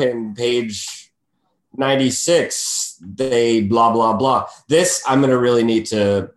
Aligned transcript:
in 0.00 0.34
page 0.34 1.12
96, 1.76 2.98
they 3.00 3.62
blah, 3.62 3.92
blah, 3.92 4.14
blah. 4.14 4.48
This, 4.68 5.02
I'm 5.06 5.20
going 5.20 5.30
to 5.30 5.38
really 5.38 5.64
need 5.64 5.86
to 5.86 6.30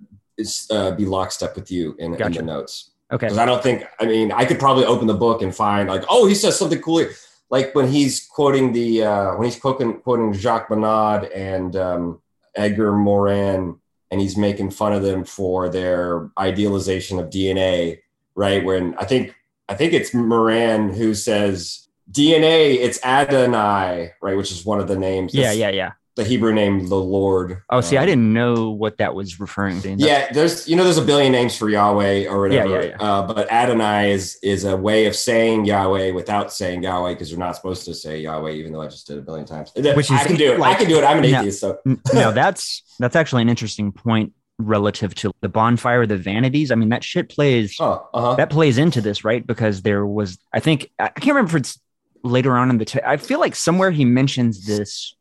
uh, 0.70 0.92
be 0.92 1.06
lockstep 1.06 1.56
with 1.56 1.72
you 1.72 1.96
in, 2.00 2.14
Gotcha. 2.14 2.40
in 2.40 2.46
the 2.46 2.54
notes. 2.54 2.92
Okay. 3.12 3.28
Because 3.28 3.38
I 3.38 3.46
don't 3.46 3.62
think, 3.62 3.86
I 4.00 4.06
mean, 4.06 4.32
I 4.32 4.46
could 4.46 4.60
probably 4.60 4.86
open 4.86 5.08
the 5.08 5.14
book 5.14 5.42
and 5.42 5.56
find 5.56 5.90
like, 5.90 6.04
oh, 6.10 6.28
he 6.28 6.36
says 6.36 6.58
something 6.58 6.82
cool. 6.82 7.00
here. 7.00 7.12
Like 7.50 7.76
when 7.76 7.88
he's 7.88 8.26
quoting 8.26 8.74
the, 8.74 9.04
uh, 9.04 9.36
when 9.36 9.46
he's 9.46 9.60
quoting, 9.60 10.00
quoting 10.00 10.34
Jacques 10.34 10.70
Monod 10.70 11.30
and 11.36 11.76
um, 11.76 12.22
Edgar 12.56 12.94
Morin, 12.94 13.80
and 14.12 14.22
he's 14.22 14.38
making 14.38 14.72
fun 14.72 14.94
of 14.94 15.04
them 15.04 15.24
for 15.24 15.70
their 15.70 16.30
idealization 16.40 17.20
of 17.20 17.30
DNA, 17.30 18.00
right? 18.36 18.64
When 18.64 18.96
I 18.96 19.06
think, 19.06 19.36
I 19.68 19.76
think 19.76 19.94
it's 19.94 20.14
Moran 20.14 20.94
who 20.94 21.14
says 21.14 21.85
DNA, 22.12 22.76
it's 22.76 23.04
Adonai, 23.04 24.12
right? 24.22 24.38
Which 24.38 24.52
is 24.52 24.66
one 24.66 24.80
of 24.80 24.88
the 24.88 24.98
names. 24.98 25.34
Yeah, 25.34 25.52
yeah, 25.52 25.70
yeah. 25.70 25.92
The 26.16 26.24
Hebrew 26.24 26.54
name, 26.54 26.88
the 26.88 26.96
Lord. 26.96 27.62
Oh, 27.70 27.82
see, 27.82 27.98
I 27.98 28.04
Um, 28.04 28.08
didn't 28.08 28.34
know 28.34 28.70
what 28.70 29.00
that 29.00 29.14
was 29.14 29.38
referring 29.38 29.82
to. 29.82 29.96
Yeah, 29.96 30.32
there's 30.32 30.66
you 30.66 30.78
know 30.78 30.86
there's 30.86 30.98
a 30.98 31.04
billion 31.04 31.34
names 31.34 31.58
for 31.58 31.70
Yahweh 31.70 32.28
or 32.28 32.44
whatever. 32.44 32.70
Yeah, 32.70 32.82
yeah, 32.84 32.96
yeah. 32.98 33.04
Uh, 33.04 33.28
but 33.28 33.52
Adonai 33.52 34.12
is 34.14 34.38
is 34.42 34.64
a 34.64 34.78
way 34.78 35.08
of 35.08 35.16
saying 35.16 35.66
Yahweh 35.66 36.12
without 36.12 36.54
saying 36.54 36.84
Yahweh 36.84 37.14
because 37.16 37.30
you're 37.30 37.40
not 37.40 37.58
supposed 37.58 37.84
to 37.86 37.94
say 37.94 38.22
Yahweh, 38.22 38.52
even 38.52 38.72
though 38.72 38.82
I 38.82 38.88
just 38.88 39.08
did 39.08 39.18
it 39.18 39.20
a 39.20 39.24
billion 39.24 39.46
times. 39.46 39.74
Which 39.76 40.10
I 40.10 40.22
is 40.22 40.28
can 40.28 40.38
do 40.38 40.54
it. 40.54 40.60
like- 40.60 40.78
I 40.78 40.80
can 40.80 40.88
do 40.88 40.98
it. 40.98 41.04
I'm 41.04 41.22
an 41.22 41.30
No. 41.30 41.40
atheist, 41.40 41.60
so 41.60 41.80
no, 42.14 42.32
that's 42.32 42.84
that's 42.98 43.18
actually 43.18 43.42
an 43.42 43.50
interesting 43.50 43.92
point 43.92 44.32
relative 44.58 45.14
to 45.16 45.34
the 45.42 45.50
bonfire 45.50 46.06
the 46.06 46.16
vanities. 46.16 46.72
I 46.72 46.76
mean, 46.76 46.88
that 46.90 47.04
shit 47.04 47.28
plays 47.28 47.76
oh, 47.82 48.08
uh-huh. 48.14 48.36
that 48.36 48.50
plays 48.50 48.78
into 48.78 49.02
this, 49.02 49.26
right? 49.26 49.46
Because 49.46 49.82
there 49.82 50.06
was, 50.06 50.38
I 50.54 50.62
think, 50.62 50.90
I 50.98 51.10
can't 51.10 51.36
remember 51.36 51.58
if 51.58 51.62
it's 51.62 51.78
later 52.26 52.58
on 52.58 52.70
in 52.70 52.78
the. 52.78 52.86
T- 52.86 53.00
I 53.06 53.18
feel 53.18 53.40
like 53.40 53.56
somewhere 53.56 53.92
he 53.92 54.06
mentions 54.06 54.66
this 54.66 55.16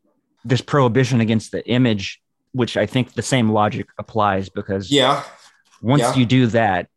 this 0.45 0.61
prohibition 0.61 1.21
against 1.21 1.53
the 1.53 1.67
image, 1.69 2.21
which 2.53 2.77
I 2.77 2.87
think 2.87 3.15
the 3.15 3.23
same 3.23 3.51
logic 3.51 3.87
applies 3.99 4.49
because 4.49 4.91
yeah. 4.91 5.23
once 5.81 6.03
yeah. 6.03 6.15
you 6.15 6.27
do 6.27 6.47
that, 6.49 6.89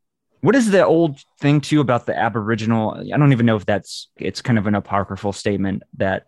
what 0.41 0.55
is 0.55 0.71
the 0.71 0.85
old 0.85 1.19
thing 1.39 1.61
too 1.61 1.81
about 1.81 2.05
the 2.05 2.17
Aboriginal? 2.17 2.97
I 3.13 3.17
don't 3.17 3.31
even 3.31 3.45
know 3.45 3.55
if 3.55 3.65
that's 3.65 4.09
it's 4.17 4.41
kind 4.41 4.57
of 4.57 4.67
an 4.67 4.75
apocryphal 4.75 5.33
statement 5.33 5.83
that 5.97 6.27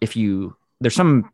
if 0.00 0.16
you 0.16 0.56
there's 0.80 0.94
some 0.94 1.30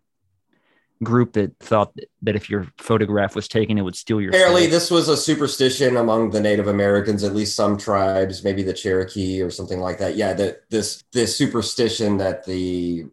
group 1.02 1.34
that 1.34 1.58
thought 1.58 1.92
that 2.22 2.36
if 2.36 2.48
your 2.48 2.66
photograph 2.78 3.34
was 3.34 3.48
taken, 3.48 3.78
it 3.78 3.82
would 3.82 3.96
steal 3.96 4.20
your 4.20 4.30
Apparently, 4.30 4.66
this 4.66 4.90
was 4.90 5.08
a 5.08 5.16
superstition 5.16 5.96
among 5.96 6.30
the 6.30 6.40
Native 6.40 6.68
Americans, 6.68 7.22
at 7.22 7.34
least 7.34 7.54
some 7.54 7.76
tribes, 7.76 8.44
maybe 8.44 8.62
the 8.62 8.72
Cherokee 8.72 9.42
or 9.42 9.50
something 9.50 9.80
like 9.80 9.98
that. 9.98 10.16
Yeah, 10.16 10.32
that 10.34 10.68
this 10.70 11.04
this 11.12 11.36
superstition 11.36 12.18
that 12.18 12.44
the 12.44 13.06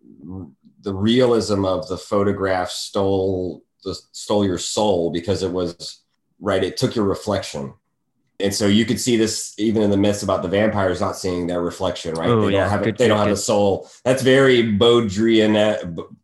the 0.81 0.93
realism 0.93 1.65
of 1.65 1.87
the 1.87 1.97
photograph 1.97 2.69
stole 2.69 3.63
the 3.83 3.95
stole 4.11 4.45
your 4.45 4.57
soul 4.57 5.11
because 5.11 5.43
it 5.43 5.51
was 5.51 6.03
right. 6.39 6.63
It 6.63 6.77
took 6.77 6.95
your 6.95 7.05
reflection, 7.05 7.73
and 8.39 8.53
so 8.53 8.67
you 8.67 8.85
could 8.85 8.99
see 8.99 9.15
this 9.15 9.53
even 9.57 9.81
in 9.81 9.89
the 9.91 9.97
myths 9.97 10.23
about 10.23 10.41
the 10.41 10.47
vampires 10.49 10.99
not 10.99 11.15
seeing 11.15 11.47
their 11.47 11.61
reflection. 11.61 12.15
Right? 12.15 12.29
Oh, 12.29 12.45
they 12.47 12.53
yeah. 12.53 12.61
don't 12.61 12.69
have 12.69 12.83
Good- 12.83 12.97
they 12.97 13.07
don't 13.07 13.19
have 13.19 13.27
a 13.29 13.37
soul. 13.37 13.89
That's 14.03 14.21
very 14.23 14.63
Baudrillian 14.63 15.55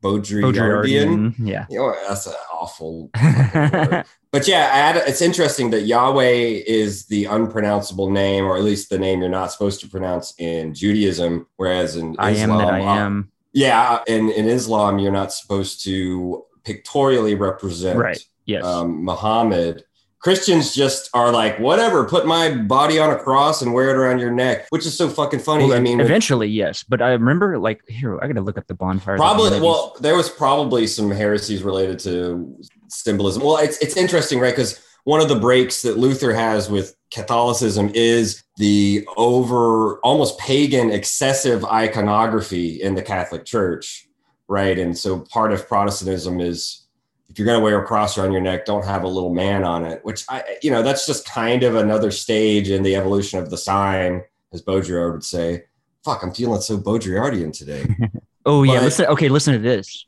Baudrillardian. 0.02 1.36
Yeah. 1.40 1.66
You 1.70 1.80
know, 1.80 1.96
that's 2.08 2.28
an 2.28 2.34
awful. 2.54 3.10
But 4.32 4.48
yeah, 4.48 4.96
it's 5.08 5.24
interesting 5.24 5.72
that 5.72 5.88
Yahweh 5.88 6.62
is 6.68 7.08
the 7.08 7.26
unpronounceable 7.26 8.12
name, 8.12 8.46
or 8.46 8.58
at 8.58 8.64
least 8.64 8.92
the 8.92 9.00
name 9.00 9.22
you're 9.22 9.30
not 9.30 9.52
supposed 9.52 9.80
to 9.82 9.88
pronounce 9.88 10.36
in 10.38 10.76
Judaism, 10.76 11.48
whereas 11.56 11.96
in 11.96 12.16
I 12.20 12.30
am 12.32 12.52
Islam, 12.52 12.58
that 12.60 12.74
I 12.76 12.80
am. 12.80 13.32
yeah, 13.54 14.04
in 14.06 14.30
in 14.30 14.48
Islam, 14.48 15.00
you're 15.00 15.12
not 15.12 15.34
supposed 15.34 15.84
to 15.86 16.46
pictorially 16.64 17.34
represent 17.34 17.98
Right. 17.98 18.20
Yes. 18.46 18.64
um, 18.64 19.04
Muhammad. 19.04 19.84
Christians 20.22 20.76
just 20.76 21.10
are 21.14 21.32
like, 21.32 21.60
whatever, 21.60 22.04
put 22.06 22.26
my 22.26 22.54
body 22.54 23.00
on 23.00 23.10
a 23.10 23.16
cross 23.18 23.62
and 23.62 23.74
wear 23.74 23.90
it 23.90 23.96
around 23.96 24.20
your 24.20 24.32
neck, 24.32 24.68
which 24.70 24.86
is 24.86 24.98
so 24.98 25.08
fucking 25.10 25.40
funny. 25.40 25.66
Well, 25.66 25.78
I 25.78 25.80
mean, 25.80 25.98
with- 25.98 26.08
eventually, 26.08 26.50
yes. 26.50 26.84
But 26.84 27.02
I 27.02 27.12
remember, 27.12 27.58
like, 27.58 27.88
here, 27.88 28.20
I 28.22 28.28
got 28.28 28.34
to 28.34 28.42
look 28.42 28.58
up 28.58 28.68
the 28.68 28.74
bonfire. 28.74 29.16
Probably. 29.16 29.62
Well, 29.62 29.96
there 30.02 30.16
was 30.16 30.30
probably 30.30 30.88
some 30.88 31.10
heresies 31.10 31.64
related 31.64 32.00
to 32.00 32.56
symbolism. 32.90 33.44
Well, 33.44 33.58
it's 33.58 33.78
it's 33.78 33.96
interesting, 33.96 34.40
right? 34.40 34.52
Because 34.52 34.80
one 35.06 35.22
of 35.22 35.30
the 35.30 35.40
breaks 35.40 35.82
that 35.84 35.98
Luther 35.98 36.34
has 36.34 36.70
with 36.70 36.96
Catholicism 37.12 37.90
is 37.96 38.44
the 38.58 39.08
over 39.16 40.00
almost 40.00 40.38
pagan 40.38 40.92
excessive 40.92 41.64
iconography 41.66 42.82
in 42.82 42.96
the 42.96 43.02
Catholic 43.02 43.46
Church, 43.46 44.08
right? 44.50 44.78
And 44.78 44.98
so 44.98 45.22
part 45.22 45.54
of 45.54 45.68
Protestantism 45.68 46.42
is 46.42 46.86
if 47.30 47.38
you're 47.38 47.46
going 47.46 47.60
to 47.60 47.64
wear 47.64 47.82
a 47.82 47.86
cross 47.86 48.18
around 48.18 48.32
your 48.32 48.42
neck, 48.42 48.66
don't 48.66 48.86
have 48.86 49.04
a 49.04 49.08
little 49.08 49.34
man 49.34 49.64
on 49.64 49.86
it. 49.86 50.04
Which 50.04 50.26
I, 50.30 50.44
you 50.62 50.72
know, 50.72 50.82
that's 50.82 51.06
just 51.06 51.30
kind 51.30 51.64
of 51.64 51.76
another 51.76 52.12
stage 52.12 52.70
in 52.70 52.84
the 52.84 52.96
evolution 52.96 53.40
of 53.40 53.50
the 53.50 53.58
sign, 53.58 54.24
as 54.52 54.62
Baudrillard 54.62 55.14
would 55.14 55.24
say. 55.24 55.66
Fuck, 56.04 56.24
I'm 56.24 56.34
feeling 56.34 56.62
so 56.62 56.78
Baudrillardian 56.78 57.56
today. 57.56 57.86
Oh 58.46 58.64
yeah, 58.64 58.80
listen. 58.80 59.06
Okay, 59.08 59.30
listen 59.30 59.54
to 59.54 59.60
this. 59.60 60.06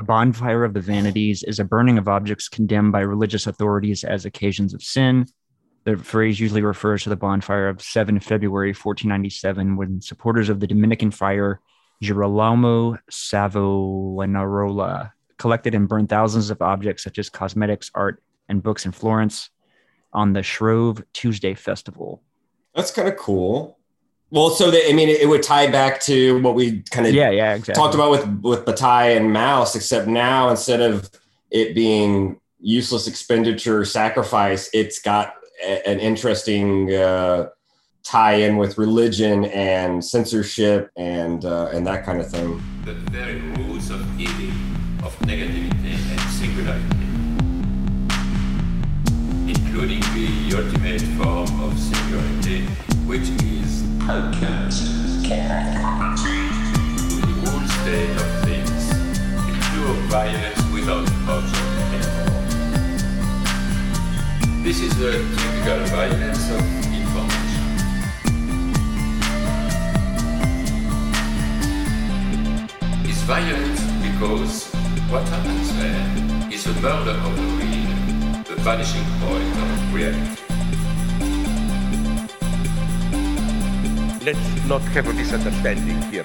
A 0.00 0.04
bonfire 0.04 0.64
of 0.64 0.72
the 0.72 0.80
vanities 0.80 1.42
is 1.42 1.58
a 1.58 1.64
burning 1.64 1.98
of 1.98 2.08
objects 2.08 2.48
condemned 2.48 2.92
by 2.92 3.00
religious 3.00 3.46
authorities 3.46 4.04
as 4.04 4.24
occasions 4.24 4.72
of 4.72 4.82
sin. 4.82 5.26
The 5.84 5.96
phrase 5.96 6.38
usually 6.38 6.62
refers 6.62 7.02
to 7.02 7.08
the 7.08 7.16
bonfire 7.16 7.68
of 7.68 7.82
7 7.82 8.20
February 8.20 8.70
1497, 8.70 9.76
when 9.76 10.00
supporters 10.00 10.48
of 10.48 10.60
the 10.60 10.66
Dominican 10.66 11.10
friar 11.10 11.60
Girolamo 12.00 12.98
Savonarola 13.10 15.12
collected 15.42 15.74
and 15.74 15.88
burned 15.88 16.08
thousands 16.08 16.50
of 16.50 16.62
objects 16.62 17.02
such 17.02 17.18
as 17.18 17.28
cosmetics, 17.28 17.90
art, 17.94 18.22
and 18.48 18.62
books 18.62 18.86
in 18.86 18.92
Florence 18.92 19.50
on 20.12 20.32
the 20.32 20.42
Shrove 20.42 21.02
Tuesday 21.12 21.54
Festival. 21.54 22.22
That's 22.74 22.90
kind 22.92 23.08
of 23.08 23.16
cool. 23.16 23.78
Well, 24.30 24.50
so 24.50 24.70
that 24.70 24.82
I 24.88 24.92
mean, 24.94 25.08
it, 25.10 25.20
it 25.22 25.26
would 25.28 25.42
tie 25.42 25.68
back 25.70 26.00
to 26.02 26.40
what 26.40 26.54
we 26.54 26.82
kind 26.90 27.06
of 27.06 27.12
Yeah, 27.12 27.30
yeah, 27.30 27.54
exactly. 27.54 27.74
talked 27.80 27.94
about 27.94 28.10
with 28.10 28.24
with 28.50 28.64
Bataille 28.64 29.16
and 29.18 29.32
Mauss, 29.32 29.74
except 29.76 30.06
now 30.08 30.48
instead 30.48 30.80
of 30.80 31.10
it 31.50 31.74
being 31.74 32.40
useless 32.60 33.06
expenditure 33.08 33.84
sacrifice, 33.84 34.70
it's 34.72 34.98
got 35.02 35.34
a- 35.62 35.82
an 35.86 35.98
interesting 36.00 36.94
uh, 36.94 37.48
tie-in 38.04 38.56
with 38.56 38.78
religion 38.78 39.44
and 39.46 40.02
censorship 40.04 40.90
and 40.96 41.44
uh, 41.44 41.68
and 41.74 41.86
that 41.86 42.04
kind 42.06 42.18
of 42.22 42.30
thing. 42.30 42.48
the 42.86 42.94
very 43.12 43.38
roots 43.40 43.90
of 43.90 44.00
evil, 44.18 44.50
of 45.02 45.18
negativity 45.20 45.94
and 46.10 46.20
singularity, 46.30 47.06
including 49.50 50.00
the 50.14 50.28
ultimate 50.56 51.02
form 51.18 51.60
of 51.60 51.78
singularity, 51.78 52.66
which 53.06 53.28
is 53.42 53.82
to 56.22 57.16
the 57.20 57.32
whole 57.42 57.66
state 57.80 58.14
of 58.22 58.28
things, 58.44 58.82
the 59.46 59.52
pure 59.72 59.94
violence 60.08 60.62
without 60.72 61.06
object 61.28 61.72
and 61.94 62.04
form. 62.14 62.46
This 64.62 64.78
is 64.80 64.92
the 64.98 65.12
typical 65.36 65.80
violence 65.86 66.50
of 66.50 66.62
information. 66.92 67.52
violent 73.24 73.78
because 74.02 74.71
what 75.12 75.28
happens 75.28 75.76
there 75.76 76.50
is 76.50 76.64
the 76.64 76.72
murder 76.80 77.10
of 77.10 77.36
the 77.36 77.42
real, 77.42 78.42
the 78.44 78.56
vanishing 78.62 79.04
point 79.20 79.44
of 79.60 79.94
reality. 79.94 80.40
Let's 84.24 84.66
not 84.66 84.80
have 84.80 85.08
a 85.08 85.12
misunderstanding 85.12 86.00
here. 86.10 86.22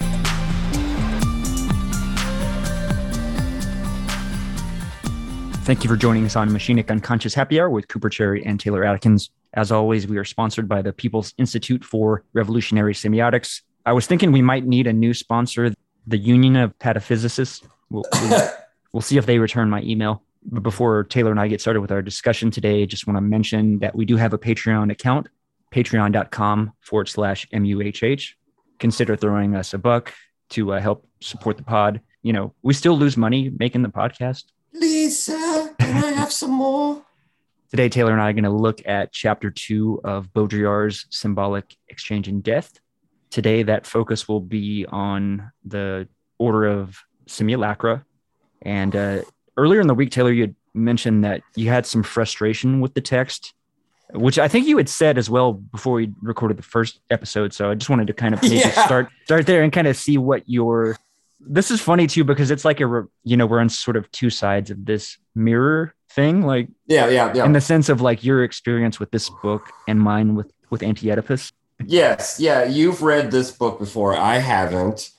Thank 5.65 5.83
you 5.83 5.89
for 5.89 5.97
joining 5.97 6.25
us 6.25 6.37
on 6.37 6.49
Machinic 6.51 6.89
Unconscious 6.89 7.33
Happy 7.33 7.59
Hour 7.59 7.69
with 7.69 7.89
Cooper 7.89 8.09
Cherry 8.09 8.45
and 8.45 8.57
Taylor 8.57 8.85
Atkins. 8.85 9.31
As 9.53 9.69
always, 9.69 10.07
we 10.07 10.15
are 10.15 10.23
sponsored 10.23 10.69
by 10.69 10.81
the 10.81 10.93
People's 10.93 11.33
Institute 11.37 11.83
for 11.83 12.23
Revolutionary 12.31 12.93
Semiotics. 12.93 13.63
I 13.85 13.91
was 13.91 14.07
thinking 14.07 14.31
we 14.31 14.41
might 14.41 14.65
need 14.65 14.87
a 14.87 14.93
new 14.93 15.13
sponsor, 15.13 15.73
the 16.05 16.17
Union 16.17 16.55
of 16.55 16.79
Pataphysicists. 16.79 17.67
We'll, 17.89 18.05
we'll, 18.13 18.49
we'll 18.93 19.01
see 19.01 19.17
if 19.17 19.25
they 19.25 19.39
return 19.39 19.69
my 19.69 19.81
email. 19.81 20.23
But 20.43 20.63
before 20.63 21.03
Taylor 21.03 21.31
and 21.31 21.39
I 21.39 21.47
get 21.47 21.61
started 21.61 21.81
with 21.81 21.91
our 21.91 22.01
discussion 22.01 22.51
today, 22.51 22.85
just 22.85 23.07
want 23.07 23.17
to 23.17 23.21
mention 23.21 23.79
that 23.79 23.95
we 23.95 24.05
do 24.05 24.15
have 24.17 24.33
a 24.33 24.37
Patreon 24.37 24.91
account, 24.91 25.27
patreon.com 25.73 26.73
forward 26.81 27.09
slash 27.09 27.47
MUHH. 27.49 28.33
Consider 28.79 29.15
throwing 29.15 29.55
us 29.55 29.73
a 29.73 29.77
buck 29.77 30.13
to 30.49 30.73
uh, 30.73 30.79
help 30.79 31.07
support 31.21 31.57
the 31.57 31.63
pod. 31.63 32.01
You 32.21 32.33
know, 32.33 32.53
we 32.61 32.73
still 32.73 32.97
lose 32.97 33.17
money 33.17 33.51
making 33.57 33.81
the 33.81 33.89
podcast. 33.89 34.45
Lisa, 34.73 35.73
can 35.79 36.03
I 36.03 36.11
have 36.11 36.31
some 36.31 36.51
more? 36.51 37.03
Today, 37.69 37.89
Taylor 37.89 38.13
and 38.13 38.21
I 38.21 38.29
are 38.29 38.33
going 38.33 38.45
to 38.45 38.49
look 38.49 38.81
at 38.85 39.11
chapter 39.11 39.51
two 39.51 39.99
of 40.05 40.31
Baudrillard's 40.31 41.05
Symbolic 41.09 41.75
Exchange 41.89 42.29
and 42.29 42.41
Death. 42.41 42.79
Today, 43.29 43.63
that 43.63 43.85
focus 43.85 44.27
will 44.27 44.39
be 44.39 44.85
on 44.87 45.51
the 45.65 46.07
order 46.37 46.65
of 46.65 46.97
simulacra. 47.27 48.05
And 48.61 48.95
uh, 48.95 49.21
earlier 49.57 49.81
in 49.81 49.87
the 49.87 49.93
week, 49.95 50.11
Taylor, 50.11 50.31
you 50.31 50.41
had 50.43 50.55
mentioned 50.73 51.23
that 51.23 51.41
you 51.55 51.69
had 51.69 51.85
some 51.85 52.03
frustration 52.03 52.81
with 52.81 52.93
the 52.93 53.01
text, 53.01 53.53
which 54.13 54.37
I 54.39 54.47
think 54.47 54.67
you 54.67 54.77
had 54.77 54.89
said 54.89 55.17
as 55.17 55.29
well 55.29 55.53
before 55.53 55.93
we 55.95 56.13
recorded 56.21 56.57
the 56.57 56.63
first 56.63 56.99
episode. 57.09 57.53
So 57.53 57.69
I 57.71 57.75
just 57.75 57.89
wanted 57.89 58.07
to 58.07 58.13
kind 58.13 58.33
of 58.33 58.41
maybe 58.41 58.55
Yeah. 58.59 58.85
start 58.85 59.09
start 59.25 59.45
there 59.45 59.63
and 59.63 59.71
kind 59.71 59.87
of 59.87 59.95
see 59.97 60.17
what 60.17 60.47
your. 60.47 60.97
This 61.39 61.71
is 61.71 61.79
funny 61.81 62.07
too 62.07 62.23
because 62.23 62.51
it's 62.51 62.65
like 62.65 62.81
a 62.81 63.05
you 63.23 63.37
know 63.37 63.45
we're 63.45 63.59
on 63.59 63.69
sort 63.69 63.95
of 63.95 64.11
two 64.11 64.29
sides 64.29 64.69
of 64.71 64.85
this 64.85 65.17
mirror 65.35 65.93
thing, 66.09 66.41
like 66.41 66.67
Yeah, 66.87 67.07
yeah, 67.09 67.31
yeah. 67.33 67.45
in 67.45 67.53
the 67.53 67.61
sense 67.61 67.89
of 67.89 68.01
like 68.01 68.23
your 68.23 68.43
experience 68.43 68.99
with 68.99 69.11
this 69.11 69.29
book 69.29 69.71
and 69.87 69.99
mine 69.99 70.35
with 70.35 70.51
with 70.69 70.83
Anti 70.83 71.11
Oedipus. 71.11 71.51
Yes, 71.85 72.39
yeah, 72.39 72.63
you've 72.65 73.03
read 73.03 73.29
this 73.29 73.51
book 73.51 73.77
before. 73.77 74.17
I 74.17 74.39
haven't. 74.39 75.11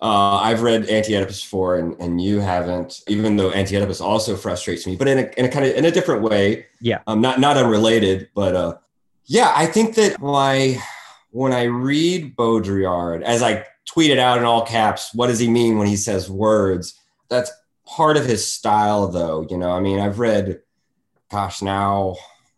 Uh, 0.00 0.36
I've 0.42 0.60
read 0.60 0.86
Anti-Oedipus 0.90 1.42
before, 1.42 1.78
and, 1.78 1.98
and 2.00 2.20
you 2.20 2.40
haven't. 2.40 3.02
Even 3.08 3.36
though 3.36 3.50
Anti-Oedipus 3.50 4.00
also 4.00 4.36
frustrates 4.36 4.86
me, 4.86 4.96
but 4.96 5.08
in 5.08 5.18
a, 5.18 5.30
in 5.38 5.46
a 5.46 5.48
kind 5.48 5.64
of 5.64 5.74
in 5.74 5.86
a 5.86 5.90
different 5.90 6.22
way. 6.22 6.66
Yeah. 6.80 7.00
um, 7.06 7.20
not 7.20 7.40
not 7.40 7.56
unrelated, 7.56 8.28
but 8.34 8.54
uh, 8.54 8.76
yeah, 9.24 9.52
I 9.56 9.66
think 9.66 9.94
that 9.94 10.20
my 10.20 10.80
when 11.30 11.52
I 11.52 11.64
read 11.64 12.36
Baudrillard, 12.36 13.22
as 13.22 13.42
I 13.42 13.64
tweeted 13.88 14.18
out 14.18 14.38
in 14.38 14.44
all 14.44 14.66
caps, 14.66 15.14
what 15.14 15.28
does 15.28 15.38
he 15.38 15.48
mean 15.48 15.78
when 15.78 15.86
he 15.86 15.96
says 15.96 16.30
words? 16.30 17.00
That's 17.28 17.50
part 17.86 18.16
of 18.16 18.26
his 18.26 18.50
style, 18.50 19.08
though. 19.08 19.46
You 19.48 19.58
know, 19.58 19.70
I 19.70 19.80
mean, 19.80 19.98
I've 19.98 20.18
read, 20.18 20.60
gosh, 21.30 21.62
now 21.62 22.16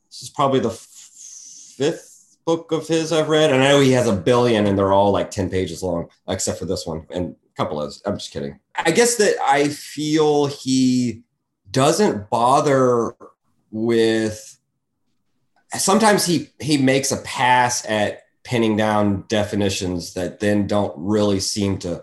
this 0.09 0.23
is 0.23 0.31
probably 0.31 0.61
the 0.61 0.71
fifth 0.71 2.08
book 2.49 2.73
of 2.73 2.89
his 2.89 3.13
I've 3.13 3.29
read, 3.29 3.53
and 3.53 3.63
I 3.63 3.69
know 3.69 3.81
he 3.81 3.93
has 3.93 4.09
a 4.09 4.17
billion, 4.17 4.67
and 4.67 4.79
they're 4.79 4.95
all 4.95 5.13
like 5.13 5.31
ten 5.31 5.51
pages 5.51 5.83
long, 5.83 6.09
except 6.27 6.59
for 6.59 6.65
this 6.65 6.87
one 6.87 7.07
and 7.11 7.37
a 7.53 7.57
couple 7.63 7.79
of. 7.79 7.95
I'm 8.07 8.17
just 8.17 8.33
kidding. 8.33 8.59
I 8.75 8.91
guess 8.91 9.17
that 9.17 9.35
I 9.45 9.69
feel 9.69 10.47
he 10.47 11.25
doesn't 11.71 12.31
bother 12.31 13.15
with. 13.71 14.59
Sometimes 15.77 16.25
he 16.25 16.49
he 16.59 16.79
makes 16.79 17.13
a 17.13 17.19
pass 17.19 17.85
at 17.87 18.23
pinning 18.45 18.79
down 18.79 19.25
definitions 19.29 20.15
that 20.15 20.41
then 20.41 20.67
don't 20.67 20.95
really 20.97 21.41
seem 21.41 21.79
to 21.81 22.03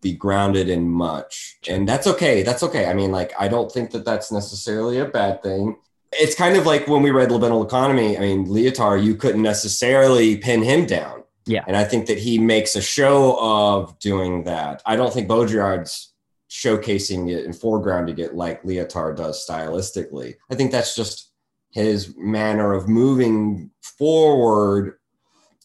be 0.00 0.12
grounded 0.12 0.68
in 0.68 0.90
much 0.90 1.58
and 1.68 1.88
that's 1.88 2.08
okay 2.08 2.42
that's 2.42 2.64
okay 2.64 2.86
i 2.86 2.92
mean 2.92 3.12
like 3.12 3.32
i 3.38 3.46
don't 3.46 3.70
think 3.70 3.92
that 3.92 4.04
that's 4.04 4.32
necessarily 4.32 4.98
a 4.98 5.04
bad 5.04 5.40
thing 5.40 5.76
it's 6.12 6.34
kind 6.34 6.56
of 6.56 6.66
like 6.66 6.86
when 6.86 7.02
we 7.02 7.10
read 7.10 7.30
libidinal 7.30 7.64
economy 7.64 8.16
i 8.16 8.20
mean 8.20 8.46
Lyotard 8.46 9.04
you 9.04 9.14
couldn't 9.14 9.42
necessarily 9.42 10.36
pin 10.36 10.62
him 10.62 10.86
down. 10.86 11.22
Yeah. 11.44 11.64
and 11.66 11.76
i 11.76 11.84
think 11.84 12.06
that 12.06 12.18
he 12.18 12.38
makes 12.38 12.76
a 12.76 12.82
show 12.82 13.36
of 13.40 13.98
doing 13.98 14.44
that. 14.44 14.82
I 14.86 14.96
don't 14.96 15.12
think 15.12 15.28
baudrillard's 15.28 16.12
showcasing 16.52 17.30
it 17.30 17.46
and 17.46 17.54
foregrounding 17.54 18.18
it 18.18 18.34
like 18.34 18.62
Lyotard 18.62 19.16
does 19.16 19.44
stylistically. 19.48 20.34
I 20.50 20.54
think 20.54 20.70
that's 20.70 20.94
just 20.94 21.32
his 21.70 22.14
manner 22.18 22.74
of 22.74 22.88
moving 22.88 23.70
forward 23.80 24.98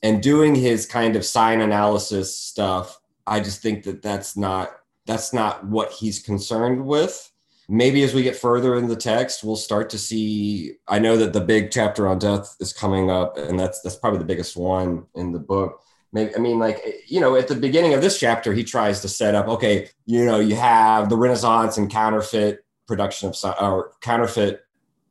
and 0.02 0.24
doing 0.24 0.56
his 0.56 0.86
kind 0.86 1.18
of 1.18 1.26
sign 1.26 1.60
analysis 1.60 2.40
stuff. 2.40 2.98
I 3.28 3.42
just 3.42 3.62
think 3.62 3.84
that 3.84 4.02
that's 4.02 4.38
not 4.38 4.72
that's 5.06 5.34
not 5.34 5.66
what 5.66 5.92
he's 5.92 6.20
concerned 6.20 6.86
with 6.86 7.32
maybe 7.68 8.04
as 8.04 8.14
we 8.14 8.24
get 8.24 8.36
further 8.36 8.76
in 8.76 8.88
the 8.88 8.96
text 8.96 9.44
we'll 9.44 9.56
start 9.56 9.90
to 9.90 9.98
see 9.98 10.74
i 10.88 11.00
know 11.00 11.18
that 11.18 11.34
the 11.34 11.42
big 11.42 11.70
chapter 11.72 12.08
on 12.08 12.18
death 12.18 12.56
is 12.60 12.72
coming 12.74 13.10
up 13.10 13.38
and 13.38 13.60
that's 13.60 13.82
that's 13.82 13.98
probably 13.98 14.20
the 14.20 14.26
biggest 14.26 14.56
one 14.56 15.06
in 15.16 15.32
the 15.32 15.40
book. 15.40 15.82
Maybe 16.14 16.36
i 16.36 16.40
mean 16.40 16.60
like 16.60 16.82
you 17.08 17.20
know 17.20 17.36
at 17.36 17.48
the 17.48 17.56
beginning 17.56 17.94
of 17.94 18.02
this 18.02 18.18
chapter 18.20 18.54
he 18.54 18.64
tries 18.64 19.02
to 19.02 19.10
set 19.10 19.36
up 19.36 19.48
okay 19.48 19.90
you 20.06 20.26
know 20.26 20.40
you 20.40 20.56
have 20.56 21.10
the 21.10 21.18
renaissance 21.18 21.78
and 21.78 21.90
counterfeit 21.92 22.64
production 22.88 23.30
of 23.30 23.36
or 23.62 23.92
counterfeit 24.02 24.62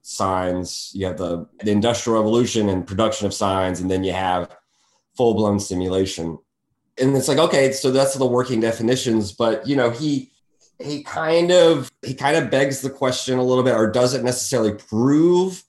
signs. 0.07 0.93
You 0.95 1.07
have 1.07 1.19
the, 1.19 1.47
the 1.63 1.73
industrial 1.73 2.19
revolution 2.21 2.69
and 2.69 2.87
production 2.87 3.27
of 3.27 3.35
signs 3.35 3.81
and 3.81 3.91
then 3.91 4.05
you 4.05 4.13
have 4.13 4.57
full-blown 5.17 5.59
simulation. 5.59 6.39
And 6.99 7.17
it's 7.17 7.29
like 7.29 7.39
okay 7.39 7.73
so 7.73 7.91
that's 7.91 8.15
the 8.15 8.25
working 8.25 8.61
definitions 8.61 9.33
but 9.33 9.69
you 9.69 9.77
know 9.77 9.91
he 9.91 10.33
he 10.79 11.03
kind 11.03 11.51
of 11.51 11.91
he 12.03 12.15
kind 12.15 12.37
of 12.37 12.51
begs 12.51 12.81
the 12.81 12.91
question 12.91 13.39
a 13.39 13.43
little 13.43 13.65
bit 13.65 13.75
or 13.75 13.91
doesn't 13.91 14.25
necessarily 14.25 14.75
prove 14.75 15.65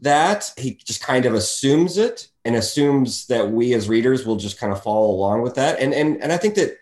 that. 0.00 0.52
He 0.56 0.74
just 0.74 1.02
kind 1.02 1.26
of 1.26 1.34
assumes 1.34 1.98
it 1.98 2.28
and 2.44 2.54
assumes 2.56 3.26
that 3.26 3.50
we 3.50 3.74
as 3.74 3.88
readers 3.88 4.26
will 4.26 4.36
just 4.36 4.58
kind 4.58 4.72
of 4.72 4.82
follow 4.82 5.10
along 5.10 5.42
with 5.42 5.54
that. 5.56 5.80
And 5.80 5.92
and 5.92 6.22
and 6.22 6.32
i 6.32 6.36
think 6.36 6.54
that 6.54 6.76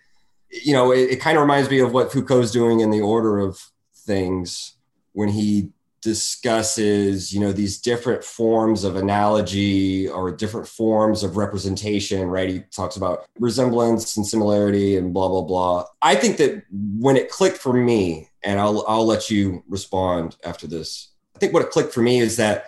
you 0.51 0.73
know 0.73 0.93
it, 0.93 1.11
it 1.13 1.21
kind 1.21 1.37
of 1.37 1.43
reminds 1.43 1.71
me 1.71 1.81
of 1.81 1.93
what 1.93 2.13
foucault's 2.13 2.51
doing 2.51 2.81
in 2.81 2.91
the 2.91 3.01
order 3.01 3.39
of 3.39 3.71
things 3.95 4.75
when 5.13 5.29
he 5.29 5.71
discusses 6.03 7.33
you 7.33 7.41
know 7.41 7.53
these 7.53 7.79
different 7.79 8.25
forms 8.25 8.85
of 8.85 8.97
analogy 8.97 10.09
or 10.09 10.31
different 10.33 10.67
forms 10.67 11.23
of 11.23 11.37
representation 11.37 12.29
right? 12.29 12.49
He 12.49 12.61
talks 12.75 12.97
about 12.97 13.27
resemblance 13.39 14.17
and 14.17 14.27
similarity 14.27 14.97
and 14.97 15.15
blah 15.15 15.29
blah 15.29 15.43
blah. 15.43 15.85
I 16.03 16.17
think 16.17 16.37
that 16.39 16.65
when 16.71 17.17
it 17.17 17.31
clicked 17.31 17.59
for 17.59 17.73
me 17.73 18.29
and 18.45 18.61
i'll 18.61 18.85
i'll 18.89 19.07
let 19.07 19.31
you 19.31 19.63
respond 19.69 20.37
after 20.45 20.67
this 20.67 21.13
i 21.35 21.39
think 21.39 21.53
what 21.53 21.63
it 21.63 21.71
clicked 21.71 21.93
for 21.93 22.03
me 22.03 22.21
is 22.21 22.37
that 22.37 22.67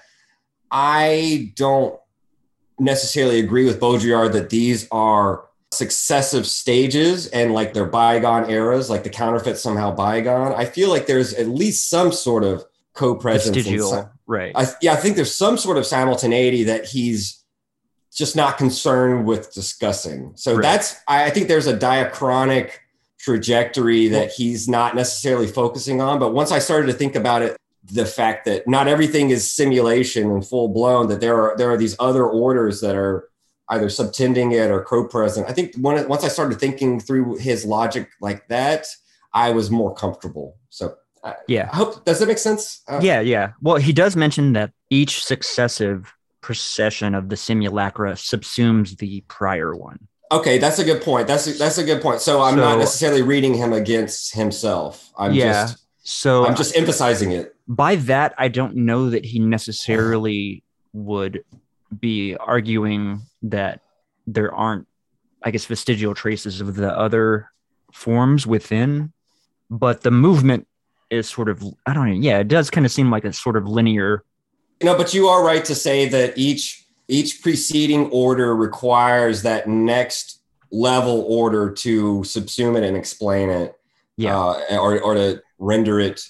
i 0.71 1.53
don't 1.57 1.99
necessarily 2.79 3.39
agree 3.39 3.65
with 3.65 3.81
baudrillard 3.81 4.33
that 4.33 4.51
these 4.51 4.89
are 4.91 5.47
successive 5.73 6.47
stages 6.47 7.27
and 7.29 7.53
like 7.53 7.75
they're 7.75 7.85
bygone 7.85 8.49
eras 8.49 8.89
like 8.89 9.03
the 9.03 9.11
counterfeit 9.11 9.59
somehow 9.59 9.91
bygone. 9.91 10.53
I 10.55 10.67
feel 10.67 10.89
like 10.89 11.07
there's 11.07 11.35
at 11.35 11.49
least 11.49 11.91
some 11.91 12.13
sort 12.13 12.45
of 12.45 12.65
co-presence 12.95 13.57
Vestigial, 13.57 14.11
right? 14.27 14.53
I, 14.55 14.67
yeah, 14.81 14.93
I 14.93 14.97
think 14.97 15.17
there's 15.17 15.35
some 15.35 15.59
sort 15.59 15.77
of 15.77 15.87
simultaneity 15.87 16.65
that 16.65 16.87
he's 16.87 17.45
just 18.15 18.37
not 18.37 18.57
concerned 18.57 19.27
with 19.27 19.53
discussing. 19.53 20.33
So 20.37 20.55
Right. 20.55 20.63
that's 20.63 20.97
I, 21.09 21.25
I 21.25 21.31
think 21.31 21.49
there's 21.49 21.67
a 21.67 21.77
diachronic 21.77 22.71
trajectory 23.19 24.09
that 24.09 24.31
he's 24.31 24.69
not 24.69 24.95
necessarily 24.95 25.47
focusing 25.47 26.01
on. 26.01 26.19
But 26.19 26.33
once 26.33 26.53
I 26.53 26.59
started 26.59 26.87
to 26.89 26.93
think 26.93 27.17
about 27.17 27.43
it, 27.43 27.57
the 27.83 28.07
fact 28.07 28.45
that 28.45 28.69
not 28.69 28.87
everything 28.87 29.31
is 29.31 29.51
simulation 29.51 30.31
and 30.31 30.47
full 30.47 30.69
blown, 30.69 31.09
that 31.09 31.21
there 31.21 31.37
are 31.41 31.57
there 31.57 31.71
are 31.71 31.77
these 31.77 31.97
other 31.99 32.27
orders 32.27 32.81
that 32.81 32.95
are 32.95 33.29
either 33.71 33.89
subtending 33.89 34.53
it 34.53 34.71
or 34.71 34.85
co-present. 34.85 35.49
I 35.49 35.53
think 35.53 35.75
when, 35.77 36.07
once 36.07 36.23
I 36.23 36.29
started 36.29 36.61
thinking 36.61 37.01
through 37.01 37.39
his 37.39 37.65
logic 37.65 38.11
like 38.21 38.47
that, 38.49 38.87
I 39.33 39.51
was 39.51 39.71
more 39.71 39.95
comfortable. 39.95 40.57
So 40.69 40.95
I, 41.25 41.35
Yeah. 41.49 41.69
I 41.73 41.77
hope 41.77 42.05
does 42.05 42.19
that 42.21 42.27
make 42.27 42.39
sense? 42.39 42.83
Uh, 42.89 43.01
Yeah, 43.03 43.21
yeah. 43.21 43.53
Well, 43.63 43.77
he 43.77 43.93
does 43.93 44.15
mention 44.17 44.53
that 44.53 44.73
each 44.91 45.25
successive 45.25 46.13
procession 46.41 47.15
of 47.15 47.31
the 47.31 47.37
simulacra 47.37 48.13
subsumes 48.13 48.99
the 48.99 49.23
prior 49.29 49.75
one. 49.75 49.99
Okay, 50.31 50.59
that's 50.59 50.79
a 50.79 50.85
good 50.85 51.01
point. 51.03 51.27
That's 51.27 51.47
a, 51.47 51.53
that's 51.53 51.79
a 51.79 51.85
good 51.85 52.03
point. 52.03 52.21
So 52.21 52.43
I'm 52.43 52.57
not 52.57 52.79
necessarily 52.79 53.23
reading 53.23 53.55
him 53.55 53.73
against 53.73 54.35
himself. 54.35 55.11
I'm 55.17 55.33
Yeah. 55.33 55.53
just 55.67 55.79
So 56.03 56.47
I'm 56.47 56.55
just 56.57 56.77
emphasizing 56.77 57.33
it. 57.33 57.55
by 57.67 57.97
that, 57.97 58.35
I 58.37 58.49
don't 58.49 58.77
know 58.77 59.11
that 59.11 59.25
he 59.25 59.39
necessarily 59.39 60.63
would 60.93 61.45
be 61.99 62.37
arguing 62.37 63.23
that 63.43 63.81
there 64.27 64.53
aren't, 64.55 64.87
I 65.43 65.51
guess, 65.51 65.65
vestigial 65.67 66.15
traces 66.15 66.61
of 66.61 66.75
the 66.77 66.91
other 66.97 67.51
forms 67.93 68.47
within, 68.47 69.13
but 69.71 70.03
the 70.03 70.11
movement 70.11 70.67
is 71.11 71.29
sort 71.29 71.49
of, 71.49 71.63
I 71.87 71.95
don't 71.95 72.09
know. 72.09 72.17
Yeah, 72.17 72.39
it 72.39 72.49
does 72.49 72.71
kind 72.71 72.85
of 72.87 72.93
seem 72.93 73.11
like 73.11 73.25
a 73.25 73.33
sort 73.33 73.57
of 73.57 73.67
linear. 73.67 74.25
You 74.81 74.87
know, 74.87 74.97
but 74.97 75.15
you 75.15 75.29
are 75.29 75.45
right 75.45 75.65
to 75.65 75.75
say 75.75 76.09
that 76.09 76.37
each 76.37 76.87
each 77.07 77.43
preceding 77.43 78.07
order 78.11 78.57
requires 78.57 79.43
that 79.43 79.69
next 79.69 80.41
level 80.73 81.27
order 81.29 81.71
to 81.71 82.21
subsume 82.21 82.77
it 82.77 82.83
and 82.83 82.97
explain 82.97 83.51
it. 83.51 83.75
Yeah. 84.17 84.39
Uh, 84.39 84.79
or 84.79 85.01
or 85.01 85.15
to 85.15 85.43
render 85.59 86.01
it 86.01 86.23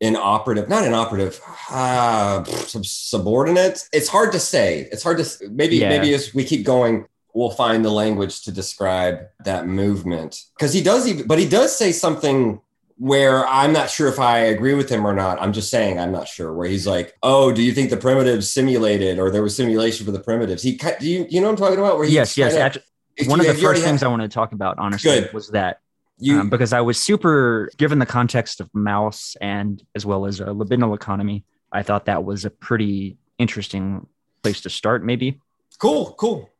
inoperative, 0.00 0.68
not 0.68 0.84
inoperative, 0.84 1.40
uh, 1.70 2.44
sub- 2.44 2.86
subordinate. 2.86 3.88
It's 3.92 4.08
hard 4.08 4.30
to 4.32 4.38
say. 4.40 4.88
It's 4.92 5.02
hard 5.02 5.18
to 5.18 5.48
maybe 5.50 5.76
Yeah. 5.76 5.88
maybe 5.88 6.14
as 6.14 6.32
we 6.32 6.44
keep 6.44 6.64
going, 6.64 7.06
we'll 7.34 7.50
find 7.50 7.84
the 7.84 7.90
language 7.90 8.42
to 8.42 8.52
describe 8.52 9.20
that 9.44 9.66
movement 9.66 10.40
because 10.56 10.72
he 10.72 10.82
does 10.82 11.06
even, 11.08 11.26
but 11.26 11.38
he 11.38 11.48
does 11.48 11.76
say 11.76 11.90
something 11.92 12.60
where 12.98 13.46
I'm 13.46 13.72
not 13.72 13.90
sure 13.90 14.08
if 14.08 14.18
I 14.18 14.38
agree 14.40 14.74
with 14.74 14.88
him 14.90 15.06
or 15.06 15.14
not. 15.14 15.40
I'm 15.40 15.52
just 15.52 15.70
saying 15.70 15.98
I'm 16.00 16.10
not 16.12 16.26
sure. 16.28 16.52
Where 16.52 16.68
he's 16.68 16.86
like, 16.86 17.14
"Oh, 17.22 17.52
do 17.52 17.62
you 17.62 17.72
think 17.72 17.90
the 17.90 17.96
primitives 17.96 18.50
simulated, 18.52 19.18
or 19.18 19.30
there 19.30 19.42
was 19.42 19.54
simulation 19.56 20.04
for 20.04 20.12
the 20.12 20.20
primitives?" 20.20 20.62
He, 20.62 20.72
do 20.76 21.08
you, 21.08 21.26
you 21.30 21.40
know 21.40 21.46
what 21.46 21.52
I'm 21.52 21.56
talking 21.56 21.78
about? 21.78 21.96
Where 21.98 22.06
he 22.06 22.14
yes, 22.14 22.36
yes. 22.36 22.52
kinda- 22.52 22.64
Actually, 22.64 22.82
one 23.28 23.38
you- 23.38 23.42
of 23.42 23.46
the 23.46 23.52
if 23.52 23.60
you 23.60 23.66
already 23.66 23.80
first 23.80 23.86
things 23.88 24.00
had- 24.00 24.06
I 24.06 24.10
wanted 24.10 24.30
to 24.30 24.34
talk 24.34 24.52
about, 24.52 24.78
honestly, 24.78 25.10
Good. 25.20 25.32
was 25.32 25.48
that 25.50 25.80
you, 26.18 26.40
um, 26.40 26.50
because 26.50 26.72
I 26.72 26.80
was 26.80 26.98
super 26.98 27.70
given 27.76 28.00
the 28.00 28.06
context 28.06 28.60
of 28.60 28.68
Mauss 28.74 29.36
and 29.40 29.80
as 29.94 30.04
well 30.04 30.26
as 30.26 30.40
a 30.40 30.46
libidinal 30.46 30.94
economy. 30.94 31.44
I 31.70 31.82
thought 31.84 32.06
that 32.06 32.24
was 32.24 32.44
a 32.44 32.50
pretty 32.50 33.16
interesting 33.38 34.06
place 34.42 34.60
to 34.62 34.70
start, 34.70 35.04
maybe 35.04 35.38
cool, 35.78 36.14
cool. 36.18 36.50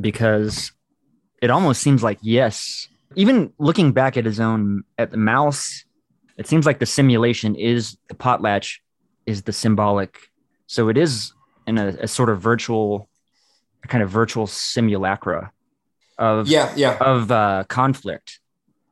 because 0.00 0.70
it 1.42 1.50
almost 1.50 1.82
seems 1.82 2.02
like 2.04 2.18
yes, 2.22 2.88
even 3.16 3.52
looking 3.58 3.92
back 3.92 4.16
at 4.16 4.24
his 4.24 4.40
own 4.40 4.84
at 4.98 5.10
the 5.10 5.16
Mauss, 5.16 5.84
it 6.36 6.46
seems 6.46 6.66
like 6.66 6.78
the 6.78 6.86
simulation 6.86 7.54
is 7.54 7.96
the 8.08 8.14
potlatch 8.14 8.78
is 9.26 9.42
the 9.42 9.52
symbolic. 9.52 10.18
So 10.66 10.88
it 10.88 10.96
is 10.96 11.32
in 11.66 11.78
a, 11.78 11.88
a 12.00 12.08
sort 12.08 12.28
of 12.30 12.40
virtual, 12.40 13.08
a 13.84 13.88
kind 13.88 14.02
of 14.02 14.10
virtual 14.10 14.46
simulacra 14.46 15.52
of 16.18 16.48
Yeah, 16.48 16.72
yeah. 16.76 16.96
of 17.00 17.30
uh, 17.30 17.64
conflict, 17.68 18.40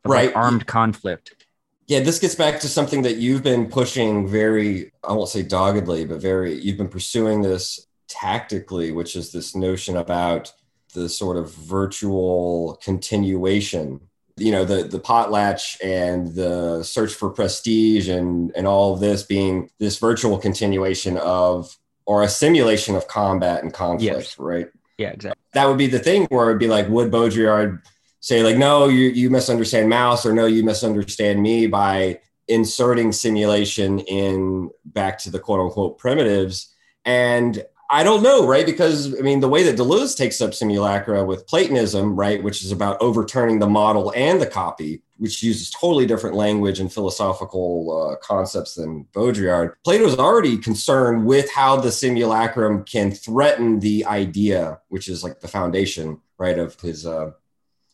of 0.05 0.11
like 0.11 0.26
Right. 0.29 0.37
armed 0.37 0.67
conflict. 0.67 1.45
Yeah, 1.88 2.00
this 2.00 2.19
gets 2.19 2.35
back 2.35 2.61
to 2.61 2.69
something 2.69 3.02
that 3.02 3.17
you've 3.17 3.43
been 3.43 3.67
pushing 3.69 4.26
very, 4.29 4.93
I 5.02 5.12
won't 5.12 5.29
say 5.29 5.43
doggedly, 5.43 6.05
but 6.05 6.21
very, 6.21 6.55
you've 6.55 6.79
been 6.79 6.88
pursuing 6.88 7.43
this 7.43 7.87
tactically, 8.09 8.93
which 8.93 9.17
is 9.17 9.33
this 9.33 9.55
notion 9.55 9.97
about 9.97 10.52
the 10.95 11.09
sort 11.09 11.37
of 11.37 11.52
virtual 11.55 12.79
continuation. 12.83 14.00
You 14.37 14.53
know, 14.53 14.65
the 14.65 14.85
the 14.85 14.99
potlatch 15.01 15.77
and 15.85 16.35
the 16.35 16.83
search 16.83 17.12
for 17.15 17.31
prestige 17.31 18.09
and 18.09 18.51
and 18.57 18.67
all 18.67 18.95
of 18.95 19.01
this 19.01 19.23
being 19.23 19.71
this 19.79 19.99
virtual 19.99 20.39
continuation 20.39 21.17
of 21.19 21.77
or 22.07 22.23
a 22.23 22.29
simulation 22.29 22.97
of 22.97 23.07
combat 23.09 23.62
and 23.62 23.73
conflict, 23.73 24.17
Yes. 24.17 24.39
right? 24.39 24.69
Yeah, 24.99 25.11
exactly. 25.11 25.41
that 25.55 25.67
would 25.69 25.79
be 25.79 25.87
the 25.87 25.99
thing 25.99 26.27
where 26.31 26.49
it'd 26.49 26.59
be 26.61 26.69
like, 26.69 26.89
would 26.89 27.11
Baudrillard 27.11 27.83
say 28.21 28.43
like, 28.43 28.57
no, 28.57 28.89
you 28.89 29.09
you 29.11 29.31
misunderstand 29.31 29.89
Mauss, 29.89 30.25
or 30.27 30.33
no, 30.33 30.47
you 30.47 30.65
misunderstand 30.65 31.43
me 31.43 31.67
by 31.67 32.21
inserting 32.49 33.12
simulation 33.12 34.01
in 34.01 34.71
back 34.85 35.19
to 35.19 35.31
the 35.31 35.39
quote 35.39 35.61
unquote 35.61 35.99
primitives? 35.99 36.75
And 37.05 37.65
I 37.93 38.03
don't 38.03 38.23
know, 38.23 38.47
right? 38.47 38.65
Because 38.65 39.15
I 39.19 39.21
mean, 39.21 39.41
the 39.41 39.51
way 39.51 39.63
that 39.65 39.77
Deleuze 39.77 40.17
takes 40.17 40.41
up 40.41 40.55
simulacra 40.55 41.27
with 41.27 41.47
Platonism, 41.47 42.17
right, 42.17 42.43
which 42.43 42.65
is 42.65 42.73
about 42.73 42.97
overturning 43.03 43.59
the 43.59 43.69
model 43.69 44.11
and 44.17 44.41
the 44.41 44.47
copy, 44.47 45.03
which 45.19 45.43
uses 45.43 45.69
totally 45.71 46.07
different 46.07 46.35
language 46.35 46.81
and 46.81 46.91
philosophical 46.91 48.13
uh, 48.13 48.17
concepts 48.27 48.77
than 48.77 49.07
Baudrillard. 49.13 49.75
Plato 49.85 50.07
is 50.07 50.19
already 50.19 50.57
concerned 50.57 51.27
with 51.27 51.53
how 51.53 51.77
the 51.77 51.93
simulacrum 51.93 52.83
can 52.85 53.11
threaten 53.11 53.81
the 53.81 54.07
idea, 54.07 54.81
which 54.89 55.07
is 55.07 55.23
like 55.23 55.41
the 55.41 55.49
foundation, 55.49 56.19
right, 56.39 56.59
of 56.59 56.81
his 56.81 57.05
uh, 57.07 57.33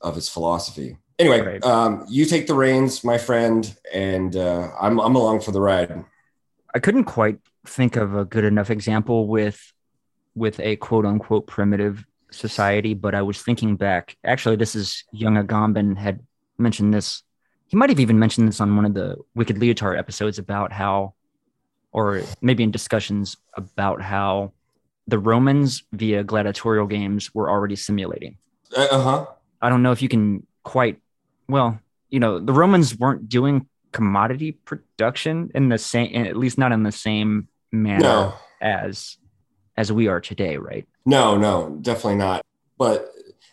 of 0.00 0.14
his 0.14 0.28
philosophy. 0.28 0.96
Anyway, 1.18 1.40
Right. 1.40 1.64
um, 1.64 2.06
you 2.08 2.24
take 2.24 2.46
the 2.46 2.54
reins, 2.54 3.02
my 3.02 3.18
friend, 3.18 3.74
and 3.92 4.36
uh, 4.36 4.68
I'm 4.80 5.00
I'm 5.00 5.16
along 5.16 5.40
for 5.40 5.50
the 5.50 5.60
ride. 5.60 6.04
I 6.72 6.78
couldn't 6.78 7.04
quite 7.04 7.38
think 7.66 7.96
of 7.96 8.14
a 8.14 8.24
good 8.24 8.44
enough 8.44 8.70
example 8.70 9.26
with 9.26 9.72
with 10.38 10.60
a 10.60 10.76
quote 10.76 11.04
unquote 11.04 11.46
primitive 11.46 12.04
society, 12.30 12.94
but 12.94 13.14
I 13.14 13.22
was 13.22 13.42
thinking 13.42 13.76
back. 13.76 14.16
Actually, 14.24 14.56
this 14.56 14.74
is 14.74 15.04
young 15.12 15.36
Agamben 15.36 15.96
had 15.96 16.20
mentioned 16.58 16.94
this. 16.94 17.22
He 17.66 17.76
might 17.76 17.90
have 17.90 18.00
even 18.00 18.18
mentioned 18.18 18.48
this 18.48 18.60
on 18.60 18.76
one 18.76 18.84
of 18.84 18.94
the 18.94 19.16
Wicked 19.34 19.56
Lyotard 19.56 19.98
episodes 19.98 20.38
about 20.38 20.72
how, 20.72 21.14
or 21.92 22.22
maybe 22.40 22.62
in 22.62 22.70
discussions 22.70 23.36
about 23.54 24.00
how 24.00 24.52
the 25.06 25.18
Romans 25.18 25.84
via 25.92 26.22
gladiatorial 26.22 26.86
games 26.86 27.34
were 27.34 27.50
already 27.50 27.76
simulating. 27.76 28.36
Uh 28.76 29.02
huh. 29.02 29.26
I 29.60 29.68
don't 29.68 29.82
know 29.82 29.92
if 29.92 30.02
you 30.02 30.08
can 30.08 30.46
quite 30.62 31.00
well, 31.48 31.78
you 32.10 32.20
know, 32.20 32.38
the 32.38 32.52
Romans 32.52 32.96
weren't 32.96 33.28
doing 33.28 33.66
commodity 33.92 34.52
production 34.52 35.50
in 35.54 35.70
the 35.70 35.78
same 35.78 36.14
at 36.26 36.36
least 36.36 36.58
not 36.58 36.72
in 36.72 36.82
the 36.82 36.92
same 36.92 37.48
manner 37.72 38.02
No, 38.02 38.34
as 38.60 39.16
as 39.78 39.90
we 39.92 40.08
are 40.08 40.20
today, 40.20 40.56
right? 40.58 40.86
no, 41.06 41.38
no, 41.38 41.78
definitely 41.80 42.16
not. 42.16 42.44
But 42.76 43.10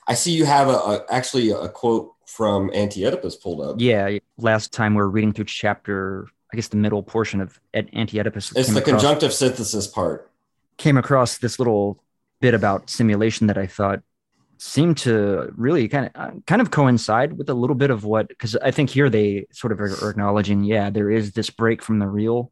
I 0.08 0.14
see 0.16 0.32
you 0.32 0.46
have 0.46 0.68
a, 0.68 0.72
a 0.74 1.06
actually 1.10 1.52
a 1.52 1.70
quote 1.70 2.12
from 2.26 2.70
Anti 2.74 3.06
Oedipus 3.06 3.36
pulled 3.36 3.62
up. 3.62 3.76
Yeah, 3.80 4.18
last 4.38 4.74
time 4.74 4.94
we 4.96 4.98
were 4.98 5.10
reading 5.10 5.32
through 5.32 5.46
chapter 5.46 6.28
I 6.52 6.56
guess 6.56 6.68
the 6.70 6.78
middle 6.78 7.04
portion 7.04 7.42
of 7.42 7.60
Ed- 7.74 7.90
Anti-Oedipus 7.94 8.56
It's 8.56 8.70
the 8.72 8.80
across- 8.80 9.02
conjunctive 9.02 9.34
synthesis 9.34 9.88
part. 9.88 10.30
came 10.78 10.98
across 10.98 11.38
this 11.38 11.60
little 11.60 12.02
bit 12.40 12.54
about 12.54 12.90
simulation 12.90 13.48
that 13.48 13.58
I 13.58 13.68
thought 13.68 14.02
seemed 14.58 14.98
to 15.00 15.52
really 15.58 15.88
kind 15.90 16.10
of 16.16 16.46
kind 16.46 16.62
of 16.62 16.72
coincide 16.72 17.34
with 17.38 17.50
a 17.50 17.54
little 17.54 17.76
bit 17.76 17.90
of 17.90 18.06
what 18.06 18.28
because 18.30 18.56
I 18.58 18.72
think 18.72 18.90
here 18.90 19.10
they 19.10 19.48
sort 19.52 19.74
of 19.74 19.82
are 19.82 20.10
acknowledging 20.10 20.64
yeah 20.64 20.90
there 20.90 21.12
is 21.12 21.34
this 21.34 21.50
break 21.50 21.82
from 21.82 22.00
the 22.00 22.08
real 22.08 22.52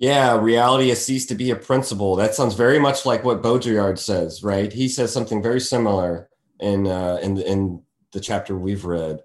Yeah, 0.00 0.40
reality 0.40 0.88
has 0.88 1.04
ceased 1.04 1.28
to 1.28 1.34
be 1.34 1.50
a 1.50 1.56
principle. 1.56 2.16
That 2.16 2.34
sounds 2.34 2.54
very 2.54 2.78
much 2.78 3.04
like 3.04 3.22
what 3.22 3.42
Baudrillard 3.42 3.98
says, 3.98 4.42
right? 4.42 4.72
He 4.72 4.88
says 4.88 5.12
something 5.12 5.42
very 5.42 5.60
similar 5.60 6.30
in 6.58 6.86
uh, 6.86 7.18
in 7.22 7.38
in 7.38 7.82
the 8.12 8.20
chapter 8.20 8.56
we've 8.56 8.86
read. 8.86 9.20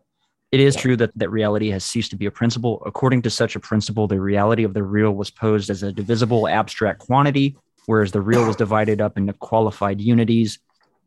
It 0.51 0.59
is 0.59 0.75
Yeah. 0.75 0.81
true 0.81 0.97
that, 0.97 1.11
that 1.17 1.29
reality 1.31 1.69
has 1.71 1.85
ceased 1.85 2.11
to 2.11 2.17
be 2.17 2.25
a 2.25 2.31
principle. 2.31 2.83
According 2.85 3.21
to 3.23 3.29
such 3.29 3.55
a 3.55 3.59
principle, 3.59 4.05
the 4.07 4.19
reality 4.19 4.63
of 4.65 4.73
the 4.73 4.83
real 4.83 5.11
was 5.11 5.31
posed 5.31 5.69
as 5.69 5.81
a 5.81 5.93
divisible 5.93 6.45
abstract 6.47 6.99
quantity, 6.99 7.57
whereas 7.85 8.11
the 8.11 8.21
real 8.21 8.45
was 8.45 8.57
divided 8.57 8.99
up 8.99 9.17
into 9.17 9.31
qualified 9.33 10.01
unities, 10.01 10.59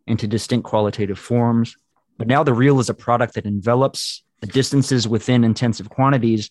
into 0.06 0.26
distinct 0.26 0.66
qualitative 0.66 1.18
forms. 1.18 1.76
But 2.16 2.26
now 2.26 2.42
the 2.42 2.54
real 2.54 2.80
is 2.80 2.88
a 2.88 2.94
product 2.94 3.34
that 3.34 3.44
envelops 3.44 4.22
the 4.40 4.46
distances 4.46 5.06
within 5.06 5.44
intensive 5.44 5.90
quantities. 5.90 6.50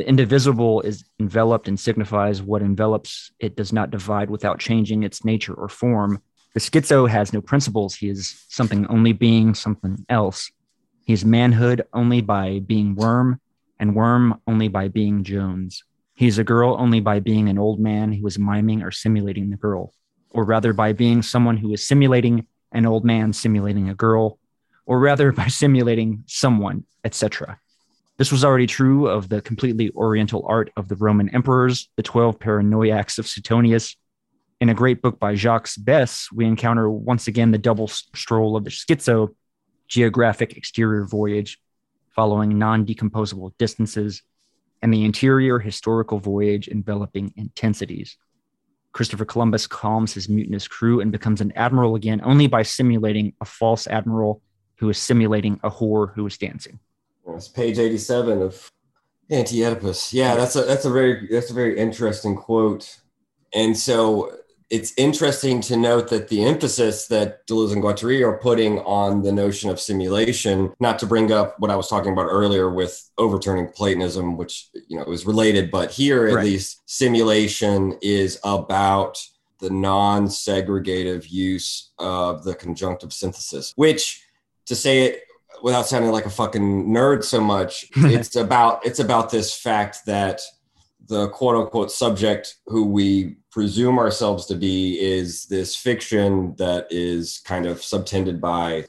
The 0.00 0.08
indivisible 0.08 0.80
is 0.80 1.04
enveloped 1.18 1.68
and 1.68 1.78
signifies 1.78 2.40
what 2.40 2.62
envelops 2.62 3.32
it 3.38 3.54
does 3.54 3.70
not 3.70 3.90
divide 3.90 4.30
without 4.30 4.58
changing 4.58 5.02
its 5.02 5.26
nature 5.26 5.52
or 5.52 5.68
form. 5.68 6.22
The 6.54 6.60
schizo 6.60 7.06
has 7.06 7.34
no 7.34 7.42
principles. 7.42 7.96
He 7.96 8.08
is 8.08 8.46
something 8.48 8.86
only 8.86 9.12
being 9.12 9.52
something 9.52 10.06
else. 10.08 10.50
He 11.04 11.12
is 11.12 11.22
manhood 11.22 11.82
only 11.92 12.22
by 12.22 12.60
being 12.60 12.94
worm, 12.94 13.42
and 13.78 13.94
worm 13.94 14.40
only 14.46 14.68
by 14.68 14.88
being 14.88 15.22
Jones. 15.22 15.84
He 16.14 16.26
is 16.26 16.38
a 16.38 16.44
girl 16.44 16.76
only 16.78 17.00
by 17.00 17.20
being 17.20 17.50
an 17.50 17.58
old 17.58 17.78
man 17.78 18.10
who 18.10 18.26
is 18.26 18.38
miming 18.38 18.82
or 18.82 18.90
simulating 18.90 19.50
the 19.50 19.58
girl, 19.58 19.92
or 20.30 20.44
rather 20.46 20.72
by 20.72 20.94
being 20.94 21.20
someone 21.20 21.58
who 21.58 21.74
is 21.74 21.86
simulating 21.86 22.46
an 22.72 22.86
old 22.86 23.04
man 23.04 23.34
simulating 23.34 23.90
a 23.90 23.94
girl, 23.94 24.38
or 24.86 24.98
rather 24.98 25.30
by 25.40 25.48
simulating 25.48 26.24
someone, 26.26 26.86
etc. 27.04 27.60
This 28.20 28.30
was 28.30 28.44
already 28.44 28.66
true 28.66 29.08
of 29.08 29.30
the 29.30 29.40
completely 29.40 29.90
oriental 29.96 30.44
art 30.46 30.70
of 30.76 30.88
the 30.88 30.96
Roman 30.96 31.34
emperors, 31.34 31.88
the 31.96 32.02
12 32.02 32.38
paranoiacs 32.38 33.18
of 33.18 33.26
Suetonius. 33.26 33.96
In 34.60 34.68
a 34.68 34.74
great 34.74 35.00
book 35.00 35.18
by 35.18 35.34
Jacques 35.34 35.70
Besse, 35.78 36.30
we 36.30 36.44
encounter 36.44 36.90
once 36.90 37.28
again 37.28 37.50
the 37.50 37.56
double 37.56 37.88
stroll 37.88 38.58
of 38.58 38.64
the 38.64 38.70
schizo, 38.70 39.34
geographic 39.88 40.54
exterior 40.54 41.06
voyage 41.06 41.62
following 42.10 42.58
non 42.58 42.84
decomposable 42.84 43.54
distances, 43.56 44.20
and 44.82 44.92
the 44.92 45.06
interior 45.06 45.58
historical 45.58 46.18
voyage 46.18 46.68
enveloping 46.68 47.32
intensities. 47.36 48.18
Christopher 48.92 49.24
Columbus 49.24 49.66
calms 49.66 50.12
his 50.12 50.28
mutinous 50.28 50.68
crew 50.68 51.00
and 51.00 51.10
becomes 51.10 51.40
an 51.40 51.52
admiral 51.56 51.94
again 51.94 52.20
only 52.22 52.48
by 52.48 52.64
simulating 52.64 53.32
a 53.40 53.46
false 53.46 53.86
admiral 53.86 54.42
who 54.76 54.90
is 54.90 54.98
simulating 54.98 55.58
a 55.62 55.70
whore 55.70 56.12
who 56.12 56.26
is 56.26 56.36
dancing. 56.36 56.80
It's 57.28 57.48
page 57.48 57.78
87 57.78 58.42
of 58.42 58.70
Anti-Oedipus. 59.30 60.12
Yeah, 60.12 60.34
that's 60.34 60.56
a 60.56 60.62
that's 60.62 60.84
a 60.84 60.90
very 60.90 61.28
that's 61.30 61.50
a 61.50 61.54
very 61.54 61.78
interesting 61.78 62.34
quote. 62.34 63.00
And 63.54 63.76
so 63.76 64.36
it's 64.70 64.92
interesting 64.96 65.60
to 65.62 65.76
note 65.76 66.08
that 66.10 66.28
the 66.28 66.44
emphasis 66.44 67.06
that 67.08 67.44
Deleuze 67.48 67.72
and 67.72 67.82
Guattari 67.82 68.24
are 68.24 68.38
putting 68.38 68.78
on 68.80 69.22
the 69.22 69.32
notion 69.32 69.68
of 69.68 69.80
simulation, 69.80 70.72
not 70.78 70.98
to 71.00 71.06
bring 71.06 71.32
up 71.32 71.58
what 71.58 71.72
I 71.72 71.76
was 71.76 71.88
talking 71.88 72.12
about 72.12 72.28
earlier 72.30 72.70
with 72.70 73.10
overturning 73.18 73.68
Platonism, 73.68 74.36
which 74.36 74.68
you 74.88 74.96
know 74.98 75.04
is 75.12 75.26
related, 75.26 75.70
but 75.70 75.90
here 75.90 76.26
at 76.28 76.34
Right. 76.34 76.44
least 76.44 76.82
simulation 76.86 77.98
is 78.00 78.38
about 78.44 79.18
the 79.60 79.70
non-segregative 79.70 81.30
use 81.30 81.90
of 81.98 82.44
the 82.44 82.54
conjunctive 82.54 83.12
synthesis, 83.12 83.72
which 83.76 84.24
to 84.66 84.74
say 84.74 85.02
it 85.02 85.22
without 85.62 85.86
sounding 85.86 86.10
like 86.10 86.26
a 86.26 86.30
fucking 86.30 86.86
nerd 86.86 87.24
so 87.24 87.40
much, 87.40 87.86
it's 87.96 88.36
about 88.36 88.84
it's 88.86 88.98
about 88.98 89.30
this 89.30 89.54
fact 89.56 90.06
that 90.06 90.40
the 91.08 91.28
quote 91.28 91.56
unquote 91.56 91.90
subject 91.90 92.56
who 92.66 92.84
we 92.84 93.36
presume 93.50 93.98
ourselves 93.98 94.46
to 94.46 94.54
be 94.54 94.98
is 95.00 95.46
this 95.46 95.74
fiction 95.74 96.54
that 96.56 96.86
is 96.90 97.40
kind 97.44 97.66
of 97.66 97.82
subtended 97.82 98.40
by, 98.40 98.84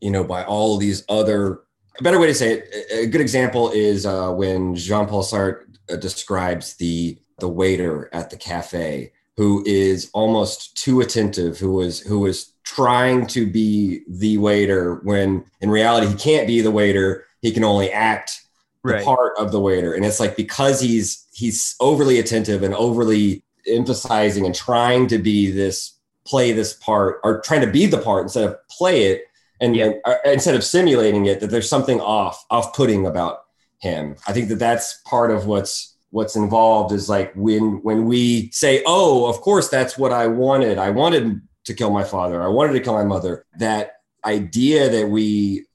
you 0.00 0.10
know, 0.10 0.24
by 0.24 0.44
all 0.44 0.76
these 0.78 1.04
other. 1.08 1.60
A 1.98 2.02
better 2.02 2.18
way 2.18 2.26
to 2.26 2.34
say 2.34 2.58
it, 2.58 2.86
a 2.92 3.06
good 3.06 3.20
example 3.20 3.70
is 3.70 4.04
uh, 4.04 4.30
when 4.30 4.74
Jean-Paul 4.74 5.22
Sartre 5.22 5.64
uh, 5.90 5.96
describes 5.96 6.74
the 6.74 7.18
the 7.38 7.48
waiter 7.48 8.08
at 8.12 8.30
the 8.30 8.36
cafe 8.36 9.12
who 9.36 9.62
is 9.66 10.10
almost 10.14 10.76
too 10.76 11.00
attentive, 11.00 11.58
who 11.58 11.80
is 11.80 12.00
who 12.00 12.26
is 12.26 12.52
trying 12.66 13.26
to 13.28 13.46
be 13.46 14.02
the 14.08 14.36
waiter 14.36 14.96
when 15.04 15.44
in 15.62 15.70
reality 15.70 16.06
he 16.08 16.14
can't 16.14 16.46
be 16.46 16.60
the 16.60 16.70
waiter. 16.70 17.24
He 17.40 17.52
can 17.52 17.64
only 17.64 17.90
act 17.90 18.42
the 18.84 19.00
part 19.04 19.32
of 19.38 19.50
the 19.50 19.58
waiter 19.58 19.94
and 19.94 20.04
it's 20.04 20.20
like 20.20 20.36
because 20.36 20.80
he's 20.80 21.26
he's 21.32 21.74
overly 21.80 22.18
attentive 22.20 22.62
and 22.62 22.72
overly 22.74 23.42
emphasizing 23.66 24.46
and 24.46 24.54
trying 24.54 25.08
to 25.08 25.18
be 25.18 25.50
this 25.50 25.94
play 26.24 26.52
this 26.52 26.72
part 26.74 27.18
or 27.24 27.40
trying 27.40 27.62
to 27.62 27.66
be 27.66 27.86
the 27.86 27.98
part 27.98 28.22
instead 28.22 28.44
of 28.44 28.56
play 28.68 29.04
it 29.06 29.22
and, 29.60 29.74
Yeah. 29.74 29.86
and, 29.86 29.94
uh, 30.04 30.14
instead 30.24 30.54
of 30.54 30.62
simulating 30.62 31.26
it, 31.26 31.40
that 31.40 31.50
there's 31.50 31.68
something 31.68 32.00
off, 32.00 32.44
off-putting 32.50 33.06
about 33.06 33.44
him. 33.78 34.16
I 34.26 34.32
think 34.32 34.48
that 34.50 34.58
that's 34.58 35.00
part 35.04 35.30
of 35.30 35.46
what's 35.46 35.94
what's 36.10 36.36
involved 36.36 36.92
is 36.92 37.08
like 37.08 37.32
when 37.34 37.80
when 37.82 38.04
we 38.06 38.50
say, 38.52 38.82
"Oh, 38.86 39.26
of 39.26 39.40
course, 39.40 39.68
that's 39.68 39.98
what 39.98 40.12
I 40.12 40.26
wanted. 40.28 40.78
I 40.78 40.90
wanted 40.90 41.40
to 41.66 41.74
kill 41.74 41.90
my 41.90 42.04
father. 42.04 42.42
I 42.42 42.48
wanted 42.48 42.72
to 42.72 42.80
kill 42.80 42.94
my 42.94 43.04
mother." 43.04 43.44
That 43.58 43.92
idea 44.24 44.88
that 44.88 45.08
we 45.08 45.66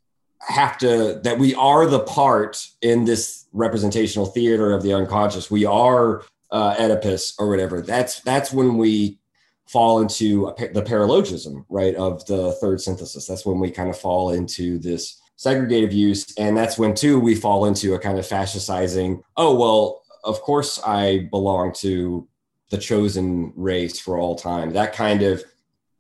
have 0.48 0.78
to 0.80 1.20
that 1.24 1.38
we 1.38 1.54
are 1.56 1.86
the 1.86 2.00
part 2.00 2.66
in 2.82 3.06
this 3.06 3.46
representational 3.54 4.26
theater 4.26 4.72
of 4.72 4.84
the 4.84 4.94
unconscious. 4.94 5.52
We 5.52 5.66
are 5.66 6.24
uh, 6.52 6.76
Oedipus 6.80 7.36
or 7.40 7.50
whatever. 7.50 7.82
That's 7.82 8.22
that's 8.22 8.52
when 8.52 8.78
we 8.78 9.20
fall 9.68 10.02
into 10.02 10.54
the 10.74 10.82
paralogism, 10.82 11.64
right, 11.70 11.96
of 11.96 12.26
the 12.26 12.52
third 12.54 12.82
synthesis. 12.82 13.26
That's 13.26 13.46
when 13.46 13.60
we 13.60 13.72
kind 13.72 13.90
of 13.90 13.98
fall 13.98 14.32
into 14.32 14.78
this 14.80 15.22
segregative 15.38 15.94
use, 15.94 16.26
and 16.38 16.58
that's 16.58 16.78
when 16.78 16.94
too 16.94 17.20
we 17.20 17.36
fall 17.36 17.66
into 17.66 17.94
a 17.94 18.00
kind 18.00 18.20
of 18.20 18.28
fascistizing. 18.28 19.22
Oh 19.38 19.56
well, 19.56 20.04
of 20.24 20.42
course 20.42 20.80
I 20.86 21.30
belong 21.32 21.74
to 21.76 22.28
the 22.70 22.78
chosen 22.78 23.54
race 23.56 24.00
for 24.00 24.18
all 24.18 24.36
time. 24.36 24.74
That 24.74 24.94
kind 24.94 25.24
of 25.24 25.44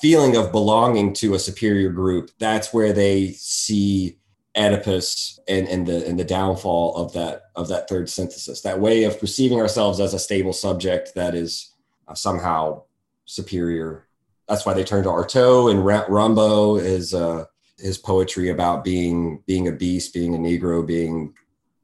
feeling 0.01 0.35
of 0.35 0.51
belonging 0.51 1.13
to 1.13 1.35
a 1.35 1.39
superior 1.39 1.89
group. 1.89 2.31
That's 2.39 2.73
where 2.73 2.91
they 2.91 3.33
see 3.33 4.17
Oedipus 4.57 5.39
and, 5.47 5.67
and 5.67 5.87
the 5.87 6.05
and 6.07 6.19
the 6.19 6.25
downfall 6.25 6.95
of 6.97 7.13
that 7.13 7.43
of 7.55 7.69
that 7.69 7.87
third 7.87 8.09
synthesis. 8.09 8.61
That 8.61 8.79
way 8.79 9.03
of 9.03 9.19
perceiving 9.19 9.61
ourselves 9.61 9.99
as 9.99 10.13
a 10.13 10.19
stable 10.19 10.53
subject 10.53 11.13
that 11.15 11.35
is 11.35 11.73
uh, 12.07 12.15
somehow 12.15 12.83
superior. 13.25 14.07
That's 14.49 14.65
why 14.65 14.73
they 14.73 14.83
turn 14.83 15.03
to 15.03 15.09
Artaud 15.09 15.71
and 15.71 15.79
Rimbaud 15.79 16.81
is 16.81 17.13
uh, 17.13 17.45
his 17.77 17.97
poetry 17.97 18.49
about 18.49 18.83
being 18.83 19.41
being 19.47 19.67
a 19.67 19.71
beast, 19.71 20.13
being 20.13 20.35
a 20.35 20.37
Negro, 20.37 20.85
being 20.85 21.33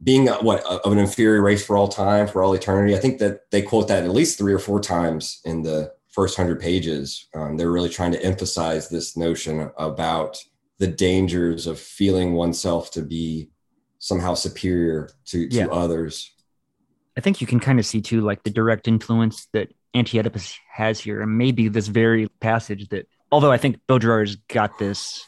being 0.03 0.27
uh, 0.27 0.38
what 0.39 0.63
of 0.65 0.91
an 0.91 0.97
inferior 0.97 1.41
race 1.41 1.65
for 1.65 1.77
all 1.77 1.88
time, 1.88 2.27
for 2.27 2.43
all 2.43 2.53
eternity. 2.53 2.95
I 2.95 3.00
think 3.00 3.19
that 3.19 3.50
they 3.51 3.62
quote 3.62 3.88
that 3.88 4.03
at 4.03 4.12
least 4.12 4.38
three 4.38 4.53
or 4.53 4.59
four 4.59 4.81
times 4.81 5.39
in 5.45 5.62
the 5.62 5.93
first 6.17 6.36
hundred 6.36 6.59
pages. 6.59 7.27
Um, 7.36 7.57
they're 7.57 7.71
really 7.71 7.89
trying 7.89 8.12
to 8.13 8.24
emphasize 8.24 8.89
this 8.89 9.15
notion 9.15 9.69
about 9.77 10.36
the 10.79 10.88
dangers 10.88 11.67
of 11.67 11.79
feeling 11.79 12.33
oneself 12.33 12.89
to 12.93 13.03
be 13.03 13.51
somehow 14.00 14.33
superior 14.33 15.09
to, 15.25 15.47
to 15.47 15.55
Yeah. 15.55 15.67
others. 15.67 16.33
I 17.15 17.21
think 17.21 17.39
you 17.39 17.45
can 17.45 17.59
kind 17.59 17.77
of 17.79 17.86
see 17.86 18.01
too, 18.01 18.21
like 18.21 18.41
the 18.41 18.50
direct 18.50 18.88
influence 18.88 19.47
that 19.53 19.67
Anti-Oedipus 19.93 20.55
has 20.74 21.00
here, 21.00 21.21
and 21.21 21.38
maybe 21.38 21.67
this 21.67 21.88
very 21.88 22.27
passage 22.39 22.89
that, 22.89 23.07
although 23.31 23.51
I 23.51 23.57
think 23.57 23.77
Baudrillard's 23.88 24.38
got 24.47 24.79
this, 24.79 25.24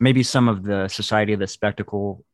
maybe 0.00 0.22
some 0.22 0.48
of 0.48 0.62
the 0.62 0.88
Society 0.88 1.34
of 1.34 1.40
the 1.40 1.46
Spectacle 1.46 2.24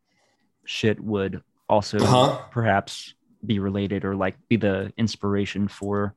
shit 0.64 1.00
would 1.00 1.42
also 1.68 1.98
Uh-huh. 1.98 2.38
perhaps 2.52 3.14
be 3.44 3.58
related 3.58 4.04
or 4.04 4.14
like 4.14 4.36
be 4.48 4.56
the 4.56 4.92
inspiration 4.96 5.66
for 5.66 6.14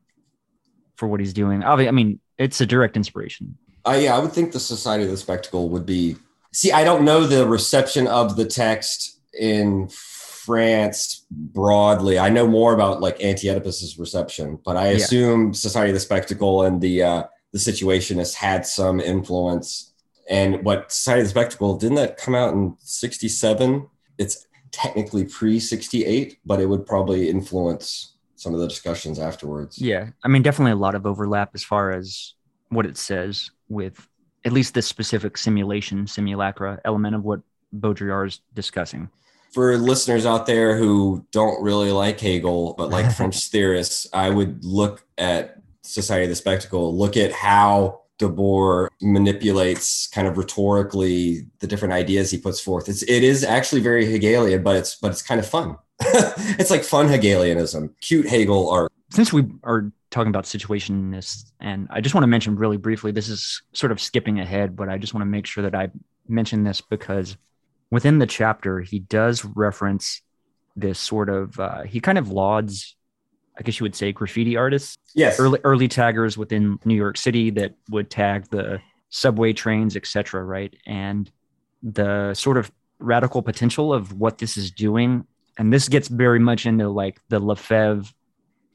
for 0.95 1.07
what 1.07 1.19
he's 1.19 1.33
doing. 1.33 1.63
Obviously, 1.63 1.87
I 1.89 1.91
mean, 1.91 2.19
it's 2.37 2.61
a 2.61 2.65
direct 2.65 2.95
inspiration. 2.95 3.57
Uh, 3.85 3.99
yeah, 4.01 4.15
I 4.15 4.19
would 4.19 4.31
think 4.31 4.51
the 4.53 4.59
Society 4.59 5.03
of 5.03 5.11
the 5.11 5.17
Spectacle 5.17 5.69
would 5.69 5.85
be. 5.85 6.15
See, 6.51 6.71
I 6.71 6.83
don't 6.83 7.03
know 7.03 7.25
the 7.25 7.45
reception 7.47 8.07
of 8.07 8.35
the 8.35 8.45
text 8.45 9.19
in 9.37 9.89
France 9.89 11.25
broadly. 11.31 12.19
I 12.19 12.29
know 12.29 12.47
more 12.47 12.73
about 12.73 13.01
like 13.01 13.23
Anti 13.23 13.47
Oedipus's 13.47 13.97
reception, 13.97 14.59
but 14.63 14.77
I 14.77 14.91
Yeah. 14.91 14.97
assume 14.97 15.53
Society 15.53 15.89
of 15.89 15.95
the 15.95 15.99
Spectacle 15.99 16.63
and 16.63 16.79
the 16.81 17.03
uh, 17.03 17.23
the 17.51 17.59
Situationists 17.59 18.35
had 18.35 18.65
some 18.65 18.99
influence. 18.99 19.93
And 20.29 20.63
what 20.63 20.91
Society 20.91 21.21
of 21.21 21.25
the 21.27 21.31
Spectacle 21.31 21.77
didn't 21.77 21.95
that 21.95 22.17
come 22.17 22.35
out 22.35 22.53
in 22.53 22.75
'67? 22.79 23.87
It's 24.17 24.47
technically 24.71 25.25
pre 25.25 25.59
'68, 25.59 26.37
but 26.45 26.59
it 26.59 26.67
would 26.67 26.85
probably 26.85 27.29
influence 27.29 28.12
some 28.43 28.53
of 28.53 28.59
the 28.59 28.67
discussions 28.67 29.17
afterwards. 29.17 29.79
Yeah, 29.81 30.09
I 30.23 30.27
mean, 30.27 30.43
definitely 30.43 30.73
a 30.73 30.75
lot 30.75 30.93
of 30.93 31.05
overlap 31.05 31.51
as 31.55 31.63
far 31.63 31.91
as 31.91 32.33
what 32.69 32.85
it 32.85 32.97
says 32.97 33.49
with 33.69 34.07
at 34.45 34.51
least 34.51 34.73
this 34.73 34.87
specific 34.87 35.37
simulation 35.37 36.05
simulacra 36.05 36.79
element 36.85 37.15
of 37.15 37.23
what 37.23 37.41
Baudrillard 37.73 38.27
is 38.27 38.41
discussing. 38.53 39.09
for 39.53 39.77
listeners 39.77 40.25
out 40.25 40.45
there 40.45 40.77
who 40.77 41.25
don't 41.31 41.63
really 41.63 41.91
like 41.91 42.19
Hegel 42.19 42.75
but 42.77 42.89
like 42.89 43.11
French 43.17 43.47
theorists, 43.49 44.07
I 44.13 44.29
would 44.29 44.63
look 44.63 45.05
at 45.17 45.61
Society 45.83 46.23
of 46.25 46.29
the 46.29 46.35
Spectacle, 46.35 46.95
look 46.95 47.17
at 47.17 47.31
how 47.31 48.01
Debord 48.19 48.87
manipulates 49.01 50.07
kind 50.07 50.27
of 50.27 50.37
rhetorically 50.37 51.47
the 51.59 51.67
different 51.67 51.93
ideas 51.93 52.31
he 52.31 52.37
puts 52.37 52.59
forth. 52.59 52.87
It's 52.87 53.03
it 53.03 53.23
is 53.23 53.43
actually 53.43 53.81
very 53.81 54.05
Hegelian, 54.05 54.63
but 54.63 54.75
it's 54.75 54.95
but 54.95 55.11
it's 55.11 55.21
kind 55.21 55.39
of 55.39 55.47
fun. 55.47 55.77
it's 56.59 56.71
like 56.71 56.83
fun 56.83 57.07
Hegelianism, 57.07 57.95
cute 58.01 58.27
Hegel 58.27 58.69
art. 58.69 58.91
Since 59.09 59.31
we 59.31 59.45
are 59.63 59.91
talking 60.09 60.29
about 60.29 60.45
situationists, 60.45 61.51
and 61.59 61.87
I 61.91 62.01
just 62.01 62.15
want 62.15 62.23
to 62.23 62.27
mention 62.27 62.55
really 62.55 62.77
briefly, 62.77 63.11
this 63.11 63.29
is 63.29 63.61
sort 63.73 63.91
of 63.91 64.01
skipping 64.01 64.39
ahead, 64.39 64.75
but 64.75 64.89
I 64.89 64.97
just 64.97 65.13
want 65.13 65.21
to 65.21 65.29
make 65.29 65.45
sure 65.45 65.63
that 65.63 65.75
I 65.75 65.89
mention 66.27 66.63
this 66.63 66.81
because 66.81 67.37
within 67.91 68.19
the 68.19 68.25
chapter, 68.25 68.79
he 68.81 68.99
does 68.99 69.45
reference 69.45 70.21
this 70.75 70.99
sort 70.99 71.29
of, 71.29 71.59
uh, 71.59 71.83
he 71.83 71.99
kind 71.99 72.17
of 72.17 72.31
lauds, 72.31 72.95
I 73.57 73.61
guess 73.61 73.79
you 73.79 73.83
would 73.83 73.95
say, 73.95 74.11
graffiti 74.11 74.57
artists 74.57 74.97
Yes. 75.13 75.39
early 75.39 75.59
early 75.63 75.87
taggers 75.87 76.37
within 76.37 76.79
New 76.85 76.95
York 76.95 77.17
City 77.17 77.51
that 77.51 77.75
would 77.89 78.09
tag 78.09 78.49
the 78.49 78.81
subway 79.09 79.53
trains, 79.53 79.95
etc. 79.95 80.43
Right, 80.43 80.75
and 80.87 81.29
the 81.83 82.33
sort 82.33 82.57
of 82.57 82.71
radical 82.97 83.43
potential 83.43 83.93
of 83.93 84.11
what 84.17 84.39
this 84.39 84.57
is 84.57 84.71
doing, 84.71 85.27
and 85.57 85.71
this 85.71 85.87
gets 85.89 86.07
very 86.07 86.39
much 86.39 86.65
into 86.65 86.89
like 86.89 87.19
the 87.29 87.39
Lefebvre 87.39 88.11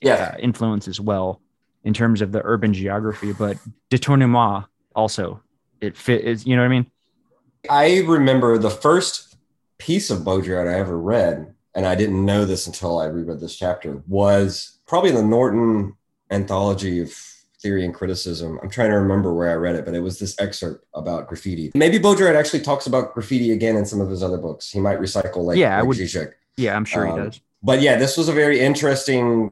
Yeah. 0.01 0.33
uh, 0.35 0.39
influence 0.39 0.89
as 0.89 1.01
well 1.01 1.41
in 1.85 1.95
terms 1.95 2.21
of 2.21 2.33
the 2.33 2.41
urban 2.45 2.73
geography, 2.75 3.33
but 3.33 3.57
détournement 3.91 4.67
also 4.95 5.41
it 5.81 5.97
fit 5.97 6.25
is 6.25 6.47
you 6.47 6.57
know 6.57 6.63
what 6.63 6.67
I 6.67 6.71
mean? 6.71 6.87
I 7.71 8.01
remember 8.07 8.59
the 8.59 8.71
first 8.71 9.37
piece 9.79 10.11
of 10.11 10.21
Baudrillard 10.21 10.69
I 10.73 10.79
ever 10.79 10.99
read, 10.99 11.55
and 11.75 11.87
I 11.87 11.95
didn't 11.95 12.25
know 12.25 12.45
this 12.45 12.67
until 12.67 12.99
I 12.99 13.07
reread 13.07 13.41
this 13.41 13.57
chapter, 13.57 14.03
was 14.09 14.79
probably 14.87 15.11
the 15.11 15.23
Norton 15.23 15.95
anthology 16.31 17.01
of 17.01 17.13
theory 17.61 17.85
and 17.85 17.93
criticism. 17.95 18.59
I'm 18.63 18.71
trying 18.71 18.91
to 18.91 18.97
remember 18.99 19.35
where 19.35 19.51
I 19.51 19.55
read 19.55 19.75
it, 19.75 19.85
but 19.85 19.95
it 19.95 20.01
was 20.01 20.19
this 20.19 20.39
excerpt 20.41 20.85
about 20.95 21.27
graffiti. 21.29 21.71
Maybe 21.75 21.99
Baudrillard 21.99 22.37
actually 22.37 22.61
talks 22.61 22.87
about 22.87 23.15
graffiti 23.15 23.51
again 23.53 23.77
in 23.77 23.85
some 23.85 24.01
of 24.01 24.09
his 24.09 24.23
other 24.23 24.39
books. 24.39 24.71
He 24.71 24.81
might 24.81 24.99
recycle 25.01 25.39
like, 25.45 25.59
Yeah, 25.59 25.79
I 25.79 25.83
would- 25.83 25.97
Zizek. 25.97 26.33
Yeah, 26.59 26.77
I'm 26.77 26.85
sure 26.85 27.07
he 27.07 27.13
Um, 27.13 27.25
does. 27.25 27.41
But 27.63 27.81
yeah, 27.81 27.97
this 27.97 28.17
was 28.17 28.29
a 28.29 28.33
very 28.33 28.61
interesting, 28.61 29.51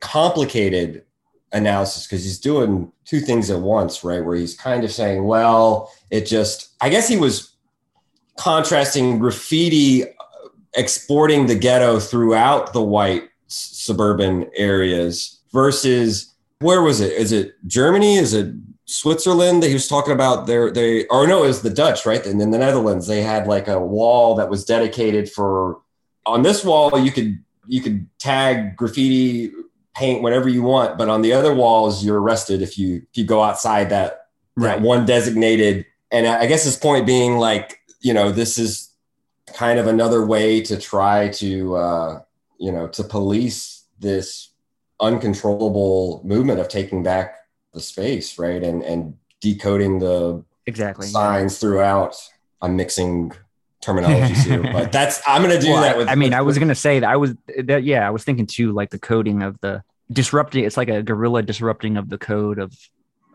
complicated 0.00 1.04
analysis 1.52 2.06
because 2.06 2.24
he's 2.24 2.38
doing 2.38 2.90
two 3.04 3.20
things 3.20 3.50
at 3.50 3.60
once, 3.60 4.02
right? 4.02 4.24
Where 4.24 4.36
he's 4.36 4.54
kind 4.54 4.82
of 4.84 4.90
saying, 4.90 5.24
well, 5.24 5.92
it 6.10 6.26
just, 6.26 6.70
I 6.80 6.88
guess 6.88 7.08
he 7.08 7.16
was 7.16 7.52
contrasting 8.36 9.18
graffiti 9.18 10.04
uh, 10.04 10.08
exporting 10.74 11.46
the 11.46 11.54
ghetto 11.54 11.98
throughout 12.00 12.72
the 12.72 12.82
white 12.82 13.24
suburban 13.46 14.50
areas 14.56 15.40
versus 15.52 16.34
where 16.60 16.82
was 16.82 17.00
it? 17.00 17.12
Is 17.12 17.32
it 17.32 17.54
Germany? 17.66 18.16
Is 18.16 18.34
it 18.34 18.54
Switzerland 18.86 19.62
that 19.62 19.68
he 19.68 19.74
was 19.74 19.88
talking 19.88 20.12
about 20.12 20.46
there? 20.46 20.70
They 20.70 21.06
or 21.06 21.26
no, 21.26 21.44
it 21.44 21.48
was 21.48 21.62
the 21.62 21.70
Dutch, 21.70 22.04
right? 22.04 22.24
And 22.26 22.40
in 22.40 22.50
the 22.50 22.58
Netherlands, 22.58 23.06
they 23.06 23.22
had 23.22 23.46
like 23.46 23.68
a 23.68 23.80
wall 23.80 24.34
that 24.36 24.50
was 24.50 24.64
dedicated 24.64 25.30
for 25.30 25.80
on 26.26 26.42
this 26.42 26.64
wall 26.64 26.98
you 26.98 27.10
could 27.10 27.38
you 27.66 27.80
could 27.80 28.06
tag 28.18 28.76
graffiti 28.76 29.52
paint 29.94 30.22
whatever 30.22 30.48
you 30.48 30.62
want 30.62 30.98
but 30.98 31.08
on 31.08 31.22
the 31.22 31.32
other 31.32 31.54
walls 31.54 32.04
you're 32.04 32.20
arrested 32.20 32.60
if 32.60 32.78
you 32.78 32.96
if 32.96 33.16
you 33.16 33.24
go 33.24 33.42
outside 33.42 33.90
that 33.90 34.26
that 34.56 34.80
one 34.80 35.04
designated. 35.04 35.84
And 36.10 36.26
i 36.26 36.46
guess 36.46 36.64
his 36.64 36.76
point 36.76 37.06
being 37.06 37.38
like 37.38 37.80
you 38.00 38.14
know 38.14 38.30
this 38.30 38.58
is 38.58 38.90
kind 39.54 39.78
of 39.78 39.86
another 39.86 40.24
way 40.24 40.60
to 40.62 40.76
try 40.78 41.28
to 41.28 41.76
uh 41.76 42.20
you 42.58 42.72
know 42.72 42.86
to 42.88 43.02
police 43.04 43.84
this 43.98 44.50
uncontrollable 45.00 46.22
movement 46.24 46.60
of 46.60 46.68
taking 46.68 47.02
back 47.02 47.36
the 47.74 47.80
space 47.80 48.38
right? 48.38 48.62
And 48.62 48.82
and 48.82 49.14
decoding 49.40 49.98
the 49.98 50.44
Exactly. 50.66 51.06
signs 51.06 51.58
throughout. 51.58 52.16
I'm 52.60 52.74
mixing 52.74 53.32
terminologies 53.86 54.44
here 54.48 54.62
but 54.62 54.90
that's 54.92 55.20
i'm 55.26 55.42
gonna 55.42 55.60
do 55.60 55.70
Well, 55.70 55.82
that 55.82 55.96
with 55.96 56.08
I 56.08 56.14
mean, 56.16 56.34
I 56.34 56.42
was 56.42 56.58
gonna 56.58 56.74
say 56.74 57.00
that 57.00 57.08
I 57.08 57.16
was 57.16 57.34
that 57.64 57.84
yeah, 57.84 58.06
I 58.06 58.10
was 58.10 58.24
thinking 58.24 58.46
too, 58.46 58.72
like 58.72 58.90
the 58.90 58.98
coding 58.98 59.42
of 59.42 59.58
the 59.60 59.82
disrupting. 60.12 60.64
It's 60.64 60.76
like 60.76 60.88
a 60.88 61.02
guerrilla 61.02 61.42
disrupting 61.42 61.96
of 61.96 62.08
the 62.08 62.18
code 62.18 62.58
of, 62.58 62.72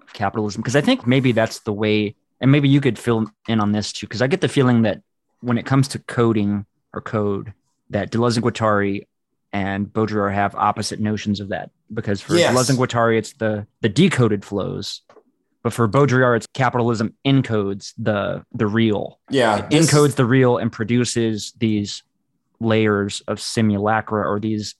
of 0.01 0.13
capitalism. 0.13 0.61
Because 0.61 0.75
I 0.75 0.81
think 0.81 1.05
maybe 1.07 1.31
that's 1.31 1.59
the 1.59 1.73
way, 1.73 2.15
and 2.39 2.51
maybe 2.51 2.69
you 2.69 2.81
could 2.81 2.97
fill 2.99 3.31
in 3.47 3.59
on 3.59 3.71
this 3.71 3.91
too. 3.91 4.07
Because 4.07 4.21
I 4.21 4.27
get 4.27 4.41
the 4.41 4.47
feeling 4.47 4.83
that 4.83 5.01
when 5.41 5.57
it 5.57 5.65
comes 5.65 5.87
to 5.89 5.99
coding 5.99 6.65
or 6.93 7.01
code, 7.01 7.53
that 7.89 8.11
Deleuze 8.11 8.37
and 8.37 8.45
Guattari 8.45 9.07
and 9.53 9.87
Baudrillard 9.87 10.33
have 10.33 10.55
opposite 10.55 10.99
notions 10.99 11.39
of 11.41 11.49
that. 11.49 11.71
Because 11.93 12.21
for 12.21 12.35
Yes. 12.35 12.53
Deleuze 12.55 12.69
and 12.69 12.79
Guattari, 12.79 13.17
it's 13.17 13.33
the 13.33 13.67
the 13.81 13.89
decoded 13.89 14.45
flows, 14.45 15.01
But 15.63 15.73
for 15.73 15.87
Baudrillard, 15.87 16.37
it's 16.37 16.47
capitalism 16.53 17.13
encodes 17.25 17.93
the 17.97 18.43
the 18.51 18.67
real, 18.67 19.19
Yeah, 19.29 19.67
this- 19.67 19.91
encodes 19.91 20.15
the 20.15 20.25
real 20.25 20.57
and 20.57 20.71
produces 20.71 21.53
these 21.57 22.03
layers 22.59 23.21
of 23.27 23.39
simulacra 23.39 24.27
or 24.27 24.39
these 24.39 24.75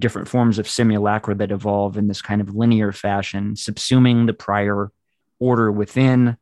different 0.00 0.26
forms 0.28 0.58
of 0.58 0.68
simulacra 0.68 1.34
that 1.36 1.52
evolve 1.52 1.96
in 1.96 2.08
this 2.08 2.20
kind 2.22 2.40
of 2.40 2.54
linear 2.54 2.90
fashion, 2.92 3.54
subsuming 3.54 4.26
the 4.26 4.32
prior 4.32 4.90
order 5.38 5.70
within. 5.70 6.36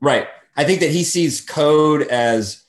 Right. 0.00 0.28
I 0.56 0.64
think 0.64 0.80
that 0.80 0.90
he 0.90 1.04
sees 1.04 1.40
code 1.40 2.02
as, 2.02 2.64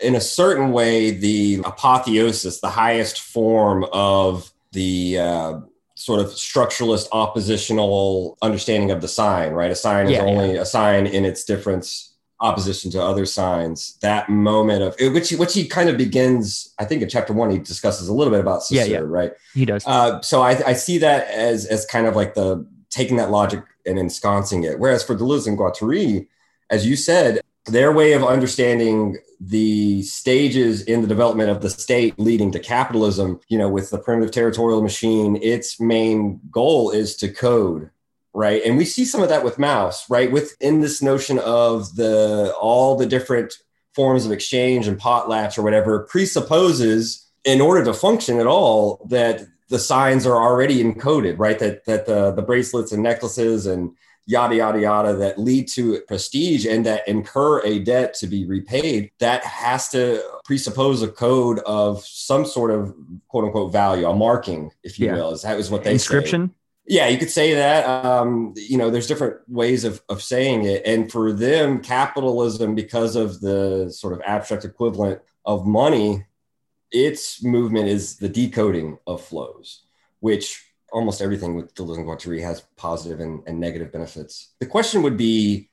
in 0.00 0.14
a 0.14 0.20
certain 0.20 0.72
way, 0.72 1.10
the 1.10 1.60
apotheosis, 1.64 2.60
the 2.60 2.70
highest 2.70 3.20
form 3.20 3.84
of 3.92 4.50
the 4.72 5.18
uh, 5.18 5.60
sort 5.98 6.20
of 6.20 6.28
structuralist 6.28 7.08
oppositional 7.12 8.38
understanding 8.40 8.90
of 8.90 9.00
the 9.00 9.08
sign, 9.08 9.52
right? 9.52 9.70
A 9.70 9.74
sign 9.74 10.06
is 10.06 10.12
Yeah, 10.12 10.22
only 10.22 10.56
a 10.56 10.64
sign 10.64 11.06
in 11.06 11.24
its 11.24 11.44
difference 11.44 12.14
opposition 12.40 12.88
to 12.92 13.02
other 13.02 13.26
signs. 13.26 13.98
That 14.00 14.28
moment 14.28 14.82
of 14.82 14.94
which, 15.12 15.32
which 15.32 15.54
he 15.54 15.66
kind 15.66 15.88
of 15.88 15.96
begins, 15.96 16.72
I 16.78 16.84
think 16.84 17.02
in 17.02 17.08
chapter 17.08 17.32
one, 17.32 17.50
he 17.50 17.58
discusses 17.58 18.06
a 18.08 18.14
little 18.14 18.30
bit 18.30 18.40
about 18.40 18.62
Yeah, 18.70 18.84
Cicero, 18.84 19.00
yeah. 19.02 19.06
right? 19.08 19.32
He 19.54 19.64
does. 19.64 19.84
Uh, 19.86 20.20
so 20.20 20.40
I, 20.40 20.50
I 20.64 20.72
see 20.74 20.98
that 20.98 21.26
as 21.28 21.66
as 21.66 21.84
kind 21.84 22.06
of 22.06 22.14
like 22.14 22.34
the 22.34 22.64
taking 22.90 23.16
that 23.16 23.30
logic 23.30 23.64
and 23.84 23.98
ensconcing 23.98 24.62
it. 24.64 24.78
Whereas 24.78 25.02
for 25.02 25.16
Deleuze 25.16 25.48
and 25.48 25.58
Guattari, 25.58 26.28
as 26.70 26.86
you 26.86 26.94
said, 26.94 27.40
their 27.68 27.92
way 27.92 28.12
of 28.12 28.24
understanding 28.24 29.18
the 29.40 30.02
stages 30.02 30.82
in 30.82 31.02
the 31.02 31.06
development 31.06 31.50
of 31.50 31.62
the 31.62 31.70
state 31.70 32.18
leading 32.18 32.50
to 32.52 32.58
capitalism, 32.58 33.40
you 33.48 33.56
know, 33.56 33.68
with 33.68 33.90
the 33.90 33.98
primitive 33.98 34.32
territorial 34.32 34.82
machine, 34.82 35.38
its 35.42 35.80
main 35.80 36.40
goal 36.50 36.90
is 36.90 37.16
to 37.16 37.28
code, 37.28 37.90
right? 38.34 38.62
And 38.64 38.76
we 38.76 38.84
see 38.84 39.04
some 39.04 39.22
of 39.22 39.28
that 39.28 39.44
with 39.44 39.58
Mauss 39.58 40.10
right? 40.10 40.30
Within 40.30 40.80
this 40.80 41.00
notion 41.00 41.38
of 41.38 41.94
the 41.96 42.52
all 42.60 42.96
the 42.96 43.06
different 43.06 43.54
forms 43.94 44.26
of 44.26 44.32
exchange 44.32 44.86
and 44.86 44.98
potlatch 44.98 45.58
or 45.58 45.62
whatever 45.62 46.00
presupposes 46.00 47.26
in 47.44 47.60
order 47.60 47.84
to 47.84 47.94
function 47.94 48.38
at 48.38 48.46
all 48.46 49.06
that 49.08 49.46
the 49.68 49.78
signs 49.78 50.26
are 50.26 50.36
already 50.36 50.82
encoded 50.82 51.38
right 51.38 51.58
that 51.58 51.84
that 51.84 52.06
the, 52.06 52.32
the 52.32 52.42
bracelets 52.42 52.92
and 52.92 53.02
necklaces 53.02 53.66
and 53.66 53.94
yada 54.28 54.54
yada 54.56 54.78
yada 54.78 55.14
that 55.16 55.38
lead 55.38 55.66
to 55.66 56.00
prestige 56.06 56.66
and 56.66 56.84
that 56.84 57.08
incur 57.08 57.60
a 57.64 57.78
debt 57.78 58.12
to 58.12 58.26
be 58.26 58.44
repaid 58.44 59.10
that 59.20 59.42
has 59.42 59.88
to 59.88 60.22
presuppose 60.44 61.00
a 61.02 61.08
code 61.08 61.58
of 61.60 62.04
some 62.04 62.44
sort 62.44 62.70
of 62.70 62.94
quote 63.28 63.44
unquote 63.44 63.72
value 63.72 64.06
a 64.06 64.14
marking 64.14 64.70
if 64.82 65.00
you 65.00 65.06
Yeah. 65.06 65.14
will 65.14 65.30
is 65.32 65.42
that 65.42 65.58
is 65.58 65.70
what 65.70 65.82
they 65.82 65.90
say. 65.90 65.94
Inscription. 65.94 66.54
Yeah, 66.86 67.08
you 67.08 67.18
could 67.18 67.30
say 67.30 67.54
that. 67.54 67.84
Um, 68.04 68.54
you 68.56 68.78
know, 68.78 68.90
there's 68.90 69.06
different 69.06 69.36
ways 69.46 69.84
of, 69.84 70.00
of 70.08 70.22
saying 70.22 70.64
it. 70.64 70.82
And 70.86 71.10
for 71.12 71.32
them, 71.34 71.80
capitalism, 71.80 72.74
because 72.74 73.14
of 73.14 73.40
the 73.40 73.90
sort 73.90 74.14
of 74.14 74.22
abstract 74.24 74.64
equivalent 74.64 75.20
of 75.44 75.66
money, 75.66 76.24
its 76.90 77.42
movement 77.44 77.88
is 77.88 78.16
the 78.16 78.28
decoding 78.28 78.98
of 79.06 79.22
flows, 79.22 79.82
which 80.20 80.64
almost 80.92 81.20
everything 81.20 81.54
with 81.54 81.74
Deleuze 81.74 81.98
and 81.98 82.06
Guattari 82.06 82.40
has 82.42 82.62
positive 82.76 83.20
and, 83.20 83.42
and 83.46 83.60
negative 83.60 83.92
benefits. 83.92 84.50
The 84.60 84.66
question 84.66 85.02
would 85.02 85.16
be, 85.16 85.68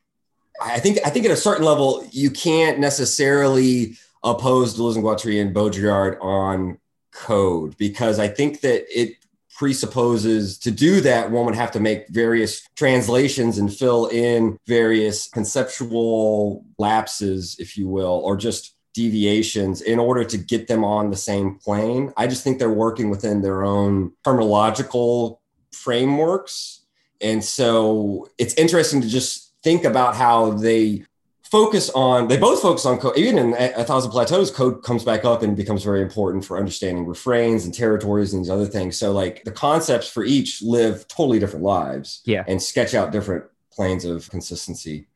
I 0.61 0.79
think, 0.79 0.99
I 1.05 1.09
think 1.09 1.25
at 1.25 1.31
a 1.31 1.37
certain 1.37 1.65
level, 1.65 2.07
you 2.11 2.29
can't 2.29 2.79
necessarily 2.79 3.97
oppose 4.23 4.77
Deleuze 4.77 4.95
and 4.95 5.03
Guattari 5.03 5.41
and 5.41 5.55
Baudrillard 5.55 6.21
on 6.21 6.79
code 7.11 7.77
because 7.77 8.19
I 8.19 8.27
think 8.27 8.61
that 8.61 8.85
it 8.89 9.15
presupposes 9.55 10.57
to 10.59 10.69
do 10.69 10.99
that 10.99 11.31
one 11.31 11.45
would 11.45 11.55
have 11.55 11.71
to 11.71 11.79
make 11.79 12.09
various 12.09 12.67
translations 12.75 13.57
and 13.57 13.73
fill 13.73 14.07
in 14.07 14.59
various 14.67 15.29
conceptual 15.29 16.65
lapses 16.77 17.55
if 17.57 17.77
you 17.77 17.87
will 17.87 18.21
or 18.25 18.35
just 18.35 18.74
deviations 18.95 19.81
in 19.81 19.99
order 19.99 20.23
to 20.23 20.37
get 20.37 20.67
them 20.67 20.83
on 20.83 21.09
the 21.11 21.17
same 21.17 21.55
plane. 21.55 22.13
I 22.17 22.25
just 22.27 22.43
think 22.43 22.57
they're 22.57 22.69
working 22.69 23.09
within 23.09 23.41
their 23.41 23.63
own 23.63 24.13
terminological 24.23 25.39
frameworks. 25.71 26.85
And 27.21 27.43
so 27.43 28.29
it's 28.37 28.53
interesting 28.55 29.01
to 29.01 29.07
just 29.07 29.53
think 29.63 29.83
about 29.83 30.15
how 30.15 30.51
they 30.51 31.05
focus 31.43 31.89
on 31.91 32.27
they 32.27 32.37
both 32.37 32.61
focus 32.61 32.85
on 32.85 32.97
code 32.97 33.15
even 33.17 33.37
in 33.37 33.53
a, 33.53 33.83
thousand 33.83 34.09
plateaus 34.11 34.49
code 34.49 34.83
comes 34.83 35.03
back 35.03 35.23
up 35.23 35.43
and 35.43 35.55
becomes 35.55 35.83
very 35.83 36.01
important 36.01 36.43
for 36.43 36.57
understanding 36.57 37.05
refrains 37.05 37.65
and 37.65 37.73
territories 37.73 38.33
and 38.33 38.43
these 38.43 38.49
other 38.49 38.65
things. 38.65 38.97
So 38.97 39.11
like 39.11 39.43
the 39.43 39.51
concepts 39.51 40.09
for 40.09 40.23
each 40.23 40.61
live 40.63 41.07
totally 41.07 41.39
different 41.39 41.63
lives 41.63 42.21
Yeah. 42.25 42.43
and 42.47 42.61
sketch 42.61 42.93
out 42.93 43.11
different 43.11 43.45
planes 43.71 44.05
of 44.05 44.29
consistency. 44.29 45.07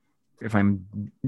If 0.41 0.55
I'm 0.55 0.85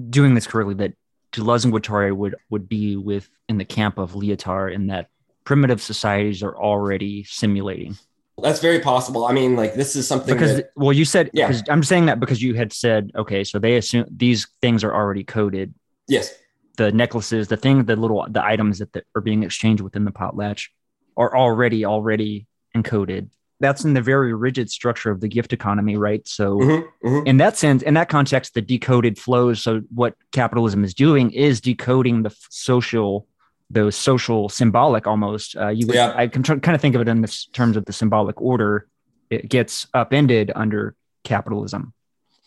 doing 0.09 0.35
this 0.35 0.47
correctly, 0.47 0.75
that 0.75 0.93
Deleuze 1.31 1.63
and 1.65 1.73
Guattari 1.73 2.15
would 2.15 2.35
would 2.49 2.67
be 2.67 2.95
with 2.97 3.29
in 3.47 3.57
the 3.57 3.65
camp 3.65 3.97
of 3.97 4.13
Lyotard 4.13 4.73
in 4.73 4.87
that 4.87 5.07
primitive 5.43 5.81
societies 5.81 6.43
are 6.43 6.55
already 6.55 7.23
simulating. 7.23 7.97
that's 8.41 8.59
very 8.59 8.79
possible 8.79 9.25
i 9.25 9.33
mean 9.33 9.55
like 9.55 9.73
this 9.75 9.95
is 9.95 10.07
something 10.07 10.33
Because 10.33 10.55
that, 10.57 10.71
well, 10.75 10.93
you 10.93 11.05
said 11.05 11.29
Yeah. 11.33 11.51
I'm 11.69 11.83
saying 11.83 12.05
that 12.07 12.19
because 12.19 12.41
you 12.41 12.53
had 12.55 12.71
said 12.73 13.11
okay, 13.15 13.43
so 13.43 13.59
they 13.59 13.75
assume 13.77 14.05
these 14.25 14.47
things 14.61 14.83
are 14.83 14.93
already 14.93 15.23
coded. 15.23 15.73
yes 16.07 16.33
The 16.77 16.91
necklaces, 16.91 17.47
the 17.53 17.57
thing, 17.57 17.85
the 17.85 17.95
little 17.95 18.25
the 18.37 18.43
items 18.53 18.79
that, 18.79 18.91
that 18.93 19.03
are 19.15 19.21
being 19.29 19.43
exchanged 19.43 19.81
within 19.87 20.05
the 20.05 20.11
potlatch 20.21 20.61
are 21.17 21.35
already 21.43 21.85
already 21.85 22.47
encoded. 22.77 23.23
That's 23.61 23.85
in 23.85 23.93
the 23.93 24.01
very 24.01 24.33
rigid 24.33 24.69
structure 24.69 25.11
of 25.11 25.21
the 25.21 25.27
gift 25.29 25.53
economy, 25.53 25.95
right? 25.95 26.27
So 26.27 26.57
Mhm, 26.57 26.83
mhm. 27.05 27.27
in 27.27 27.37
that 27.37 27.55
sense, 27.57 27.81
in 27.83 27.93
that 27.93 28.09
context, 28.09 28.53
the 28.53 28.61
decoded 28.61 29.17
flows. 29.17 29.61
So 29.61 29.81
what 29.93 30.15
capitalism 30.31 30.83
is 30.83 30.93
doing 30.93 31.31
is 31.31 31.61
decoding 31.61 32.23
the 32.23 32.35
social, 32.49 33.27
those 33.69 33.95
social 33.95 34.49
symbolic 34.49 35.07
almost. 35.07 35.55
Uh, 35.55 35.69
you, 35.69 35.87
would, 35.87 35.95
Yeah. 35.95 36.13
I 36.15 36.27
can 36.27 36.43
try, 36.43 36.57
kind 36.59 36.75
of 36.75 36.81
think 36.81 36.95
of 36.95 37.01
it 37.01 37.07
in 37.07 37.21
this 37.21 37.45
terms 37.45 37.77
of 37.77 37.85
the 37.85 37.93
symbolic 37.93 38.41
order. 38.41 38.87
It 39.29 39.47
gets 39.47 39.87
upended 39.93 40.51
under 40.55 40.93
capitalism, 41.23 41.93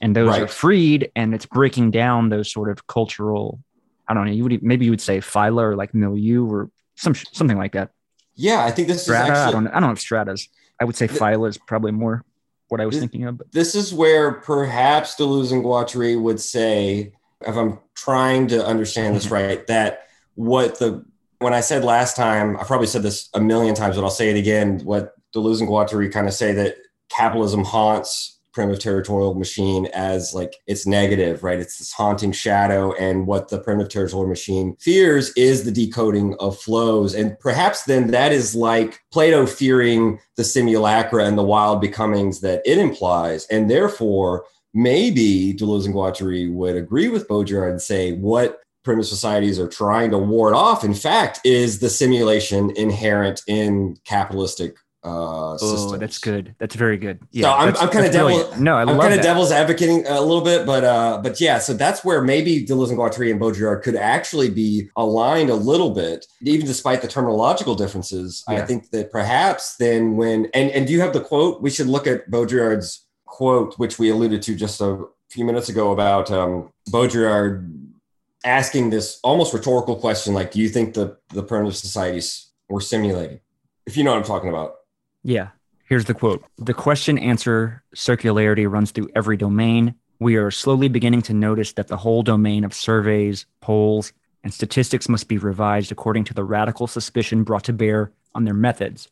and 0.02 0.14
those 0.14 0.36
are 0.36 0.46
freed, 0.48 1.10
and 1.16 1.32
it's 1.34 1.46
breaking 1.46 1.92
down 1.92 2.28
those 2.28 2.52
sort 2.52 2.68
of 2.70 2.86
cultural. 2.86 3.60
I 4.06 4.12
don't 4.12 4.26
know. 4.26 4.32
You 4.32 4.42
would 4.42 4.62
maybe 4.62 4.84
you 4.84 4.90
would 4.90 5.00
say 5.00 5.18
phyla 5.20 5.62
or 5.62 5.76
like 5.76 5.94
milieu 5.94 6.44
or 6.44 6.70
some 6.96 7.14
something 7.32 7.56
like 7.56 7.72
that. 7.72 7.90
yeah 8.36 8.64
i 8.64 8.70
think 8.70 8.88
this 8.88 9.04
Strata. 9.04 9.32
is 9.32 9.38
I 9.38 9.50
don't. 9.52 9.66
I 9.68 9.74
don't 9.80 9.88
know 9.88 9.92
if 9.92 10.00
stratas. 10.00 10.48
I 10.80 10.84
would 10.84 10.96
say 10.96 11.08
phyla 11.08 11.48
is 11.48 11.58
probably 11.58 11.92
more 11.92 12.24
what 12.68 12.80
I 12.80 12.86
was 12.86 12.96
The- 12.96 13.00
thinking 13.00 13.24
of. 13.24 13.38
But 13.38 13.52
this 13.52 13.74
is 13.74 13.92
where 13.94 14.32
perhaps 14.32 15.14
Deleuze 15.16 15.52
and 15.52 15.64
Guattari 15.64 16.20
would 16.20 16.40
say, 16.40 17.12
if 17.40 17.56
I'm 17.56 17.78
trying 17.94 18.48
to 18.48 18.64
understand 18.64 19.14
this 19.14 19.30
right, 19.30 19.66
that 19.66 20.08
what 20.34 20.78
the 20.78 21.04
when 21.40 21.52
I 21.52 21.60
said 21.60 21.84
last 21.84 22.16
time, 22.16 22.56
I 22.56 22.64
probably 22.64 22.86
said 22.86 23.02
this 23.02 23.28
a 23.34 23.40
million 23.40 23.74
times, 23.74 23.96
but 23.96 24.04
I'll 24.04 24.10
say 24.10 24.30
it 24.30 24.36
again. 24.36 24.80
What 24.84 25.14
Deleuze 25.34 25.60
and 25.60 25.68
Guattari 25.68 26.10
kind 26.10 26.26
of 26.26 26.32
say 26.32 26.52
that 26.54 26.76
capitalism 27.10 27.64
haunts 27.64 28.38
primitive 28.54 28.80
territorial 28.80 29.34
machine 29.34 29.86
as 29.92 30.32
like 30.32 30.54
it's 30.66 30.86
negative, 30.86 31.42
right? 31.42 31.58
It's 31.58 31.78
this 31.78 31.92
haunting 31.92 32.32
shadow. 32.32 32.92
And 32.94 33.26
what 33.26 33.48
the 33.48 33.58
primitive 33.58 33.92
territorial 33.92 34.28
machine 34.28 34.76
fears 34.80 35.32
is 35.36 35.64
the 35.64 35.72
decoding 35.72 36.36
of 36.40 36.58
flows. 36.58 37.14
And 37.14 37.38
perhaps 37.40 37.82
then 37.82 38.12
that 38.12 38.32
is 38.32 38.54
like 38.54 39.00
Plato 39.12 39.44
fearing 39.46 40.20
the 40.36 40.44
simulacra 40.44 41.24
and 41.26 41.36
the 41.36 41.42
wild 41.42 41.80
becomings 41.80 42.40
that 42.40 42.62
it 42.64 42.78
implies. 42.78 43.46
And 43.46 43.70
therefore, 43.70 44.44
maybe 44.72 45.54
Deleuze 45.54 45.86
and 45.86 45.94
Guattari 45.94 46.52
would 46.52 46.76
agree 46.76 47.08
with 47.08 47.28
Baudrillard 47.28 47.70
and 47.70 47.82
say 47.82 48.12
what 48.12 48.60
primitive 48.84 49.08
societies 49.08 49.58
are 49.58 49.68
trying 49.68 50.10
to 50.10 50.18
ward 50.18 50.54
off, 50.54 50.84
in 50.84 50.94
fact, 50.94 51.40
is 51.44 51.78
the 51.78 51.88
simulation 51.88 52.70
inherent 52.76 53.42
in 53.46 53.96
capitalistic 54.04 54.76
uh. 55.04 55.56
Oh, 55.60 55.96
that's 55.96 56.18
good. 56.18 56.54
That's 56.58 56.74
very 56.74 56.96
good. 56.96 57.18
Yeah, 57.30 57.44
So 57.44 57.50
I'm- 57.50 57.76
I'm 57.80 57.88
kinda 57.90 58.10
devil- 58.10 58.52
No, 58.58 58.76
I 58.76 58.82
I'm 58.82 58.98
kind 58.98 59.14
of 59.14 59.20
devil's 59.22 59.52
advocating 59.52 60.06
a 60.06 60.20
little 60.20 60.40
bit, 60.40 60.64
but 60.66 60.82
uh, 60.84 61.20
but 61.22 61.40
yeah, 61.40 61.58
so 61.58 61.74
that's 61.74 62.04
where 62.04 62.22
maybe 62.22 62.64
Deleuze 62.66 62.88
and 62.88 62.98
Guattari 62.98 63.30
and 63.30 63.40
Baudrillard 63.40 63.82
could 63.82 63.96
actually 63.96 64.48
be 64.50 64.88
aligned 64.96 65.50
a 65.50 65.54
little 65.54 65.90
bit, 65.90 66.26
even 66.42 66.66
despite 66.66 67.02
the 67.02 67.08
terminological 67.08 67.76
differences. 67.76 68.42
I 68.48 68.54
think 68.66 68.90
that 68.90 69.12
perhaps 69.12 69.76
then 69.76 70.16
when 70.16 70.46
and 70.54 70.70
and 70.70 70.86
do 70.86 70.92
you 70.92 71.00
have 71.00 71.12
the 71.12 71.20
quote? 71.20 71.60
We 71.62 71.70
should 71.70 71.86
look 71.88 72.06
at 72.06 72.30
Baudrillard's 72.30 73.04
quote, 73.26 73.74
which 73.78 73.98
we 73.98 74.10
alluded 74.10 74.40
to 74.42 74.54
just 74.54 74.80
a 74.80 75.04
few 75.30 75.44
minutes 75.44 75.68
ago 75.68 75.90
about 75.92 76.30
um, 76.30 76.70
Baudrillard 76.90 77.70
asking 78.44 78.90
this 78.90 79.18
almost 79.24 79.52
rhetorical 79.54 79.96
question, 79.96 80.34
like, 80.34 80.52
"Do 80.52 80.60
you 80.60 80.68
think 80.68 80.94
the 80.94 81.16
the 81.30 81.42
primitive 81.42 81.76
societies 81.76 82.48
were 82.68 82.80
simulating?" 82.80 83.40
If 83.86 83.96
you 83.98 84.04
know 84.04 84.12
what 84.12 84.18
I'm 84.18 84.24
talking 84.24 84.48
about. 84.48 84.76
Yeah. 85.24 85.48
Here's 85.88 86.04
the 86.04 86.14
quote 86.14 86.44
The 86.58 86.74
question 86.74 87.18
answer 87.18 87.82
circularity 87.96 88.70
runs 88.70 88.92
through 88.92 89.08
every 89.16 89.36
domain. 89.36 89.94
We 90.20 90.36
are 90.36 90.50
slowly 90.50 90.88
beginning 90.88 91.22
to 91.22 91.34
notice 91.34 91.72
that 91.72 91.88
the 91.88 91.96
whole 91.96 92.22
domain 92.22 92.62
of 92.62 92.72
surveys, 92.72 93.46
polls, 93.60 94.12
and 94.44 94.54
statistics 94.54 95.08
must 95.08 95.26
be 95.26 95.38
revised 95.38 95.90
according 95.90 96.24
to 96.24 96.34
the 96.34 96.44
radical 96.44 96.86
suspicion 96.86 97.42
brought 97.42 97.64
to 97.64 97.72
bear 97.72 98.12
on 98.34 98.44
their 98.44 98.54
methods. 98.54 99.08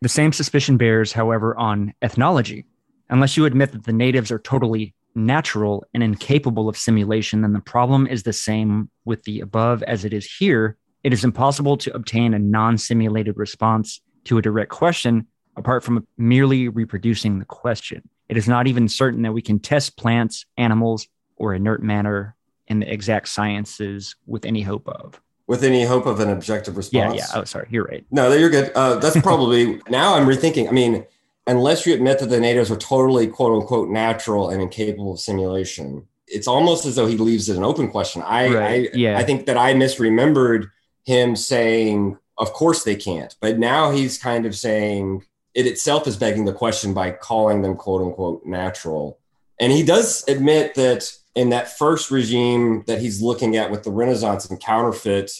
The 0.00 0.08
same 0.08 0.32
suspicion 0.32 0.76
bears, 0.76 1.12
however, 1.12 1.56
on 1.56 1.94
ethnology. 2.02 2.66
Unless 3.08 3.36
you 3.36 3.46
admit 3.46 3.72
that 3.72 3.84
the 3.84 3.92
natives 3.92 4.30
are 4.30 4.38
totally 4.38 4.94
natural 5.14 5.84
and 5.94 6.02
incapable 6.02 6.68
of 6.68 6.76
simulation, 6.76 7.40
then 7.40 7.52
the 7.52 7.60
problem 7.60 8.06
is 8.06 8.22
the 8.22 8.32
same 8.32 8.90
with 9.04 9.22
the 9.24 9.40
above 9.40 9.82
as 9.84 10.04
it 10.04 10.12
is 10.12 10.30
here. 10.38 10.76
It 11.02 11.12
is 11.12 11.24
impossible 11.24 11.76
to 11.78 11.94
obtain 11.94 12.34
a 12.34 12.38
non 12.38 12.78
simulated 12.78 13.36
response 13.36 14.00
to 14.28 14.38
a 14.38 14.42
direct 14.42 14.70
question 14.70 15.26
apart 15.56 15.82
from 15.82 16.06
merely 16.16 16.68
reproducing 16.68 17.38
the 17.40 17.44
question. 17.44 18.08
It 18.28 18.36
is 18.36 18.46
not 18.46 18.66
even 18.66 18.88
certain 18.88 19.22
that 19.22 19.32
we 19.32 19.42
can 19.42 19.58
test 19.58 19.96
plants, 19.96 20.46
animals, 20.56 21.08
or 21.36 21.54
inert 21.54 21.82
matter 21.82 22.36
in 22.68 22.80
the 22.80 22.92
exact 22.92 23.28
sciences 23.28 24.14
with 24.26 24.44
any 24.44 24.62
hope 24.62 24.86
of. 24.88 25.20
With 25.46 25.64
any 25.64 25.84
hope 25.84 26.06
of 26.06 26.20
an 26.20 26.28
objective 26.28 26.74
Yeah, 26.74 26.78
response. 27.08 27.16
yeah. 27.16 27.26
Oh, 27.40 27.44
sorry. 27.44 27.66
You're 27.70 27.84
right. 27.84 28.04
No, 28.10 28.30
you're 28.32 28.50
good. 28.50 28.70
Uh, 28.74 28.96
that's 28.96 29.20
probably 29.20 29.80
now 29.88 30.14
I'm 30.14 30.26
rethinking. 30.26 30.68
I 30.68 30.72
mean, 30.72 31.06
unless 31.46 31.86
you 31.86 31.94
admit 31.94 32.18
that 32.20 32.26
the 32.28 32.38
natives 32.38 32.70
are 32.70 32.76
totally 32.76 33.26
quote 33.26 33.58
unquote 33.60 33.88
natural 33.88 34.50
and 34.50 34.60
incapable 34.60 35.14
of 35.14 35.20
simulation, 35.20 36.06
it's 36.26 36.46
almost 36.46 36.84
as 36.84 36.96
though 36.96 37.06
he 37.06 37.16
leaves 37.16 37.48
it 37.48 37.56
an 37.56 37.64
open 37.64 37.88
question. 37.88 38.22
I, 38.22 38.54
Right, 38.54 38.90
I 38.92 38.96
yeah. 38.96 39.18
I 39.18 39.24
think 39.24 39.46
that 39.46 39.56
I 39.56 39.72
misremembered 39.72 40.66
him 41.04 41.34
saying, 41.34 42.18
"Of 42.38 42.52
course 42.52 42.84
they 42.84 42.96
can't," 42.96 43.34
but 43.40 43.58
now 43.58 43.90
he's 43.90 44.18
kind 44.18 44.46
of 44.46 44.56
saying 44.56 45.24
it 45.54 45.66
itself 45.66 46.06
is 46.06 46.16
begging 46.16 46.44
the 46.44 46.52
question 46.52 46.94
by 46.94 47.10
calling 47.10 47.62
them 47.62 47.76
quote 47.76 48.02
unquote 48.02 48.46
natural. 48.46 49.18
And 49.60 49.72
he 49.72 49.82
does 49.82 50.24
admit 50.28 50.74
that 50.76 51.10
in 51.34 51.50
that 51.50 51.76
first 51.76 52.10
regime 52.10 52.84
that 52.86 53.00
he's 53.00 53.20
looking 53.20 53.56
at 53.56 53.70
with 53.70 53.82
the 53.82 53.90
Renaissance 53.90 54.48
and 54.48 54.60
counterfeit, 54.60 55.32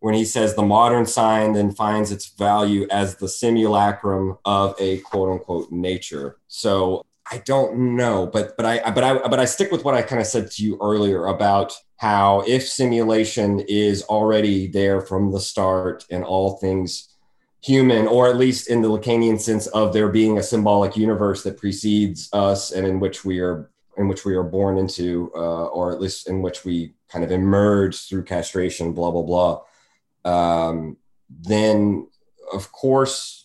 when 0.00 0.14
he 0.14 0.24
says 0.24 0.54
the 0.54 0.62
modern 0.62 1.06
sign 1.06 1.52
then 1.52 1.70
finds 1.70 2.10
its 2.10 2.26
value 2.26 2.86
as 2.90 3.16
the 3.16 3.28
simulacrum 3.28 4.38
of 4.44 4.74
a 4.80 4.98
quote 4.98 5.30
unquote 5.30 5.70
nature. 5.70 6.38
So 6.48 7.04
I 7.30 7.38
don't 7.38 7.96
know, 7.96 8.26
but 8.26 8.56
but 8.56 8.66
I 8.66 8.90
but 8.90 9.04
I 9.04 9.28
but 9.28 9.38
I 9.38 9.44
stick 9.44 9.70
with 9.70 9.84
what 9.84 9.94
I 9.94 10.02
kind 10.02 10.20
of 10.20 10.26
said 10.26 10.50
to 10.52 10.64
you 10.64 10.78
earlier 10.80 11.26
about 11.26 11.74
how 12.00 12.42
if 12.46 12.66
simulation 12.66 13.60
is 13.68 14.02
already 14.04 14.66
there 14.66 15.02
from 15.02 15.30
the 15.30 15.38
start 15.38 16.06
and 16.10 16.24
all 16.24 16.56
things 16.56 17.14
human, 17.62 18.06
or 18.06 18.26
at 18.26 18.38
least 18.38 18.70
in 18.70 18.80
the 18.80 18.88
Lacanian 18.88 19.38
sense 19.38 19.66
of 19.66 19.92
there 19.92 20.08
being 20.08 20.38
a 20.38 20.42
symbolic 20.42 20.96
universe 20.96 21.42
that 21.42 21.58
precedes 21.58 22.30
us 22.32 22.72
and 22.72 22.86
in 22.86 23.00
which 23.00 23.22
we 23.22 23.38
are 23.38 23.70
in 23.98 24.08
which 24.08 24.24
we 24.24 24.34
are 24.34 24.42
born 24.42 24.78
into, 24.78 25.30
uh, 25.34 25.66
or 25.66 25.92
at 25.92 26.00
least 26.00 26.26
in 26.26 26.40
which 26.40 26.64
we 26.64 26.94
kind 27.10 27.22
of 27.22 27.30
emerge 27.30 28.08
through 28.08 28.24
castration, 28.24 28.94
blah 28.94 29.10
blah 29.10 29.60
blah. 30.24 30.68
Um, 30.68 30.96
then, 31.28 32.08
of 32.50 32.72
course, 32.72 33.44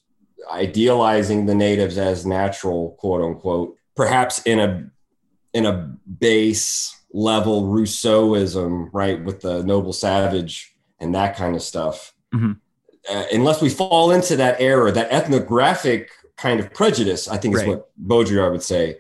idealizing 0.50 1.46
the 1.46 1.56
natives 1.56 1.98
as 1.98 2.26
natural, 2.26 2.92
quote 3.00 3.22
unquote, 3.22 3.76
perhaps 3.98 4.42
in 4.44 4.60
a 4.60 4.90
in 5.54 5.66
a 5.66 5.98
base 6.20 6.96
level 7.16 7.64
Rousseauism, 7.64 8.90
right, 8.92 9.24
with 9.24 9.40
the 9.40 9.64
noble 9.64 9.94
savage 9.94 10.76
and 11.00 11.16
that 11.16 11.38
kind 11.38 11.56
of 11.56 11.62
stuff. 11.62 12.14
Mhm. 12.34 12.58
Uh, 13.10 13.24
unless 13.32 13.62
we 13.62 13.70
fall 13.70 14.12
into 14.12 14.36
that 14.36 14.60
error, 14.60 14.92
that 14.92 15.12
ethnographic 15.12 16.10
kind 16.36 16.60
of 16.60 16.74
prejudice, 16.74 17.30
I 17.30 17.38
think 17.38 17.56
is 17.56 17.64
what 17.64 17.90
Baudrillard 17.98 18.52
would 18.52 18.64
say. 18.64 18.98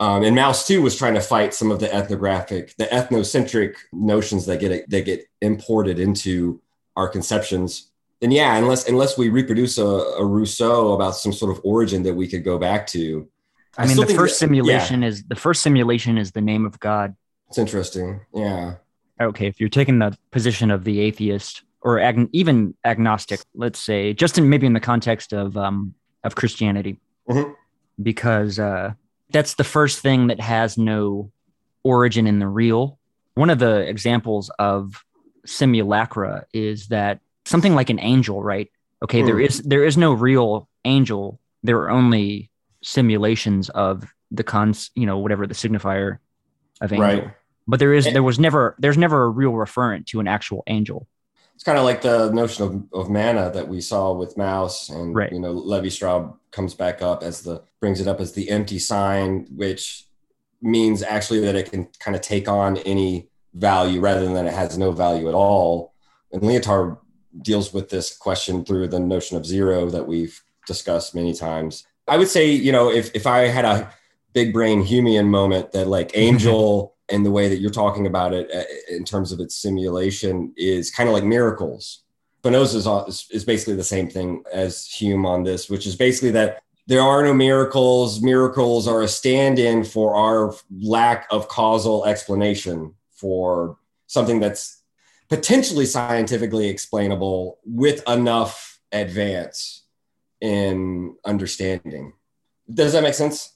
Um, 0.00 0.24
and 0.24 0.34
Mauss 0.34 0.66
too 0.66 0.80
was 0.80 0.96
trying 0.96 1.14
to 1.14 1.20
fight 1.20 1.52
some 1.52 1.70
of 1.70 1.78
the 1.78 1.92
ethnographic, 1.94 2.74
the 2.78 2.86
ethnocentric 2.86 3.74
notions 3.92 4.46
that 4.46 4.58
get 4.58 4.88
that 4.88 5.04
get 5.04 5.26
imported 5.42 5.98
into 5.98 6.60
our 6.96 7.08
conceptions. 7.08 7.90
And 8.22 8.32
yeah, 8.32 8.56
unless 8.56 8.88
unless 8.88 9.18
we 9.18 9.28
reproduce 9.28 9.76
a, 9.76 9.84
a 9.84 10.24
Rousseau 10.24 10.92
about 10.92 11.16
some 11.16 11.32
sort 11.32 11.52
of 11.56 11.60
origin 11.64 12.02
that 12.04 12.14
we 12.14 12.26
could 12.26 12.44
go 12.44 12.56
back 12.58 12.86
to, 12.88 13.28
I 13.76 13.86
mean, 13.86 13.96
the 13.96 14.06
first 14.06 14.40
that- 14.40 14.46
simulation 14.46 15.02
is 15.02 15.24
the 15.24 15.36
first 15.36 15.60
simulation 15.60 16.16
is 16.16 16.32
the 16.32 16.40
name 16.40 16.64
of 16.64 16.80
God. 16.80 17.14
It's 17.52 17.58
interesting. 17.58 18.20
Yeah, 18.34 18.76
Okay, 19.20 19.46
if 19.46 19.60
you're 19.60 19.68
taking 19.68 19.98
the 19.98 20.16
position 20.30 20.70
of 20.70 20.84
the 20.84 21.00
atheist 21.00 21.62
or 21.82 22.00
ag- 22.00 22.30
even 22.32 22.74
agnostic, 22.84 23.40
let's 23.54 23.78
say, 23.78 24.14
just 24.14 24.38
in 24.38 24.48
maybe 24.48 24.66
in 24.66 24.72
the 24.72 24.80
context 24.80 25.32
of 25.34 25.54
um, 25.56 25.94
of 26.24 26.34
Christianity, 26.34 26.98
Mhm. 27.28 27.54
because 28.02 28.58
uh, 28.58 28.94
that's 29.30 29.54
the 29.54 29.64
first 29.64 30.00
thing 30.00 30.28
that 30.28 30.40
has 30.40 30.78
no 30.78 31.30
origin 31.84 32.26
in 32.26 32.38
the 32.38 32.48
real. 32.48 32.98
One 33.34 33.50
of 33.50 33.58
the 33.58 33.80
examples 33.88 34.50
of 34.58 35.04
simulacra 35.44 36.46
is 36.54 36.88
that 36.88 37.20
something 37.44 37.74
like 37.74 37.90
an 37.90 38.00
angel, 38.00 38.42
right? 38.42 38.70
Okay, 39.04 39.22
there 39.22 39.36
Hmm. 39.36 39.42
is 39.48 39.58
there 39.62 39.84
is 39.84 39.96
no 39.98 40.12
real 40.14 40.68
angel. 40.84 41.38
There 41.62 41.78
are 41.82 41.90
only 41.90 42.50
simulations 42.82 43.68
of 43.70 44.04
the 44.30 44.42
cons, 44.44 44.90
you 44.94 45.04
know, 45.06 45.18
whatever 45.18 45.46
the 45.46 45.54
signifier 45.54 46.18
of 46.80 46.92
angel. 46.92 47.06
right. 47.06 47.34
But 47.66 47.78
there 47.78 47.94
is 47.94 48.04
there 48.04 48.22
was 48.22 48.38
never 48.38 48.74
there's 48.78 48.98
never 48.98 49.24
a 49.24 49.28
real 49.28 49.52
referent 49.52 50.06
to 50.06 50.20
an 50.20 50.28
actual 50.28 50.62
angel. 50.66 51.06
It's 51.54 51.64
kind 51.64 51.78
of 51.78 51.84
like 51.84 52.02
the 52.02 52.30
notion 52.32 52.64
of, 52.64 53.00
of 53.04 53.10
mana 53.10 53.50
that 53.52 53.68
we 53.68 53.80
saw 53.80 54.12
with 54.12 54.36
Mauss, 54.36 54.88
and 54.88 55.14
Right. 55.14 55.30
you 55.30 55.38
know, 55.38 55.52
Levi 55.52 55.88
Strauss 55.88 56.34
comes 56.50 56.74
back 56.74 57.02
up 57.02 57.22
as 57.22 57.42
the 57.42 57.62
brings 57.80 58.00
it 58.00 58.08
up 58.08 58.20
as 58.20 58.32
the 58.32 58.50
empty 58.50 58.78
sign, 58.78 59.46
which 59.54 60.06
means 60.60 61.02
actually 61.02 61.40
that 61.40 61.54
it 61.54 61.70
can 61.70 61.88
kind 62.00 62.16
of 62.16 62.20
take 62.20 62.48
on 62.48 62.78
any 62.78 63.28
value 63.54 64.00
rather 64.00 64.26
than 64.32 64.46
it 64.46 64.54
has 64.54 64.76
no 64.78 64.90
value 64.92 65.28
at 65.28 65.34
all. 65.34 65.92
And 66.32 66.42
Lyotard 66.42 66.98
deals 67.42 67.72
with 67.72 67.90
this 67.90 68.16
question 68.16 68.64
through 68.64 68.88
the 68.88 69.00
notion 69.00 69.36
of 69.36 69.46
zero 69.46 69.88
that 69.90 70.06
we've 70.06 70.42
discussed 70.66 71.14
many 71.14 71.34
times. 71.34 71.86
I 72.08 72.16
would 72.16 72.28
say, 72.28 72.50
you 72.50 72.72
know, 72.72 72.90
if 72.90 73.14
if 73.14 73.26
I 73.26 73.42
had 73.42 73.64
a 73.64 73.92
big 74.32 74.52
brain 74.52 74.82
Humean 74.82 75.26
moment 75.28 75.72
that 75.72 75.86
like 75.86 76.10
Angel 76.14 76.94
and 77.12 77.24
the 77.24 77.30
way 77.30 77.48
that 77.48 77.58
you're 77.58 77.70
talking 77.70 78.06
about 78.06 78.32
it 78.32 78.50
uh, 78.52 78.94
in 78.94 79.04
terms 79.04 79.30
of 79.30 79.38
its 79.38 79.54
simulation 79.54 80.52
is 80.56 80.90
kind 80.90 81.08
of 81.08 81.12
like 81.12 81.24
miracles. 81.24 82.02
Spinoza 82.38 83.04
is, 83.06 83.26
is 83.30 83.44
basically 83.44 83.76
the 83.76 83.84
same 83.84 84.08
thing 84.08 84.42
as 84.52 84.86
Hume 84.86 85.26
on 85.26 85.44
this, 85.44 85.70
which 85.70 85.86
is 85.86 85.94
basically 85.94 86.32
that 86.32 86.62
there 86.88 87.00
are 87.00 87.22
no 87.22 87.32
miracles. 87.32 88.20
Miracles 88.20 88.88
are 88.88 89.02
a 89.02 89.08
stand 89.08 89.58
in 89.60 89.84
for 89.84 90.16
our 90.16 90.54
lack 90.80 91.28
of 91.30 91.46
causal 91.46 92.04
explanation 92.04 92.94
for 93.12 93.76
something 94.08 94.40
that's 94.40 94.82
potentially 95.28 95.86
scientifically 95.86 96.68
explainable 96.68 97.58
with 97.64 98.06
enough 98.08 98.80
advance 98.90 99.84
in 100.40 101.16
understanding. 101.24 102.12
Does 102.72 102.92
that 102.94 103.02
make 103.04 103.14
sense? 103.14 103.52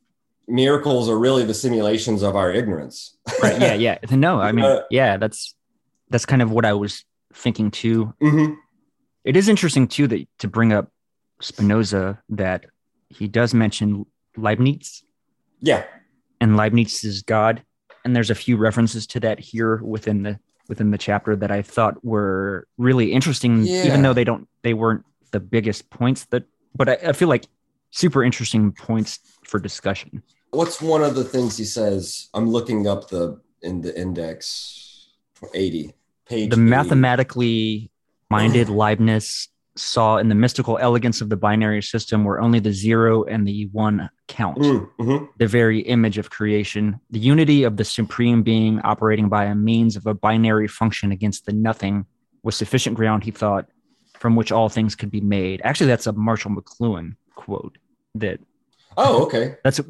Miracles 0.48 1.08
are 1.08 1.18
really 1.18 1.44
the 1.44 1.54
simulations 1.54 2.22
of 2.22 2.36
our 2.36 2.52
ignorance. 2.52 3.16
Right. 3.42 3.60
Yeah, 3.60 3.74
yeah. 3.74 3.98
No, 4.10 4.40
I 4.40 4.52
mean, 4.52 4.64
Uh, 4.64 4.82
yeah, 4.90 5.16
that's 5.16 5.54
that's 6.10 6.24
kind 6.26 6.42
of 6.42 6.50
what 6.52 6.64
I 6.64 6.72
was 6.72 7.04
thinking 7.34 7.70
too. 7.70 8.14
hmm 8.20 8.52
It 9.24 9.36
is 9.36 9.48
interesting 9.48 9.88
too 9.88 10.06
that 10.08 10.26
to 10.38 10.48
bring 10.48 10.72
up 10.72 10.90
Spinoza 11.40 12.20
that 12.30 12.66
he 13.08 13.28
does 13.28 13.52
mention 13.54 14.06
Leibniz 14.36 15.02
Yeah. 15.60 15.84
and 16.40 16.56
Leibniz 16.56 17.04
is 17.04 17.22
God. 17.22 17.62
And 18.04 18.14
there's 18.14 18.30
a 18.30 18.34
few 18.36 18.56
references 18.56 19.06
to 19.08 19.20
that 19.20 19.40
here 19.40 19.76
within 19.82 20.22
the 20.22 20.38
within 20.68 20.90
the 20.92 20.98
chapter 20.98 21.34
that 21.36 21.50
I 21.50 21.62
thought 21.62 22.04
were 22.04 22.66
really 22.78 23.12
interesting, 23.12 23.64
Yeah. 23.64 23.86
even 23.86 24.02
though 24.02 24.12
they 24.14 24.24
don't 24.24 24.48
they 24.62 24.74
weren't 24.74 25.04
the 25.32 25.40
biggest 25.40 25.90
points 25.90 26.24
that 26.26 26.44
but 26.76 26.88
I, 26.88 26.94
I 27.08 27.12
feel 27.12 27.28
like 27.28 27.46
super 27.90 28.22
interesting 28.22 28.72
points 28.72 29.18
for 29.44 29.58
discussion. 29.58 30.22
What's 30.50 30.80
one 30.80 31.02
of 31.02 31.14
the 31.14 31.24
things 31.24 31.56
he 31.56 31.64
says? 31.64 32.28
I'm 32.34 32.48
looking 32.48 32.86
up 32.86 33.08
the 33.08 33.40
in 33.62 33.80
the 33.80 33.98
index 33.98 35.08
80 35.54 35.92
page. 36.28 36.50
The 36.50 36.56
80. 36.56 36.60
mathematically 36.62 37.90
minded 38.30 38.68
Leibniz 38.80 39.48
saw 39.76 40.16
in 40.16 40.28
the 40.28 40.34
mystical 40.34 40.78
elegance 40.78 41.20
of 41.20 41.28
the 41.28 41.36
binary 41.36 41.82
system 41.82 42.24
where 42.24 42.40
only 42.40 42.58
the 42.58 42.72
zero 42.72 43.24
and 43.24 43.46
the 43.46 43.68
one 43.72 44.08
count. 44.26 44.58
Mm, 44.58 44.88
mhm. 44.98 45.28
the 45.38 45.46
very 45.46 45.80
image 45.80 46.16
of 46.18 46.30
creation, 46.30 46.98
the 47.10 47.18
unity 47.18 47.62
of 47.64 47.76
the 47.76 47.84
supreme 47.84 48.42
being 48.42 48.80
operating 48.80 49.28
by 49.28 49.44
a 49.44 49.54
means 49.54 49.96
of 49.96 50.06
a 50.06 50.14
binary 50.14 50.66
function 50.66 51.12
against 51.12 51.44
the 51.44 51.52
nothing 51.52 52.06
was 52.42 52.56
sufficient 52.56 52.96
ground, 52.96 53.24
he 53.24 53.30
thought, 53.30 53.66
from 54.18 54.34
which 54.34 54.50
all 54.50 54.68
things 54.68 54.94
could 54.94 55.10
be 55.10 55.20
made. 55.20 55.60
Actually, 55.62 55.88
that's 55.88 56.06
a 56.06 56.12
Marshall 56.12 56.52
McLuhan 56.52 57.16
quote. 57.34 57.76
That 58.14 58.40
Oh, 58.96 59.24
okay. 59.24 59.56
that's 59.62 59.80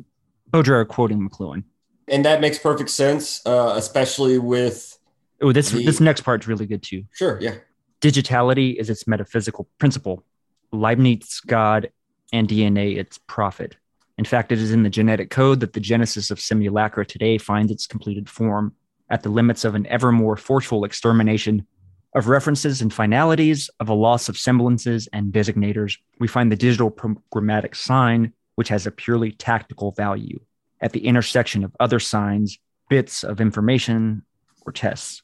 Baudrillard 0.52 0.88
quoting 0.88 1.28
McLuhan. 1.28 1.64
And 2.08 2.24
that 2.24 2.40
makes 2.40 2.58
perfect 2.58 2.90
sense, 2.90 3.44
uh, 3.46 3.74
especially 3.76 4.38
with 4.38 4.98
Oh, 5.42 5.52
this 5.52 5.70
The- 5.70 5.84
this 5.84 6.00
next 6.00 6.22
part's 6.22 6.46
really 6.46 6.66
good 6.66 6.82
too. 6.82 7.04
sure, 7.12 7.38
yeah. 7.42 7.56
Digitality 8.00 8.76
is 8.76 8.88
its 8.88 9.06
metaphysical 9.06 9.68
principle. 9.78 10.24
Leibniz 10.72 11.40
God 11.46 11.90
and 12.32 12.48
DNA 12.48 12.96
its 12.96 13.18
prophet. 13.26 13.76
In 14.18 14.24
fact, 14.24 14.50
it 14.52 14.58
is 14.58 14.70
in 14.72 14.82
the 14.82 14.90
genetic 14.90 15.30
code 15.30 15.60
that 15.60 15.72
the 15.74 15.80
genesis 15.80 16.30
of 16.30 16.40
simulacra 16.40 17.04
today 17.04 17.36
finds 17.38 17.70
its 17.70 17.86
completed 17.86 18.28
form 18.28 18.74
at 19.10 19.22
the 19.22 19.28
limits 19.28 19.64
of 19.64 19.74
an 19.74 19.86
ever 19.88 20.10
more 20.10 20.36
forceful 20.36 20.84
extermination 20.84 21.66
of 22.14 22.28
references 22.28 22.80
and 22.80 22.92
finalities, 22.94 23.68
of 23.78 23.88
a 23.90 23.94
loss 23.94 24.28
of 24.28 24.38
semblances 24.38 25.06
and 25.12 25.32
designators. 25.34 25.98
We 26.18 26.28
find 26.28 26.50
the 26.50 26.56
digital 26.56 26.90
programmatic 26.90 27.76
sign, 27.76 28.32
which 28.56 28.68
has 28.68 28.86
a 28.86 28.90
purely 28.90 29.30
tactical 29.30 29.92
value. 29.92 30.40
at 30.78 30.92
the 30.92 31.06
intersection 31.06 31.64
of 31.64 31.74
other 31.80 31.98
signs, 31.98 32.58
bits 32.90 33.24
of 33.24 33.40
information, 33.40 34.22
or 34.66 34.72
tests, 34.72 35.22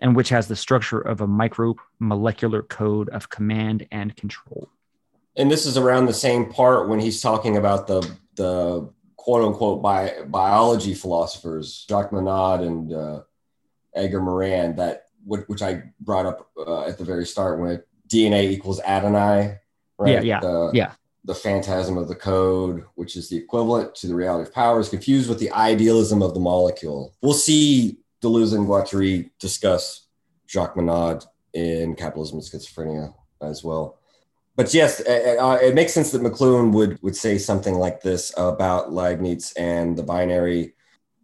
and 0.00 0.14
which 0.14 0.28
has 0.28 0.46
the 0.46 0.54
structure 0.54 1.00
of 1.00 1.20
a 1.20 1.26
micromolecular 1.26 2.68
code 2.68 3.08
of 3.08 3.28
command 3.28 3.84
and 3.90 4.14
control. 4.16 4.68
And 5.36 5.50
this 5.50 5.66
is 5.66 5.76
around 5.76 6.06
the 6.06 6.14
same 6.14 6.52
part 6.52 6.88
when 6.88 7.00
he's 7.00 7.20
talking 7.20 7.56
about 7.56 7.88
the 7.88 8.08
the 8.36 8.88
quote 9.16 9.44
unquote 9.44 9.82
bi- 9.82 10.22
biology 10.28 10.94
philosophers, 10.94 11.84
Jacques 11.88 12.12
Monod 12.12 12.64
and 12.64 12.92
uh, 12.92 13.22
Edgar 13.92 14.22
Morin, 14.22 14.76
that 14.76 15.06
which 15.24 15.62
I 15.62 15.82
brought 16.00 16.26
up 16.26 16.48
uh, 16.56 16.82
at 16.82 16.96
the 16.96 17.04
very 17.04 17.26
start 17.26 17.58
when 17.58 17.82
DNA 18.08 18.50
equals 18.50 18.80
adenine, 18.82 19.58
right? 19.98 20.12
Yeah, 20.12 20.20
yeah, 20.20 20.40
the, 20.40 20.70
yeah. 20.72 20.92
The 21.26 21.34
phantasm 21.34 21.98
of 21.98 22.08
the 22.08 22.14
code, 22.14 22.84
which 22.94 23.16
is 23.16 23.28
the 23.28 23.36
equivalent 23.36 23.94
to 23.96 24.06
the 24.06 24.14
reality 24.14 24.48
of 24.48 24.54
power, 24.54 24.80
is 24.80 24.88
confused 24.88 25.28
with 25.28 25.38
the 25.38 25.50
idealism 25.52 26.22
of 26.22 26.34
the 26.34 26.40
molecule. 26.40 27.14
We'll 27.20 27.34
see 27.34 27.98
Deleuze 28.22 28.54
and 28.54 28.66
Guattari 28.66 29.30
discuss 29.38 30.06
Jacques 30.48 30.76
Monod 30.76 31.26
in 31.52 31.96
Capitalism 31.96 32.38
and 32.38 32.46
Schizophrenia 32.46 33.12
as 33.42 33.64
well. 33.64 33.98
But 34.56 34.72
yes, 34.72 35.00
uh, 35.00 35.58
it 35.60 35.74
makes 35.74 35.92
sense 35.92 36.12
that 36.12 36.22
McLuhan 36.22 36.72
would 36.72 37.00
would 37.02 37.14
say 37.14 37.36
something 37.36 37.74
like 37.74 38.00
this 38.00 38.32
about 38.38 38.92
Leibniz 38.92 39.52
and 39.52 39.96
the 39.96 40.02
binary, 40.02 40.74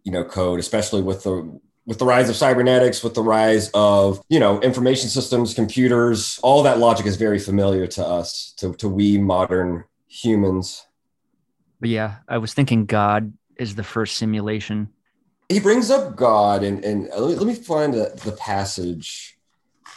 you 0.03 0.11
know, 0.11 0.23
code, 0.23 0.59
especially 0.59 1.01
with 1.01 1.23
the 1.23 1.59
with 1.85 1.97
the 1.97 2.05
rise 2.05 2.29
of 2.29 2.35
cybernetics, 2.35 3.03
with 3.03 3.15
the 3.15 3.23
rise 3.23 3.71
of 3.73 4.21
you 4.29 4.39
know 4.39 4.61
information 4.61 5.09
systems, 5.09 5.55
computers, 5.55 6.39
all 6.43 6.61
that 6.63 6.77
logic 6.77 7.07
is 7.07 7.15
very 7.15 7.39
familiar 7.39 7.87
to 7.87 8.05
us, 8.05 8.53
to 8.57 8.73
to 8.75 8.87
we 8.87 9.17
modern 9.17 9.83
humans. 10.13 10.85
But 11.79 11.89
yeah, 11.89 12.17
I 12.27 12.37
was 12.37 12.53
thinking 12.53 12.85
God 12.85 13.33
is 13.57 13.75
the 13.75 13.83
first 13.83 14.17
simulation. 14.17 14.89
He 15.49 15.59
brings 15.59 15.91
up 15.91 16.15
God, 16.15 16.63
and 16.63 16.83
and 16.85 17.09
let 17.09 17.29
me, 17.29 17.35
let 17.35 17.47
me 17.47 17.55
find 17.55 17.93
the, 17.93 18.19
the 18.23 18.31
passage. 18.33 19.37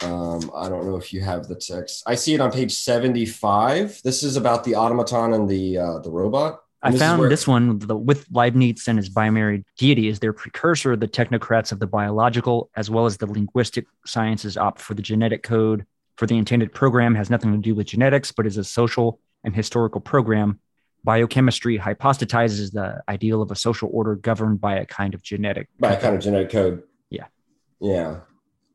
Um, 0.03 0.51
I 0.53 0.69
don't 0.69 0.85
know 0.85 0.97
if 0.97 1.13
you 1.13 1.21
have 1.21 1.47
the 1.47 1.55
text. 1.55 2.03
I 2.05 2.15
see 2.15 2.33
it 2.33 2.41
on 2.41 2.51
page 2.51 2.73
seventy-five. 2.73 4.01
This 4.03 4.23
is 4.23 4.35
about 4.35 4.63
the 4.63 4.75
automaton 4.75 5.33
and 5.33 5.49
the 5.49 5.77
uh, 5.77 5.99
the 5.99 6.11
robot. 6.11 6.59
I 6.83 6.91
this 6.91 6.99
found 6.99 7.19
where- 7.21 7.29
this 7.29 7.47
one 7.47 7.79
the, 7.79 7.95
with 7.95 8.27
Leibniz 8.31 8.87
and 8.87 8.97
his 8.97 9.09
binary 9.09 9.63
deity 9.77 10.09
as 10.09 10.19
their 10.19 10.33
precursor. 10.33 10.95
The 10.95 11.07
technocrats 11.07 11.71
of 11.71 11.79
the 11.79 11.87
biological 11.87 12.69
as 12.75 12.89
well 12.89 13.05
as 13.05 13.17
the 13.17 13.25
linguistic 13.25 13.85
sciences 14.05 14.57
opt 14.57 14.81
for 14.81 14.93
the 14.93 15.01
genetic 15.01 15.41
code. 15.41 15.85
For 16.17 16.27
the 16.27 16.37
intended 16.37 16.73
program 16.73 17.15
has 17.15 17.29
nothing 17.29 17.51
to 17.51 17.57
do 17.59 17.73
with 17.75 17.87
genetics, 17.87 18.31
but 18.31 18.45
is 18.45 18.57
a 18.57 18.63
social 18.63 19.19
and 19.43 19.55
historical 19.55 20.01
program. 20.01 20.59
Biochemistry 21.03 21.79
hypostatizes 21.79 22.73
the 22.73 23.01
ideal 23.07 23.41
of 23.41 23.49
a 23.51 23.55
social 23.55 23.89
order 23.93 24.15
governed 24.15 24.59
by 24.59 24.75
a 24.77 24.85
kind 24.85 25.13
of 25.13 25.21
genetic. 25.21 25.69
by 25.79 25.93
a 25.93 26.01
kind 26.01 26.15
of 26.15 26.21
genetic 26.21 26.49
code. 26.49 26.83
Yeah. 27.09 27.25
Yeah. 27.79 28.21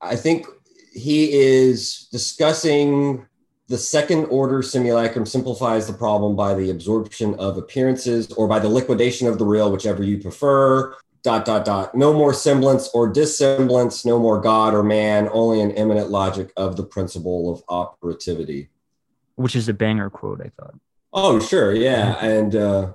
I 0.00 0.16
think 0.16 0.46
he 0.92 1.32
is 1.32 2.08
discussing 2.10 3.26
the 3.68 3.78
second 3.78 4.26
order 4.26 4.60
simulacrum 4.62 5.24
simplifies 5.24 5.86
the 5.86 5.92
problem 5.92 6.36
by 6.36 6.54
the 6.54 6.70
absorption 6.70 7.34
of 7.36 7.56
appearances 7.56 8.30
or 8.32 8.46
by 8.46 8.58
the 8.58 8.68
liquidation 8.68 9.26
of 9.26 9.38
the 9.38 9.46
real, 9.46 9.72
whichever 9.72 10.02
you 10.02 10.18
prefer. 10.18 10.94
Dot, 11.22 11.44
dot, 11.44 11.64
dot. 11.64 11.94
No 11.94 12.12
more 12.12 12.34
semblance 12.34 12.88
or 12.92 13.08
dissemblance, 13.08 14.04
no 14.04 14.18
more 14.18 14.40
God 14.40 14.74
or 14.74 14.82
man, 14.82 15.28
only 15.32 15.60
an 15.60 15.70
immanent 15.70 16.10
logic 16.10 16.52
of 16.56 16.76
the 16.76 16.82
principle 16.82 17.52
of 17.52 17.62
operativity. 17.68 18.68
Which 19.36 19.56
is 19.56 19.68
a 19.68 19.74
banger 19.74 20.10
quote, 20.10 20.40
I 20.40 20.50
thought. 20.60 20.74
Oh, 21.12 21.38
sure. 21.40 21.74
Yeah. 21.74 22.16
And 22.24 22.56
uh, 22.56 22.94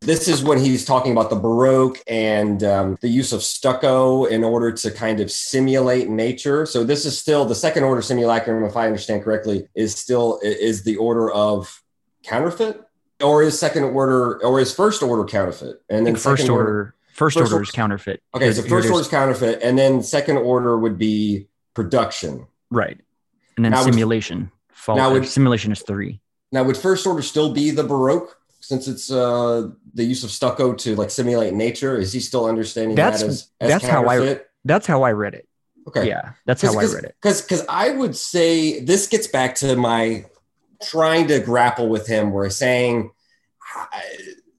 this 0.00 0.28
is 0.28 0.42
when 0.42 0.58
he's 0.58 0.84
talking 0.84 1.12
about 1.12 1.30
the 1.30 1.36
Baroque 1.36 1.98
and 2.06 2.62
um, 2.62 2.98
the 3.00 3.08
use 3.08 3.32
of 3.32 3.42
stucco 3.42 4.24
in 4.26 4.44
order 4.44 4.70
to 4.70 4.90
kind 4.90 5.20
of 5.20 5.30
simulate 5.32 6.08
nature. 6.08 6.66
So 6.66 6.84
this 6.84 7.04
is 7.04 7.18
still 7.18 7.44
the 7.44 7.54
second 7.54 7.84
order 7.84 8.02
simulacrum, 8.02 8.62
if 8.64 8.76
I 8.76 8.86
understand 8.86 9.24
correctly, 9.24 9.68
is 9.74 9.96
still 9.96 10.38
is 10.42 10.84
the 10.84 10.96
order 10.96 11.30
of 11.30 11.82
counterfeit 12.22 12.80
or 13.22 13.42
is 13.42 13.58
second 13.58 13.84
order 13.84 14.42
or 14.44 14.60
is 14.60 14.74
first 14.74 15.02
order 15.02 15.24
counterfeit 15.24 15.80
and 15.88 16.06
then 16.06 16.14
first 16.14 16.42
second 16.42 16.50
order, 16.50 16.94
first, 17.08 17.34
first 17.34 17.36
order 17.36 17.54
order- 17.54 17.62
is 17.62 17.70
counterfeit. 17.70 18.22
Okay, 18.34 18.52
so 18.52 18.62
first 18.62 18.88
order 18.88 19.00
is. 19.00 19.08
counterfeit 19.08 19.60
and 19.62 19.78
then 19.78 20.02
second 20.02 20.36
order 20.36 20.78
would 20.78 20.98
be 20.98 21.48
production. 21.74 22.46
right, 22.70 23.00
and 23.56 23.64
then 23.64 23.72
Now 23.72 23.82
simulation. 23.82 24.50
Now 24.94 25.12
would- 25.12 25.26
simulation 25.26 25.72
is 25.72 25.82
three. 25.82 26.20
Now, 26.52 26.62
would 26.62 26.76
first 26.76 27.06
order 27.06 27.22
still 27.22 27.52
be 27.52 27.72
the 27.72 27.82
Baroque 27.82 28.36
since 28.60 28.86
it's 28.86 29.10
uh, 29.10 29.68
the 29.94 30.04
use 30.04 30.22
of 30.22 30.30
stucco 30.30 30.74
to 30.74 30.94
like 30.94 31.10
simulate 31.10 31.54
nature? 31.54 31.98
Is 31.98 32.12
he 32.12 32.20
still 32.20 32.46
understanding 32.46 32.94
That's- 32.94 33.20
that 33.20 33.28
as, 33.28 33.48
as 33.60 33.70
that's 33.70 33.86
how 33.86 34.06
I- 34.08 34.40
That's 34.64 34.86
how 34.86 35.02
I 35.02 35.12
read 35.12 35.34
it. 35.34 35.48
Okay. 35.88 36.08
Yeah, 36.08 36.32
that's 36.46 36.62
how 36.62 36.76
I 36.76 36.84
read 36.84 37.04
it. 37.04 37.14
Because 37.22 37.42
because 37.42 37.64
I 37.68 37.90
would 37.90 38.16
say 38.16 38.80
this 38.80 39.06
gets 39.06 39.28
back 39.28 39.54
to 39.56 39.76
my 39.76 40.24
trying 40.82 41.28
to 41.28 41.38
grapple 41.38 41.88
with 41.88 42.06
him, 42.08 42.32
where 42.32 42.50
saying 42.50 43.10
uh, 43.76 43.86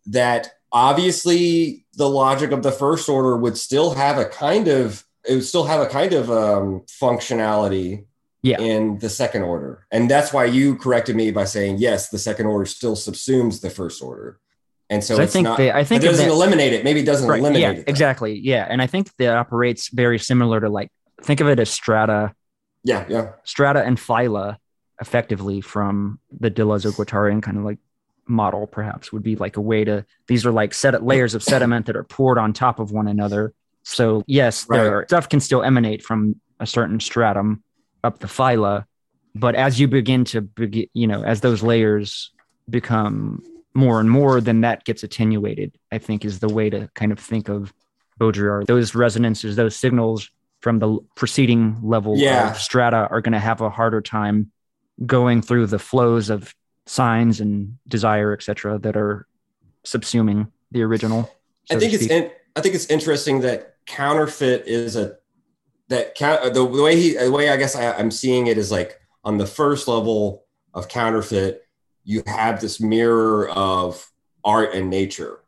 that 0.08 0.52
obviously 0.72 1.86
the 1.96 2.08
logic 2.10 2.52
of 2.52 2.64
the 2.64 2.72
first 2.72 3.10
order 3.10 3.36
would 3.36 3.58
still 3.58 3.94
have 3.94 4.18
a 4.18 4.26
kind 4.26 4.68
of 4.70 5.04
it 5.28 5.34
would 5.36 5.44
still 5.44 5.66
have 5.66 5.82
a 5.82 5.88
kind 5.88 6.14
of 6.14 6.32
um, 6.32 6.82
functionality 6.88 8.06
Yeah. 8.48 8.60
in 8.62 8.98
the 9.00 9.10
second 9.10 9.44
order, 9.44 9.86
and 9.92 10.10
that's 10.10 10.32
why 10.34 10.46
you 10.46 10.76
corrected 10.76 11.16
me 11.16 11.32
by 11.32 11.44
saying 11.46 11.78
yes, 11.80 12.10
the 12.10 12.18
second 12.20 12.46
order 12.48 12.66
still 12.66 12.96
subsumes 12.96 13.62
the 13.62 13.70
first 13.70 14.02
order, 14.02 14.40
and 14.90 15.04
so 15.04 15.16
So 15.16 15.22
I 15.22 15.24
it's 15.26 15.34
think 15.34 15.44
not. 15.46 15.58
they, 15.58 15.72
I 15.72 15.84
think 15.84 16.04
it 16.04 16.08
doesn't 16.08 16.26
that- 16.28 16.32
eliminate 16.34 16.74
it. 16.74 16.84
Maybe 16.84 17.02
it 17.02 17.06
doesn't 17.06 17.28
right, 17.30 17.40
eliminate 17.40 17.62
yeah, 17.62 17.72
it. 17.72 17.76
though. 17.86 17.90
exactly. 17.92 18.40
Yeah, 18.40 18.66
and 18.70 18.82
I 18.82 18.88
think 18.88 19.10
that 19.18 19.36
operates 19.38 19.90
very 19.90 20.20
similar 20.20 20.60
to 20.62 20.70
like 20.70 20.90
think 21.24 21.40
of 21.42 21.48
it 21.50 21.60
as 21.60 21.70
strata, 21.70 22.34
Yeah, 22.84 23.06
yeah, 23.10 23.32
strata 23.44 23.84
and 23.84 23.98
phyla, 23.98 24.58
effectively 25.02 25.62
from 25.62 26.20
the 26.40 26.50
Deleuze-Guattarian 26.50 27.42
kind 27.42 27.58
of 27.58 27.64
like 27.64 27.80
model. 28.28 28.68
Perhaps 28.68 29.12
would 29.12 29.24
be 29.24 29.36
like 29.36 29.58
a 29.58 29.62
way 29.62 29.84
to. 29.84 30.06
These 30.28 30.46
are 30.46 30.52
like 30.52 30.74
set 30.74 31.02
layers 31.04 31.36
of 31.36 31.44
sediment 31.44 31.86
that 31.88 31.96
are 31.96 32.04
poured 32.04 32.38
on 32.38 32.54
top 32.54 32.80
of 32.80 32.92
one 32.92 33.08
another. 33.08 33.54
So 33.84 34.24
yes, 34.28 34.66
there 34.66 34.84
Right. 34.84 34.94
are, 34.94 35.06
stuff 35.08 35.30
can 35.30 35.40
still 35.40 35.64
emanate 35.64 36.04
from 36.04 36.40
a 36.60 36.66
certain 36.68 37.00
stratum 37.00 37.64
up 38.08 38.20
the 38.20 38.28
phyla, 38.28 38.86
but 39.36 39.54
as 39.56 39.80
you 39.80 39.88
begin 39.88 40.24
to 40.26 40.42
begin, 40.42 40.88
you 40.94 41.06
know, 41.06 41.24
as 41.24 41.42
those 41.42 41.62
layers 41.62 42.32
become 42.70 43.44
more 43.74 44.00
and 44.00 44.10
more, 44.10 44.42
then 44.42 44.62
that 44.62 44.84
gets 44.86 45.04
attenuated. 45.04 45.78
I 45.92 46.00
think 46.00 46.26
is 46.26 46.40
the 46.40 46.50
way 46.50 46.70
to 46.72 46.90
kind 46.96 47.12
of 47.12 47.20
think 47.20 47.50
of 47.50 47.72
Baudrillard. 48.20 48.66
Those 48.66 48.96
resonances, 48.96 49.56
those 49.56 49.76
signals 49.76 50.32
from 50.62 50.80
the 50.80 50.98
preceding 51.16 51.78
level 51.84 52.18
Yeah. 52.18 52.50
of 52.52 52.58
strata 52.58 53.08
are 53.12 53.22
going 53.22 53.34
to 53.34 53.40
have 53.40 53.62
a 53.62 53.70
harder 53.70 54.02
time 54.02 54.52
going 55.06 55.44
through 55.44 55.68
the 55.68 55.78
flows 55.78 56.32
of 56.32 56.56
signs 56.88 57.40
and 57.40 57.78
desire, 57.88 58.34
etc., 58.34 58.80
that 58.80 58.98
are 58.98 59.28
subsuming 59.86 60.48
the 60.72 60.82
original. 60.82 61.30
I 61.70 61.78
think 61.78 61.94
it's 61.94 62.08
in, 62.08 62.32
I 62.56 62.62
think 62.62 62.74
it's 62.74 62.88
interesting 62.88 63.42
that 63.42 63.76
counterfeit 63.86 64.64
is 64.66 64.96
a 64.96 65.18
that 65.90 66.16
the, 66.18 66.52
the 66.54 66.66
way 66.66 66.96
he 66.96 67.18
the 67.18 67.32
way 67.32 67.50
I 67.50 67.58
guess 67.58 67.76
I, 67.76 67.94
I'm 67.94 68.12
seeing 68.12 68.48
it 68.48 68.58
is 68.58 68.72
like 68.72 69.00
on 69.24 69.38
the 69.38 69.48
first 69.48 69.88
level 69.88 70.46
of 70.74 70.88
counterfeit, 70.88 71.64
you 72.04 72.24
have 72.28 72.62
this 72.62 72.80
mirror 72.80 73.50
of 73.50 74.10
art 74.44 74.74
and 74.74 74.90
nature, 74.90 75.40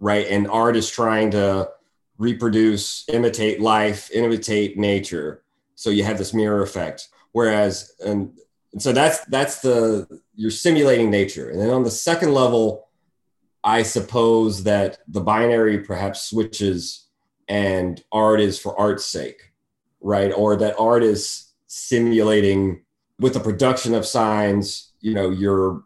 right? 0.00 0.26
And 0.28 0.48
art 0.48 0.76
is 0.76 0.90
trying 0.90 1.30
to 1.32 1.70
reproduce, 2.18 3.04
imitate 3.08 3.60
life, 3.60 4.10
imitate 4.12 4.78
nature. 4.78 5.42
So 5.74 5.90
you 5.90 6.04
have 6.04 6.18
this 6.18 6.34
mirror 6.34 6.62
effect. 6.62 7.08
Whereas 7.32 7.92
and, 8.04 8.38
and 8.72 8.82
so 8.82 8.92
that's 8.92 9.24
that's 9.26 9.60
the 9.60 10.20
you're 10.34 10.50
simulating 10.50 11.10
nature. 11.10 11.50
And 11.50 11.60
then 11.60 11.70
on 11.70 11.84
the 11.84 11.90
second 11.90 12.32
level, 12.32 12.88
I 13.64 13.82
suppose 13.82 14.64
that 14.64 14.98
the 15.06 15.20
binary 15.20 15.78
perhaps 15.80 16.22
switches 16.22 17.06
and 17.48 18.02
art 18.10 18.40
is 18.40 18.58
for 18.58 18.78
art's 18.78 19.04
sake, 19.04 19.51
right? 20.02 20.32
Or 20.32 20.56
that 20.56 20.74
art 20.78 21.02
is 21.02 21.48
simulating 21.68 22.82
with 23.18 23.34
the 23.34 23.40
production 23.40 23.94
of 23.94 24.04
signs, 24.06 24.92
you 25.00 25.14
know, 25.14 25.30
you're 25.30 25.82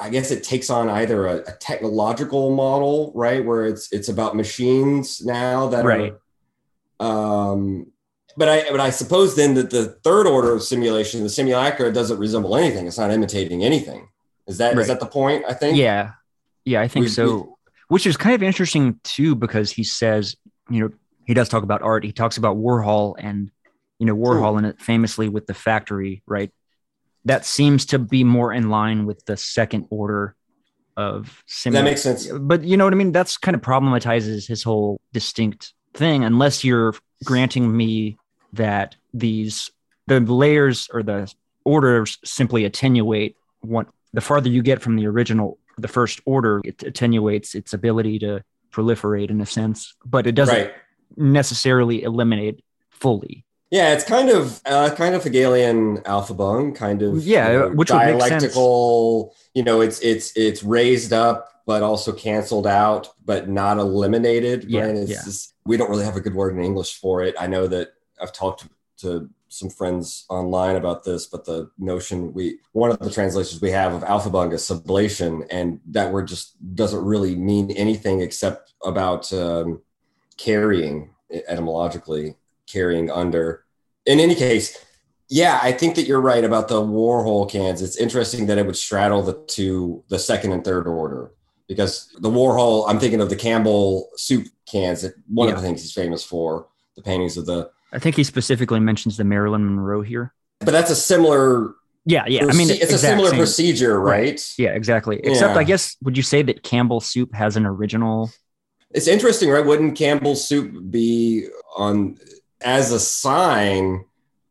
I 0.00 0.10
guess 0.10 0.32
it 0.32 0.42
takes 0.42 0.70
on 0.70 0.88
either 0.88 1.26
a, 1.28 1.36
a 1.36 1.52
technological 1.60 2.52
model, 2.54 3.12
right? 3.14 3.44
Where 3.44 3.64
it's 3.66 3.92
it's 3.92 4.08
about 4.08 4.34
machines 4.34 5.24
now 5.24 5.68
that 5.68 5.84
Right. 5.84 6.14
are 6.98 7.50
um 7.52 7.86
but 8.36 8.48
I 8.48 8.70
but 8.70 8.80
I 8.80 8.90
suppose 8.90 9.36
then 9.36 9.54
that 9.54 9.70
the 9.70 9.84
third 10.02 10.26
order 10.26 10.52
of 10.52 10.62
simulation, 10.64 11.22
the 11.22 11.28
simulacra, 11.28 11.92
doesn't 11.92 12.18
resemble 12.18 12.56
anything. 12.56 12.86
It's 12.88 12.98
not 12.98 13.12
imitating 13.12 13.62
anything. 13.62 14.08
Is 14.48 14.58
that 14.58 14.72
is 14.72 14.78
Right. 14.78 14.86
that 14.88 14.98
the 15.00 15.06
point? 15.06 15.44
I 15.48 15.54
think. 15.54 15.76
Yeah. 15.76 16.12
Yeah, 16.64 16.80
I 16.80 16.88
think 16.88 17.04
We- 17.04 17.10
so. 17.10 17.50
Which 17.88 18.06
is 18.06 18.16
kind 18.16 18.34
of 18.34 18.42
interesting 18.42 18.98
too, 19.04 19.34
because 19.36 19.70
he 19.70 19.84
says, 19.84 20.34
you 20.70 20.80
know, 20.80 20.90
he 21.26 21.34
does 21.34 21.48
talk 21.48 21.62
about 21.62 21.82
art. 21.82 22.04
He 22.04 22.12
talks 22.12 22.36
about 22.36 22.56
Warhol 22.56 23.14
and, 23.18 23.50
you 23.98 24.06
know, 24.06 24.16
Warhol 24.16 24.58
and 24.58 24.66
it 24.66 24.80
famously 24.80 25.28
with 25.28 25.46
the 25.46 25.54
factory, 25.54 26.22
right? 26.26 26.50
That 27.24 27.44
seems 27.46 27.86
to 27.86 27.98
be 27.98 28.24
more 28.24 28.52
in 28.52 28.68
line 28.70 29.06
with 29.06 29.24
the 29.24 29.36
second 29.36 29.86
order 29.90 30.36
of. 30.96 31.42
That 31.64 31.84
makes 31.84 32.02
sense. 32.02 32.28
but 32.28 32.64
you 32.64 32.76
know 32.76 32.84
what 32.84 32.92
I 32.92 32.96
mean? 32.96 33.12
That's 33.12 33.36
kind 33.38 33.54
of 33.54 33.62
problematizes 33.62 34.46
his 34.46 34.62
whole 34.62 35.00
distinct 35.12 35.72
thing, 35.94 36.24
unless 36.24 36.64
you're 36.64 36.94
granting 37.24 37.74
me 37.74 38.18
that 38.52 38.96
these 39.12 39.70
the 40.06 40.20
layers 40.20 40.88
or 40.92 41.02
the 41.02 41.32
orders 41.64 42.18
simply 42.24 42.64
attenuate 42.64 43.36
what 43.60 43.86
the 44.12 44.20
farther 44.20 44.50
you 44.50 44.62
get 44.62 44.82
from 44.82 44.96
the 44.96 45.06
original 45.06 45.58
the 45.78 45.88
first 45.88 46.20
order 46.26 46.60
it 46.64 46.82
attenuates 46.82 47.54
its 47.54 47.72
ability 47.72 48.18
to 48.18 48.44
proliferate 48.70 49.30
in 49.30 49.40
a 49.40 49.46
sense 49.46 49.94
but 50.04 50.26
it 50.26 50.32
doesn't 50.32 50.54
Right. 50.54 50.72
Necessarily 51.16 52.02
eliminate 52.02 52.62
fully 52.90 53.44
Yeah, 53.70 53.92
it's 53.92 54.04
kind 54.04 54.30
of 54.30 54.60
uh, 54.66 54.94
kind 54.94 55.14
of 55.14 55.24
Hegelian 55.24 55.98
Aufhebung, 56.02 56.74
kind 56.74 57.02
of 57.02 57.24
Yeah, 57.24 57.50
you 57.50 57.58
know, 57.58 57.68
which 57.70 57.90
would 57.90 57.98
make 57.98 58.20
sense. 58.20 58.30
dialectical. 58.30 59.34
You 59.54 59.62
know, 59.62 59.80
it's 59.80 60.00
it's 60.00 60.36
it's 60.36 60.62
raised 60.62 61.12
up, 61.12 61.50
but 61.66 61.82
also 61.82 62.12
canceled 62.12 62.66
out, 62.66 63.08
but 63.24 63.48
not 63.48 63.78
eliminated. 63.78 64.64
Yeah, 64.64 64.86
right? 64.86 64.94
It's 64.96 65.10
yeah. 65.10 65.24
just- 65.24 65.54
we 65.66 65.76
don't 65.78 65.88
really 65.88 66.04
have 66.04 66.16
a 66.16 66.20
good 66.20 66.34
word 66.34 66.54
in 66.54 66.62
English 66.62 67.00
for 67.00 67.22
it. 67.22 67.34
I 67.40 67.46
know 67.46 67.66
that 67.66 67.94
I've 68.20 68.32
talked 68.32 68.66
to 68.98 69.30
some 69.48 69.70
friends 69.70 70.26
online 70.28 70.76
about 70.76 71.04
this, 71.04 71.26
but 71.26 71.44
the 71.44 71.70
notion 71.78 72.32
we 72.34 72.58
one 72.72 72.90
of 72.90 72.98
the 72.98 73.10
translations 73.10 73.62
we 73.62 73.70
have 73.70 73.94
of 73.94 74.02
Aufhebung 74.02 74.52
is 74.52 74.62
sublation, 74.62 75.46
and 75.50 75.80
that 75.90 76.12
word 76.12 76.28
just 76.28 76.56
doesn't 76.74 77.04
really 77.04 77.34
mean 77.36 77.70
anything 77.70 78.20
except 78.20 78.74
about 78.84 79.32
um, 79.32 79.80
carrying 80.36 81.10
etymologically 81.48 82.36
carrying 82.66 83.10
under. 83.10 83.64
In 84.06 84.20
any 84.20 84.34
case, 84.34 84.78
yeah, 85.28 85.58
I 85.62 85.72
think 85.72 85.96
that 85.96 86.06
you're 86.06 86.20
right 86.20 86.44
about 86.44 86.68
the 86.68 86.80
Warhol 86.80 87.50
cans. 87.50 87.82
It's 87.82 87.96
interesting 87.96 88.46
that 88.46 88.58
it 88.58 88.66
would 88.66 88.76
straddle 88.76 89.22
the 89.22 89.42
two, 89.48 90.04
the 90.08 90.18
second 90.18 90.52
and 90.52 90.62
third 90.64 90.86
order, 90.86 91.32
because 91.68 92.08
the 92.20 92.30
Warhol, 92.30 92.84
I'm 92.88 92.98
thinking 93.00 93.20
of 93.20 93.30
the 93.30 93.36
Campbell 93.36 94.10
soup 94.16 94.46
cans. 94.70 95.02
That 95.02 95.14
one 95.28 95.48
of 95.48 95.56
the 95.56 95.62
things 95.62 95.80
he's 95.82 95.92
famous 95.92 96.22
for, 96.24 96.68
the 96.96 97.02
paintings 97.02 97.36
of 97.36 97.46
the. 97.46 97.70
i 97.92 97.98
think 97.98 98.16
he 98.16 98.24
specifically 98.24 98.80
mentions 98.80 99.16
the 99.16 99.24
marilyn 99.24 99.64
monroe 99.64 100.02
here 100.02 100.32
But 100.60 100.70
that's 100.72 100.90
a 100.90 100.96
similar. 100.96 101.74
yeah 102.06 102.24
yeah 102.28 102.42
i 102.48 102.52
mean 102.52 102.70
it's 102.70 102.92
a 102.92 102.98
similar 102.98 103.30
same- 103.30 103.38
procedure, 103.38 103.98
right? 104.00 104.22
Right. 104.30 104.54
yeah 104.58 104.70
exactly 104.74 105.18
except 105.24 105.54
Yeah. 105.54 105.60
i 105.60 105.64
guess 105.64 105.96
would 106.02 106.16
you 106.16 106.22
say 106.22 106.42
that 106.42 106.62
campbell 106.62 107.00
soup 107.00 107.34
has 107.34 107.56
an 107.56 107.66
original 107.66 108.30
It's 108.94 109.08
interesting, 109.08 109.50
right? 109.50 109.64
Wouldn't 109.66 109.96
Campbell's 109.98 110.46
soup 110.46 110.90
be 110.90 111.46
on 111.76 112.16
as 112.62 112.92
a 112.92 113.00
sign 113.00 114.04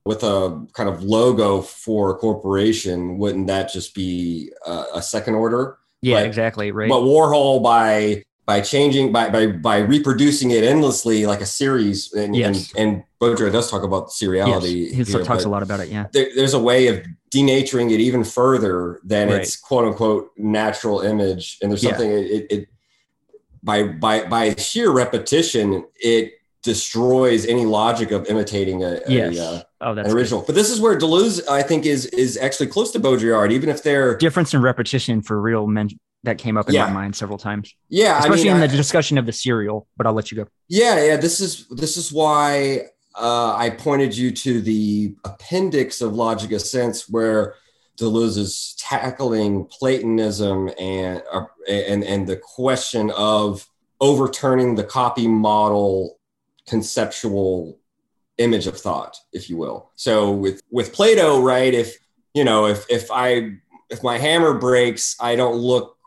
with 0.06 0.24
a 0.24 0.68
kind 0.74 0.90
of 0.90 1.02
logo 1.02 1.62
for 1.62 2.12
a 2.12 2.16
corporation? 2.16 3.18
Wouldn't 3.18 3.48
that 3.48 3.72
just 3.72 3.96
be 3.96 4.52
a, 4.66 4.86
a 4.96 5.02
second 5.02 5.36
order? 5.36 5.78
yeah 6.02 6.18
But- 6.20 6.26
exactly 6.28 6.72
right 6.72 6.90
But 6.90 7.02
Warhol 7.04 7.64
by 7.64 8.24
by 8.46 8.60
changing 8.60 9.14
by 9.14 9.30
by 9.30 9.48
by 9.48 9.78
reproducing 9.78 10.52
it 10.52 10.66
endlessly 10.66 11.26
like 11.26 11.40
a 11.40 11.46
series, 11.46 12.12
and 12.12 12.36
Yes. 12.36 12.74
and, 12.76 12.80
and 12.96 13.04
Baudrillard 13.22 13.54
does 13.54 13.72
talk 13.72 13.84
about 13.84 14.10
seriality. 14.10 14.90
yes, 14.92 15.08
he 15.08 15.14
here, 15.14 15.24
talks 15.24 15.46
a 15.46 15.50
lot 15.50 15.64
about 15.64 15.80
it 15.80 15.88
yeah 15.88 16.08
There, 16.12 16.28
there's 16.36 16.54
a 16.54 16.60
way 16.60 16.88
of 16.88 17.06
denaturing 17.34 17.92
it 17.92 18.02
even 18.02 18.26
further 18.26 19.00
than 19.06 19.30
Right. 19.30 19.40
its 19.42 19.56
quote 19.56 19.86
unquote 19.86 20.32
natural 20.38 21.00
image, 21.00 21.58
and 21.62 21.72
there's 21.72 21.82
Yeah. 21.84 21.92
something 21.92 22.12
it, 22.12 22.48
it 22.56 22.68
by 23.64 23.84
by 23.84 24.26
by 24.26 24.56
sheer 24.56 24.92
repetition 24.92 25.86
it 25.96 26.34
destroys 26.64 27.46
any 27.46 27.66
logic 27.66 28.12
of 28.12 28.26
imitating 28.28 28.84
a, 28.84 29.00
a, 29.06 29.12
yes 29.12 29.38
uh, 29.40 29.62
oh 29.82 29.90
an 29.92 29.96
that's 29.98 30.08
good. 30.10 30.16
original. 30.18 30.42
But 30.46 30.56
this 30.56 30.70
is 30.70 30.80
where 30.80 30.98
Deleuze, 30.98 31.48
I 31.50 31.62
think, 31.62 31.86
is 31.86 32.06
is 32.08 32.38
actually 32.38 32.68
close 32.68 32.92
to 32.92 33.00
Baudrillard, 33.00 33.52
even 33.52 33.70
if 33.70 33.84
they're 33.84 34.18
Difference 34.18 34.54
and 34.54 34.64
Repetition 34.64 35.22
for 35.22 35.42
real 35.42 35.68
men 35.68 35.90
that 36.24 36.38
came 36.38 36.56
up 36.58 36.70
in 36.70 36.76
Yeah. 36.76 36.86
my 36.88 36.94
mind 36.94 37.16
several 37.18 37.38
times 37.38 37.76
yeah, 37.90 38.18
especially 38.20 38.50
I 38.50 38.54
mean, 38.54 38.64
in 38.64 38.70
the 38.70 38.74
I- 38.74 38.78
discussion 38.78 39.18
of 39.18 39.26
the 39.26 39.34
serial. 39.34 39.88
but 39.98 40.08
i'll 40.08 40.14
let 40.14 40.32
you 40.32 40.38
go 40.38 40.48
Yeah, 40.70 41.04
yeah. 41.06 41.18
This 41.18 41.42
is 41.42 41.68
this 41.70 41.98
is 41.98 42.14
why 42.14 42.84
uh, 43.16 43.56
I 43.56 43.70
pointed 43.72 44.16
you 44.18 44.32
to 44.32 44.62
the 44.62 45.16
appendix 45.26 46.02
of 46.02 46.16
Logic 46.16 46.52
of 46.54 46.62
Sense, 46.62 47.08
where 47.10 47.56
Deleuze 48.00 48.38
is 48.38 48.76
tackling 48.80 49.66
Platonism 49.66 50.72
and 50.80 51.22
uh, 51.32 51.46
and 51.70 52.04
and 52.04 52.28
the 52.28 52.38
question 52.38 53.12
of 53.12 53.68
overturning 54.02 54.76
the 54.76 54.84
copy 54.84 55.28
model 55.28 56.20
conceptual 56.68 57.78
image 58.38 58.68
of 58.68 58.80
thought, 58.80 59.18
if 59.32 59.50
you 59.50 59.58
will. 59.58 59.92
So 59.96 60.32
with 60.32 60.62
with 60.72 60.94
Plato, 60.94 61.42
right? 61.42 61.74
If 61.74 61.98
you 62.34 62.44
know, 62.44 62.66
if 62.66 62.86
if 62.90 63.12
I 63.12 63.52
if 63.90 64.04
my 64.04 64.18
hammer 64.18 64.54
breaks, 64.54 65.16
I 65.20 65.36
don't 65.36 65.58
look 65.58 65.98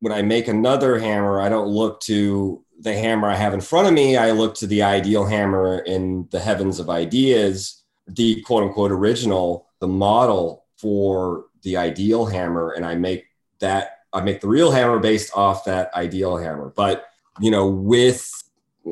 when 0.00 0.12
I 0.12 0.22
make 0.22 0.48
another 0.48 0.98
hammer, 0.98 1.40
I 1.40 1.48
don't 1.48 1.68
look 1.68 2.00
to 2.02 2.64
the 2.80 2.92
hammer 2.92 3.28
I 3.28 3.36
have 3.36 3.54
in 3.54 3.60
front 3.60 3.86
of 3.86 3.94
me. 3.94 4.16
I 4.16 4.32
look 4.32 4.54
to 4.56 4.66
the 4.66 4.82
ideal 4.82 5.24
hammer 5.24 5.78
in 5.78 6.28
the 6.30 6.40
heavens 6.40 6.78
of 6.78 6.90
ideas, 6.90 7.82
the 8.06 8.42
quote 8.42 8.64
unquote 8.64 8.90
original, 8.90 9.68
the 9.80 9.88
model 9.88 10.61
for 10.82 11.46
the 11.62 11.76
ideal 11.76 12.26
hammer, 12.26 12.72
and 12.72 12.84
I 12.84 12.96
make 12.96 13.26
that 13.60 14.00
I 14.12 14.20
make 14.20 14.40
the 14.40 14.48
real 14.48 14.72
hammer 14.72 14.98
based 14.98 15.34
off 15.36 15.64
that 15.64 15.94
ideal 15.94 16.36
hammer. 16.36 16.72
But 16.74 17.06
you 17.40 17.50
know, 17.50 17.68
with 17.68 18.28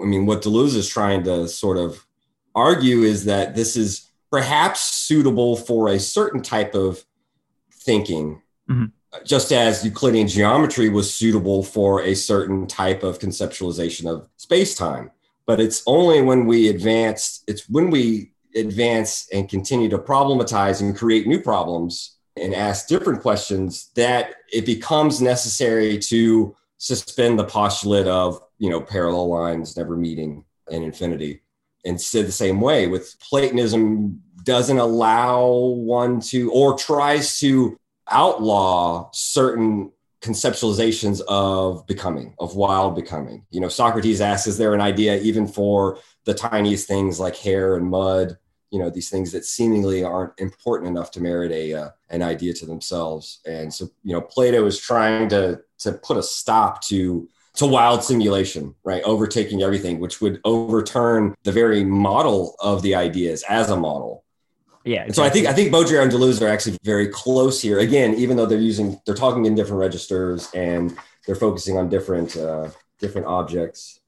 I 0.01 0.07
mean, 0.07 0.24
what 0.24 0.43
Deleuze 0.43 0.76
is 0.76 0.88
trying 0.88 1.24
to 1.24 1.49
sort 1.49 1.76
of 1.76 2.07
argue 2.55 3.03
is 3.03 3.24
that 3.24 3.57
this 3.57 3.76
is 3.76 4.09
perhaps 4.30 4.80
suitable 4.80 5.57
for 5.57 5.88
a 5.88 5.99
certain 5.99 6.41
type 6.41 6.74
of 6.74 7.05
thinking 7.72 8.41
mm-hmm. 8.70 8.84
just 9.24 9.53
as 9.53 9.84
Euclidean 9.84 10.28
geometry 10.28 10.88
was 10.88 11.12
suitable 11.12 11.62
for 11.62 12.03
a 12.03 12.14
certain 12.14 12.66
type 12.66 13.03
of 13.03 13.18
conceptualization 13.18 14.07
of 14.07 14.28
space 14.36 14.74
time. 14.74 15.11
But 15.47 15.61
it's 15.61 15.82
only 15.86 16.22
when 16.22 16.47
we 16.47 16.68
advance, 16.68 17.43
it's 17.49 17.68
when 17.68 17.91
we 17.91 18.32
advance 18.55 19.28
and 19.32 19.48
continue 19.48 19.88
to 19.88 19.98
problematize 19.98 20.80
and 20.80 20.96
create 20.96 21.26
new 21.26 21.40
problems 21.40 22.16
and 22.36 22.55
ask 22.55 22.88
different 22.88 23.22
questions 23.22 23.90
that 23.96 24.34
it 24.53 24.64
becomes 24.66 25.20
necessary 25.20 25.98
to 25.98 26.55
suspend 26.78 27.38
the 27.38 27.44
postulate 27.44 28.07
of, 28.07 28.40
you 28.59 28.70
know, 28.70 28.80
parallel 28.80 29.28
lines 29.28 29.76
never 29.76 29.96
meeting 29.96 30.44
in 30.70 30.82
infinity. 30.82 31.42
And 31.84 32.01
said 32.01 32.26
the 32.26 32.32
same 32.32 32.61
way 32.61 32.86
with 32.88 33.16
Platonism 33.20 34.22
doesn't 34.44 34.78
allow 34.78 35.48
one 35.48 36.20
to 36.20 36.53
or 36.53 36.76
tries 36.76 37.38
to 37.40 37.78
outlaw 38.11 39.09
certain 39.12 39.92
conceptualizations 40.20 41.22
of 41.26 41.86
becoming, 41.86 42.34
of 42.38 42.55
wild 42.55 42.94
becoming. 42.94 43.46
You 43.51 43.61
know, 43.61 43.68
Socrates 43.68 44.20
asks, 44.20 44.46
is 44.46 44.59
there 44.59 44.74
an 44.74 44.80
idea 44.80 45.18
even 45.20 45.46
for 45.46 45.98
the 46.25 46.35
tiniest 46.35 46.87
things 46.87 47.21
like 47.21 47.37
hair 47.37 47.77
and 47.77 47.87
mud? 47.87 48.39
You 48.71 48.79
know, 48.79 48.91
these 48.91 49.11
things 49.11 49.33
that 49.33 49.45
seemingly 49.45 50.05
aren't 50.05 50.39
important 50.39 50.89
enough 50.89 51.11
to 51.12 51.21
merit 51.21 51.51
a 51.51 51.75
uh, 51.75 51.89
an 52.11 52.23
idea 52.23 52.53
to 52.55 52.66
themselves. 52.66 53.41
And 53.47 53.73
so, 53.73 53.89
you 54.05 54.12
know, 54.12 54.21
Plato 54.21 54.64
is 54.66 54.79
trying 54.79 55.29
to 55.31 55.61
to 55.79 55.93
put 55.93 56.16
a 56.16 56.23
stop 56.23 56.83
to 56.85 57.29
to 57.55 57.66
wild 57.66 58.05
simulation, 58.05 58.75
right? 58.85 59.03
Overtaking 59.03 59.62
everything, 59.62 59.99
which 59.99 60.21
would 60.21 60.41
overturn 60.45 61.35
the 61.43 61.53
very 61.53 61.85
model 61.85 62.55
of 62.61 62.83
the 62.83 62.95
ideas 62.95 63.45
as 63.49 63.71
a 63.71 63.77
model. 63.77 64.25
yeah 64.85 65.03
And 65.03 65.14
so 65.14 65.23
I 65.23 65.31
think 65.31 65.47
I 65.47 65.53
think 65.53 65.73
Baudrillard 65.73 66.05
and 66.05 66.12
Deleuze 66.12 66.41
are 66.41 66.49
actually 66.49 66.79
very 66.85 67.09
close 67.09 67.61
here. 67.61 67.79
Again, 67.81 68.14
even 68.14 68.37
though 68.37 68.47
they're 68.47 68.59
using 68.59 69.01
they're 69.05 69.14
talking 69.14 69.47
in 69.47 69.55
different 69.55 69.81
registers 69.81 70.49
and 70.55 70.97
they're 71.27 71.35
focusing 71.35 71.77
on 71.77 71.89
different 71.89 72.37
uh, 72.37 72.71
different 72.99 73.27
objects. 73.27 73.99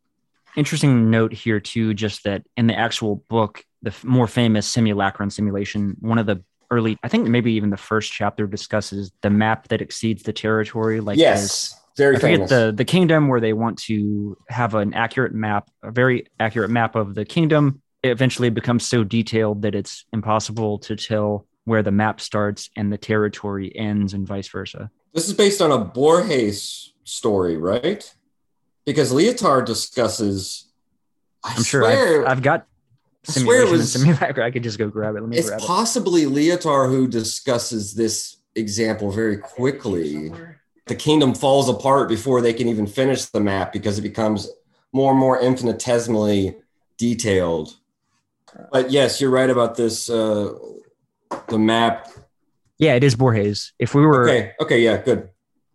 Interesting 0.57 1.11
note 1.11 1.33
here 1.33 1.61
too 1.61 1.95
just 1.95 2.25
that 2.25 2.43
in 2.57 2.67
the 2.67 2.79
actual 2.79 3.25
book 3.29 3.65
the 3.83 3.91
f- 3.91 4.05
more 4.05 4.27
famous 4.27 4.67
Simulacra 4.67 5.25
and 5.25 5.33
Simulation 5.33 5.97
one 6.01 6.19
of 6.19 6.27
the 6.27 6.43
early 6.71 6.97
i 7.03 7.09
think 7.09 7.29
maybe 7.29 7.53
even 7.53 7.69
the 7.69 7.77
first 7.77 8.11
chapter 8.11 8.47
discusses 8.47 9.13
the 9.21 9.29
map 9.29 9.69
that 9.69 9.83
exceeds 9.83 10.23
the 10.23 10.33
territory 10.33 11.01
like 11.01 11.19
yes, 11.19 11.79
very 11.97 12.17
I 12.17 12.19
forget 12.19 12.49
the 12.49 12.73
the 12.75 12.85
kingdom 12.85 13.29
where 13.29 13.41
they 13.41 13.53
want 13.53 13.79
to 13.83 14.37
have 14.49 14.75
an 14.75 14.95
accurate 14.95 15.35
map, 15.35 15.71
a 15.83 15.91
very 15.91 16.27
accurate 16.41 16.71
map 16.71 16.97
of 16.97 17.15
the 17.15 17.25
kingdom. 17.25 17.83
It 18.03 18.11
eventually 18.11 18.51
becomes 18.51 18.87
so 18.87 19.05
detailed 19.05 19.63
that 19.63 19.75
it's 19.75 20.05
impossible 20.13 20.79
to 20.81 20.97
tell 20.97 21.47
where 21.65 21.83
the 21.83 21.93
map 21.93 22.21
starts 22.21 22.71
and 22.77 22.93
the 22.93 22.99
territory 22.99 23.77
ends, 23.77 24.15
and 24.15 24.27
vice 24.27 24.49
versa. 24.49 24.91
this 25.13 25.29
is 25.29 25.35
based 25.35 25.61
on 25.61 25.71
a 25.71 25.79
Borges 25.79 26.93
story, 27.05 27.57
right? 27.57 28.13
Because 28.85 29.13
Lyotard 29.13 29.67
discusses. 29.67 30.69
I 31.45 31.55
I'm 31.57 31.63
sure 31.63 31.85
I've, 31.85 32.27
I've 32.27 32.43
got 32.43 32.67
I 33.29 33.33
swear 33.33 33.63
it 33.63 33.71
was-. 33.71 34.05
I 34.23 34.51
could 34.51 34.63
just 34.63 34.79
go 34.79 34.89
grab 34.89 35.17
it. 35.17 35.21
Let 35.21 35.29
me 35.29 35.39
it's 35.39 35.49
grab 35.49 35.61
it. 35.61 35.67
possibly 35.67 36.25
Lyotard 36.25 36.91
who 36.91 37.07
discusses 37.07 37.95
this 37.95 38.39
example 38.55 39.11
very 39.11 39.39
quickly. 39.39 40.33
the 40.87 40.95
kingdom 40.95 41.35
falls 41.35 41.69
apart 41.69 42.09
before 42.09 42.41
they 42.41 42.53
can 42.53 42.69
even 42.69 42.87
finish 42.87 43.27
the 43.27 43.41
map 43.41 43.73
because 43.73 43.99
it 43.99 44.03
becomes 44.03 44.51
more 44.93 45.13
and 45.13 45.21
more 45.21 45.41
infinitesimally 45.41 46.57
detailed. 46.99 47.77
But 48.71 48.91
yes, 48.91 49.21
you're 49.21 49.31
right 49.31 49.49
about 49.49 49.77
this. 49.77 50.11
Uh, 50.11 50.53
the 51.49 51.59
map. 51.59 52.09
Yeah, 52.79 52.95
it 52.95 53.05
is 53.05 53.15
Borges. 53.15 53.73
If 53.79 53.95
we 53.95 54.03
were 54.03 54.29
Okay. 54.29 54.53
Okay. 54.61 54.81
Yeah. 54.83 54.99
Good. 54.99 55.31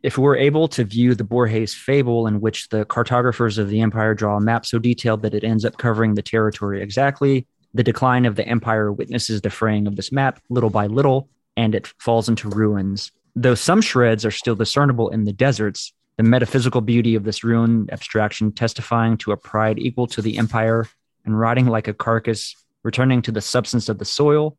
If 0.07 0.17
we're 0.17 0.37
able 0.37 0.69
to 0.69 0.85
view 0.85 1.15
the 1.15 1.25
Borges 1.25 1.73
fable, 1.73 2.27
in 2.27 2.39
which 2.39 2.69
the 2.69 2.85
cartographers 2.85 3.57
of 3.57 3.67
the 3.67 3.81
empire 3.81 4.13
draw 4.13 4.37
a 4.37 4.39
map 4.39 4.65
so 4.65 4.79
detailed 4.79 5.21
that 5.23 5.33
it 5.33 5.43
ends 5.43 5.65
up 5.65 5.77
covering 5.77 6.13
the 6.13 6.21
territory 6.21 6.81
exactly, 6.81 7.45
the 7.73 7.83
decline 7.83 8.25
of 8.25 8.37
the 8.37 8.47
empire 8.47 8.89
witnesses 8.89 9.41
the 9.41 9.49
fraying 9.49 9.85
of 9.85 9.97
this 9.97 10.13
map 10.13 10.39
little 10.49 10.69
by 10.69 10.87
little, 10.87 11.27
and 11.57 11.75
it 11.75 11.87
falls 11.99 12.29
into 12.29 12.47
ruins. 12.47 13.11
Though 13.35 13.53
some 13.53 13.81
shreds 13.81 14.25
are 14.25 14.31
still 14.31 14.55
discernible 14.55 15.09
in 15.09 15.25
the 15.25 15.33
deserts, 15.33 15.91
the 16.15 16.23
metaphysical 16.23 16.79
beauty 16.79 17.15
of 17.15 17.25
this 17.25 17.43
ruined 17.43 17.91
abstraction 17.91 18.53
testifying 18.53 19.17
to 19.17 19.33
a 19.33 19.37
pride 19.37 19.77
equal 19.77 20.07
to 20.07 20.21
the 20.21 20.37
empire 20.37 20.87
and 21.25 21.37
rotting 21.37 21.67
like 21.67 21.89
a 21.89 21.93
carcass, 21.93 22.55
returning 22.81 23.21
to 23.23 23.33
the 23.33 23.41
substance 23.41 23.89
of 23.89 23.97
the 23.97 24.05
soil, 24.05 24.57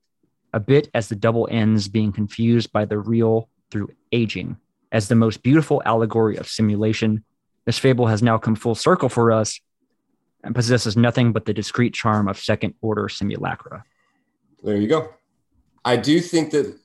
a 0.52 0.60
bit 0.60 0.90
as 0.92 1.08
the 1.08 1.16
double 1.16 1.48
ends 1.50 1.88
being 1.88 2.12
confused 2.12 2.70
by 2.70 2.84
the 2.84 2.98
real 2.98 3.48
through 3.70 3.88
aging. 4.12 4.58
As 4.90 5.08
the 5.08 5.14
most 5.14 5.42
beautiful 5.42 5.82
allegory 5.84 6.36
of 6.36 6.48
simulation, 6.48 7.24
this 7.66 7.78
fable 7.78 8.06
has 8.06 8.22
now 8.22 8.38
come 8.38 8.54
full 8.54 8.74
circle 8.74 9.08
for 9.08 9.30
us 9.30 9.60
and 10.42 10.54
possesses 10.54 10.96
nothing 10.96 11.32
but 11.32 11.44
the 11.44 11.52
discrete 11.52 11.94
charm 11.94 12.28
of 12.28 12.38
second 12.38 12.74
order 12.80 13.08
simulacra. 13.08 13.84
There 14.62 14.76
you 14.76 14.88
go. 14.88 15.10
I 15.84 15.96
do 15.96 16.20
think 16.20 16.52
that 16.52 16.78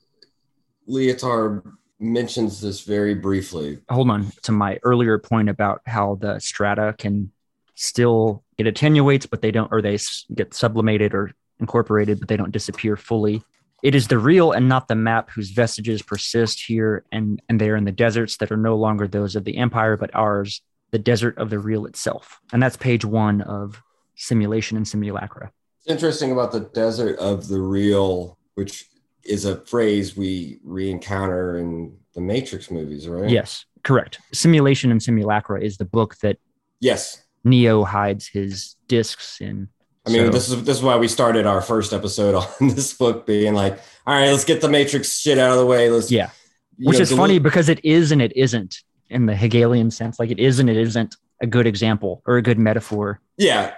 Lyotard 0.88 1.64
mentions 2.00 2.60
this 2.60 2.82
very 2.82 3.16
briefly. 3.16 3.80
Hold 3.90 4.10
on 4.10 4.32
to 4.44 4.52
my 4.52 4.80
earlier 4.84 5.18
point 5.18 5.50
about 5.50 5.82
how 5.86 6.16
the 6.16 6.40
strata 6.40 6.94
can 6.98 7.32
still 7.76 8.44
get 8.58 8.68
attenuates, 8.68 9.26
but 9.26 9.42
they 9.42 9.52
don't, 9.52 9.72
or 9.72 9.82
they 9.82 9.98
get 10.36 10.54
sublimated 10.54 11.14
or 11.14 11.32
incorporated, 11.60 12.20
but 12.20 12.28
they 12.28 12.38
don't 12.38 12.52
disappear 12.52 12.98
fully. 12.98 13.42
It 13.84 13.96
is 13.96 14.08
the 14.08 14.18
real 14.18 14.54
and 14.54 14.70
not 14.70 14.88
the 14.88 14.96
map 14.96 15.30
whose 15.30 15.52
vestiges 15.52 16.02
persist 16.02 16.64
here 16.64 17.04
and, 17.12 17.42
and 17.50 17.60
there 17.60 17.76
in 17.76 17.84
the 17.84 17.92
deserts 17.92 18.38
that 18.38 18.50
are 18.50 18.58
no 18.58 18.78
longer 18.78 19.08
those 19.08 19.36
of 19.36 19.44
the 19.44 19.58
empire, 19.58 19.98
but 19.98 20.10
ours, 20.16 20.62
the 20.92 21.00
desert 21.00 21.38
of 21.38 21.50
the 21.50 21.60
real 21.60 21.86
itself. 21.86 22.40
And 22.54 22.64
that's 22.64 22.78
page 22.78 23.04
one 23.04 23.42
of 23.42 23.82
Simulation 24.16 24.78
and 24.78 24.88
Simulacra. 24.88 25.52
It's 25.80 25.92
interesting 25.92 26.32
about 26.32 26.54
the 26.54 26.62
desert 26.62 27.20
of 27.20 27.50
the 27.50 27.60
real, 27.60 28.38
which 28.56 28.86
is 29.26 29.44
a 29.44 29.58
phrase 29.66 30.16
we 30.16 30.60
re-encounter 30.64 31.58
in 31.58 31.98
the 32.16 32.22
Matrix 32.22 32.72
movies, 32.72 33.06
right? 33.08 33.30
Yes, 33.30 33.66
correct. 33.84 34.20
Simulation 34.32 34.92
and 34.92 35.04
Simulacra 35.04 35.62
is 35.62 35.76
the 35.76 35.86
book 35.86 36.18
that 36.20 36.38
Yes. 36.80 37.22
Neo 37.44 37.84
hides 37.84 38.28
his 38.28 38.78
discs 38.88 39.42
in. 39.42 39.68
I 40.06 40.10
mean, 40.12 40.26
So- 40.26 40.30
this 40.32 40.50
is 40.50 40.64
this 40.64 40.78
is 40.78 40.84
why 40.84 40.98
we 40.98 41.08
started 41.08 41.46
our 41.46 41.62
first 41.62 41.94
episode 41.94 42.36
on 42.62 42.68
this 42.70 42.94
book 42.94 43.26
being 43.26 43.54
like, 43.54 43.80
all 44.06 44.14
right, 44.14 44.30
let's 44.32 44.46
get 44.46 44.62
the 44.62 44.70
Matrix 44.70 45.20
shit 45.20 45.38
out 45.38 45.52
of 45.52 45.58
the 45.60 45.66
way. 45.66 45.90
Let's 45.90 46.12
Yeah. 46.12 46.30
which 46.78 46.98
know, 46.98 47.04
is 47.04 47.12
funny 47.12 47.40
because 47.40 47.70
it 47.70 47.84
is 47.86 48.12
and 48.12 48.22
it 48.22 48.36
isn't 48.36 48.78
in 49.10 49.26
the 49.28 49.36
Hegelian 49.36 49.92
sense. 49.92 50.20
Like 50.20 50.32
it 50.32 50.40
is 50.40 50.60
and 50.60 50.70
it 50.70 50.78
isn't 50.78 51.16
a 51.42 51.48
good 51.48 51.68
example 51.68 52.22
or 52.26 52.38
a 52.38 52.42
good 52.42 52.60
metaphor. 52.60 53.22
Yeah, 53.38 53.74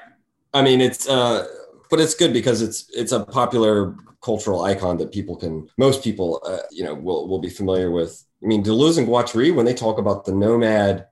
I 0.53 0.61
mean 0.63 0.81
it's 0.81 1.07
uh, 1.07 1.45
but 1.89 1.99
it's 1.99 2.15
good 2.15 2.33
because 2.33 2.61
it's 2.61 2.89
it's 2.93 3.11
a 3.11 3.23
popular 3.23 3.95
cultural 4.21 4.63
icon 4.63 4.97
that 4.97 5.11
people 5.11 5.35
can 5.35 5.67
most 5.77 6.03
people 6.03 6.41
uh, 6.47 6.57
you 6.71 6.83
know 6.83 6.95
will 6.95 7.27
will 7.27 7.39
be 7.39 7.49
familiar 7.49 7.91
with. 7.91 8.23
I 8.43 8.47
mean, 8.47 8.63
Deleuze 8.63 8.97
and 8.97 9.07
Guattari 9.07 9.53
when 9.53 9.65
they 9.65 9.73
talk 9.73 9.97
about 9.99 10.25
the 10.25 10.31
nomad 10.33 11.05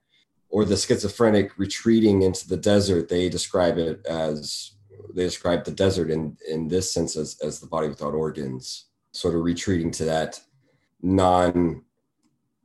or 0.48 0.64
the 0.64 0.76
schizophrenic 0.76 1.56
retreating 1.58 2.22
into 2.22 2.46
the 2.48 2.56
desert, 2.56 3.08
they 3.08 3.28
describe 3.28 3.76
it 3.78 4.04
as 4.06 4.72
they 5.14 5.24
describe 5.24 5.64
the 5.64 5.70
desert 5.70 6.10
in 6.10 6.36
in 6.48 6.68
this 6.68 6.92
sense 6.92 7.16
as 7.16 7.38
as 7.42 7.60
the 7.60 7.66
body 7.66 7.88
without 7.88 8.14
organs, 8.14 8.86
sort 9.12 9.34
of 9.34 9.42
retreating 9.42 9.90
to 9.92 10.04
that 10.04 10.40
non 11.02 11.82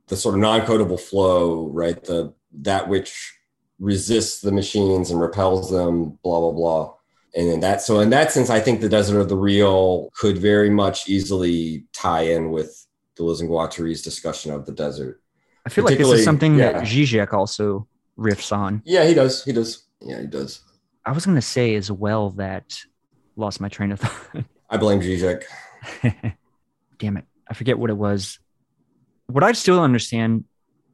the 0.08 0.16
sort 0.16 0.34
of 0.34 0.40
non-codable 0.40 1.00
flow, 1.00 1.68
right? 1.68 2.02
The 2.02 2.34
that 2.62 2.88
which 2.88 3.38
resists 3.78 4.40
the 4.40 4.52
machines 4.52 5.10
and 5.10 5.20
repels 5.20 5.70
them, 5.70 6.18
blah 6.22 6.40
blah 6.40 6.52
blah. 6.52 6.94
And 7.34 7.46
in 7.46 7.60
that, 7.60 7.80
so 7.80 8.00
in 8.00 8.10
that 8.10 8.32
sense, 8.32 8.50
I 8.50 8.58
think 8.58 8.80
the 8.80 8.88
desert 8.88 9.20
of 9.20 9.28
the 9.28 9.36
real 9.36 10.10
could 10.14 10.36
very 10.36 10.68
much 10.68 11.08
easily 11.08 11.86
tie 11.92 12.22
in 12.22 12.50
with 12.50 12.86
Deleuze 13.16 13.40
and 13.40 13.48
Guattari's 13.48 14.02
discussion 14.02 14.52
of 14.52 14.66
the 14.66 14.72
desert. 14.72 15.22
I 15.64 15.68
feel 15.68 15.84
like 15.84 15.98
this 15.98 16.08
is 16.08 16.24
something 16.24 16.58
yeah. 16.58 16.72
that 16.72 16.82
Zizek 16.82 17.32
also 17.32 17.86
riffs 18.18 18.50
on. 18.56 18.82
Yeah, 18.84 19.04
he 19.06 19.14
does. 19.14 19.44
He 19.44 19.52
does. 19.52 19.84
Yeah, 20.00 20.20
he 20.20 20.26
does. 20.26 20.60
I 21.04 21.12
was 21.12 21.24
going 21.24 21.36
to 21.36 21.42
say 21.42 21.74
as 21.74 21.90
well 21.90 22.30
that 22.30 22.78
lost 23.36 23.60
my 23.60 23.68
train 23.68 23.92
of 23.92 24.00
thought. 24.00 24.44
I 24.68 24.76
blame 24.76 25.00
Zizek. 25.00 25.44
Damn 26.98 27.16
it. 27.16 27.24
I 27.48 27.54
forget 27.54 27.78
what 27.78 27.90
it 27.90 27.96
was. 27.96 28.38
What 29.26 29.42
I 29.42 29.52
still 29.52 29.80
understand 29.80 30.44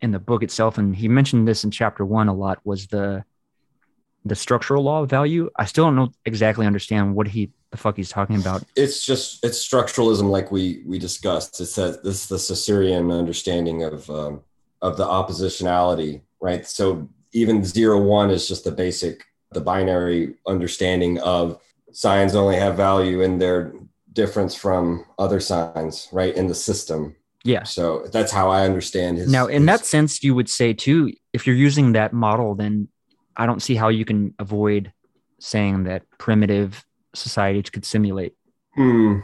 in 0.00 0.12
the 0.12 0.18
book 0.18 0.42
itself, 0.42 0.78
and 0.78 0.94
he 0.94 1.08
mentioned 1.08 1.48
this 1.48 1.64
in 1.64 1.70
chapter 1.70 2.04
one 2.04 2.28
a 2.28 2.34
lot, 2.34 2.60
was 2.64 2.86
the 2.86 3.24
the 4.24 4.34
structural 4.34 4.82
law 4.82 5.02
of 5.02 5.10
value. 5.10 5.50
I 5.56 5.66
still 5.66 5.84
don't 5.84 5.96
know 5.96 6.10
exactly 6.24 6.66
understand 6.66 7.14
what 7.14 7.28
he 7.28 7.52
the 7.70 7.76
fuck 7.76 7.96
he's 7.96 8.10
talking 8.10 8.36
about. 8.36 8.64
It's 8.74 9.04
just 9.04 9.44
it's 9.44 9.66
structuralism, 9.66 10.30
like 10.30 10.50
we 10.50 10.82
we 10.86 10.98
discussed. 10.98 11.60
It's 11.60 11.74
that 11.76 12.02
this 12.02 12.22
is 12.22 12.28
the 12.28 12.38
Saussurean 12.38 13.16
understanding 13.16 13.84
of 13.84 14.08
um, 14.10 14.40
of 14.82 14.96
the 14.96 15.04
oppositionality, 15.04 16.22
right? 16.40 16.66
So 16.66 17.08
even 17.32 17.64
zero 17.64 18.00
one 18.00 18.30
is 18.30 18.48
just 18.48 18.64
the 18.64 18.72
basic, 18.72 19.24
the 19.52 19.60
binary 19.60 20.34
understanding 20.46 21.18
of 21.20 21.60
signs 21.92 22.34
only 22.34 22.56
have 22.56 22.76
value 22.76 23.20
in 23.22 23.38
their 23.38 23.72
difference 24.12 24.54
from 24.54 25.04
other 25.18 25.40
signs, 25.40 26.08
right? 26.12 26.34
In 26.34 26.46
the 26.46 26.54
system. 26.54 27.14
Yeah. 27.44 27.62
So 27.62 28.06
that's 28.12 28.32
how 28.32 28.50
I 28.50 28.64
understand 28.64 29.18
his. 29.18 29.30
Now, 29.30 29.46
in 29.46 29.62
his- 29.62 29.66
that 29.66 29.86
sense, 29.86 30.22
you 30.24 30.34
would 30.34 30.48
say 30.48 30.72
too, 30.72 31.12
if 31.32 31.46
you're 31.46 31.56
using 31.56 31.92
that 31.92 32.12
model, 32.12 32.54
then 32.54 32.88
I 33.36 33.46
don't 33.46 33.62
see 33.62 33.74
how 33.76 33.88
you 33.88 34.04
can 34.04 34.34
avoid 34.38 34.92
saying 35.38 35.84
that 35.84 36.02
primitive 36.18 36.84
societies 37.14 37.70
could 37.70 37.84
simulate 37.84 38.34
Hmm. 38.74 39.20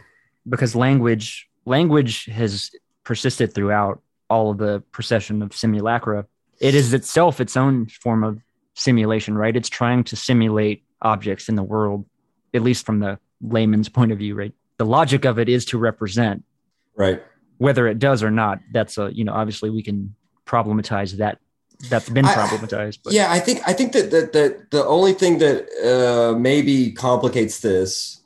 because 0.48 0.74
language 0.76 1.48
language 1.64 2.24
has 2.26 2.70
persisted 3.04 3.54
throughout 3.54 4.00
all 4.28 4.50
of 4.50 4.58
the 4.58 4.82
procession 4.92 5.42
of 5.42 5.54
simulacra. 5.54 6.26
It 6.60 6.74
is 6.74 6.92
itself 6.92 7.40
its 7.40 7.56
own 7.56 7.86
form 7.86 8.24
of 8.24 8.40
simulation, 8.74 9.36
right? 9.36 9.56
It's 9.56 9.68
trying 9.68 10.04
to 10.04 10.16
simulate 10.16 10.84
objects 11.00 11.48
in 11.48 11.54
the 11.54 11.62
world, 11.62 12.06
at 12.54 12.62
least 12.62 12.86
from 12.86 13.00
the 13.00 13.18
layman's 13.40 13.88
point 13.88 14.12
of 14.12 14.18
view, 14.18 14.34
right? 14.34 14.52
The 14.78 14.86
logic 14.86 15.24
of 15.24 15.38
it 15.38 15.48
is 15.48 15.64
to 15.66 15.78
represent 15.78 16.44
right. 16.96 17.22
whether 17.58 17.86
it 17.86 17.98
does 17.98 18.22
or 18.22 18.30
not 18.30 18.60
that's 18.72 18.98
a 18.98 19.14
you 19.14 19.24
know 19.24 19.32
obviously 19.32 19.70
we 19.70 19.82
can 19.82 20.14
problematize 20.46 21.16
that 21.18 21.38
that's 21.88 22.08
been 22.08 22.24
problematized 22.24 22.98
but 23.02 23.12
yeah, 23.12 23.30
I 23.30 23.40
think 23.40 23.60
I 23.66 23.72
think 23.72 23.92
that 23.92 24.10
that, 24.10 24.32
that 24.32 24.70
the 24.70 24.84
only 24.84 25.14
thing 25.14 25.38
that 25.38 25.66
uh, 25.82 26.38
maybe 26.38 26.92
complicates 26.92 27.60
this 27.60 28.22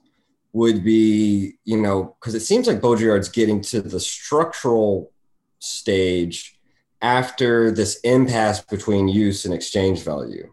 would 0.53 0.84
be 0.84 1.59
you 1.64 1.76
know 1.76 2.16
because 2.20 2.34
it 2.34 2.40
seems 2.40 2.66
like 2.66 2.80
Baudrillard's 2.80 3.28
getting 3.28 3.61
to 3.62 3.80
the 3.80 4.01
structural 4.01 5.12
stage 5.59 6.55
after 7.03 7.70
this 7.70 7.99
impasse 8.01 8.61
between 8.62 9.09
use 9.09 9.44
and 9.44 9.53
exchange 9.55 10.01
value. 10.03 10.51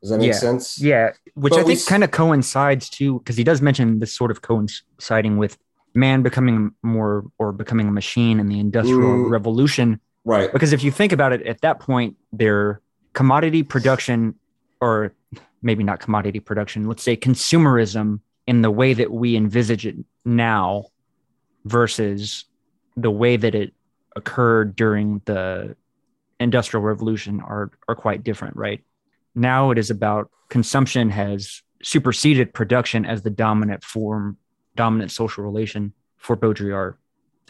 Does 0.00 0.10
that 0.10 0.18
make 0.18 0.28
Yeah. 0.28 0.32
sense? 0.34 0.80
yeah 0.80 1.10
which 1.34 1.52
But 1.52 1.60
i 1.60 1.64
think 1.64 1.78
s- 1.78 1.84
kind 1.86 2.04
of 2.04 2.10
coincides 2.12 2.88
too 2.88 3.18
because 3.18 3.36
he 3.36 3.44
does 3.44 3.60
mention 3.62 3.98
this 4.00 4.14
sort 4.14 4.30
of 4.30 4.42
coinciding 4.42 5.38
with 5.38 5.56
man 5.94 6.22
becoming 6.22 6.72
more 6.82 7.24
or 7.38 7.52
becoming 7.52 7.88
a 7.88 7.90
machine 7.92 8.38
in 8.38 8.48
the 8.48 8.60
industrial 8.60 9.00
Mm. 9.26 9.30
revolution 9.30 10.00
Right. 10.24 10.52
because 10.52 10.72
if 10.72 10.84
you 10.84 10.90
think 10.92 11.12
about 11.12 11.32
it 11.32 11.42
at 11.46 11.60
that 11.62 11.80
point 11.80 12.16
their 12.32 12.80
commodity 13.12 13.62
production 13.64 14.34
or 14.80 15.12
maybe 15.62 15.82
not 15.82 15.98
commodity 16.00 16.38
production 16.40 16.86
let's 16.86 17.02
say 17.02 17.16
consumerism 17.16 18.20
in 18.46 18.62
the 18.62 18.70
way 18.70 18.94
that 18.94 19.10
we 19.10 19.34
envisage 19.36 19.84
it 19.86 19.96
now 20.24 20.84
versus 21.64 22.44
the 22.96 23.10
way 23.10 23.36
that 23.36 23.54
it 23.54 23.72
occurred 24.18 24.76
during 24.76 25.22
the 25.24 25.74
industrial 26.40 26.82
revolution 26.84 27.40
are 27.40 27.70
are 27.88 27.94
quite 27.94 28.22
different 28.22 28.54
right 28.56 28.80
now 29.34 29.70
it 29.70 29.78
is 29.78 29.90
about 29.90 30.30
consumption 30.50 31.10
has 31.10 31.62
superseded 31.82 32.52
production 32.52 33.04
as 33.06 33.22
the 33.22 33.30
dominant 33.30 33.82
form 33.82 34.36
dominant 34.76 35.10
social 35.10 35.42
relation 35.44 35.92
for 36.16 36.36
baudrillard 36.36 36.94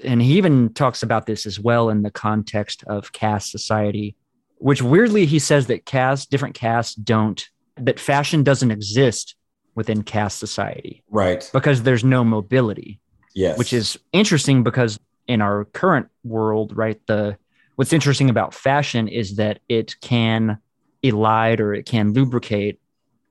and 0.05 0.23
he 0.23 0.37
even 0.39 0.73
talks 0.73 1.03
about 1.03 1.27
this 1.27 1.45
as 1.45 1.59
well 1.59 1.91
in 1.91 2.03
the 2.03 2.11
context 2.11 2.85
of 2.87 3.13
caste 3.13 3.51
society 3.51 4.15
which 4.59 4.81
weirdly 4.83 5.27
he 5.27 5.39
says 5.39 5.67
that 5.67 5.85
caste 5.85 6.31
different 6.31 6.55
castes 6.55 6.95
don't 6.95 7.49
that 7.77 8.01
fashion 8.01 8.43
doesn't 8.43 8.71
exist 8.71 9.35
within 9.75 10.03
caste 10.03 10.39
society 10.39 11.03
Right. 11.11 11.49
because 11.53 11.83
there's 11.83 12.05
no 12.05 12.25
mobility 12.25 13.01
Yes. 13.35 13.59
which 13.59 13.73
is 13.73 13.99
interesting 14.13 14.63
because 14.65 14.99
in 15.29 15.41
our 15.41 15.67
current 15.67 16.09
world 16.25 16.77
right 16.77 17.01
the 17.07 17.37
what's 17.77 17.93
interesting 17.93 18.29
about 18.29 18.53
fashion 18.53 19.07
is 19.07 19.37
that 19.37 19.61
it 19.69 19.95
can 20.01 20.59
elide 21.05 21.61
or 21.61 21.73
it 21.75 21.85
can 21.87 22.13
lubricate 22.13 22.81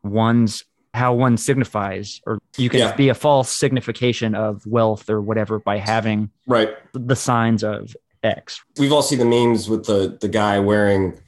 one's 0.03 0.63
how 0.93 1.13
one 1.13 1.35
signifies 1.37 2.21
or 2.25 2.39
you 2.57 2.69
can 2.69 2.79
Yeah. 2.79 2.95
be 2.95 3.09
a 3.09 3.13
false 3.13 3.49
signification 3.51 4.33
of 4.35 4.65
wealth 4.65 5.09
or 5.09 5.21
whatever 5.21 5.59
by 5.59 5.77
having 5.77 6.29
right. 6.47 6.69
the 6.93 7.15
signs 7.15 7.63
of 7.63 7.93
X. 8.23 8.61
We've 8.79 8.91
all 8.93 9.03
seen 9.03 9.19
the 9.19 9.25
memes 9.25 9.69
with 9.69 9.85
the 9.85 10.17
the 10.19 10.27
guy 10.27 10.59
wearing 10.59 11.19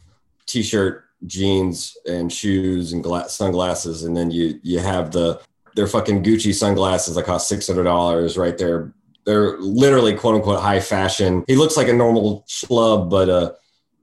t-shirt, 0.47 1.03
jeans, 1.27 1.95
and 2.07 2.33
shoes 2.33 2.93
and 2.93 3.03
gla- 3.03 3.29
sunglasses, 3.29 4.03
and 4.03 4.17
then 4.17 4.31
you 4.31 4.59
you 4.63 4.79
have 4.79 5.11
the 5.11 5.39
their 5.75 5.85
fucking 5.85 6.23
Gucci 6.23 6.51
sunglasses 6.53 7.13
that 7.15 7.25
cost 7.25 7.47
six 7.47 7.67
hundred 7.67 7.83
dollars 7.83 8.37
right 8.37 8.57
there. 8.57 8.91
They're 9.25 9.57
literally 9.59 10.15
quote 10.15 10.35
unquote 10.35 10.61
high 10.61 10.79
fashion. 10.79 11.43
He 11.47 11.55
looks 11.55 11.77
like 11.77 11.87
a 11.87 11.93
normal 11.93 12.45
schlub, 12.47 13.09
but 13.09 13.29
uh, 13.29 13.51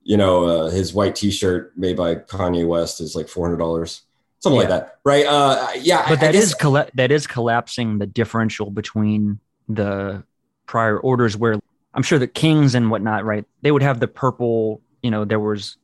you 0.02 0.16
know, 0.16 0.44
uh, 0.44 0.70
his 0.70 0.94
white 0.94 1.16
T-shirt 1.16 1.72
made 1.76 1.96
by 1.96 2.14
Kanye 2.16 2.66
West 2.66 3.00
is 3.00 3.16
like 3.16 3.28
four 3.28 3.44
hundred 3.46 3.58
dollars, 3.58 4.02
something 4.40 4.58
like 4.58 4.68
that, 4.68 4.98
right? 5.04 5.26
Uh, 5.26 5.68
yeah, 5.80 6.02
But 6.08 6.10
I- 6.10 6.12
I 6.12 6.16
that 6.26 6.32
guess- 6.32 6.44
is 6.44 6.54
colla- 6.54 6.88
that 6.94 7.10
is 7.10 7.26
collapsing 7.26 7.98
the 7.98 8.06
differential 8.06 8.70
between 8.70 9.40
the 9.68 10.22
prior 10.66 10.98
orders 10.98 11.36
where 11.36 11.58
I'm 11.94 12.02
sure 12.02 12.18
the 12.18 12.26
kings 12.28 12.74
and 12.74 12.90
whatnot, 12.90 13.24
right? 13.24 13.44
They 13.62 13.72
would 13.72 13.82
have 13.82 13.98
the 14.00 14.06
purple, 14.08 14.80
you 15.02 15.10
know, 15.10 15.24
there 15.24 15.40
was 15.40 15.76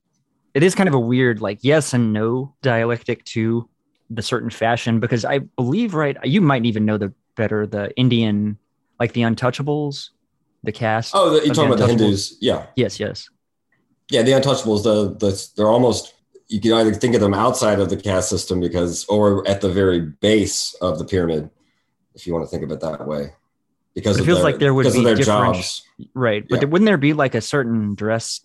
it 0.54 0.62
is 0.62 0.74
kind 0.74 0.88
of 0.88 0.94
a 0.94 1.00
weird 1.00 1.40
like 1.40 1.58
yes 1.62 1.94
and 1.94 2.12
no 2.12 2.54
dialectic 2.62 3.24
to 3.24 3.68
the 4.10 4.20
certain 4.22 4.50
fashion 4.50 5.00
because 5.00 5.24
I 5.24 5.38
believe 5.38 5.94
right 5.94 6.16
you 6.22 6.42
might 6.42 6.66
even 6.66 6.84
know 6.84 6.98
the 6.98 7.12
better 7.34 7.66
the 7.66 7.90
Indian 7.96 8.58
like 9.00 9.12
the 9.12 9.22
untouchables, 9.22 10.10
the 10.62 10.72
caste. 10.72 11.12
Oh, 11.14 11.30
the, 11.30 11.44
you're 11.46 11.54
talking 11.54 11.72
about 11.72 11.78
the 11.80 11.88
Hindus, 11.88 12.36
yeah, 12.40 12.66
Yes, 12.76 12.98
yes. 13.00 13.28
yeah. 14.10 14.22
The 14.22 14.32
Untouchables, 14.32 14.82
the 14.84 15.14
the 15.18 15.50
they're 15.56 15.68
almost 15.68 16.14
you 16.48 16.60
can 16.60 16.72
either 16.72 16.92
think 16.92 17.14
of 17.14 17.20
them 17.20 17.32
outside 17.34 17.80
of 17.80 17.88
the 17.88 17.96
caste 17.96 18.28
system 18.28 18.60
because, 18.60 19.06
or 19.06 19.46
at 19.48 19.60
the 19.62 19.70
very 19.70 20.00
base 20.00 20.74
of 20.82 20.98
the 20.98 21.04
pyramid, 21.04 21.48
if 22.14 22.26
you 22.26 22.34
want 22.34 22.44
to 22.44 22.50
think 22.50 22.62
of 22.62 22.70
it 22.70 22.80
that 22.80 23.06
way, 23.06 23.32
because 23.94 24.18
It 24.18 24.24
feels 24.24 24.38
their, 24.38 24.44
like 24.44 24.58
there 24.58 24.74
would 24.74 24.84
be 24.92 25.02
their 25.02 25.14
different- 25.14 25.54
jobs. 25.54 25.82
Right. 26.14 26.44
But 26.46 26.60
Yeah. 26.60 26.68
wouldn't 26.68 26.86
there 26.86 26.98
be 26.98 27.14
like 27.14 27.34
a 27.34 27.40
certain 27.40 27.94
dress 27.94 28.40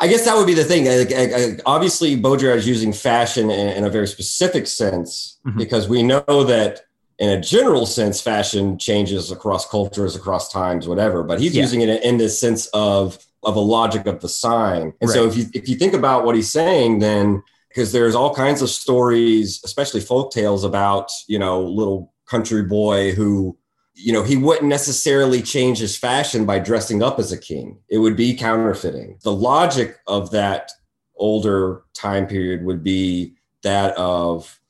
I 0.00 0.08
guess 0.08 0.24
that 0.24 0.36
would 0.36 0.48
be 0.48 0.54
the 0.54 0.64
thing. 0.64 0.86
Like, 0.86 1.10
like, 1.12 1.30
like, 1.30 1.60
obviously, 1.66 2.16
Baudrillard 2.20 2.56
is 2.56 2.66
using 2.66 2.92
fashion 2.92 3.48
in, 3.48 3.68
in 3.76 3.84
a 3.84 3.88
very 3.90 4.08
specific 4.08 4.66
sense 4.66 5.38
Mhm. 5.46 5.56
because 5.56 5.88
we 5.88 6.02
know 6.02 6.24
that 6.44 6.80
in 7.18 7.30
a 7.30 7.40
general 7.40 7.86
sense, 7.86 8.20
fashion 8.20 8.78
changes 8.78 9.30
across 9.30 9.68
cultures, 9.68 10.16
across 10.16 10.50
times, 10.52 10.88
whatever. 10.88 11.22
But 11.22 11.40
he's 11.40 11.54
Yeah. 11.54 11.62
using 11.62 11.80
it 11.80 12.02
in 12.02 12.18
this 12.18 12.38
sense 12.38 12.66
of 12.74 13.18
of 13.46 13.56
a 13.56 13.60
logic 13.60 14.06
of 14.06 14.20
the 14.20 14.28
sign. 14.28 14.94
And 15.02 15.10
so, 15.10 15.26
if 15.26 15.36
you 15.36 15.46
if 15.52 15.68
you 15.68 15.76
think 15.76 15.92
about 15.92 16.24
what 16.24 16.34
he's 16.34 16.50
saying, 16.50 17.00
then 17.00 17.42
because 17.68 17.92
there's 17.92 18.14
all 18.14 18.34
kinds 18.34 18.62
of 18.62 18.70
stories, 18.70 19.60
especially 19.64 20.00
folk 20.00 20.32
tales 20.32 20.64
about 20.64 21.10
you 21.28 21.38
know 21.38 21.62
little 21.62 22.12
country 22.26 22.62
boy 22.62 23.12
who 23.12 23.56
you 23.96 24.12
know, 24.12 24.24
he 24.24 24.36
wouldn't 24.36 24.68
necessarily 24.68 25.40
change 25.40 25.78
his 25.78 25.96
fashion 25.96 26.44
by 26.44 26.58
dressing 26.58 27.00
up 27.00 27.20
as 27.20 27.30
a 27.30 27.38
king. 27.38 27.78
It 27.88 27.98
would 27.98 28.16
be 28.16 28.34
counterfeiting. 28.34 29.18
The 29.22 29.32
logic 29.32 29.98
of 30.08 30.32
that 30.32 30.72
older 31.16 31.82
time 31.94 32.26
period 32.26 32.64
would 32.64 32.82
be 32.82 33.34
that 33.62 33.96
of 33.96 34.60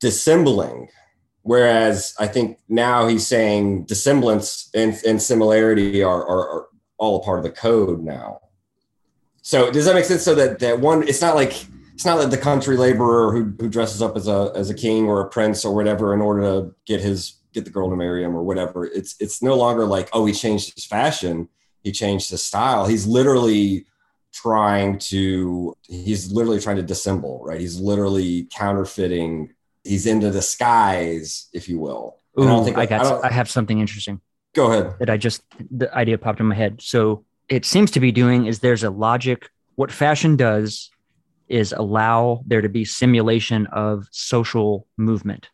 dissembling. 0.00 0.88
Whereas 1.48 2.14
I 2.18 2.26
think 2.26 2.58
now 2.68 3.06
he's 3.06 3.26
saying 3.26 3.84
dissemblance 3.84 4.68
and, 4.74 4.94
and 5.06 5.20
similarity 5.20 6.02
are, 6.02 6.22
are, 6.22 6.50
are 6.50 6.66
all 6.98 7.16
a 7.16 7.24
part 7.24 7.38
of 7.38 7.44
the 7.44 7.50
code 7.50 8.02
now. 8.02 8.40
So 9.40 9.70
does 9.70 9.86
that 9.86 9.94
make 9.94 10.04
sense? 10.04 10.22
So 10.22 10.34
that 10.34 10.58
that 10.58 10.80
one, 10.80 11.08
it's 11.08 11.22
not 11.22 11.34
like 11.34 11.54
it's 11.94 12.04
not 12.04 12.18
like 12.18 12.28
the 12.28 12.36
country 12.36 12.76
laborer 12.76 13.32
who, 13.32 13.54
who 13.58 13.70
dresses 13.70 14.02
up 14.02 14.14
as 14.14 14.28
a 14.28 14.52
as 14.54 14.68
a 14.68 14.74
king 14.74 15.06
or 15.06 15.22
a 15.22 15.30
prince 15.30 15.64
or 15.64 15.74
whatever 15.74 16.12
in 16.12 16.20
order 16.20 16.42
to 16.42 16.74
get 16.84 17.00
his 17.00 17.38
get 17.54 17.64
the 17.64 17.70
girl 17.70 17.88
to 17.88 17.96
marry 17.96 18.22
him 18.22 18.36
or 18.36 18.42
whatever. 18.42 18.84
It's 18.84 19.16
it's 19.18 19.42
no 19.42 19.54
longer 19.54 19.86
like 19.86 20.10
oh 20.12 20.26
he 20.26 20.34
changed 20.34 20.74
his 20.74 20.84
fashion, 20.84 21.48
he 21.82 21.92
changed 21.92 22.28
his 22.28 22.44
style. 22.44 22.84
He's 22.84 23.06
literally 23.06 23.86
trying 24.34 24.98
to 24.98 25.74
he's 25.88 26.30
literally 26.30 26.60
trying 26.60 26.76
to 26.76 26.82
dissemble, 26.82 27.40
right? 27.42 27.58
He's 27.58 27.80
literally 27.80 28.48
counterfeiting. 28.52 29.54
He's 29.88 30.06
into 30.06 30.30
disguise, 30.30 31.48
if 31.54 31.68
you 31.68 31.78
will. 31.78 32.18
Ooh, 32.38 32.42
And 32.46 32.76
I, 32.76 32.84
got. 32.86 33.02
don't- 33.02 33.24
I 33.24 33.32
have 33.32 33.50
something 33.50 33.80
interesting 33.80 34.20
go 34.54 34.70
ahead. 34.70 34.94
that 35.00 35.10
I 35.10 35.16
just 35.16 35.42
the 35.70 35.92
idea 35.94 36.18
popped 36.18 36.40
in 36.40 36.46
my 36.46 36.54
head. 36.54 36.80
So 36.82 37.24
it 37.48 37.64
seems 37.64 37.90
to 37.92 38.00
be 38.00 38.12
doing 38.12 38.46
is 38.46 38.58
there's 38.60 38.84
a 38.84 38.90
logic. 38.90 39.48
What 39.76 39.90
fashion 39.90 40.36
does 40.36 40.90
is 41.48 41.72
allow 41.72 42.42
there 42.46 42.60
to 42.60 42.68
be 42.68 42.84
simulation 42.84 43.66
of 43.68 44.06
social 44.10 44.86
movement, 44.98 45.48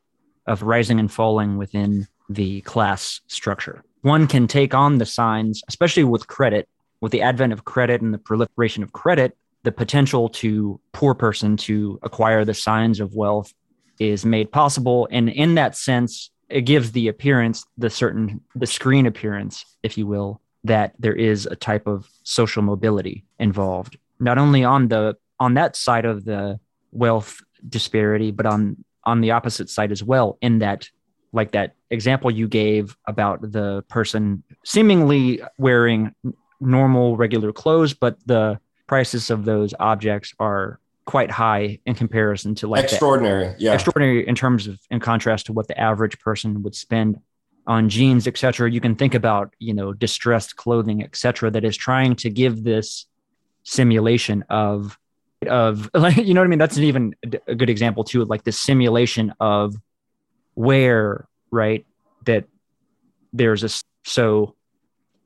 of 0.46 0.62
rising 0.62 0.98
and 0.98 1.10
falling 1.10 1.56
within 1.56 2.08
the 2.28 2.60
class 2.62 3.20
structure. 3.28 3.84
One 4.02 4.26
can 4.26 4.48
take 4.48 4.74
on 4.74 4.98
the 4.98 5.06
signs, 5.06 5.62
especially 5.68 6.04
with 6.04 6.26
credit, 6.26 6.68
with 7.00 7.12
the 7.12 7.22
advent 7.22 7.52
of 7.52 7.64
credit 7.64 8.02
and 8.02 8.12
the 8.12 8.18
proliferation 8.18 8.82
of 8.82 8.92
credit, 8.92 9.36
the 9.62 9.72
potential 9.72 10.28
to 10.30 10.80
poor 10.92 11.14
person 11.14 11.56
to 11.58 11.98
acquire 12.02 12.44
the 12.44 12.52
signs 12.54 12.98
of 12.98 13.14
wealth 13.14 13.54
is 13.98 14.24
made 14.24 14.50
possible. 14.52 15.08
And 15.10 15.28
in 15.28 15.54
that 15.56 15.76
sense, 15.76 16.30
it 16.48 16.62
gives 16.62 16.92
the 16.92 17.08
appearance, 17.08 17.64
the 17.78 17.90
certain, 17.90 18.40
the 18.54 18.66
screen 18.66 19.06
appearance, 19.06 19.64
if 19.82 19.96
you 19.96 20.06
will, 20.06 20.40
that 20.64 20.94
there 20.98 21.14
is 21.14 21.46
a 21.46 21.56
type 21.56 21.86
of 21.86 22.08
social 22.22 22.62
mobility 22.62 23.24
involved, 23.38 23.98
not 24.20 24.38
only 24.38 24.64
on 24.64 24.88
the 24.88 25.16
on 25.40 25.54
that 25.54 25.76
side 25.76 26.04
of 26.04 26.24
the 26.24 26.58
wealth 26.92 27.40
disparity, 27.68 28.30
but 28.30 28.46
on 28.46 28.84
on 29.04 29.20
the 29.20 29.32
opposite 29.32 29.68
side 29.68 29.92
as 29.92 30.02
well. 30.02 30.38
In 30.40 30.60
that, 30.60 30.88
like 31.32 31.52
that 31.52 31.74
example 31.90 32.30
you 32.30 32.48
gave 32.48 32.96
about 33.06 33.40
the 33.42 33.82
person 33.88 34.42
seemingly 34.64 35.42
wearing 35.58 36.14
normal, 36.60 37.16
regular 37.16 37.52
clothes, 37.52 37.92
but 37.92 38.16
the 38.26 38.58
prices 38.86 39.30
of 39.30 39.44
those 39.44 39.74
objects 39.78 40.32
are 40.38 40.80
quite 41.04 41.30
high 41.30 41.78
in 41.84 41.94
comparison 41.94 42.54
to 42.56 42.66
like 42.66 42.82
the 42.82 42.94
Extraordinary. 42.94 43.54
Yeah. 43.58 43.74
extraordinary 43.74 44.26
in 44.26 44.34
terms 44.34 44.66
of 44.66 44.80
in 44.90 45.00
contrast 45.00 45.46
to 45.46 45.52
what 45.52 45.68
the 45.68 45.78
average 45.78 46.18
person 46.18 46.62
would 46.62 46.74
spend 46.74 47.20
on 47.66 47.88
jeans 47.88 48.26
etc 48.26 48.70
you 48.70 48.80
can 48.80 48.94
think 48.94 49.14
about 49.14 49.54
you 49.58 49.74
know 49.74 49.92
distressed 49.92 50.56
clothing 50.56 51.02
etc 51.02 51.50
that 51.50 51.64
is 51.64 51.76
trying 51.76 52.14
to 52.14 52.30
give 52.30 52.62
this 52.62 53.06
simulation 53.64 54.44
of 54.48 54.98
of 55.46 55.90
like 55.94 56.16
you 56.16 56.34
know 56.34 56.40
what 56.40 56.46
i 56.46 56.48
mean 56.48 56.58
that's 56.58 56.76
an 56.76 56.84
even 56.84 57.14
a 57.46 57.54
good 57.54 57.70
example 57.70 58.04
too 58.04 58.24
like 58.24 58.44
the 58.44 58.52
simulation 58.52 59.32
of 59.40 59.74
where 60.54 61.26
right 61.50 61.86
that 62.24 62.44
there's 63.32 63.64
a 63.64 63.68
so 64.04 64.54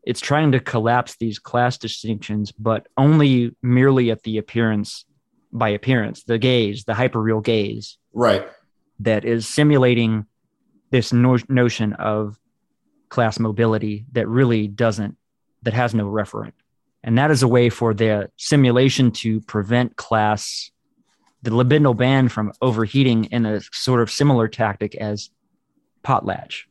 it's 0.04 0.20
trying 0.20 0.52
to 0.52 0.60
collapse 0.60 1.16
these 1.16 1.38
class 1.38 1.76
distinctions 1.76 2.52
but 2.52 2.86
only 2.96 3.54
merely 3.62 4.10
at 4.10 4.22
the 4.22 4.38
appearance 4.38 5.04
by 5.52 5.70
appearance 5.70 6.24
the 6.24 6.38
gaze 6.38 6.84
the 6.84 6.92
hyperreal 6.92 7.42
gaze 7.42 7.98
right. 8.12 8.46
that 9.00 9.24
is 9.24 9.46
simulating 9.46 10.26
this 10.90 11.12
no- 11.12 11.38
notion 11.48 11.92
of 11.94 12.38
class 13.08 13.38
mobility 13.38 14.04
that 14.12 14.28
really 14.28 14.68
doesn't 14.68 15.16
that 15.62 15.74
has 15.74 15.94
no 15.94 16.06
referent 16.06 16.52
and 17.02 17.16
that 17.16 17.30
is 17.30 17.42
a 17.42 17.48
way 17.48 17.70
for 17.70 17.94
the 17.94 18.30
simulation 18.36 19.10
to 19.10 19.40
prevent 19.42 19.96
class 19.96 20.70
the 21.42 21.50
libidinal 21.50 21.96
band 21.96 22.32
from 22.32 22.52
overheating 22.60 23.24
in 23.26 23.46
a 23.46 23.60
sort 23.72 24.00
of 24.00 24.10
similar 24.10 24.48
tactic 24.48 24.94
as 24.96 25.30
potlatch 26.04 26.64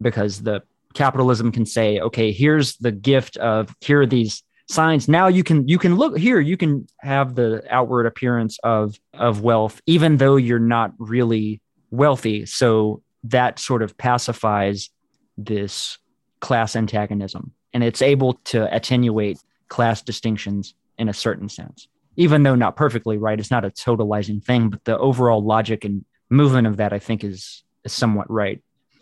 because 0.00 0.42
the 0.42 0.62
capitalism 0.94 1.52
can 1.52 1.66
say 1.66 1.98
okay 2.00 2.32
here's 2.32 2.76
the 2.76 2.92
gift 2.92 3.36
of 3.38 3.74
here 3.80 4.02
are 4.02 4.06
these 4.06 4.42
signs. 4.68 5.08
Now 5.08 5.28
you 5.28 5.44
can 5.44 5.68
you 5.68 5.78
can 5.78 5.96
look 5.96 6.16
here 6.16 6.40
you 6.40 6.56
can 6.56 6.86
have 7.00 7.34
the 7.34 7.62
outward 7.70 8.06
appearance 8.06 8.58
of 8.62 8.98
of 9.14 9.42
wealth 9.42 9.80
even 9.86 10.16
though 10.16 10.36
you're 10.36 10.58
not 10.58 10.92
really 10.98 11.60
wealthy. 11.90 12.46
So 12.46 13.02
that 13.24 13.58
sort 13.58 13.82
of 13.82 13.96
pacifies 13.96 14.90
this 15.36 15.98
class 16.40 16.74
antagonism 16.74 17.52
and 17.72 17.84
it's 17.84 18.02
able 18.02 18.34
to 18.44 18.74
attenuate 18.74 19.38
class 19.68 20.02
distinctions 20.02 20.74
in 20.98 21.08
a 21.08 21.14
certain 21.14 21.48
sense. 21.48 21.88
Even 22.16 22.42
though 22.42 22.54
not 22.54 22.76
perfectly 22.76 23.16
right? 23.16 23.38
It's 23.38 23.50
not 23.50 23.64
a 23.64 23.70
totalizing 23.70 24.42
thing 24.42 24.70
but 24.70 24.84
the 24.84 24.98
overall 24.98 25.42
logic 25.44 25.84
and 25.84 26.04
movement 26.30 26.66
of 26.66 26.78
that 26.78 26.94
i 26.94 26.98
think 26.98 27.24
is, 27.24 27.62
is 27.84 27.92
somewhat 27.92 28.30
right. 28.30 28.60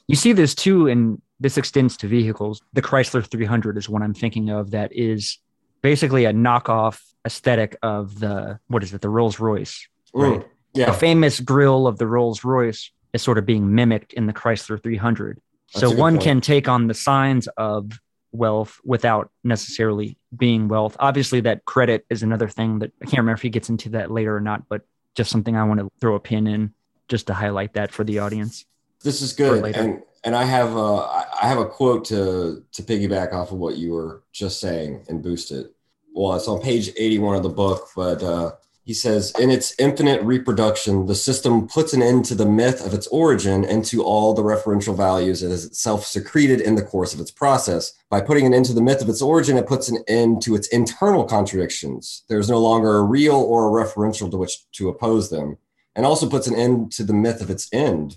You 0.08 0.16
see 0.16 0.32
this 0.32 0.54
too 0.54 0.88
and 0.88 1.20
this 1.38 1.56
extends 1.56 1.96
to 1.98 2.08
vehicles. 2.08 2.60
The 2.72 2.82
chrysler 2.82 3.24
300 3.24 3.78
is 3.78 3.88
one 3.88 4.02
i'm 4.02 4.14
thinking 4.14 4.50
of 4.50 4.72
that 4.72 4.90
is 4.94 5.38
basically 5.82 6.24
a 6.24 6.32
knockoff 6.32 7.00
aesthetic 7.26 7.76
of 7.82 8.18
the 8.20 8.58
what 8.68 8.82
is 8.82 8.92
it 8.94 9.00
the 9.00 9.08
rolls 9.08 9.38
royce 9.40 9.86
Mm. 10.14 10.30
Right. 10.38 10.46
the 10.74 10.80
Yeah. 10.80 10.92
famous 10.92 11.38
grill 11.40 11.86
of 11.86 11.98
the 11.98 12.06
rolls 12.06 12.42
royce 12.44 12.90
is 13.12 13.22
sort 13.22 13.38
of 13.38 13.46
being 13.46 13.74
mimicked 13.74 14.12
in 14.12 14.26
the 14.26 14.32
chrysler 14.32 14.82
300 14.82 15.38
That's 15.72 15.80
so 15.80 15.90
one 15.90 16.14
point. 16.14 16.24
can 16.24 16.40
take 16.40 16.68
on 16.68 16.86
the 16.88 16.94
signs 16.94 17.46
of 17.56 18.00
wealth 18.32 18.80
without 18.84 19.30
necessarily 19.44 20.16
being 20.36 20.68
wealth 20.68 20.96
obviously 21.00 21.40
that 21.42 21.64
credit 21.64 22.04
is 22.10 22.22
another 22.22 22.48
thing 22.48 22.78
that 22.80 22.92
i 23.02 23.04
can't 23.04 23.18
remember 23.18 23.34
if 23.34 23.42
he 23.42 23.50
gets 23.50 23.68
into 23.68 23.88
that 23.90 24.10
later 24.10 24.34
or 24.36 24.40
not 24.40 24.68
but 24.68 24.82
just 25.16 25.30
something 25.30 25.56
i 25.56 25.64
want 25.64 25.78
to 25.80 25.90
throw 26.00 26.14
a 26.14 26.20
pin 26.20 26.46
in 26.46 26.72
just 27.08 27.26
to 27.26 27.34
highlight 27.34 27.72
that 27.74 27.90
for 27.92 28.04
the 28.04 28.18
audience 28.20 28.64
This 29.02 29.20
is 29.22 29.32
good. 29.32 29.64
And 29.76 30.02
and 30.24 30.34
I 30.34 30.44
have 30.44 30.76
a 30.76 31.26
I 31.42 31.48
have 31.48 31.58
a 31.58 31.66
quote 31.66 32.04
to 32.06 32.64
to 32.72 32.82
piggyback 32.82 33.32
off 33.32 33.52
of 33.52 33.58
what 33.58 33.76
you 33.76 33.92
were 33.92 34.22
just 34.32 34.60
saying 34.60 35.04
and 35.08 35.22
boost 35.22 35.50
it. 35.50 35.74
Well, 36.14 36.34
it's 36.34 36.48
on 36.48 36.60
page 36.60 36.90
81 36.96 37.36
of 37.36 37.42
the 37.42 37.48
book, 37.48 37.88
but 37.94 38.22
uh, 38.22 38.52
he 38.84 38.94
says, 38.94 39.32
in 39.38 39.50
its 39.50 39.72
infinite 39.78 40.20
reproduction, 40.22 41.06
the 41.06 41.14
system 41.14 41.68
puts 41.68 41.92
an 41.92 42.02
end 42.02 42.24
to 42.24 42.34
the 42.34 42.44
myth 42.44 42.84
of 42.84 42.92
its 42.92 43.06
origin 43.08 43.64
and 43.64 43.84
to 43.84 44.02
all 44.02 44.34
the 44.34 44.42
referential 44.42 44.96
values 44.96 45.42
it 45.42 45.50
has 45.50 45.64
itself 45.64 46.04
secreted 46.04 46.60
in 46.60 46.74
the 46.74 46.82
course 46.82 47.14
of 47.14 47.20
its 47.20 47.30
process. 47.30 47.92
By 48.08 48.20
putting 48.20 48.46
an 48.46 48.54
end 48.54 48.64
to 48.64 48.72
the 48.72 48.82
myth 48.82 49.00
of 49.00 49.08
its 49.08 49.22
origin, 49.22 49.56
it 49.56 49.68
puts 49.68 49.88
an 49.88 50.02
end 50.08 50.42
to 50.42 50.56
its 50.56 50.66
internal 50.68 51.24
contradictions. 51.24 52.24
There 52.28 52.40
is 52.40 52.50
no 52.50 52.58
longer 52.58 52.96
a 52.96 53.04
real 53.04 53.36
or 53.36 53.68
a 53.68 53.84
referential 53.84 54.30
to 54.30 54.36
which 54.36 54.68
to 54.72 54.88
oppose 54.88 55.30
them, 55.30 55.58
and 55.94 56.04
also 56.04 56.28
puts 56.28 56.48
an 56.48 56.56
end 56.56 56.90
to 56.92 57.04
the 57.04 57.14
myth 57.14 57.40
of 57.40 57.50
its 57.50 57.68
end, 57.72 58.16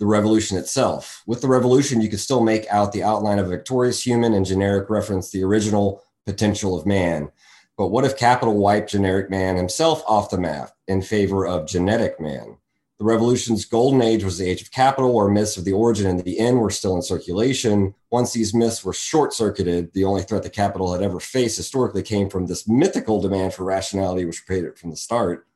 the 0.00 0.06
revolution 0.06 0.56
itself. 0.56 1.22
With 1.26 1.42
the 1.42 1.48
revolution, 1.48 2.00
you 2.00 2.08
can 2.08 2.18
still 2.18 2.42
make 2.42 2.66
out 2.70 2.90
the 2.92 3.02
outline 3.02 3.38
of 3.38 3.46
a 3.46 3.50
victorious 3.50 4.04
human 4.04 4.32
and 4.32 4.46
generic 4.46 4.88
reference 4.88 5.30
the 5.30 5.44
original 5.44 6.02
potential 6.24 6.76
of 6.76 6.86
man. 6.86 7.30
But 7.76 7.88
what 7.88 8.06
if 8.06 8.16
capital 8.16 8.56
wiped 8.56 8.90
generic 8.90 9.30
man 9.30 9.56
himself 9.56 10.02
off 10.06 10.30
the 10.30 10.38
map 10.38 10.72
in 10.88 11.02
favor 11.02 11.46
of 11.46 11.68
genetic 11.68 12.18
man? 12.18 12.56
The 12.98 13.04
revolution's 13.04 13.66
golden 13.66 14.00
age 14.00 14.24
was 14.24 14.38
the 14.38 14.48
age 14.48 14.62
of 14.62 14.70
capital, 14.70 15.14
where 15.14 15.28
myths 15.28 15.58
of 15.58 15.64
the 15.64 15.72
origin 15.72 16.06
and 16.06 16.22
the 16.22 16.38
end 16.38 16.60
were 16.60 16.70
still 16.70 16.96
in 16.96 17.02
circulation. 17.02 17.94
Once 18.10 18.32
these 18.32 18.54
myths 18.54 18.82
were 18.82 18.92
short 18.94 19.34
circuited, 19.34 19.92
the 19.92 20.04
only 20.04 20.22
threat 20.22 20.42
that 20.42 20.52
capital 20.52 20.92
had 20.92 21.02
ever 21.02 21.20
faced 21.20 21.58
historically 21.58 22.02
came 22.02 22.30
from 22.30 22.46
this 22.46 22.66
mythical 22.66 23.20
demand 23.20 23.52
for 23.52 23.64
rationality, 23.64 24.24
which 24.24 24.44
created 24.46 24.78
from 24.78 24.90
the 24.90 24.96
start 24.96 25.46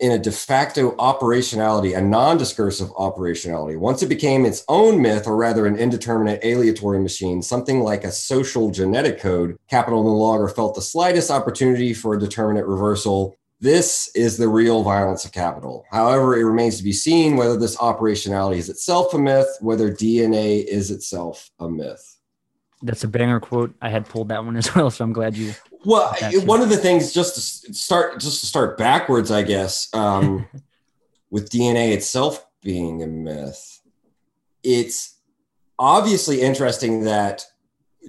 in 0.00 0.12
a 0.12 0.18
de 0.18 0.30
facto 0.30 0.92
operationality, 0.96 1.96
a 1.96 2.00
non 2.00 2.36
discursive 2.36 2.88
operationality. 2.90 3.76
Once 3.76 4.02
it 4.02 4.08
became 4.08 4.46
its 4.46 4.64
own 4.68 5.00
myth, 5.02 5.26
or 5.26 5.36
rather 5.36 5.66
an 5.66 5.76
indeterminate 5.76 6.42
aleatory 6.42 7.00
machine, 7.00 7.42
something 7.42 7.80
like 7.80 8.04
a 8.04 8.12
social 8.12 8.70
genetic 8.70 9.20
code, 9.20 9.56
capital 9.68 10.02
no 10.04 10.14
longer 10.14 10.48
felt 10.48 10.74
the 10.74 10.82
slightest 10.82 11.30
opportunity 11.30 11.92
for 11.92 12.14
a 12.14 12.20
determinate 12.20 12.66
reversal. 12.66 13.36
This 13.60 14.08
is 14.14 14.36
the 14.36 14.48
real 14.48 14.84
violence 14.84 15.24
of 15.24 15.32
capital. 15.32 15.84
However, 15.90 16.36
it 16.38 16.44
remains 16.44 16.76
to 16.76 16.84
be 16.84 16.92
seen 16.92 17.36
whether 17.36 17.56
this 17.56 17.76
operationality 17.76 18.56
is 18.56 18.68
itself 18.68 19.12
a 19.14 19.18
myth, 19.18 19.48
whether 19.60 19.90
DNA 19.90 20.64
is 20.64 20.92
itself 20.92 21.50
a 21.58 21.68
myth. 21.68 22.17
That's 22.82 23.04
a 23.04 23.08
banger 23.08 23.40
quote. 23.40 23.74
I 23.82 23.88
had 23.88 24.08
pulled 24.08 24.28
that 24.28 24.44
one 24.44 24.56
as 24.56 24.74
well, 24.74 24.90
so 24.90 25.04
I'm 25.04 25.12
glad 25.12 25.36
you. 25.36 25.52
Well, 25.84 26.14
one 26.44 26.60
of 26.60 26.68
the 26.68 26.76
things 26.76 27.12
just 27.12 27.34
to 27.66 27.74
start 27.74 28.20
just 28.20 28.40
to 28.40 28.46
start 28.46 28.78
backwards, 28.78 29.30
I 29.30 29.42
guess, 29.42 29.92
um, 29.94 30.46
with 31.30 31.50
DNA 31.50 31.92
itself 31.92 32.46
being 32.62 33.02
a 33.02 33.06
myth, 33.06 33.80
it's 34.62 35.16
obviously 35.78 36.40
interesting 36.40 37.04
that 37.04 37.44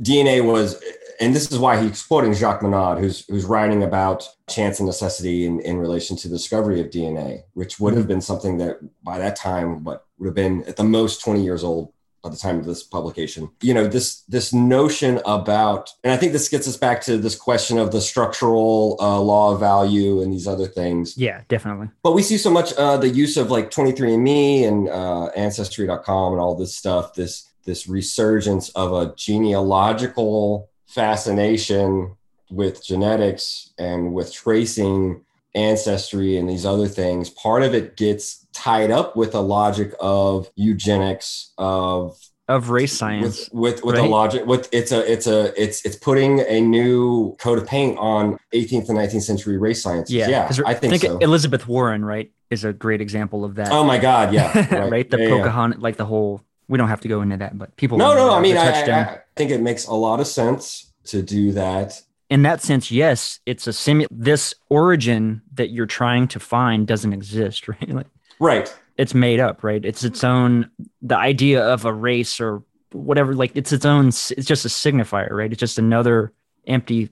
DNA 0.01 0.43
was, 0.43 0.81
and 1.19 1.35
this 1.35 1.51
is 1.51 1.59
why 1.59 1.81
he's 1.81 2.01
quoting 2.01 2.33
Jacques 2.33 2.61
Monod, 2.61 2.99
who's 2.99 3.25
who's 3.27 3.45
writing 3.45 3.83
about 3.83 4.27
chance 4.49 4.79
and 4.79 4.87
necessity 4.87 5.45
in, 5.45 5.59
in 5.61 5.77
relation 5.77 6.15
to 6.17 6.27
the 6.27 6.37
discovery 6.37 6.79
of 6.79 6.87
DNA, 6.87 7.43
which 7.53 7.79
would 7.79 7.93
have 7.95 8.07
been 8.07 8.21
something 8.21 8.57
that 8.57 8.79
by 9.03 9.17
that 9.19 9.35
time, 9.35 9.83
what 9.83 10.05
would 10.17 10.27
have 10.27 10.35
been 10.35 10.63
at 10.63 10.75
the 10.75 10.83
most 10.83 11.21
20 11.21 11.43
years 11.43 11.63
old 11.63 11.93
by 12.23 12.29
the 12.29 12.37
time 12.37 12.59
of 12.59 12.65
this 12.65 12.83
publication. 12.83 13.49
You 13.61 13.73
know, 13.73 13.87
this 13.87 14.21
this 14.27 14.53
notion 14.53 15.21
about, 15.25 15.91
and 16.03 16.13
I 16.13 16.17
think 16.17 16.33
this 16.33 16.49
gets 16.49 16.67
us 16.67 16.77
back 16.77 17.01
to 17.03 17.17
this 17.17 17.35
question 17.35 17.77
of 17.77 17.91
the 17.91 18.01
structural 18.01 18.97
uh, 18.99 19.19
law 19.19 19.53
of 19.53 19.59
value 19.59 20.21
and 20.21 20.31
these 20.31 20.47
other 20.47 20.67
things. 20.67 21.17
Yeah, 21.17 21.41
definitely. 21.47 21.89
But 22.03 22.13
we 22.13 22.21
see 22.21 22.37
so 22.37 22.49
much 22.49 22.73
uh, 22.73 22.97
the 22.97 23.09
use 23.09 23.37
of 23.37 23.51
like 23.51 23.71
23andMe 23.71 24.67
and 24.67 24.89
uh, 24.89 25.25
Ancestry.com 25.35 26.33
and 26.33 26.41
all 26.41 26.55
this 26.55 26.75
stuff. 26.75 27.13
This 27.13 27.49
this 27.65 27.87
resurgence 27.87 28.69
of 28.69 28.93
a 28.93 29.13
genealogical 29.15 30.69
fascination 30.87 32.15
with 32.49 32.83
genetics 32.83 33.71
and 33.77 34.13
with 34.13 34.33
tracing 34.33 35.21
ancestry 35.55 36.37
and 36.37 36.49
these 36.49 36.65
other 36.65 36.87
things. 36.87 37.29
Part 37.29 37.63
of 37.63 37.73
it 37.73 37.95
gets 37.97 38.38
tied 38.53 38.91
up 38.91 39.15
with 39.15 39.35
a 39.35 39.39
logic 39.41 39.93
of 39.99 40.49
eugenics 40.55 41.53
of 41.57 42.17
Of 42.47 42.69
race 42.71 42.93
science. 42.97 43.49
with 43.51 43.77
with 43.77 43.83
with 43.83 43.95
a 43.97 44.03
logic 44.03 44.45
with 44.45 44.67
it's 44.71 44.91
a 44.91 45.11
it's 45.11 45.27
a 45.27 45.53
it's 45.61 45.85
it's 45.85 45.95
putting 45.95 46.39
a 46.41 46.59
new 46.61 47.35
coat 47.37 47.59
of 47.59 47.67
paint 47.67 47.97
on 47.99 48.37
18th 48.53 48.89
and 48.89 48.97
19th 48.97 49.21
century 49.21 49.57
race 49.57 49.81
science 49.83 50.09
yeah, 50.09 50.27
yeah 50.27 50.51
I 50.65 50.73
think, 50.73 51.01
so. 51.01 51.17
Elizabeth 51.19 51.67
Warren, 51.67 52.03
right, 52.03 52.31
is 52.49 52.63
a 52.63 52.73
great 52.73 53.01
example 53.01 53.45
of 53.45 53.55
that. 53.55 53.71
oh 53.71 53.83
my 53.83 53.99
god, 53.99 54.33
yeah, 54.33 54.87
right, 54.89 55.07
the 55.09 55.17
Yeah, 55.17 55.23
yeah. 55.27 55.37
Pocahontas, 55.37 55.81
like 55.81 55.97
the 55.97 56.05
whole. 56.05 56.41
We 56.67 56.77
don't 56.77 56.89
have 56.89 57.01
to 57.01 57.07
go 57.07 57.21
into 57.21 57.37
that, 57.37 57.57
but 57.57 57.75
people. 57.77 57.97
No, 57.97 58.13
no, 58.15 58.33
I 58.33 58.39
mean, 58.41 58.55
the 58.55 58.61
I. 58.61 58.99
I 59.01 59.19
think 59.35 59.49
it 59.51 59.61
makes 59.61 59.85
a 59.87 59.93
lot 59.93 60.19
of 60.19 60.27
sense 60.27 60.91
to 61.05 61.21
do 61.21 61.51
that. 61.53 62.01
in 62.29 62.43
that 62.43 62.61
sense, 62.61 62.91
yes, 62.91 63.39
it's 63.45 63.65
a 63.67 63.71
simu. 63.71 64.05
This 64.11 64.53
origin 64.69 65.41
that 65.53 65.69
you're 65.69 65.87
trying 65.87 66.27
to 66.29 66.39
find 66.39 66.87
doesn't 66.87 67.13
exist, 67.13 67.67
right? 67.73 67.89
Like 67.89 68.07
Right. 68.39 68.73
it's 68.97 69.13
made 69.13 69.39
up, 69.39 69.63
right? 69.63 69.83
It's 69.83 70.03
its 70.03 70.23
own. 70.23 70.69
The 71.01 71.17
idea 71.17 71.63
of 71.65 71.85
a 71.85 71.93
race 71.93 72.39
or 72.39 72.63
whatever, 72.91 73.33
like 73.33 73.51
it's 73.55 73.71
its 73.71 73.85
own. 73.85 74.07
It's 74.07 74.45
just 74.45 74.65
a 74.65 74.69
signifier, 74.69 75.31
right? 75.31 75.51
It's 75.51 75.59
just 75.59 75.77
another 75.77 76.33
empty 76.67 77.09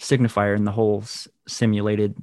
signifier 0.00 0.56
in 0.56 0.64
the 0.64 0.72
whole 0.72 1.00
s- 1.02 1.28
simulated 1.46 2.14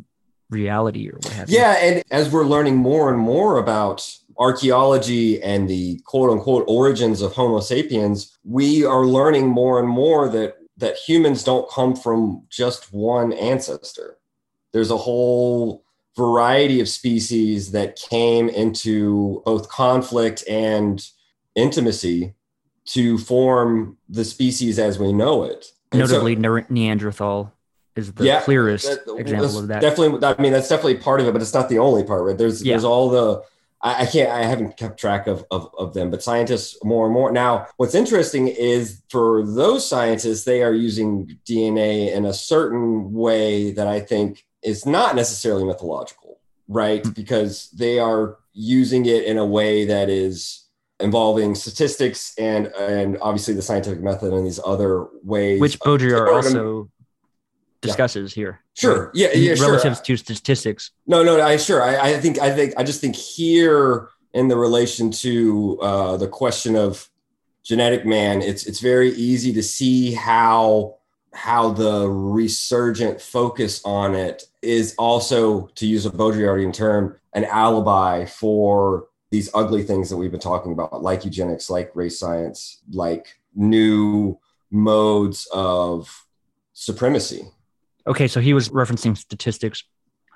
reality 0.50 1.10
or 1.10 1.16
what 1.16 1.34
have 1.34 1.50
you. 1.50 1.58
Yeah, 1.58 1.74
and 1.82 2.04
as 2.12 2.32
we're 2.32 2.46
learning 2.46 2.78
more 2.78 3.10
and 3.10 3.20
more 3.20 3.58
about 3.58 4.08
archaeology 4.38 5.42
and 5.42 5.70
the 5.70 6.00
quote 6.06 6.30
unquote 6.30 6.66
origins 6.68 7.22
of 7.22 7.34
Homo 7.34 7.60
sapiens, 7.60 8.38
we 8.44 8.84
are 8.86 9.06
learning 9.06 9.48
more 9.48 9.80
and 9.80 9.88
more 9.88 10.30
that 10.30 10.58
that 10.78 10.98
humans 10.98 11.44
don't 11.44 11.70
come 11.70 11.96
from 11.96 12.44
just 12.50 12.92
one 12.94 13.32
ancestor. 13.34 14.18
There's 14.74 14.92
a 14.92 14.98
whole 14.98 15.85
variety 16.16 16.80
of 16.80 16.88
species 16.88 17.72
that 17.72 17.96
came 17.98 18.50
into 18.50 19.42
both 19.46 19.70
conflict 19.70 20.44
and 20.50 21.06
intimacy 21.56 22.34
to 22.86 23.18
form 23.18 23.98
the 24.10 24.24
species 24.24 24.78
as 24.80 25.00
we 25.00 25.12
know 25.12 25.44
it. 25.44 25.72
And 25.92 26.08
so- 26.08 26.14
Notably, 26.14 26.36
Ne- 26.36 26.66
Neanderthal 26.70 27.52
is 27.96 28.12
the 28.14 28.26
Yeah, 28.26 28.42
clearest 28.42 28.86
that- 29.06 29.16
example 29.18 29.60
of 29.60 29.68
that. 29.70 29.82
Definitely, 29.82 30.26
I 30.28 30.42
mean 30.42 30.52
that's 30.52 30.70
definitely 30.70 30.96
part 30.98 31.22
of 31.22 31.28
it, 31.28 31.32
but 31.34 31.42
it's 31.42 31.54
not 31.54 31.70
the 31.70 31.80
only 31.80 32.04
part. 32.04 32.24
Right? 32.24 32.38
There's 32.38 32.64
Yeah. 32.64 32.74
there's 32.74 32.84
all 32.84 33.10
the 33.10 33.42
I, 33.82 34.04
I 34.04 34.06
can't 34.06 34.30
I 34.32 34.44
haven't 34.44 34.78
kept 34.78 35.00
track 35.00 35.28
of, 35.28 35.46
of 35.52 35.70
of 35.78 35.94
them, 35.94 36.12
but 36.12 36.22
scientists 36.22 36.78
more 36.84 37.06
and 37.06 37.14
more 37.14 37.32
now. 37.32 37.68
What's 37.78 37.96
interesting 37.96 38.48
is 38.50 39.02
for 39.10 39.44
those 39.46 39.88
scientists, 39.88 40.44
they 40.44 40.62
are 40.64 40.74
using 40.74 41.38
DNA 41.48 42.12
in 42.14 42.26
a 42.26 42.34
certain 42.34 43.14
way 43.14 43.72
that 43.72 43.88
I 43.88 44.00
think 44.02 44.46
is 44.66 44.86
not 44.86 45.16
necessarily 45.16 45.64
mythological, 45.64 46.40
right? 46.68 47.06
Hmm. 47.06 47.12
Because 47.12 47.70
they 47.72 48.00
are 48.00 48.38
using 48.54 49.06
it 49.06 49.24
in 49.24 49.38
a 49.38 49.46
way 49.46 49.86
that 49.86 50.10
is 50.10 50.66
involving 51.02 51.56
statistics 51.56 52.34
and 52.38 52.68
and 52.68 53.18
obviously 53.22 53.54
the 53.54 53.62
scientific 53.62 54.02
method 54.02 54.32
and 54.32 54.46
these 54.46 54.62
other 54.66 55.08
ways 55.24 55.60
which 55.60 55.78
Baudrillard 55.80 56.34
also 56.34 56.90
discusses 57.82 58.34
here. 58.34 58.62
Sure. 58.74 59.12
Yeah. 59.14 59.34
Yeah. 59.34 59.56
Sure. 59.56 59.72
Relative 59.72 60.02
to 60.04 60.18
statistics. 60.18 60.92
No, 61.08 61.24
no, 61.24 61.42
I 61.42 61.58
sure. 61.58 61.82
I, 61.82 62.12
I 62.12 62.18
think 62.18 62.40
I 62.40 62.52
think 62.52 62.74
I 62.78 62.84
just 62.84 63.02
think 63.02 63.16
here 63.16 64.10
in 64.34 64.48
the 64.48 64.58
relation 64.58 65.12
to 65.12 65.80
uh, 65.82 66.18
the 66.18 66.28
question 66.28 66.76
of 66.76 67.10
genetic 67.64 68.06
man, 68.06 68.42
it's 68.42 68.66
it's 68.66 68.80
very 68.80 69.12
easy 69.12 69.54
to 69.54 69.64
see 69.64 70.14
how 70.14 70.98
how 71.34 71.70
the 71.70 72.10
resurgent 72.10 73.22
focus 73.22 73.82
on 73.84 74.16
it 74.16 74.44
is 74.66 74.96
also, 74.98 75.68
to 75.76 75.86
use 75.86 76.06
a 76.06 76.12
Baudrillardian 76.12 76.74
term, 76.74 77.18
an 77.34 77.46
alibi 77.46 78.26
for 78.26 79.08
these 79.32 79.50
ugly 79.54 79.84
things 79.84 80.10
that 80.10 80.18
we've 80.18 80.32
been 80.32 80.40
talking 80.40 80.72
about, 80.72 81.02
like 81.02 81.26
eugenics, 81.26 81.70
like 81.70 81.96
race 81.96 82.20
science, 82.20 82.82
like 82.92 83.38
new 83.54 84.40
modes 84.72 85.48
of 85.54 86.26
supremacy. 86.74 87.44
Okay, 88.08 88.28
so 88.28 88.40
he 88.40 88.54
was 88.54 88.70
referencing 88.70 89.18
statistics. 89.18 89.84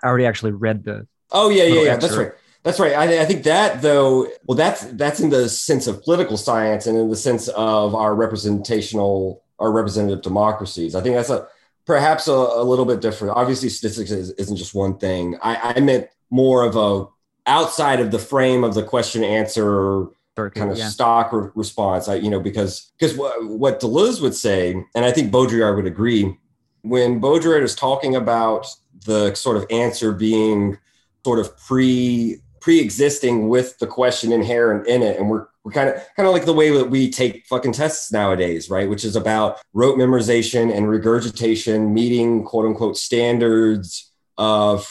I 0.03 0.07
already 0.07 0.25
actually 0.25 0.51
read 0.51 0.83
the. 0.83 1.07
Oh 1.31 1.49
yeah, 1.49 1.65
yeah, 1.65 1.81
yeah. 1.81 1.97
That's 1.97 2.15
right. 2.15 2.31
That's 2.63 2.79
right. 2.79 2.93
I, 2.93 3.21
I 3.21 3.25
think 3.25 3.43
that 3.43 3.81
though, 3.81 4.27
well, 4.45 4.57
that's 4.57 4.83
that's 4.83 5.19
in 5.19 5.29
the 5.29 5.47
sense 5.47 5.87
of 5.87 6.03
political 6.03 6.35
science 6.35 6.87
and 6.87 6.97
in 6.97 7.09
the 7.09 7.15
sense 7.15 7.47
of 7.49 7.95
our 7.95 8.15
representational, 8.15 9.43
our 9.59 9.71
representative 9.71 10.21
democracies. 10.21 10.95
I 10.95 11.01
think 11.01 11.15
that's 11.15 11.29
a 11.29 11.47
perhaps 11.89 12.27
a, 12.27 12.31
a 12.31 12.63
little 12.63 12.85
bit 12.85 13.01
different. 13.01 13.35
Obviously, 13.35 13.67
statistics 13.67 14.11
is, 14.11 14.29
isn't 14.33 14.57
just 14.57 14.75
one 14.75 14.95
thing. 14.99 15.39
I, 15.41 15.73
I 15.75 15.79
meant 15.79 16.07
more 16.29 16.63
of 16.63 16.75
a 16.75 17.07
outside 17.49 17.99
of 17.99 18.11
the 18.11 18.19
frame 18.19 18.63
of 18.63 18.75
the 18.75 18.83
question 18.83 19.23
answer 19.23 20.05
kind 20.35 20.71
of 20.71 20.77
yeah. 20.77 20.87
stock 20.87 21.33
re- 21.33 21.49
response. 21.55 22.07
I, 22.07 22.15
you 22.15 22.29
know, 22.29 22.39
because 22.39 22.91
because 22.97 23.17
what, 23.17 23.43
what 23.43 23.81
Deleuze 23.81 24.21
would 24.21 24.35
say, 24.35 24.71
and 24.95 25.03
I 25.03 25.11
think 25.11 25.33
Baudrillard 25.33 25.75
would 25.75 25.87
agree, 25.87 26.37
when 26.83 27.19
Baudrillard 27.19 27.63
is 27.63 27.73
talking 27.73 28.15
about 28.15 28.67
the 29.05 29.33
sort 29.33 29.57
of 29.57 29.65
answer 29.71 30.13
being 30.13 30.77
sort 31.25 31.39
of 31.39 31.57
pre 31.57 32.39
pre-existing 32.61 33.49
with 33.49 33.77
the 33.79 33.87
question 33.87 34.31
inherent 34.31 34.87
in 34.87 35.01
it. 35.01 35.19
And 35.19 35.29
we're 35.29 35.47
we're 35.63 35.71
kind 35.71 35.89
of 35.89 35.95
kind 36.15 36.27
of 36.27 36.33
like 36.33 36.45
the 36.45 36.53
way 36.53 36.69
that 36.71 36.89
we 36.89 37.09
take 37.09 37.45
fucking 37.45 37.73
tests 37.73 38.11
nowadays 38.11 38.69
right? 38.69 38.89
Which 38.89 39.05
is 39.05 39.15
about 39.15 39.59
rote 39.73 39.97
memorization 39.97 40.75
and 40.75 40.89
regurgitation 40.89 41.93
meeting 41.93 42.43
quote 42.43 42.65
unquote 42.65 42.97
standards 42.97 44.11
of 44.37 44.87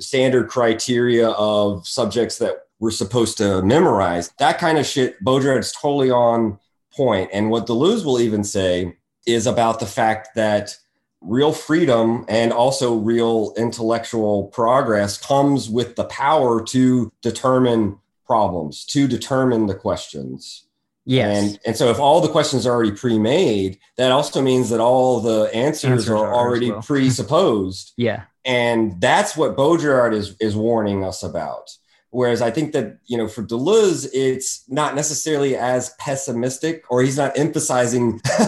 standard 0.00 0.48
criteria 0.48 1.28
of 1.30 1.86
subjects 1.86 2.38
that 2.38 2.56
we're 2.80 2.90
supposed 2.90 3.38
to 3.38 3.62
memorize. 3.62 4.30
That 4.38 4.58
kind 4.58 4.78
of 4.78 4.86
shit 4.86 5.22
baudrillard's 5.24 5.72
totally 5.72 6.10
on 6.10 6.58
point. 6.94 7.30
And 7.32 7.50
what 7.50 7.66
deleuze 7.66 8.04
will 8.04 8.20
even 8.20 8.44
say 8.44 8.96
is 9.26 9.46
about 9.46 9.80
the 9.80 9.86
fact 9.86 10.30
that 10.36 10.76
real 11.20 11.52
freedom 11.52 12.24
and 12.28 12.52
also 12.52 12.94
real 12.94 13.52
intellectual 13.56 14.44
progress 14.48 15.18
comes 15.18 15.68
with 15.68 15.96
the 15.96 16.04
power 16.04 16.64
to 16.66 17.12
determine 17.22 17.98
problems, 18.26 18.84
to 18.84 19.08
determine 19.08 19.66
the 19.66 19.74
questions. 19.74 20.64
Yes. 21.04 21.42
And 21.42 21.60
and 21.64 21.76
so 21.76 21.90
if 21.90 21.98
all 21.98 22.20
the 22.20 22.28
questions 22.28 22.66
are 22.66 22.74
already 22.74 22.92
pre-made, 22.92 23.78
that 23.96 24.12
also 24.12 24.42
means 24.42 24.68
that 24.68 24.78
all 24.78 25.20
the 25.20 25.50
answers, 25.54 25.90
Answers 25.90 26.10
are, 26.10 26.26
are 26.26 26.34
already 26.34 26.70
well. 26.70 26.82
presupposed. 26.82 27.94
yeah. 27.96 28.24
And 28.44 29.00
that's 29.00 29.36
what 29.36 29.56
Baudrillard 29.56 30.12
is 30.12 30.36
is 30.38 30.54
warning 30.54 31.04
us 31.04 31.22
about. 31.22 31.70
Whereas 32.10 32.42
I 32.42 32.50
think 32.50 32.72
that 32.72 32.98
you 33.06 33.16
know 33.16 33.26
for 33.26 33.42
Deleuze, 33.42 34.06
it's 34.12 34.64
not 34.68 34.94
necessarily 34.94 35.56
as 35.56 35.94
pessimistic, 35.98 36.84
or 36.90 37.02
he's 37.02 37.16
not 37.16 37.38
emphasizing. 37.38 38.20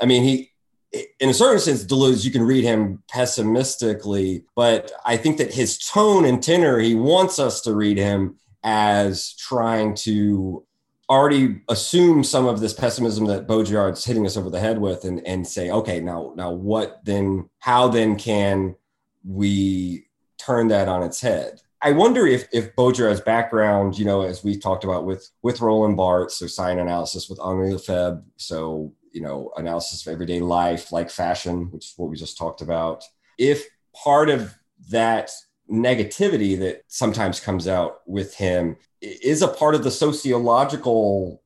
I 0.00 0.06
mean, 0.06 0.22
he 0.22 0.52
in 0.92 1.28
a 1.28 1.34
certain 1.34 1.60
sense, 1.60 1.84
Deleuze, 1.84 2.24
you 2.24 2.30
can 2.30 2.42
read 2.42 2.64
him 2.64 3.02
pessimistically, 3.08 4.44
but 4.54 4.90
I 5.04 5.16
think 5.16 5.38
that 5.38 5.52
his 5.52 5.78
tone 5.78 6.24
and 6.24 6.42
tenor, 6.42 6.78
he 6.78 6.94
wants 6.94 7.38
us 7.38 7.60
to 7.62 7.74
read 7.74 7.98
him 7.98 8.38
as 8.64 9.34
trying 9.34 9.94
to 9.94 10.64
already 11.10 11.60
assume 11.68 12.22
some 12.22 12.46
of 12.46 12.60
this 12.60 12.74
pessimism 12.74 13.26
that 13.26 13.46
Baudrillard's 13.46 14.04
hitting 14.04 14.26
us 14.26 14.36
over 14.36 14.50
the 14.50 14.60
head 14.60 14.78
with 14.78 15.04
and, 15.04 15.26
and 15.26 15.46
say, 15.46 15.70
okay, 15.70 16.00
now, 16.00 16.32
now 16.36 16.50
what 16.50 17.04
then, 17.04 17.48
how 17.58 17.88
then 17.88 18.16
can 18.16 18.76
we 19.24 20.06
turn 20.38 20.68
that 20.68 20.88
on 20.88 21.02
its 21.02 21.20
head? 21.20 21.60
I 21.80 21.92
wonder 21.92 22.26
if 22.26 22.48
if 22.52 22.74
Baudrillard's 22.74 23.20
background, 23.20 23.96
you 23.96 24.04
know, 24.04 24.22
as 24.22 24.42
we 24.42 24.58
talked 24.58 24.82
about 24.82 25.04
with 25.04 25.30
with 25.42 25.60
Roland 25.60 25.96
Barthes, 25.96 26.34
so 26.34 26.48
sign 26.48 26.80
analysis 26.80 27.28
with 27.28 27.38
Henri 27.38 27.72
Lefebvre, 27.72 28.24
so 28.36 28.92
you 29.18 29.24
know, 29.24 29.50
analysis 29.56 30.06
of 30.06 30.12
everyday 30.12 30.38
life, 30.38 30.92
like 30.92 31.10
fashion, 31.10 31.72
which 31.72 31.86
is 31.86 31.94
what 31.96 32.08
we 32.08 32.14
just 32.16 32.38
talked 32.38 32.60
about. 32.60 33.02
If 33.36 33.66
part 34.04 34.28
of 34.30 34.54
that 34.90 35.32
negativity 35.68 36.56
that 36.60 36.82
sometimes 36.86 37.40
comes 37.40 37.66
out 37.66 37.98
with 38.06 38.34
him 38.36 38.76
is 39.00 39.42
a 39.42 39.48
part 39.48 39.74
of 39.74 39.82
the 39.82 39.90
sociological 39.90 41.42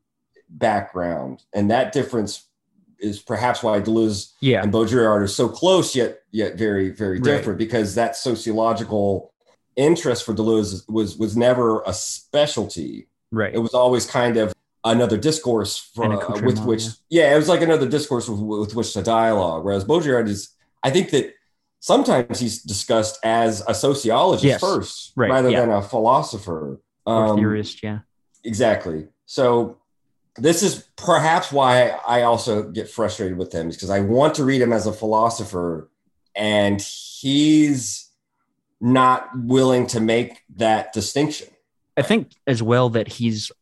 background, 0.50 1.44
and 1.54 1.70
that 1.70 1.92
difference 1.92 2.44
is 2.98 3.20
perhaps 3.20 3.62
why 3.62 3.80
Deleuze 3.80 4.32
Yeah. 4.40 4.62
and 4.62 4.70
Baudrillard 4.72 5.22
are 5.22 5.26
so 5.26 5.48
close 5.48 5.96
yet 5.96 6.20
yet 6.30 6.56
very 6.56 6.90
very 6.90 7.18
Right. 7.18 7.24
different 7.24 7.58
because 7.58 7.94
that 7.94 8.16
sociological 8.16 9.32
interest 9.76 10.24
for 10.24 10.34
Deleuze 10.34 10.82
was 10.90 11.16
was 11.16 11.36
never 11.38 11.82
a 11.86 11.94
specialty. 11.94 13.08
Right. 13.32 13.54
It 13.54 13.58
was 13.58 13.72
always 13.74 14.04
kind 14.06 14.36
of 14.36 14.52
another 14.84 15.16
discourse 15.16 15.90
An 15.96 16.12
uh, 16.12 16.40
with 16.42 16.58
which 16.64 16.84
yeah. 17.08 17.32
it 17.32 17.36
was 17.36 17.48
like 17.48 17.62
another 17.62 17.88
discourse 17.88 18.28
with, 18.28 18.40
with 18.40 18.74
which 18.74 18.92
to 18.94 19.02
dialogue. 19.02 19.64
Whereas 19.64 19.84
Baudrillard 19.84 20.28
is, 20.28 20.50
I 20.82 20.90
think 20.90 21.10
that 21.10 21.34
sometimes 21.80 22.40
he's 22.40 22.62
discussed 22.62 23.18
as 23.24 23.62
a 23.68 23.74
sociologist 23.74 24.44
Yes. 24.44 24.60
first, 24.60 25.12
Right, 25.16 25.30
rather 25.30 25.50
yeah. 25.50 25.60
than 25.60 25.70
a 25.70 25.82
philosopher. 25.82 26.80
or 27.06 27.26
Um, 27.26 27.36
theorist. 27.36 27.82
Yeah. 27.82 28.00
Exactly. 28.44 29.08
So 29.26 29.78
this 30.36 30.62
is 30.62 30.84
perhaps 30.96 31.52
why 31.52 31.90
I 32.06 32.22
also 32.22 32.62
get 32.70 32.88
frustrated 32.88 33.38
with 33.38 33.52
him, 33.52 33.68
is 33.68 33.76
because 33.76 33.90
I 33.90 34.00
want 34.00 34.34
to 34.36 34.44
read 34.44 34.60
him 34.62 34.72
as 34.72 34.86
a 34.86 34.92
philosopher, 34.92 35.90
and 36.34 36.80
he's 36.80 38.08
not 38.80 39.28
willing 39.36 39.86
to 39.88 40.00
make 40.00 40.42
that 40.56 40.92
distinction. 40.92 41.48
I 41.96 42.02
think 42.02 42.32
as 42.46 42.62
well 42.62 42.88
that 42.90 43.06
he's 43.06 43.52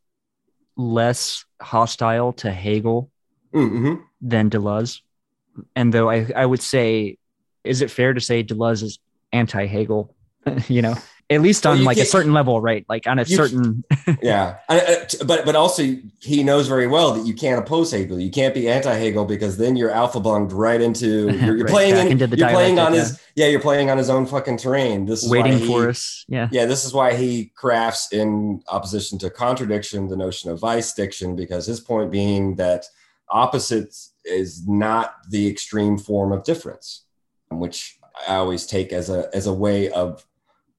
less 0.81 1.45
hostile 1.61 2.33
to 2.33 2.51
Hegel 2.51 3.11
hmm 3.53 3.95
than 4.21 4.49
Deleuze. 4.49 5.01
And 5.75 5.93
though 5.93 6.09
I, 6.09 6.29
I 6.35 6.45
would 6.45 6.61
say, 6.61 7.17
is 7.63 7.81
it 7.81 7.91
fair 7.91 8.13
to 8.13 8.21
say 8.21 8.43
Deleuze 8.43 8.83
is 8.83 8.99
anti 9.31 9.65
Hegel? 9.65 10.15
you 10.67 10.81
know, 10.81 10.95
at 11.31 11.41
least 11.41 11.65
on 11.65 11.79
you 11.79 11.83
like 11.85 11.97
a 11.97 12.05
certain 12.05 12.33
level, 12.33 12.61
right? 12.61 12.85
Like 12.89 13.07
on 13.07 13.17
a 13.17 13.23
You- 13.23 13.35
certain, 13.37 13.83
Yeah, 14.21 14.57
I- 14.69 14.79
I- 14.81 15.05
but 15.25 15.45
but 15.45 15.55
also 15.55 15.83
he 16.19 16.43
knows 16.43 16.67
very 16.67 16.87
well 16.87 17.13
that 17.13 17.25
you 17.25 17.33
can't 17.33 17.57
oppose 17.59 17.91
Hegel. 17.91 18.19
You 18.19 18.29
can't 18.29 18.53
be 18.53 18.67
anti-Hegel 18.69 19.25
because 19.25 19.57
then 19.57 19.75
you're 19.75 19.89
alpha 19.91 20.19
bunged 20.19 20.51
right 20.51 20.79
into 20.81 21.31
you're, 21.31 21.55
you're 21.57 21.65
Right, 21.65 21.67
playing 21.67 21.95
in, 21.97 22.07
into 22.13 22.27
the 22.27 22.37
you're 22.37 22.49
playing 22.49 22.77
on 22.79 22.91
dialectic, 22.91 23.17
his 23.17 23.27
yeah 23.35 23.47
you're 23.47 23.61
playing 23.61 23.89
on 23.89 23.97
his 23.97 24.09
own 24.09 24.25
fucking 24.25 24.57
terrain. 24.57 25.05
This 25.05 25.23
is 25.23 25.29
why 25.29 25.37
waiting 25.41 25.59
he- 25.59 25.67
for 25.67 25.89
us. 25.89 26.25
Yeah. 26.27 26.49
Yeah, 26.51 26.65
this 26.65 26.85
is 26.85 26.93
why 26.93 27.15
he 27.15 27.51
crafts 27.55 28.11
in 28.11 28.61
opposition 28.67 29.17
to 29.19 29.29
contradiction 29.29 30.07
the 30.09 30.17
notion 30.17 30.51
of 30.51 30.59
vice 30.59 30.93
diction, 30.93 31.35
because 31.35 31.65
his 31.65 31.79
point 31.79 32.11
being 32.11 32.55
that 32.57 32.85
opposites 33.29 34.13
is 34.25 34.67
not 34.67 35.15
the 35.29 35.47
extreme 35.47 35.97
form 35.97 36.31
of 36.31 36.43
difference, 36.43 37.05
which 37.49 37.97
I 38.27 38.35
always 38.35 38.65
take 38.65 38.91
as 38.93 39.09
a 39.09 39.29
as 39.33 39.47
a 39.47 39.53
way 39.53 39.89
of 39.89 40.25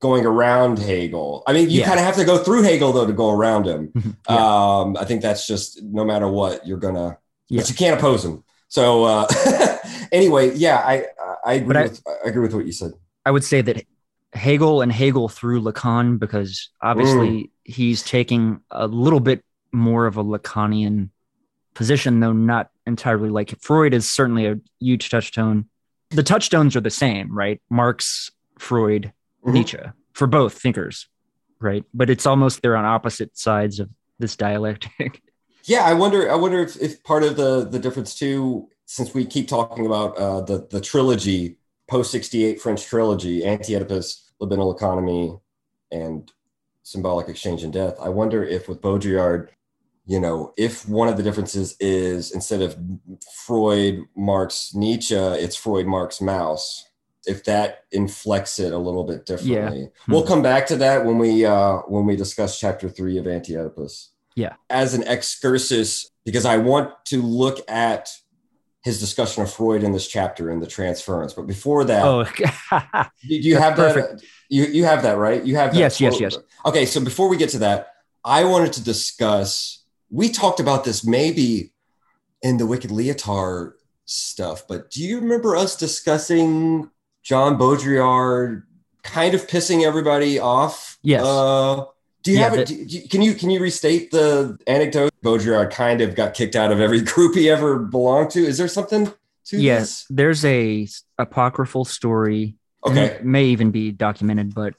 going 0.03 0.27
around 0.27 0.79
Hegel. 0.81 1.45
I 1.47 1.53
mean, 1.53 1.71
you 1.71 1.81
Yeah. 1.81 1.87
kind 1.87 1.99
of 2.01 2.05
have 2.05 2.17
to 2.17 2.25
go 2.25 2.37
through 2.39 2.63
Hegel 2.65 2.93
though 2.93 3.07
to 3.07 3.13
go 3.13 3.31
around 3.31 3.67
him. 3.67 3.93
Yeah. 4.29 4.37
Um, 4.81 4.97
I 4.99 5.05
think 5.05 5.23
that's 5.23 5.47
just 5.47 5.81
no 5.83 6.05
matter 6.05 6.27
what 6.29 6.67
you're 6.67 6.79
gonna, 6.79 7.19
Yeah. 7.49 7.61
but 7.61 7.71
you 7.71 7.75
can't 7.77 7.99
oppose 7.99 8.25
him. 8.25 8.43
So 8.69 9.05
uh, 9.05 9.27
anyway, 10.13 10.55
yeah, 10.57 10.79
I 10.85 11.05
I 11.45 11.53
agree 11.55 11.77
I- 11.77 11.83
with 11.85 12.03
I 12.25 12.29
agree 12.29 12.43
with 12.43 12.55
what 12.55 12.67
you 12.67 12.73
said. 12.73 12.93
I 13.25 13.31
would 13.31 13.45
say 13.45 13.61
that 13.63 13.85
Hegel 14.35 14.81
and 14.83 14.91
Hegel 14.93 15.29
through 15.29 15.61
Lacan, 15.63 16.19
because 16.19 16.71
obviously 16.81 17.31
Mm. 17.31 17.51
he's 17.65 18.03
taking 18.03 18.61
a 18.71 18.87
little 18.89 19.21
bit 19.21 19.45
more 19.73 20.07
of 20.07 20.17
a 20.17 20.25
Lacanian 20.25 21.11
position, 21.75 22.21
though 22.21 22.33
not 22.33 22.71
entirely 22.87 23.29
like 23.31 23.55
Freud 23.61 23.95
is 23.95 24.11
certainly 24.11 24.47
a 24.47 24.59
huge 24.81 25.11
touchstone. 25.11 25.67
The 26.11 26.23
touchstones 26.25 26.75
are 26.77 26.81
the 26.81 26.91
same, 26.91 27.33
right? 27.35 27.61
Marx, 27.71 28.31
Freud, 28.59 29.13
Mhm. 29.45 29.53
Nietzsche 29.53 29.79
for 30.13 30.27
both 30.27 30.59
thinkers, 30.59 31.09
right? 31.61 31.85
But 31.95 32.11
it's 32.11 32.27
almost 32.27 32.63
they're 32.63 32.77
on 32.77 32.85
opposite 32.85 33.37
sides 33.37 33.81
of 33.81 33.91
this 34.19 34.37
dialectic. 34.37 35.21
Yeah, 35.65 35.85
I 35.85 35.95
wonder. 35.95 36.29
I 36.29 36.35
wonder 36.35 36.61
if, 36.61 36.75
if 36.83 37.05
part 37.05 37.23
of 37.23 37.37
the 37.37 37.65
the 37.65 37.79
difference 37.79 38.19
too, 38.19 38.69
since 38.85 39.15
we 39.15 39.25
keep 39.25 39.47
talking 39.47 39.87
about 39.87 40.17
uh, 40.19 40.41
the 40.41 40.67
the 40.69 40.81
trilogy, 40.81 41.59
post 41.87 42.11
sixty 42.11 42.45
eight 42.45 42.61
French 42.61 42.85
trilogy, 42.85 43.45
Anti 43.45 43.77
Oedipus, 43.77 44.33
Libidinal 44.41 44.75
Economy, 44.75 45.37
and 45.93 46.33
Symbolic 46.83 47.29
Exchange 47.29 47.63
and 47.63 47.73
Death. 47.73 47.95
I 48.03 48.09
wonder 48.09 48.43
if 48.43 48.69
with 48.69 48.81
Baudrillard, 48.81 49.51
you 50.05 50.19
know, 50.19 50.53
if 50.57 50.89
one 50.89 51.07
of 51.07 51.17
the 51.17 51.23
differences 51.23 51.77
is 51.79 52.33
instead 52.33 52.61
of 52.61 52.77
Freud, 53.47 54.01
Marx, 54.17 54.75
Nietzsche, 54.75 55.15
it's 55.15 55.55
Freud, 55.55 55.87
Marx, 55.87 56.21
Mauss. 56.21 56.89
If 57.27 57.45
that 57.45 57.85
inflects 57.93 58.59
it 58.59 58.73
a 58.73 58.79
little 58.79 59.05
bit 59.05 59.27
differently, 59.27 59.91
Hmm. 60.07 60.13
we'll 60.13 60.27
come 60.27 60.43
back 60.43 60.67
to 60.69 60.77
that 60.77 61.05
when 61.05 61.19
we 61.19 61.45
uh, 61.47 61.79
when 61.89 62.05
we 62.07 62.17
discuss 62.17 62.59
chapter 62.59 62.89
three 62.89 63.19
of 63.19 63.27
Anti 63.27 63.57
Yeah. 64.35 64.55
as 64.69 64.95
an 64.95 65.05
excursus 65.07 66.11
because 66.25 66.45
I 66.45 66.57
want 66.57 66.91
to 67.07 67.23
look 67.23 67.59
at 67.71 68.11
his 68.83 68.99
discussion 68.99 69.45
of 69.45 69.53
Freud 69.53 69.85
in 69.85 69.93
this 69.93 70.09
chapter 70.09 70.51
in 70.51 70.59
the 70.59 70.67
transference. 70.67 71.33
But 71.35 71.47
before 71.47 71.85
that, 71.85 72.05
oh, 72.05 72.25
do 73.29 73.37
you 73.37 73.57
have 73.57 73.77
that? 73.77 74.21
You 74.49 74.65
you 74.65 74.85
have 74.85 75.03
that 75.05 75.17
right? 75.17 75.45
You 75.45 75.55
have 75.57 75.73
that 75.73 75.79
Yes, 75.79 76.01
yes, 76.01 76.19
yes. 76.19 76.37
Okay, 76.67 76.87
so 76.87 77.01
before 77.01 77.29
we 77.29 77.37
get 77.37 77.51
to 77.51 77.59
that, 77.59 77.89
I 78.25 78.45
wanted 78.45 78.73
to 78.75 78.83
discuss. 78.83 79.85
We 80.11 80.29
talked 80.29 80.59
about 80.59 80.83
this 80.85 81.05
maybe 81.05 81.73
in 82.43 82.57
the 82.57 82.67
Wicked 82.67 82.91
Lyotard 82.91 83.75
stuff, 84.05 84.67
but 84.67 84.91
do 84.91 85.01
you 85.03 85.21
remember 85.21 85.55
us 85.55 85.77
discussing 85.77 86.91
John 87.23 87.57
Baudrillard 87.59 88.63
kind 89.03 89.35
of 89.35 89.47
pissing 89.47 89.85
everybody 89.85 90.39
off? 90.39 90.99
Yes. 91.03 91.25
Uh, 91.25 91.85
do 92.23 92.31
you 92.33 92.39
Yeah, 92.39 92.51
have 92.51 92.59
it? 92.59 93.11
can 93.11 93.23
you 93.23 93.35
can 93.35 93.51
you 93.51 93.61
restate 93.61 94.11
the 94.11 94.59
anecdote? 94.67 95.11
Baudrillard 95.25 95.71
kind 95.73 96.01
of 96.01 96.15
got 96.15 96.35
kicked 96.35 96.55
out 96.57 96.71
of 96.73 96.81
every 96.81 97.01
group 97.13 97.35
he 97.35 97.49
ever 97.51 97.79
belonged 97.79 98.31
to. 98.31 98.41
Is 98.45 98.59
there 98.59 98.69
something 98.69 99.13
to 99.47 99.59
yes, 99.61 100.07
there's 100.09 100.45
a 100.45 100.87
apocryphal 101.19 101.85
story 101.85 102.57
Okay. 102.85 103.05
it 103.07 103.25
may 103.25 103.45
even 103.47 103.71
be 103.71 103.93
documented, 103.93 104.55
but 104.55 104.75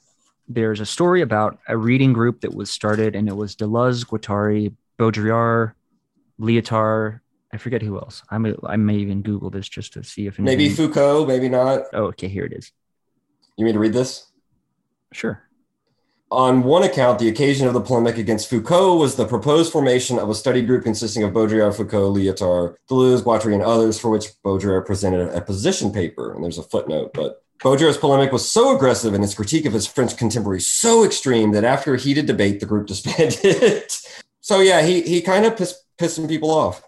there's 0.48 0.80
a 0.80 0.86
story 0.86 1.22
about 1.22 1.58
a 1.68 1.76
reading 1.76 2.12
group 2.12 2.42
that 2.42 2.54
was 2.54 2.70
started, 2.70 3.16
and 3.16 3.28
it 3.28 3.36
was 3.36 3.56
Deleuze, 3.56 4.04
Guattari, 4.06 4.74
Baudrillard, 4.98 5.72
Lyotard. 6.38 7.20
I 7.54 7.56
forget 7.56 7.82
who 7.82 7.96
else. 7.96 8.20
I 8.30 8.38
may 8.38 8.52
I 8.66 8.74
may 8.76 8.96
even 8.96 9.22
Google 9.22 9.48
this 9.48 9.68
just 9.68 9.92
to 9.92 10.02
see 10.02 10.26
if 10.26 10.40
Maybe 10.40 10.64
anything- 10.66 10.88
Foucault, 10.88 11.26
maybe 11.26 11.48
not. 11.48 11.82
Oh, 11.92 12.06
okay, 12.06 12.26
here 12.26 12.44
it 12.44 12.52
is. 12.52 12.72
You 13.56 13.64
mean 13.64 13.74
to 13.74 13.80
read 13.80 13.92
this? 13.92 14.26
Sure. 15.12 15.40
On 16.32 16.64
one 16.64 16.82
account, 16.82 17.20
the 17.20 17.28
occasion 17.28 17.68
of 17.68 17.74
the 17.74 17.80
polemic 17.80 18.18
against 18.18 18.50
Foucault 18.50 18.96
was 18.96 19.14
the 19.14 19.24
proposed 19.24 19.70
formation 19.70 20.18
of 20.18 20.28
a 20.28 20.34
study 20.34 20.62
group 20.62 20.82
consisting 20.82 21.22
of 21.22 21.32
Baudrillard, 21.32 21.76
Foucault, 21.76 22.14
Lyotard, 22.14 22.74
Deleuze, 22.90 23.22
Guattari, 23.22 23.54
and 23.54 23.62
others, 23.62 24.00
for 24.00 24.10
which 24.10 24.30
Baudrillard 24.44 24.84
presented 24.84 25.28
a 25.32 25.40
position 25.40 25.92
paper. 25.92 26.34
And 26.34 26.42
there's 26.42 26.58
a 26.58 26.62
footnote, 26.64 27.12
but 27.14 27.44
Baudrillard's 27.60 27.98
polemic 27.98 28.32
was 28.32 28.50
so 28.50 28.74
aggressive 28.74 29.14
and 29.14 29.22
his 29.22 29.36
critique 29.36 29.64
of 29.64 29.72
his 29.72 29.86
French 29.86 30.16
contemporary 30.16 30.60
so 30.60 31.04
extreme 31.04 31.52
that 31.52 31.62
after 31.62 31.94
a 31.94 32.00
heated 32.00 32.26
debate, 32.26 32.58
the 32.58 32.66
group 32.66 32.86
disbanded. 32.88 33.92
so 34.40 34.58
yeah, 34.58 34.82
he 34.82 35.02
he 35.02 35.20
kind 35.22 35.46
of 35.46 35.56
pissed, 35.56 35.84
pissed 35.98 36.16
some 36.16 36.26
people 36.26 36.50
off. 36.50 36.82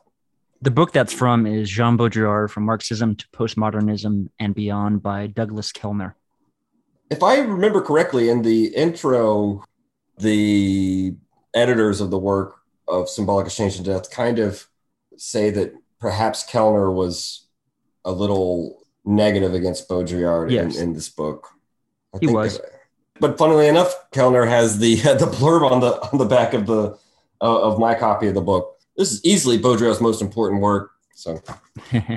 The 0.62 0.70
book 0.70 0.92
that's 0.92 1.12
from 1.12 1.46
is 1.46 1.68
Jean 1.68 1.96
Baudrillard 1.96 2.50
From 2.50 2.64
Marxism 2.64 3.14
to 3.16 3.28
Postmodernism 3.28 4.28
and 4.38 4.54
Beyond 4.54 5.02
by 5.02 5.26
Douglas 5.26 5.70
Kellner. 5.72 6.16
If 7.10 7.22
I 7.22 7.38
remember 7.38 7.80
correctly, 7.82 8.30
in 8.30 8.42
the 8.42 8.66
intro, 8.74 9.64
the 10.18 11.14
editors 11.54 12.00
of 12.00 12.10
the 12.10 12.18
work 12.18 12.56
of 12.88 13.08
Symbolic 13.08 13.46
Exchange 13.46 13.76
and 13.76 13.84
Death 13.84 14.10
kind 14.10 14.38
of 14.38 14.66
say 15.16 15.50
that 15.50 15.74
perhaps 16.00 16.42
Kellner 16.44 16.90
was 16.90 17.46
a 18.04 18.12
little 18.12 18.82
negative 19.04 19.54
against 19.54 19.88
Baudrillard 19.88 20.50
Yes. 20.50 20.76
in, 20.76 20.88
in 20.88 20.92
this 20.94 21.08
book. 21.08 21.48
I 22.14 22.18
He 22.20 22.26
was. 22.28 22.58
that- 22.58 22.70
but 23.18 23.38
funnily 23.38 23.66
enough, 23.66 23.94
Kellner 24.10 24.44
has 24.44 24.78
the 24.78 24.96
the 25.00 25.26
blurb 25.38 25.70
on 25.70 25.80
the 25.80 25.94
on 26.12 26.18
the 26.18 26.26
back 26.26 26.52
of 26.52 26.66
the 26.66 26.98
uh, 27.40 27.60
of 27.62 27.78
my 27.78 27.94
copy 27.94 28.26
of 28.28 28.34
the 28.34 28.42
book. 28.42 28.75
This 28.96 29.12
is 29.12 29.24
easily 29.24 29.58
Baudrillard's 29.58 30.00
most 30.00 30.22
important 30.22 30.62
work. 30.62 30.92
So, 31.14 31.40
oh, 31.94 32.08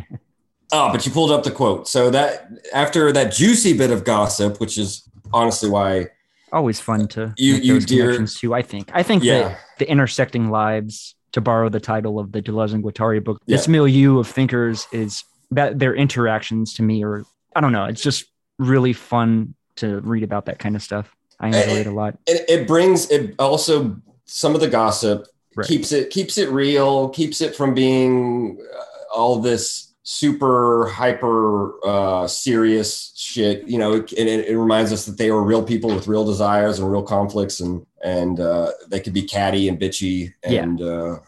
but 0.92 1.06
you 1.06 1.12
pulled 1.12 1.32
up 1.32 1.44
the 1.44 1.52
quote. 1.52 1.88
So 1.88 2.10
that 2.12 2.48
after 2.74 3.12
that 3.12 3.34
juicy 3.34 3.78
bit 3.78 3.92
of 3.92 4.04
gossip, 4.04 4.60
which 4.60 4.78
is 4.78 5.08
honestly 5.34 5.70
why, 5.70 6.08
Always 6.52 6.80
fun 6.80 7.08
to 7.10 7.32
You- 7.38 7.54
make 7.56 7.64
you 7.64 7.74
those 7.76 7.86
dear- 7.86 8.04
connections 8.06 8.40
too. 8.40 8.54
I 8.56 8.64
think. 8.64 8.90
I 8.94 9.04
think 9.04 9.24
yeah, 9.24 9.50
that 9.50 9.58
the 9.78 9.88
intersecting 9.90 10.50
lives, 10.50 11.14
to 11.34 11.42
borrow 11.42 11.70
the 11.70 11.80
title 11.80 12.18
of 12.18 12.32
the 12.32 12.42
Deleuze 12.42 12.74
and 12.74 12.84
Guattari 12.84 13.24
book, 13.24 13.40
Yeah. 13.46 13.58
this 13.58 13.68
milieu 13.68 14.18
of 14.18 14.28
thinkers 14.28 14.88
is 14.92 15.24
that 15.52 15.78
their 15.78 15.94
interactions 15.96 16.74
to 16.76 16.82
me 16.84 17.04
are 17.04 17.24
I 17.56 17.62
don't 17.62 17.72
know. 17.72 17.86
It's 17.86 18.02
just 18.02 18.26
really 18.58 18.94
fun 18.94 19.54
to 19.76 20.00
read 20.02 20.24
about 20.24 20.46
that 20.48 20.58
kind 20.60 20.76
of 20.76 20.82
stuff. 20.82 21.16
I 21.40 21.48
enjoy 21.50 21.78
it 21.82 21.88
a 21.88 21.92
lot. 21.92 22.18
it, 22.28 22.50
it 22.50 22.68
brings 22.68 23.10
it 23.12 23.36
also 23.40 23.96
some 24.26 24.56
of 24.56 24.62
the 24.62 24.68
gossip 24.68 25.28
Right. 25.56 25.68
keeps 25.68 25.92
it 25.92 26.10
keeps 26.12 26.38
it 26.38 26.50
real 26.50 27.10
keeps 27.10 27.42
it 27.42 27.56
from 27.56 27.74
being 27.74 28.60
uh, 28.74 28.84
all 29.16 29.40
this 29.40 29.94
super 30.04 30.88
hyper 30.88 31.74
uh 31.86 32.28
serious 32.28 33.14
shit. 33.16 33.68
You 33.68 33.78
know 33.80 33.94
it, 33.94 34.14
it, 34.14 34.28
it 34.50 34.58
reminds 34.58 34.92
us 34.94 35.06
that 35.06 35.18
they 35.18 35.32
were 35.32 35.44
real 35.44 35.64
people 35.64 35.90
with 35.94 36.08
real 36.08 36.24
desires 36.24 36.80
and 36.80 36.92
real 36.92 37.04
conflicts 37.04 37.60
and 37.60 37.86
and 38.04 38.40
uh 38.40 38.72
they 38.90 39.00
could 39.00 39.14
be 39.14 39.24
catty 39.24 39.68
and 39.70 39.80
bitchy 39.80 40.34
Yeah. 40.48 40.64
and 40.64 40.82
uh 40.82 41.20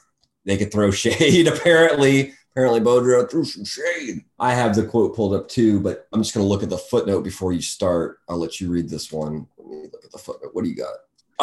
they 0.45 0.57
could 0.57 0.72
throw 0.72 0.91
shade 1.03 1.47
apparently. 1.47 2.34
Apparently 2.53 2.82
Baudrillard 2.82 3.32
threw 3.32 3.45
some 3.45 3.63
shade. 3.63 4.26
I 4.38 4.53
have 4.53 4.76
the 4.76 4.86
quote 4.86 5.15
pulled 5.15 5.34
up 5.34 5.47
too 5.47 5.80
but 5.80 6.07
i'm 6.11 6.22
just 6.22 6.34
going 6.36 6.43
to 6.43 6.49
look 6.49 6.63
at 6.63 6.69
the 6.69 6.78
footnote 6.78 7.22
before 7.24 7.53
you 7.53 7.61
start. 7.61 8.19
I'll 8.30 8.38
let 8.38 8.59
you 8.59 8.69
read 8.69 8.89
this 8.89 9.11
one. 9.11 9.47
Let 9.57 9.67
me 9.67 9.89
look 9.91 10.03
at 10.05 10.11
the 10.11 10.17
footnote. 10.17 10.49
What 10.53 10.63
do 10.63 10.69
you 10.69 10.76
got 10.76 10.93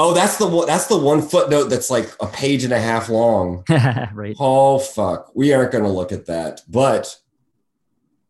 Oh, 0.01 0.15
that's 0.15 0.37
the 0.37 0.47
one. 0.47 0.69
That's 0.69 0.87
the 0.87 0.97
one 0.97 1.21
footnote 1.21 1.65
that's 1.65 1.91
like 1.91 2.09
a 2.21 2.29
page 2.29 2.63
and 2.63 2.73
a 2.73 2.79
half 2.79 3.09
long. 3.09 3.65
right. 4.15 4.37
Oh 4.39 4.79
fuck, 4.79 5.33
we 5.35 5.53
aren't 5.53 5.73
going 5.73 5.83
to 5.83 5.91
look 5.91 6.13
at 6.13 6.27
that. 6.27 6.61
But 6.69 7.17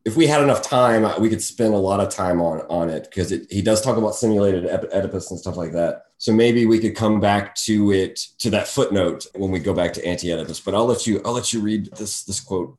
if 0.07 0.16
we 0.16 0.27
had 0.27 0.43
enough 0.43 0.62
time, 0.62 1.05
uh, 1.05 1.19
we 1.19 1.29
could 1.29 1.43
spend 1.43 1.75
a 1.75 1.79
lot 1.79 2.01
of 2.01 2.09
time 2.09 2.41
on 2.41 2.62
on 2.71 2.89
it 2.89 3.05
because 3.05 3.33
it, 3.33 3.47
he 3.51 3.61
does 3.61 3.83
talk 3.83 3.99
about 3.99 4.14
simulated 4.14 4.64
Oedipus 4.64 5.31
and 5.31 5.39
stuff 5.39 5.59
like 5.59 5.73
that. 5.73 6.05
So 6.16 6.33
maybe 6.33 6.64
we 6.64 6.79
could 6.79 6.97
come 6.97 7.21
back 7.21 7.55
to 7.57 7.93
it 7.93 8.19
to 8.39 8.49
that 8.49 8.66
footnote 8.66 9.27
when 9.35 9.51
we 9.51 9.59
go 9.59 9.75
back 9.75 9.93
to 9.93 10.07
anti-Oedipus. 10.07 10.61
But 10.61 10.75
I'll 10.75 10.87
let 10.87 11.07
you. 11.07 11.21
I'll 11.23 11.35
let 11.35 11.53
you 11.53 11.61
read 11.61 11.91
this 11.97 12.25
this 12.25 12.41
quote. 12.41 12.79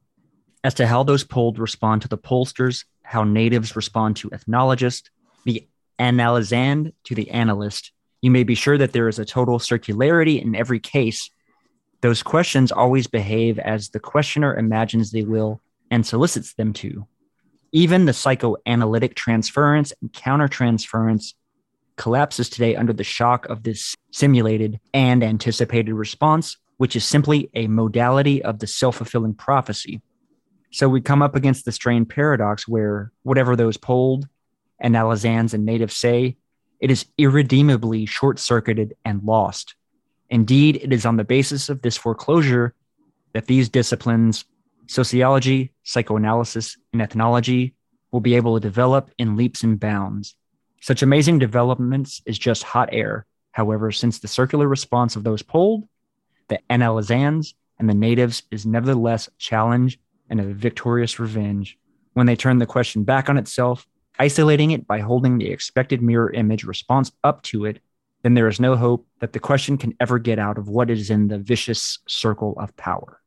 As 0.64 0.74
to 0.74 0.88
how 0.88 1.04
those 1.04 1.24
polled 1.24 1.60
respond 1.60 2.02
to 2.02 2.08
the 2.08 2.18
pollsters, 2.18 2.86
how 3.04 3.24
natives 3.24 3.76
respond 3.76 4.16
to 4.18 4.30
ethnologists, 4.32 5.12
the 5.46 5.68
analysand 6.00 6.94
to 7.04 7.14
the 7.14 7.30
analyst, 7.30 7.92
you 8.22 8.32
may 8.32 8.44
be 8.44 8.56
sure 8.56 8.78
that 8.78 8.94
there 8.94 9.08
is 9.08 9.20
a 9.20 9.26
total 9.26 9.60
circularity 9.60 10.42
in 10.42 10.56
every 10.56 10.80
case. 10.80 11.30
Those 12.02 12.24
questions 12.24 12.72
always 12.72 13.08
behave 13.08 13.60
as 13.60 13.90
the 13.90 14.00
questioner 14.00 14.56
imagines 14.58 15.12
they 15.12 15.24
will 15.24 15.62
and 15.92 16.06
solicits 16.06 16.54
them 16.54 16.74
to. 16.74 17.08
Even 17.72 18.06
the 18.06 18.14
psychoanalytic 18.14 19.16
transference 19.16 19.94
and 20.02 20.12
countertransference 20.12 21.34
collapses 21.98 22.50
today 22.50 22.76
under 22.76 22.94
the 22.94 23.04
shock 23.04 23.46
of 23.48 23.64
this 23.64 23.96
simulated 24.12 24.80
and 24.94 25.24
anticipated 25.24 25.94
response, 25.94 26.58
which 26.78 26.96
is 26.96 27.06
simply 27.06 27.50
a 27.54 27.68
modality 27.68 28.42
of 28.42 28.60
the 28.60 28.68
self 28.68 28.98
fulfilling 28.98 29.34
prophecy. 29.36 30.02
So 30.72 30.88
we 30.88 31.02
come 31.02 31.22
up 31.22 31.36
against 31.36 31.66
the 31.66 31.72
strained 31.72 32.10
paradox 32.10 32.68
where 32.68 33.12
whatever 33.24 33.56
those 33.56 33.78
polled, 33.78 34.28
analysans, 34.84 35.54
and 35.54 35.66
natives 35.66 35.96
say, 35.96 36.38
it 36.80 36.92
is 36.92 37.06
irredeemably 37.18 38.06
short 38.06 38.40
circuited 38.40 38.96
and 39.04 39.24
lost. 39.24 39.76
Indeed, 40.30 40.78
it 40.78 40.94
is 40.94 41.06
on 41.06 41.18
the 41.18 41.24
basis 41.24 41.70
of 41.70 41.82
this 41.82 41.98
foreclosure 41.98 42.74
that 43.34 43.48
these 43.48 43.70
disciplines, 43.70 44.46
sociology, 44.88 45.72
psychoanalysis, 45.84 46.78
and 46.94 47.02
ethnology, 47.02 47.74
will 48.12 48.22
be 48.22 48.36
able 48.36 48.56
to 48.56 48.68
develop 48.68 49.12
in 49.18 49.36
leaps 49.36 49.64
and 49.64 49.80
bounds. 49.80 50.36
Such 50.82 51.02
amazing 51.02 51.40
developments 51.40 52.22
is 52.26 52.40
just 52.40 52.64
hot 52.64 52.90
air. 52.92 53.26
However, 53.52 53.92
since 53.92 54.20
the 54.20 54.28
circular 54.28 54.68
response 54.68 55.16
of 55.16 55.24
those 55.24 55.42
polled, 55.42 55.88
the 56.48 56.60
analysans, 56.70 57.54
and 57.78 57.90
the 57.90 57.94
natives 57.94 58.44
is 58.52 58.66
nevertheless 58.66 59.28
a 59.28 59.32
challenge 59.38 60.00
and 60.30 60.40
a 60.40 60.54
victorious 60.54 61.20
revenge. 61.20 61.78
When 62.14 62.26
they 62.26 62.36
turn 62.36 62.58
the 62.58 62.66
question 62.66 63.04
back 63.04 63.30
on 63.30 63.38
itself, 63.38 63.88
isolating 64.20 64.72
it 64.72 64.86
by 64.86 65.00
holding 65.00 65.38
the 65.38 65.50
expected 65.50 66.02
mirror 66.02 66.32
image 66.32 66.64
response 66.64 67.12
up 67.24 67.42
to 67.44 67.66
it, 67.66 67.80
then 68.24 68.34
there 68.34 68.48
is 68.48 68.60
no 68.60 68.76
hope 68.76 69.08
that 69.20 69.34
the 69.34 69.40
question 69.40 69.78
can 69.78 69.96
ever 70.00 70.20
get 70.20 70.40
out 70.40 70.58
of 70.58 70.68
what 70.68 70.90
is 70.90 71.10
in 71.10 71.30
the 71.30 71.40
vicious 71.40 72.00
circle 72.08 72.54
of 72.60 72.76
power. 72.76 73.22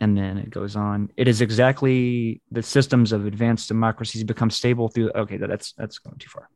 And 0.00 0.16
then 0.16 0.36
it 0.36 0.50
goes 0.50 0.76
on. 0.76 1.10
It 1.16 1.28
is 1.28 1.40
exactly 1.40 2.40
the 2.50 2.62
systems 2.62 3.12
of 3.12 3.24
advanced 3.24 3.68
democracies 3.68 4.24
become 4.24 4.50
stable 4.50 4.88
through. 4.88 5.10
Okay, 5.14 5.36
that's 5.36 5.72
that's 5.74 5.98
going 5.98 6.18
too 6.18 6.28
far. 6.28 6.48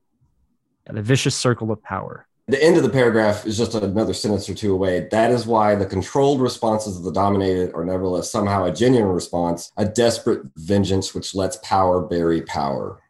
The 0.88 1.02
vicious 1.02 1.34
circle 1.34 1.70
of 1.70 1.82
power. 1.82 2.26
The 2.48 2.62
end 2.62 2.76
of 2.76 2.84
the 2.84 2.90
paragraph 2.90 3.44
is 3.44 3.56
just 3.56 3.74
another 3.74 4.14
sentence 4.14 4.48
or 4.48 4.54
two 4.54 4.72
away. 4.72 5.08
That 5.10 5.32
is 5.32 5.46
why 5.46 5.74
the 5.74 5.86
controlled 5.86 6.40
responses 6.40 6.96
of 6.96 7.02
the 7.02 7.12
dominated 7.12 7.74
are 7.74 7.84
nevertheless 7.84 8.30
somehow 8.30 8.64
a 8.64 8.72
genuine 8.72 9.12
response, 9.12 9.72
a 9.76 9.84
desperate 9.84 10.42
vengeance 10.56 11.12
which 11.12 11.34
lets 11.34 11.56
power 11.64 12.00
bury 12.00 12.42
power. 12.42 13.00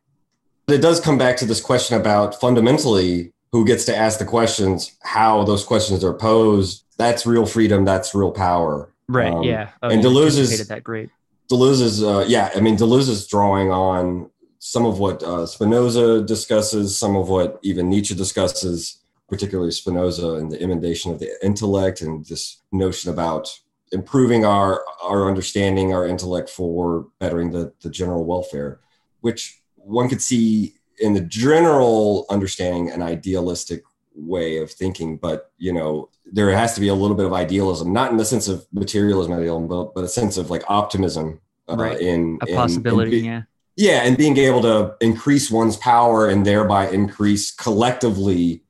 It 0.69 0.79
does 0.79 1.01
come 1.01 1.17
back 1.17 1.37
to 1.39 1.47
this 1.47 1.61
question 1.61 1.99
about 2.01 2.41
fundamentally 2.41 3.33
who 3.53 3.64
gets 3.64 3.85
to 3.85 3.97
ask 3.97 4.19
the 4.19 4.25
questions, 4.25 4.97
how 5.03 5.45
those 5.45 5.64
questions 5.64 6.03
are 6.03 6.12
posed. 6.14 6.85
That's 6.99 7.25
real 7.25 7.47
freedom. 7.47 7.85
That's 7.85 8.14
real 8.14 8.33
power. 8.33 8.93
Right. 9.09 9.33
Um, 9.33 9.45
yeah. 9.45 9.71
Oh, 9.83 9.89
and 9.89 10.03
Deleuze's- 10.03 10.51
anticipated 10.51 10.69
that 10.69 10.83
great. 10.83 11.11
Deleuze's, 11.49 12.03
uh, 12.03 12.25
yeah, 12.27 12.51
I 12.57 12.61
mean, 12.61 12.77
Deleuze 12.77 13.09
is 13.09 13.29
drawing 13.29 13.71
on 13.71 14.29
some 14.59 14.85
of 14.85 14.99
what 14.99 15.23
uh, 15.23 15.47
Spinoza 15.47 16.23
discusses, 16.23 16.99
some 16.99 17.14
of 17.14 17.29
what 17.29 17.61
even 17.62 17.89
Nietzsche 17.89 18.17
discusses, 18.17 18.99
particularly 19.29 19.71
Spinoza 19.71 20.35
and 20.35 20.51
the 20.51 20.61
emendation 20.61 21.12
of 21.12 21.21
the 21.21 21.31
intellect 21.45 22.01
and 22.01 22.27
this 22.27 22.62
notion 22.73 23.12
about 23.12 23.49
improving 23.93 24.45
our 24.45 24.85
our 25.05 25.29
understanding, 25.29 25.95
our 25.95 26.05
intellect 26.05 26.51
for 26.51 27.07
bettering 27.21 27.53
the, 27.53 27.73
the 27.83 27.91
general 27.91 28.25
welfare, 28.25 28.81
which 29.21 29.61
one 29.87 30.09
could 30.09 30.20
see 30.22 30.74
in 30.99 31.14
the 31.14 31.20
general 31.20 32.26
understanding 32.30 32.91
an 32.91 33.03
idealistic 33.03 33.82
way 34.14 34.59
of 34.59 34.70
thinking, 34.70 35.16
but 35.16 35.53
you 35.59 35.72
know, 35.72 36.09
there 36.32 36.51
has 36.51 36.74
to 36.74 36.80
be 36.80 36.89
a 36.89 36.95
little 36.95 37.16
bit 37.16 37.26
of 37.26 37.32
idealism, 37.32 37.93
not 37.93 38.11
in 38.11 38.16
the 38.16 38.24
sense 38.24 38.49
of 38.49 38.66
materialism, 38.72 39.32
idealism, 39.32 39.68
but, 39.68 39.95
but 39.95 40.05
a 40.05 40.09
sense 40.09 40.37
of 40.37 40.51
like 40.51 40.64
optimism 40.68 41.41
uh, 41.68 41.76
Right. 41.76 42.01
in 42.01 42.39
A 42.43 42.47
in- 42.47 42.49
in 42.49 42.57
possibility. 42.57 43.11
be- 43.11 43.26
yeah. 43.26 43.43
yeah, 43.76 44.03
and 44.05 44.16
being 44.16 44.37
able 44.39 44.62
to 44.62 44.97
increase 45.01 45.51
one's 45.51 45.76
power 45.76 46.28
and 46.28 46.45
thereby 46.47 46.89
increase 46.89 47.53
collectively 47.55 48.62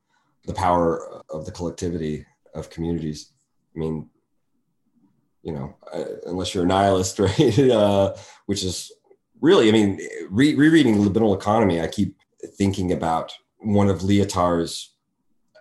the 0.45 0.53
power 0.55 1.23
of 1.31 1.47
the 1.47 1.53
collectivity 1.53 2.27
of 2.55 2.69
communities. 2.71 3.31
I 3.75 3.79
mean, 3.79 4.11
you 5.43 5.53
know, 5.53 5.77
uh, 5.93 6.05
unless 6.27 6.55
you're 6.55 6.65
a 6.65 6.67
nihilist, 6.67 7.19
right? 7.27 7.59
Uh, 7.71 8.15
which 8.47 8.65
is 8.65 8.91
really, 9.41 9.69
I 9.69 9.73
mean, 9.73 10.01
re- 10.31 10.55
rereading 10.55 10.97
Libidinal 10.97 11.35
Economy, 11.35 11.81
I 11.81 11.89
keep 11.89 12.17
thinking 12.57 12.93
about 12.93 13.33
one 13.59 13.89
of 13.89 14.01
Lyotard's 14.01 14.93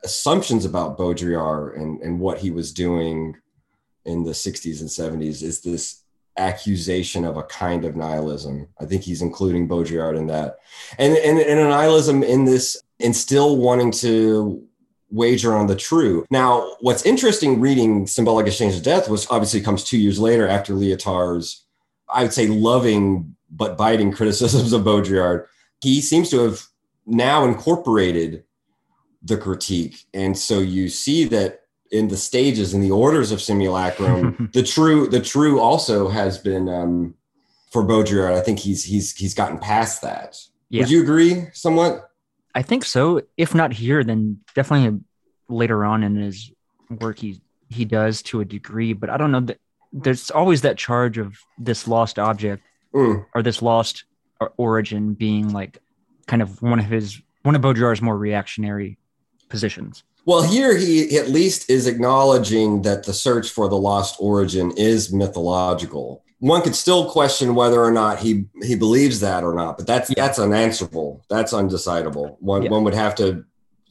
assumptions 0.04 0.66
about 0.66 0.98
Baudrillard 0.98 1.76
and, 1.78 2.00
and 2.02 2.20
what 2.20 2.38
he 2.38 2.52
was 2.52 2.72
doing 2.72 3.36
in 4.06 4.24
the 4.24 4.32
60s 4.32 4.82
and 4.82 4.90
70s 4.90 5.42
is 5.42 5.62
this 5.62 6.04
accusation 6.38 7.26
of 7.26 7.38
a 7.38 7.44
kind 7.44 7.86
of 7.86 7.96
nihilism. 7.96 8.68
I 8.80 8.86
think 8.86 9.02
he's 9.04 9.22
including 9.22 9.68
Baudrillard 9.68 10.18
in 10.18 10.28
that. 10.28 10.58
And, 10.98 11.18
and, 11.18 11.40
and 11.40 11.60
a 11.60 11.70
nihilism 11.70 12.24
in 12.24 12.46
this, 12.46 12.82
and 13.00 13.16
still 13.16 13.58
wanting 13.58 13.92
to 13.92 14.64
wager 15.10 15.56
on 15.56 15.68
the 15.68 15.76
true. 15.76 16.26
Now, 16.30 16.76
what's 16.82 17.06
interesting 17.06 17.60
reading 17.60 18.06
Symbolic 18.06 18.48
Exchange 18.48 18.76
of 18.76 18.84
Death 18.84 19.10
was 19.10 19.28
obviously 19.30 19.62
comes 19.62 19.84
two 19.84 19.98
years 19.98 20.20
later 20.20 20.48
after 20.48 20.74
Lyotard's, 20.74 21.66
I 22.10 22.24
would 22.24 22.34
say, 22.34 22.48
loving 22.48 23.35
but 23.50 23.78
biting 23.78 24.12
criticisms 24.12 24.74
of 24.74 24.82
Baudrillard. 24.84 25.46
He 25.82 26.02
seems 26.02 26.30
to 26.32 26.40
have 26.40 26.66
now 27.06 27.46
incorporated 27.46 28.44
the 29.22 29.38
critique. 29.38 30.06
And 30.14 30.38
so 30.38 30.60
you 30.60 30.90
see 30.90 31.26
that 31.26 31.62
in 31.92 32.08
the 32.08 32.18
stages 32.18 32.74
in 32.74 32.82
the 32.82 32.92
orders 32.92 33.32
of 33.32 33.42
simulacrum, 33.42 34.50
the 34.54 34.64
true, 34.64 35.08
the 35.08 35.22
true 35.22 35.60
also 35.60 36.10
has 36.10 36.38
been 36.38 36.68
um, 36.68 37.16
for 37.72 37.84
Baudrillard. 37.84 38.34
I 38.34 38.42
think 38.42 38.60
he's 38.60 38.84
he's 38.84 39.16
he's 39.16 39.34
gotten 39.34 39.60
past 39.60 40.02
that. 40.02 40.38
Yeah. 40.70 40.82
Would 40.82 40.90
you 40.90 41.02
agree 41.04 41.48
somewhat? 41.54 42.10
I 42.54 42.62
think 42.62 42.86
so. 42.86 43.22
If 43.38 43.54
not 43.54 43.74
here, 43.74 44.04
then 44.04 44.40
definitely 44.56 45.02
later 45.50 45.84
on 45.86 46.04
in 46.04 46.16
his 46.16 46.52
work, 46.90 47.20
he 47.20 47.42
he 47.70 47.86
does 47.86 48.22
to 48.24 48.42
a 48.42 48.46
degree. 48.46 48.94
But 48.94 49.10
I 49.10 49.18
don't 49.18 49.32
know 49.32 49.42
that 49.42 49.60
there's 49.92 50.32
always 50.32 50.62
that 50.62 50.78
charge 50.78 51.18
of 51.18 51.38
this 51.58 51.88
lost 51.88 52.20
object 52.20 52.64
Mm. 52.96 53.26
or 53.36 53.44
this 53.44 53.62
lost 53.62 54.06
origin 54.58 55.14
being 55.14 55.52
like 55.52 55.80
kind 56.28 56.42
of 56.42 56.62
one 56.62 56.80
of 56.80 56.86
his 56.86 57.22
one 57.44 57.56
of 57.56 57.62
Baudrillard's 57.62 58.02
more 58.02 58.18
reactionary 58.18 58.98
positions. 59.50 60.04
Well, 60.26 60.42
here 60.42 60.76
he 60.76 61.18
at 61.18 61.30
least 61.30 61.70
is 61.70 61.86
acknowledging 61.86 62.82
that 62.82 63.04
the 63.04 63.14
search 63.14 63.50
for 63.50 63.68
the 63.70 63.78
lost 63.78 64.16
origin 64.20 64.72
is 64.76 65.14
mythological. 65.14 66.24
One 66.40 66.62
could 66.64 66.76
still 66.76 67.10
question 67.12 67.54
whether 67.54 67.84
or 67.84 67.92
not 67.92 68.20
he 68.20 68.46
he 68.64 68.76
believes 68.76 69.20
that 69.20 69.44
or 69.44 69.54
not, 69.54 69.78
but 69.78 69.88
that's 69.88 70.14
that's 70.16 70.40
unanswerable. 70.40 71.24
That's 71.30 71.54
undecidable. 71.54 72.38
One 72.40 72.64
Yeah. 72.64 72.70
one 72.72 72.84
would 72.86 72.94
have 72.96 73.14
to 73.16 73.44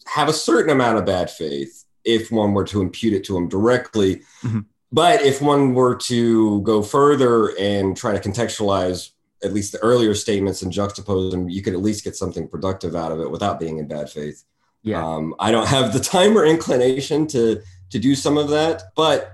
have 0.06 0.28
a 0.28 0.32
certain 0.32 0.70
amount 0.70 0.98
of 0.98 1.04
bad 1.06 1.30
faith 1.30 1.84
if 2.04 2.30
one 2.30 2.52
were 2.52 2.64
to 2.64 2.80
impute 2.82 3.14
it 3.14 3.24
to 3.24 3.36
him 3.36 3.48
directly. 3.48 4.22
Mhm. 4.42 4.64
But 4.94 5.22
if 5.22 5.42
one 5.42 5.74
were 5.74 5.96
to 5.96 6.60
go 6.60 6.80
further 6.80 7.48
and 7.58 7.96
try 7.96 8.16
to 8.16 8.20
contextualize 8.20 9.10
at 9.42 9.52
least 9.52 9.72
the 9.72 9.78
earlier 9.78 10.14
statements 10.14 10.62
and 10.62 10.72
juxtapose 10.72 11.32
them, 11.32 11.48
you 11.48 11.62
could 11.62 11.74
at 11.74 11.82
least 11.82 12.04
get 12.04 12.14
something 12.14 12.46
productive 12.46 12.94
out 12.94 13.10
of 13.10 13.18
it 13.18 13.28
without 13.28 13.58
being 13.58 13.78
in 13.78 13.88
bad 13.88 14.08
faith. 14.08 14.44
Yeah, 14.84 15.04
Um, 15.04 15.34
I 15.40 15.50
don't 15.50 15.66
have 15.66 15.92
the 15.92 15.98
time 16.16 16.38
or 16.38 16.44
inclination 16.44 17.26
to 17.28 17.60
to 17.90 17.98
do 17.98 18.14
some 18.14 18.38
of 18.38 18.50
that, 18.50 18.84
but 18.94 19.32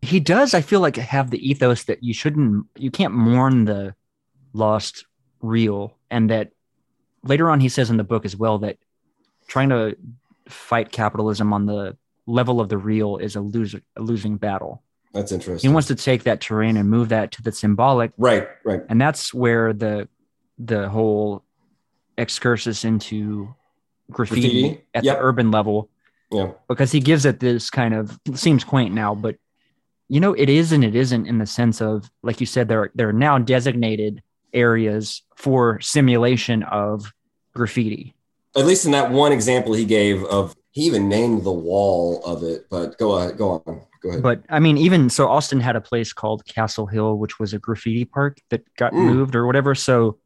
he 0.00 0.18
does. 0.18 0.54
I 0.54 0.62
feel 0.62 0.80
like 0.80 0.96
have 0.96 1.30
the 1.30 1.46
ethos 1.46 1.84
that 1.84 2.02
you 2.02 2.14
shouldn't, 2.14 2.64
you 2.76 2.90
can't 2.90 3.12
mourn 3.12 3.66
the 3.66 3.94
lost 4.54 5.04
real, 5.42 5.94
and 6.10 6.30
that 6.30 6.52
later 7.22 7.50
on 7.50 7.60
he 7.60 7.68
says 7.68 7.90
in 7.90 7.98
the 7.98 8.04
book 8.04 8.24
as 8.24 8.34
well 8.34 8.60
that 8.60 8.78
trying 9.46 9.68
to 9.68 9.94
fight 10.48 10.90
capitalism 10.90 11.52
on 11.52 11.66
the 11.66 11.98
level 12.26 12.62
of 12.62 12.70
the 12.70 12.78
real 12.78 13.18
is 13.18 13.36
a 13.36 13.42
loser, 13.42 13.82
a 13.96 14.00
losing 14.00 14.38
battle. 14.38 14.82
That's 15.16 15.32
interesting. 15.32 15.68
He 15.68 15.72
wants 15.72 15.88
to 15.88 15.94
take 15.94 16.24
that 16.24 16.40
terrain 16.40 16.76
and 16.76 16.88
move 16.88 17.08
that 17.08 17.32
to 17.32 17.42
the 17.42 17.50
symbolic, 17.52 18.12
right, 18.18 18.46
right. 18.64 18.82
and 18.88 19.00
that's 19.00 19.32
where 19.34 19.72
the 19.72 20.08
the 20.58 20.88
whole 20.88 21.42
excursus 22.18 22.84
into 22.84 23.54
graffiti, 24.10 24.60
Graffiti? 24.62 24.84
at 24.94 25.04
Yep. 25.04 25.16
the 25.16 25.22
urban 25.22 25.50
level 25.50 25.90
Yeah. 26.30 26.52
because 26.68 26.92
he 26.92 27.00
gives 27.00 27.24
it 27.26 27.40
this 27.40 27.68
kind 27.70 27.94
of 27.94 28.18
seems 28.34 28.64
quaint 28.64 28.94
now, 28.94 29.14
but 29.14 29.36
you 30.08 30.20
know 30.20 30.32
it 30.34 30.48
is 30.48 30.72
and 30.72 30.84
it 30.84 30.94
isn't 30.94 31.26
in 31.26 31.38
the 31.38 31.46
sense 31.46 31.80
of 31.82 32.10
like 32.22 32.40
you 32.40 32.46
said 32.46 32.68
there 32.68 32.82
are, 32.84 32.90
there 32.94 33.08
are 33.08 33.12
now 33.12 33.38
designated 33.38 34.22
areas 34.54 35.22
for 35.34 35.80
simulation 35.80 36.62
of 36.62 37.12
graffiti. 37.54 38.14
At 38.56 38.64
least 38.64 38.86
in 38.86 38.92
that 38.92 39.10
one 39.10 39.32
example 39.32 39.72
he 39.74 39.84
gave 39.84 40.24
of 40.24 40.54
he 40.70 40.82
even 40.82 41.08
named 41.08 41.42
the 41.44 41.52
wall 41.52 42.22
of 42.24 42.42
it, 42.42 42.66
but 42.70 42.98
go 42.98 43.12
ahead, 43.16 43.36
go 43.38 43.62
on. 43.66 43.80
Go 44.06 44.10
ahead. 44.10 44.22
But 44.22 44.42
I 44.48 44.60
mean, 44.60 44.78
even 44.78 45.10
so, 45.10 45.28
Austin 45.28 45.60
had 45.60 45.76
a 45.76 45.80
place 45.80 46.12
called 46.12 46.44
Castle 46.46 46.86
Hill, 46.86 47.18
which 47.18 47.38
was 47.38 47.52
a 47.52 47.58
graffiti 47.58 48.04
park 48.04 48.40
that 48.50 48.62
got 48.76 48.92
Mm. 48.92 49.04
moved 49.14 49.34
or 49.34 49.46
whatever. 49.46 49.74
So 49.74 50.18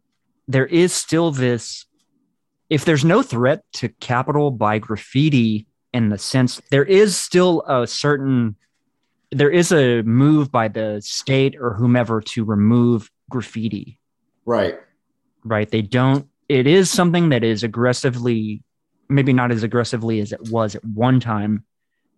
there 0.47 0.66
is 0.66 0.93
still 0.93 1.31
this. 1.31 1.87
If 2.68 2.85
there's 2.85 3.05
no 3.05 3.22
threat 3.22 3.64
to 3.74 3.89
capital 3.89 4.51
by 4.51 4.78
graffiti 4.78 5.66
in 5.93 6.09
the 6.09 6.18
sense, 6.18 6.61
there 6.70 6.85
is 6.85 7.16
still 7.16 7.62
a 7.66 7.87
certain. 7.87 8.57
There 9.33 9.51
is 9.51 9.72
a 9.72 10.03
move 10.03 10.51
by 10.51 10.68
the 10.68 11.01
state 11.05 11.57
or 11.59 11.74
whomever 11.74 12.20
to 12.20 12.45
remove 12.45 13.11
graffiti, 13.31 14.01
right. 14.45 14.76
right? 15.45 15.70
They 15.70 15.83
don't. 15.83 16.26
It 16.49 16.66
is 16.66 16.91
something 16.91 17.28
that 17.28 17.45
is 17.45 17.62
aggressively, 17.62 18.64
maybe 19.09 19.33
not 19.33 19.53
as 19.53 19.62
aggressively 19.62 20.18
as 20.20 20.33
it 20.33 20.51
was 20.51 20.74
at 20.74 20.85
one 20.85 21.20
time, 21.20 21.64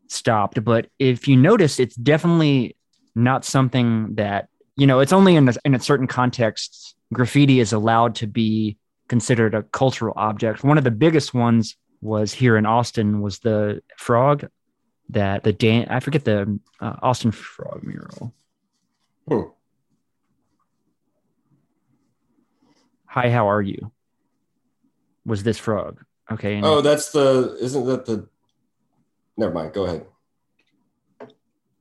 stopped. 0.09 0.63
But 0.65 0.89
if 0.99 1.29
you 1.29 1.37
notice, 1.37 1.81
it's 1.81 1.97
definitely 1.97 2.77
not 3.15 3.45
something 3.45 4.15
that 4.15 4.49
you 4.77 4.87
know. 4.87 5.01
It's 5.01 5.13
only 5.13 5.37
in 5.37 5.49
a, 5.49 5.55
in 5.65 5.75
a 5.75 5.81
certain 5.81 6.07
context 6.07 6.95
graffiti 7.13 7.61
is 7.61 7.73
allowed 7.73 8.15
to 8.17 8.27
be 8.27 8.79
considered 9.09 9.55
a 9.55 9.63
cultural 9.63 10.15
object. 10.17 10.65
One 10.65 10.79
of 10.79 10.85
the 10.85 10.91
biggest 10.91 11.35
ones 11.35 11.77
was 12.01 12.33
here 12.33 12.57
in 12.57 12.67
Austin 12.67 13.21
was 13.21 13.39
the 13.41 13.83
frog 13.97 14.49
that 15.11 15.45
the 15.45 15.53
Dan 15.53 15.87
I 15.91 16.01
forget 16.01 16.25
the 16.25 16.59
uh, 16.81 16.97
Austin 17.03 17.31
frog 17.31 17.83
mural. 17.85 18.35
Hmm. 19.29 19.43
Hi, 23.07 23.31
how 23.31 23.51
are 23.51 23.61
you? 23.61 23.93
Was 25.27 25.43
this 25.43 25.59
frog? 25.59 26.03
Okay. 26.31 26.61
Oh, 26.63 26.81
that's 26.81 27.13
the 27.13 27.57
isn't 27.61 27.85
that 27.87 28.07
the 28.07 28.27
never 29.37 29.53
mind. 29.53 29.73
Go 29.73 29.85
ahead. 29.85 30.07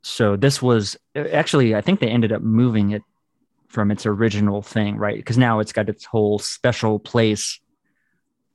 so 0.04 0.36
this 0.36 0.62
was 0.62 0.98
actually 1.16 1.76
i 1.76 1.82
think 1.82 2.00
they 2.00 2.08
ended 2.08 2.32
up 2.32 2.42
moving 2.42 2.92
it 2.92 3.04
from 3.68 3.92
its 3.92 4.06
original 4.06 4.62
thing 4.62 4.98
right 4.98 5.16
because 5.18 5.38
now 5.38 5.60
it's 5.60 5.72
got 5.72 5.88
its 5.90 6.06
whole 6.06 6.40
special 6.40 6.98
place 6.98 7.60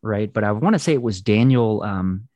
right 0.03 0.33
but 0.33 0.43
i 0.43 0.51
want 0.51 0.75
to 0.75 0.79
say 0.79 0.93
it 0.93 1.03
was 1.03 1.21
daniel 1.21 1.83
um 1.85 2.27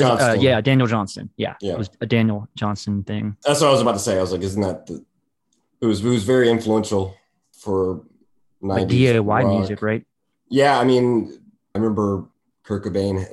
uh, 0.00 0.36
yeah 0.38 0.60
daniel 0.60 0.86
johnston 0.88 1.30
yeah, 1.36 1.54
Yeah. 1.60 1.72
it 1.74 1.78
was 1.78 1.90
a 2.00 2.06
daniel 2.06 2.48
johnston 2.56 3.02
thing 3.04 3.36
That's 3.44 3.60
what 3.60 3.68
I 3.68 3.72
was 3.72 3.80
about 3.80 3.92
to 3.92 3.98
say. 4.00 4.16
I 4.18 4.20
was 4.20 4.32
like, 4.32 4.42
isn't 4.42 4.62
that 4.62 4.86
the 4.86 5.04
it 5.80 5.86
was 5.86 6.04
it 6.04 6.08
was 6.08 6.24
very 6.24 6.48
influential 6.50 7.14
for 7.52 8.04
90s 8.62 8.78
like 8.78 8.88
diy 8.88 9.24
rock. 9.26 9.46
music 9.58 9.82
right 9.82 10.04
Yeah, 10.48 10.78
I 10.80 10.84
mean, 10.84 11.38
I 11.74 11.78
remember 11.78 12.24
Kurt 12.64 12.84
Cobain. 12.84 13.24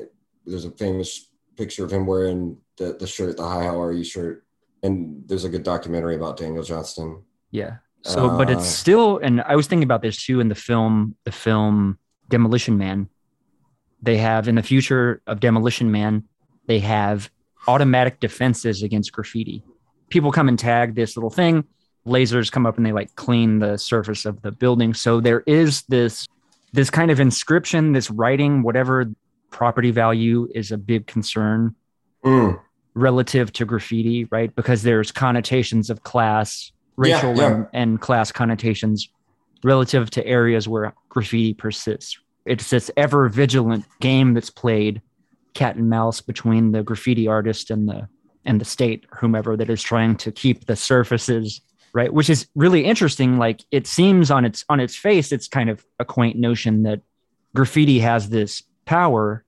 There's 0.46 0.66
a 0.66 0.72
famous 0.72 1.30
picture 1.56 1.84
of 1.86 1.92
him 1.92 2.06
wearing 2.06 2.58
the, 2.78 2.94
the 3.00 3.08
shirt, 3.08 3.38
the 3.38 3.44
"Hi, 3.48 3.64
how 3.64 3.82
are 3.82 3.92
you" 3.92 4.04
shirt, 4.04 4.46
and 4.84 5.24
there's 5.28 5.46
a 5.46 5.50
good 5.50 5.64
documentary 5.64 6.16
about 6.16 6.38
Daniel 6.38 6.64
Johnston. 6.64 7.24
yeah. 7.52 7.78
So 8.04 8.38
but 8.38 8.52
it's 8.52 8.60
Uh, 8.62 8.64
still 8.84 9.18
and 9.18 9.42
i 9.42 9.56
was 9.56 9.66
thinking 9.66 9.84
about 9.84 10.04
this 10.04 10.24
too 10.24 10.40
in 10.40 10.48
the 10.48 10.54
film 10.54 11.16
the 11.24 11.32
film 11.32 11.98
demolition 12.30 12.78
man. 12.78 13.10
They 14.04 14.18
have 14.18 14.48
in 14.48 14.54
the 14.54 14.62
future 14.62 15.24
of 15.26 15.40
demolition 15.40 15.92
man 15.92 16.26
they 16.68 16.80
have 16.80 17.32
automatic 17.68 18.20
defenses 18.20 18.84
against 18.84 19.12
graffiti. 19.12 19.64
People 20.10 20.32
come 20.32 20.48
and 20.50 20.60
tag 20.60 20.94
this 20.94 21.18
little 21.18 21.32
thing. 21.32 21.64
Lasers 22.06 22.52
come 22.52 22.68
up 22.68 22.78
and 22.78 22.86
they 22.86 22.92
like 22.92 23.16
clean 23.16 23.58
the 23.58 23.76
surface 23.78 24.26
of 24.26 24.40
the 24.44 24.52
building. 24.52 24.94
So 24.94 25.20
there 25.20 25.42
is 25.48 25.82
this 25.90 26.28
this 26.74 26.92
kind 26.92 27.10
of 27.10 27.20
inscription 27.20 27.94
this 27.94 28.12
writing 28.12 28.62
whatever 28.62 29.10
property 29.50 29.90
value 29.90 30.48
is 30.54 30.72
a 30.72 30.78
big 30.78 31.08
concern. 31.08 31.74
Mm, 32.24 32.60
relative 32.96 33.54
to 33.54 33.66
graffiti, 33.66 34.26
right? 34.26 34.56
Because 34.56 34.84
there's 34.84 35.12
connotations 35.12 35.90
of 35.90 36.04
class, 36.04 36.72
racial 36.96 37.36
yeah. 37.36 37.54
And, 37.54 37.68
and 37.74 38.02
class 38.02 38.32
connotations 38.32 39.10
relative 39.64 40.10
to 40.12 40.26
areas 40.26 40.68
where 40.68 40.94
graffiti 41.10 41.54
persists. 41.54 42.18
It's 42.46 42.70
this 42.70 42.92
ever 42.96 43.30
vigilant 43.30 43.86
game 44.00 44.34
that's 44.34 44.50
played 44.50 45.02
cat 45.56 45.76
and 45.76 45.90
mouse 45.90 46.22
between 46.22 46.72
the 46.72 46.84
graffiti 46.84 47.28
artist 47.28 47.72
and 47.72 47.88
the 47.88 48.08
and 48.48 48.62
the 48.62 48.66
state 48.66 49.06
whomever 49.18 49.58
that 49.58 49.70
is 49.70 49.82
trying 49.82 50.16
to 50.18 50.32
keep 50.32 50.66
the 50.66 50.76
surfaces 50.76 51.62
right 51.94 52.14
which 52.14 52.30
is 52.30 52.48
really 52.56 52.84
interesting 52.84 53.40
like 53.40 53.64
it 53.72 53.88
seems 53.88 54.30
on 54.30 54.44
its 54.44 54.66
on 54.68 54.82
its 54.82 54.96
face 54.96 55.32
it's 55.32 55.48
kind 55.48 55.70
of 55.70 55.84
a 55.98 56.06
quaint 56.06 56.36
notion 56.36 56.84
that 56.84 57.00
graffiti 57.56 58.00
has 58.00 58.30
this 58.30 58.64
power 58.84 59.45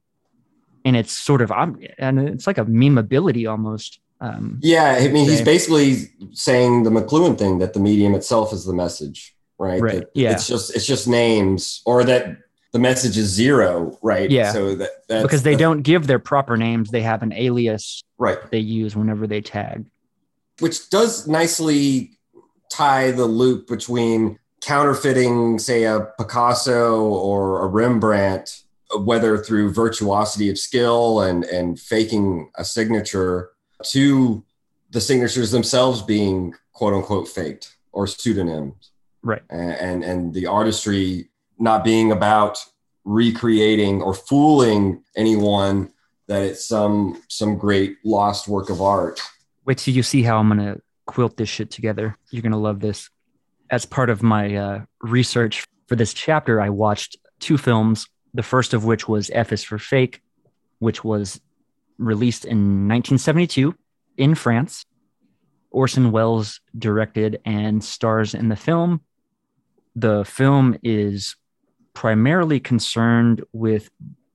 and 0.86 0.95
it's 0.95 1.12
sort 1.12 1.41
of 1.41 1.52
and 1.52 2.20
it's 2.20 2.48
like 2.48 2.58
a 2.58 2.66
memeability 2.66 3.49
almost 3.49 3.99
um 4.20 4.60
yeah, 4.64 4.98
I 4.99 5.08
mean, 5.10 5.30
he's 5.30 5.41
basically 5.41 6.12
saying 6.34 6.84
the 6.84 6.90
McLuhan 6.90 7.38
thing 7.38 7.60
that 7.60 7.74
the 7.74 7.80
medium 7.80 8.16
itself 8.16 8.52
is 8.52 8.66
the 8.66 8.74
message, 8.74 9.36
right? 9.60 9.80
Right, 9.80 9.99
That 9.99 10.10
yeah. 10.16 10.32
It's 10.32 10.48
just 10.48 10.76
it's 10.76 10.88
just 10.88 11.08
names, 11.08 11.84
or 11.86 12.04
that 12.04 12.38
the 12.72 12.80
message 12.80 13.16
is 13.16 13.28
zero, 13.28 13.98
right? 14.02 14.30
Yeah. 14.30 14.52
So 14.54 14.76
that 14.76 14.90
that's, 15.08 15.24
because 15.24 15.44
they 15.44 15.56
don't 15.56 15.84
give 15.84 16.08
their 16.08 16.20
proper 16.20 16.58
names 16.58 16.90
they 16.90 17.04
have 17.04 17.22
an 17.22 17.32
alias 17.34 18.04
right. 18.18 18.40
they 18.49 18.60
use 18.60 18.95
whenever 18.95 19.28
they 19.28 19.41
tag 19.41 19.86
which 20.60 20.90
does 20.90 21.28
nicely 21.28 22.18
tie 22.70 23.12
the 23.12 23.26
loop 23.26 23.68
between 23.68 24.40
counterfeiting, 24.62 25.60
say, 25.60 25.84
a 25.84 26.08
Picasso 26.18 27.04
or 27.04 27.64
a 27.64 27.68
Rembrandt 27.68 28.64
whether 28.99 29.38
through 29.38 29.73
virtuosity 29.73 30.49
of 30.49 30.57
skill 30.57 31.22
and 31.22 31.43
and 31.45 31.80
faking 31.80 32.49
a 32.55 32.64
signature 32.64 33.49
to 33.84 34.43
the 34.91 35.01
signatures 35.01 35.51
themselves 35.51 36.01
being 36.01 36.53
quote 36.73 36.93
unquote 36.93 37.27
faked 37.27 37.76
or 37.91 38.07
pseudonyms 38.07 38.91
Right. 39.23 39.41
and 39.49 39.72
and, 39.72 40.03
and 40.03 40.34
the 40.34 40.45
artistry 40.47 41.30
not 41.59 41.84
being 41.84 42.11
about 42.11 42.64
recreating 43.03 44.01
or 44.01 44.14
fooling 44.14 45.03
anyone 45.15 45.91
that 46.27 46.43
it's 46.43 46.65
some 46.65 47.22
some 47.27 47.57
great 47.57 47.97
lost 48.05 48.47
work 48.47 48.69
of 48.69 48.81
art 48.81 49.19
Wait 49.65 49.77
till 49.80 49.93
you 49.93 50.03
see 50.03 50.23
how 50.23 50.38
I'm 50.38 50.47
gonna 50.47 50.77
quilt 51.07 51.35
this 51.35 51.49
shit 51.49 51.72
together. 51.72 52.15
You're 52.31 52.41
gonna 52.41 52.57
love 52.59 52.80
this. 52.80 53.09
As 53.69 53.85
part 53.85 54.09
of 54.09 54.23
my 54.23 54.55
uh, 54.55 54.81
research 55.01 55.65
for 55.88 55.97
this 55.97 56.14
chapter, 56.14 56.61
I 56.61 56.69
watched 56.69 57.18
two 57.41 57.57
films. 57.57 58.07
The 58.38 58.43
first 58.43 58.76
of 58.76 58.85
which 58.85 59.07
was 59.07 59.31
F 59.34 59.51
is 59.51 59.64
for 59.64 59.80
Fake, 59.80 60.22
which 60.77 61.03
was 61.03 61.41
released 61.97 62.45
in 62.45 62.88
1972 62.88 63.73
in 64.15 64.35
France. 64.35 64.85
Orson 65.72 66.11
Welles 66.11 66.61
directed 66.77 67.41
and 67.45 67.84
stars 67.84 68.35
in 68.35 68.49
the 68.49 68.55
film. 68.55 69.01
The 69.95 70.23
film 70.23 70.77
is 70.84 71.35
primarily 71.95 72.59
concerned 72.59 73.43
with 73.53 73.89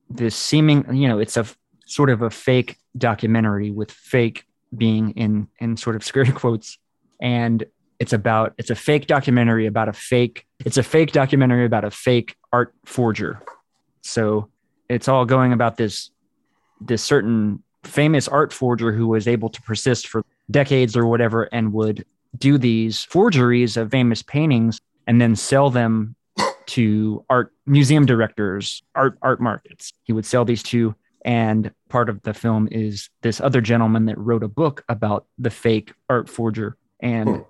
this 0.09 0.35
seeming, 0.35 0.93
you 0.93 1.07
know, 1.07 1.19
it's 1.19 1.37
a 1.37 1.45
sort 1.85 2.09
of 2.09 2.21
a 2.21 2.29
fake 2.29 2.75
documentary 2.97 3.71
with 3.71 3.89
fake 3.89 4.45
being 4.75 5.11
in 5.11 5.47
in 5.59 5.77
sort 5.77 5.95
of 5.95 6.03
scary 6.11 6.33
quotes 6.33 6.77
and 7.21 7.63
it's 7.99 8.11
about 8.11 8.53
it's 8.57 8.69
a 8.69 8.75
fake 8.75 9.07
documentary 9.07 9.65
about 9.65 9.87
a 9.87 9.93
fake 9.93 10.45
it's 10.65 10.77
a 10.77 10.83
fake 10.83 11.11
documentary 11.11 11.65
about 11.65 11.85
a 11.85 11.91
fake 11.91 12.35
art 12.51 12.73
forger 12.85 13.39
so 14.03 14.49
it's 14.89 15.07
all 15.07 15.25
going 15.25 15.53
about 15.53 15.77
this 15.77 16.11
this 16.81 17.03
certain 17.03 17.63
famous 17.83 18.27
art 18.27 18.53
forger 18.53 18.91
who 18.91 19.07
was 19.07 19.27
able 19.27 19.49
to 19.49 19.61
persist 19.61 20.07
for 20.07 20.23
decades 20.51 20.95
or 20.95 21.05
whatever 21.05 21.43
and 21.45 21.73
would 21.73 22.05
do 22.37 22.57
these 22.57 23.03
forgeries 23.03 23.77
of 23.77 23.91
famous 23.91 24.21
paintings 24.21 24.79
and 25.07 25.19
then 25.21 25.35
sell 25.35 25.69
them 25.69 26.15
to 26.65 27.23
art 27.29 27.51
museum 27.65 28.05
directors 28.05 28.81
art 28.95 29.17
art 29.21 29.41
markets 29.41 29.91
he 30.03 30.13
would 30.13 30.25
sell 30.25 30.45
these 30.45 30.63
to 30.63 30.95
and 31.25 31.71
part 31.89 32.09
of 32.09 32.21
the 32.23 32.33
film 32.33 32.67
is 32.71 33.09
this 33.21 33.39
other 33.39 33.61
gentleman 33.61 34.05
that 34.05 34.17
wrote 34.17 34.43
a 34.43 34.47
book 34.47 34.83
about 34.89 35.25
the 35.37 35.49
fake 35.49 35.93
art 36.09 36.29
forger 36.29 36.77
and 36.99 37.29
Hmm. 37.29 37.41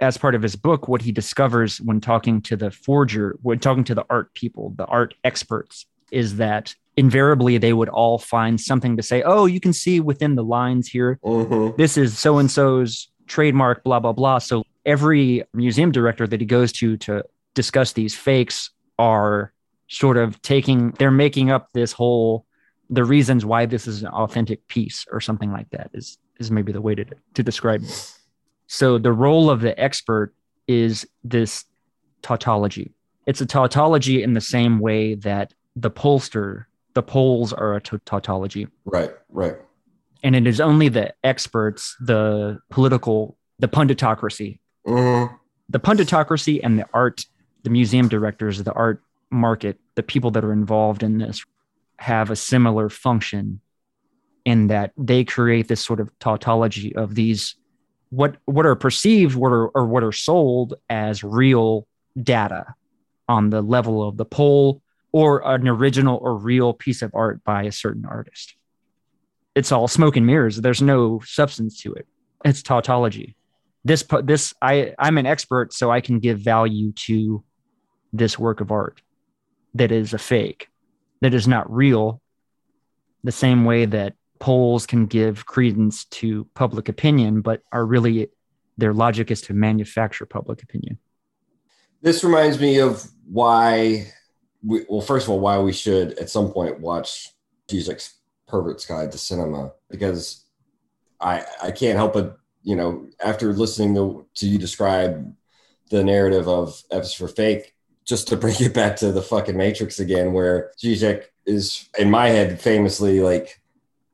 as 0.00 0.18
part 0.18 0.34
of 0.34 0.42
his 0.42 0.56
book 0.56 0.88
what 0.88 1.02
he 1.02 1.12
discovers 1.12 1.80
when 1.80 2.00
talking 2.00 2.40
to 2.42 2.56
the 2.56 2.70
forger 2.70 3.38
when 3.42 3.58
talking 3.58 3.84
to 3.84 3.94
the 3.94 4.04
art 4.10 4.32
people 4.34 4.74
the 4.76 4.86
art 4.86 5.14
experts 5.22 5.86
is 6.12 6.36
that 6.36 6.74
invariably 6.96 7.58
they 7.58 7.72
would 7.72 7.88
all 7.88 8.18
find 8.18 8.60
something 8.60 8.96
to 8.98 9.02
say 9.02 9.22
oh 9.22 9.46
you 9.46 9.58
can 9.60 9.72
see 9.72 9.98
within 9.98 10.34
the 10.34 10.44
lines 10.44 10.86
here 10.88 11.18
Mhm. 11.24 11.76
this 11.78 11.96
is 11.96 12.18
so 12.18 12.38
and 12.38 12.50
so's 12.50 13.08
trademark, 13.28 13.82
blah, 13.82 13.98
blah, 14.00 14.12
blah. 14.12 14.38
So 14.38 14.62
every 14.84 15.44
museum 15.54 15.90
director 15.90 16.26
that 16.26 16.40
he 16.40 16.46
goes 16.46 16.70
to 16.72 16.96
to 16.98 17.24
discuss 17.54 17.92
these 17.92 18.14
fakes 18.14 18.70
are 18.98 19.52
sort 19.88 20.18
of 20.18 20.42
taking, 20.42 20.90
they're 20.98 21.10
making 21.10 21.50
up 21.50 21.68
this 21.72 21.92
whole, 21.92 22.44
the 22.90 23.04
reasons 23.04 23.46
why 23.46 23.64
this 23.64 23.86
is 23.86 24.02
an 24.02 24.08
authentic 24.08 24.66
piece 24.68 25.06
or 25.10 25.20
something 25.20 25.50
like 25.50 25.70
that 25.70 25.90
is, 25.94 26.18
is 26.40 26.50
maybe 26.50 26.72
the 26.72 26.80
way 26.82 26.94
to, 26.94 27.06
to 27.34 27.42
describe 27.42 27.82
it. 27.82 28.12
So 28.66 28.98
the 28.98 29.12
role 29.12 29.48
of 29.48 29.60
the 29.62 29.78
expert 29.80 30.34
is 30.66 31.06
this 31.24 31.64
tautology. 32.22 32.92
It's 33.26 33.40
a 33.40 33.46
tautology 33.46 34.22
in 34.22 34.32
the 34.34 34.40
same 34.42 34.78
way 34.78 35.14
that 35.14 35.54
the 35.76 35.90
pollster, 35.90 36.66
the 36.94 37.02
polls 37.02 37.52
are 37.52 37.74
a 37.74 37.80
tautology. 37.80 38.68
Right 38.84 39.10
right. 39.30 39.56
And 40.22 40.36
it 40.36 40.46
is 40.46 40.60
only 40.60 40.88
the 40.88 41.12
experts, 41.24 41.96
the 42.00 42.60
political, 42.70 43.36
the 43.58 43.68
punditocracy, 43.68 44.60
Mhm. 44.86 45.36
the 45.68 45.80
punditocracy 45.80 46.60
and 46.62 46.78
the 46.78 46.86
art, 46.94 47.24
the 47.64 47.70
museum 47.70 48.08
directors, 48.08 48.62
the 48.62 48.72
art 48.72 49.02
market, 49.30 49.80
the 49.94 50.02
people 50.02 50.30
that 50.32 50.44
are 50.44 50.52
involved 50.52 51.02
in 51.02 51.18
this 51.18 51.44
have 51.98 52.30
a 52.30 52.36
similar 52.36 52.88
function 52.88 53.60
in 54.44 54.66
that 54.66 54.92
they 54.96 55.24
create 55.24 55.68
this 55.68 55.80
sort 55.84 56.00
of 56.00 56.10
tautology 56.18 56.94
of 56.96 57.14
these 57.14 57.54
what 58.10 58.36
what 58.44 58.66
are 58.66 58.74
perceived 58.74 59.36
what 59.36 59.52
are 59.52 59.68
or 59.68 59.86
what 59.86 60.02
are 60.02 60.12
sold 60.12 60.74
as 60.90 61.22
real 61.24 61.86
data 62.20 62.74
on 63.28 63.50
the 63.50 63.62
level 63.62 64.06
of 64.06 64.16
the 64.16 64.24
poll 64.24 64.81
or 65.12 65.46
an 65.46 65.68
original 65.68 66.18
or 66.22 66.36
real 66.36 66.72
piece 66.72 67.02
of 67.02 67.10
art 67.14 67.44
by 67.44 67.64
a 67.64 67.72
certain 67.72 68.04
artist 68.04 68.56
it's 69.54 69.72
all 69.72 69.88
smoke 69.88 70.16
and 70.16 70.26
mirrors. 70.26 70.56
There's 70.56 70.82
no 70.82 71.20
substance 71.24 71.80
to 71.82 71.92
it. 71.94 72.06
It's 72.44 72.62
tautology. 72.62 73.36
This 73.84 74.04
this 74.22 74.54
I 74.62 74.94
I'm 74.98 75.18
an 75.18 75.26
expert, 75.26 75.72
so 75.72 75.90
I 75.90 76.00
can 76.00 76.20
give 76.20 76.38
value 76.38 76.92
to 77.06 77.44
this 78.12 78.38
work 78.38 78.60
of 78.60 78.70
art 78.70 79.02
that 79.74 79.90
is 79.90 80.12
a 80.12 80.18
fake, 80.18 80.68
that 81.20 81.34
is 81.34 81.48
not 81.48 81.70
real. 81.72 82.20
The 83.24 83.32
same 83.32 83.64
way 83.64 83.84
that 83.86 84.14
polls 84.38 84.86
can 84.86 85.06
give 85.06 85.46
credence 85.46 86.04
to 86.06 86.46
public 86.54 86.88
opinion, 86.88 87.40
but 87.40 87.62
are 87.72 87.84
really 87.84 88.30
their 88.78 88.94
logic 88.94 89.30
is 89.30 89.42
to 89.42 89.54
manufacture 89.54 90.26
public 90.26 90.62
opinion. 90.62 90.98
This 92.00 92.24
reminds 92.24 92.58
me 92.58 92.78
of 92.78 93.06
why, 93.30 94.12
we, 94.64 94.84
well, 94.88 95.00
first 95.00 95.26
of 95.26 95.30
all, 95.30 95.40
why 95.40 95.58
we 95.58 95.72
should 95.72 96.18
at 96.18 96.30
some 96.30 96.50
point 96.52 96.80
watch 96.80 97.30
Zizek's 97.68 98.14
Pervert's 98.46 98.86
Guide 98.86 99.12
to 99.12 99.18
Cinema 99.18 99.72
because 99.90 100.44
I 101.20 101.44
I 101.62 101.70
can't 101.70 101.96
help 101.96 102.12
but 102.12 102.36
you 102.62 102.76
know 102.76 103.06
after 103.24 103.52
listening 103.52 103.94
to, 103.94 104.26
to 104.36 104.46
you 104.46 104.58
describe 104.58 105.34
the 105.90 106.04
narrative 106.04 106.48
of 106.48 106.82
F 106.90 107.02
is 107.04 107.14
for 107.14 107.28
Fake, 107.28 107.74
just 108.04 108.28
to 108.28 108.36
bring 108.42 108.56
it 108.60 108.74
back 108.74 108.96
to 108.96 109.12
the 109.12 109.22
fucking 109.22 109.56
Matrix 109.56 110.00
again, 110.00 110.32
where 110.32 110.72
Zizek 110.82 111.24
is 111.46 111.88
in 111.98 112.10
my 112.10 112.28
head 112.28 112.60
famously 112.60 113.20
like 113.20 113.60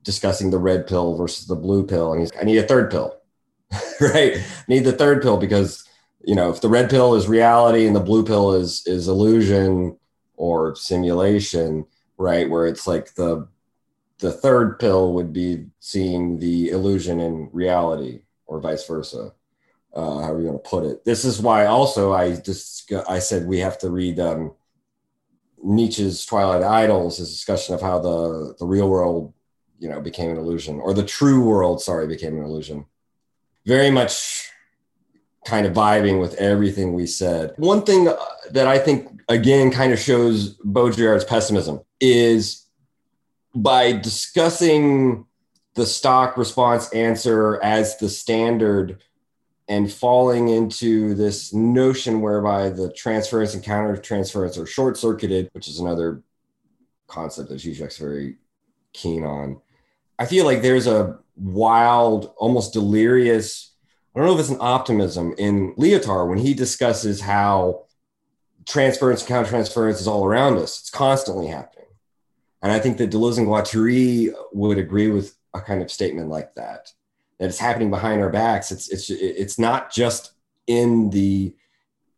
discussing 0.02 0.50
the 0.50 0.58
red 0.58 0.86
pill 0.86 1.16
versus 1.16 1.46
the 1.46 1.56
blue 1.56 1.84
pill, 1.84 2.12
and 2.12 2.20
he's 2.20 2.32
I 2.40 2.44
need 2.44 2.58
a 2.58 2.66
third 2.66 2.90
pill, 2.90 3.16
right? 4.00 4.36
I 4.36 4.44
need 4.68 4.84
the 4.84 4.92
third 4.92 5.22
pill 5.22 5.36
because 5.36 5.84
you 6.24 6.34
know 6.34 6.50
if 6.50 6.60
the 6.60 6.68
red 6.68 6.90
pill 6.90 7.14
is 7.14 7.28
reality 7.28 7.86
and 7.86 7.96
the 7.96 8.00
blue 8.00 8.24
pill 8.24 8.52
is 8.52 8.86
is 8.86 9.08
illusion 9.08 9.96
or 10.38 10.74
simulation 10.76 11.84
right 12.16 12.48
where 12.48 12.66
it's 12.66 12.86
like 12.86 13.14
the 13.14 13.46
the 14.20 14.32
third 14.32 14.78
pill 14.78 15.12
would 15.12 15.32
be 15.32 15.66
seeing 15.80 16.38
the 16.38 16.70
illusion 16.70 17.20
in 17.20 17.48
reality 17.52 18.22
or 18.46 18.60
vice 18.60 18.86
versa 18.86 19.32
uh 19.94 20.20
how 20.20 20.32
are 20.32 20.36
we 20.36 20.44
going 20.44 20.52
to 20.52 20.58
put 20.58 20.84
it. 20.84 21.04
This 21.04 21.24
is 21.24 21.40
why 21.40 21.66
also 21.66 22.12
i 22.12 22.36
just 22.36 22.90
i 23.08 23.18
said 23.18 23.46
we 23.46 23.58
have 23.58 23.78
to 23.78 23.90
read 23.90 24.18
um 24.20 24.54
nietzsche's 25.62 26.24
twilight 26.24 26.62
idols 26.62 27.18
his 27.18 27.30
discussion 27.30 27.74
of 27.74 27.80
how 27.80 27.98
the 27.98 28.54
the 28.58 28.66
real 28.66 28.88
world 28.88 29.34
you 29.78 29.88
know 29.88 30.00
became 30.00 30.30
an 30.30 30.36
illusion 30.36 30.80
or 30.80 30.94
the 30.94 31.04
true 31.04 31.42
world 31.42 31.82
sorry 31.82 32.06
became 32.06 32.36
an 32.36 32.44
illusion. 32.44 32.86
Very 33.66 33.90
much 33.90 34.50
kind 35.46 35.66
of 35.66 35.72
vibing 35.72 36.20
with 36.20 36.34
everything 36.34 36.92
we 36.92 37.06
said. 37.06 37.54
One 37.56 37.82
thing 37.82 38.08
that 38.50 38.66
I 38.66 38.78
think 38.78 39.20
again 39.28 39.70
kind 39.70 39.92
of 39.92 39.98
shows 39.98 40.56
Baudrillard's 40.58 41.24
pessimism 41.24 41.80
is 42.00 42.66
by 43.54 43.92
discussing 43.92 45.26
the 45.74 45.86
stock 45.86 46.36
response 46.36 46.92
answer 46.92 47.62
as 47.62 47.96
the 47.98 48.08
standard 48.08 49.02
and 49.68 49.92
falling 49.92 50.48
into 50.48 51.14
this 51.14 51.52
notion 51.52 52.20
whereby 52.20 52.70
the 52.70 52.92
transference 52.92 53.54
and 53.54 53.62
counter 53.62 53.96
transference 53.96 54.56
are 54.56 54.66
short 54.66 54.96
circuited, 54.96 55.50
which 55.52 55.68
is 55.68 55.78
another 55.78 56.22
concept 57.06 57.50
that 57.50 57.60
Zizek's 57.60 57.98
very 57.98 58.36
keen 58.92 59.24
on. 59.24 59.60
I 60.18 60.26
feel 60.26 60.46
like 60.46 60.62
there's 60.62 60.86
a 60.86 61.18
wild, 61.36 62.32
almost 62.38 62.72
delirious 62.72 63.74
I 64.14 64.20
don't 64.20 64.28
know 64.28 64.34
if 64.34 64.40
it's 64.40 64.48
an 64.48 64.58
optimism 64.60 65.34
in 65.38 65.74
Lyotard 65.74 66.28
when 66.28 66.38
he 66.38 66.54
discusses 66.54 67.20
how 67.20 67.86
transference 68.66 69.22
and 69.22 69.30
countertransference 69.30 70.00
is 70.00 70.08
all 70.08 70.24
around 70.24 70.58
us. 70.58 70.80
It's 70.80 70.90
constantly 70.90 71.46
happening. 71.46 71.86
And 72.62 72.72
I 72.72 72.78
think 72.78 72.98
that 72.98 73.10
Deleuze 73.10 73.38
and 73.38 73.46
Guattari 73.46 74.32
would 74.52 74.78
agree 74.78 75.08
with 75.08 75.36
a 75.54 75.60
kind 75.60 75.82
of 75.82 75.90
statement 75.90 76.28
like 76.28 76.54
that, 76.54 76.92
that 77.38 77.48
it's 77.48 77.58
happening 77.58 77.90
behind 77.90 78.20
our 78.20 78.30
backs. 78.30 78.72
It's, 78.72 78.88
it's, 78.88 79.10
it's 79.10 79.58
not 79.58 79.92
just 79.92 80.32
in 80.66 81.10
the 81.10 81.54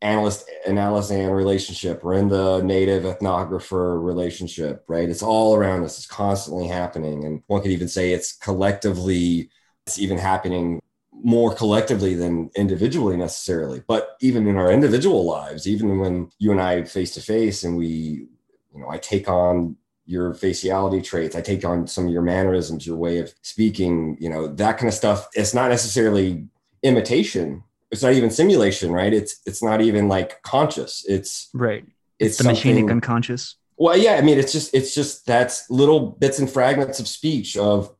analyst 0.02 0.48
analyst 0.66 1.10
and 1.10 1.34
relationship 1.34 2.02
or 2.02 2.14
in 2.14 2.28
the 2.28 2.62
native 2.62 3.04
ethnographer 3.04 4.02
relationship, 4.02 4.82
right? 4.88 5.08
It's 5.08 5.22
all 5.22 5.54
around 5.54 5.84
us. 5.84 5.98
It's 5.98 6.06
constantly 6.06 6.66
happening. 6.66 7.24
And 7.24 7.42
one 7.48 7.60
could 7.60 7.70
even 7.70 7.88
say 7.88 8.12
it's 8.12 8.32
collectively, 8.32 9.50
it's 9.86 9.98
even 9.98 10.16
happening 10.16 10.80
more 11.22 11.54
collectively 11.54 12.14
than 12.14 12.50
individually 12.56 13.16
necessarily 13.16 13.82
but 13.86 14.16
even 14.20 14.46
in 14.46 14.56
our 14.56 14.70
individual 14.70 15.24
lives 15.24 15.66
even 15.66 15.98
when 15.98 16.30
you 16.38 16.50
and 16.50 16.60
i 16.60 16.82
face 16.84 17.12
to 17.14 17.20
face 17.20 17.64
and 17.64 17.76
we 17.76 17.86
you 17.86 18.80
know 18.80 18.88
i 18.90 18.98
take 18.98 19.28
on 19.28 19.76
your 20.10 20.34
faciality 20.34 21.02
traits. 21.02 21.36
I 21.36 21.40
take 21.40 21.64
on 21.64 21.86
some 21.86 22.06
of 22.06 22.12
your 22.12 22.22
mannerisms, 22.22 22.84
your 22.84 22.96
way 22.96 23.18
of 23.18 23.32
speaking, 23.42 24.16
you 24.18 24.28
know, 24.28 24.48
that 24.48 24.76
kind 24.76 24.88
of 24.88 24.94
stuff. 24.94 25.28
It's 25.34 25.54
not 25.54 25.68
necessarily 25.70 26.48
imitation. 26.82 27.62
It's 27.92 28.02
not 28.02 28.14
even 28.14 28.30
simulation, 28.30 28.90
right? 28.90 29.12
It's 29.12 29.40
it's 29.46 29.62
not 29.62 29.80
even 29.80 30.08
like 30.08 30.42
conscious. 30.42 31.04
It's 31.08 31.48
Right. 31.54 31.84
it's, 32.18 32.38
the 32.38 32.44
machinic 32.44 32.90
unconscious. 32.90 33.56
well, 33.76 33.96
yeah, 33.96 34.14
I 34.14 34.20
mean, 34.22 34.38
it's 34.38 34.52
just 34.52 34.74
it's 34.74 34.94
just 34.94 35.26
that's 35.26 35.70
little 35.70 36.00
bits 36.00 36.40
and 36.40 36.50
fragments 36.50 36.98
of 36.98 37.06
speech 37.06 37.56
of, 37.56 37.94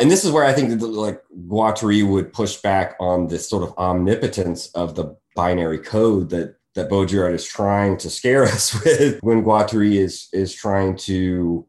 and 0.00 0.10
this 0.10 0.24
is 0.24 0.30
where 0.30 0.44
I 0.44 0.52
think 0.52 0.70
that 0.70 0.86
like 0.86 1.22
Guattari 1.48 2.06
would 2.06 2.32
push 2.32 2.56
back 2.56 2.96
on 3.00 3.28
this 3.28 3.48
sort 3.48 3.62
of 3.62 3.76
omnipotence 3.78 4.68
of 4.68 4.94
the 4.94 5.16
binary 5.34 5.78
code 5.78 6.30
that 6.30 6.56
that 6.74 6.90
Baudrillard 6.90 7.34
is 7.34 7.46
trying 7.46 7.96
to 7.98 8.10
scare 8.10 8.44
us 8.54 8.74
with 8.84 9.18
when 9.20 9.42
Guattari 9.42 9.94
is 9.94 10.28
is 10.32 10.54
trying 10.54 10.96
to 10.98 11.66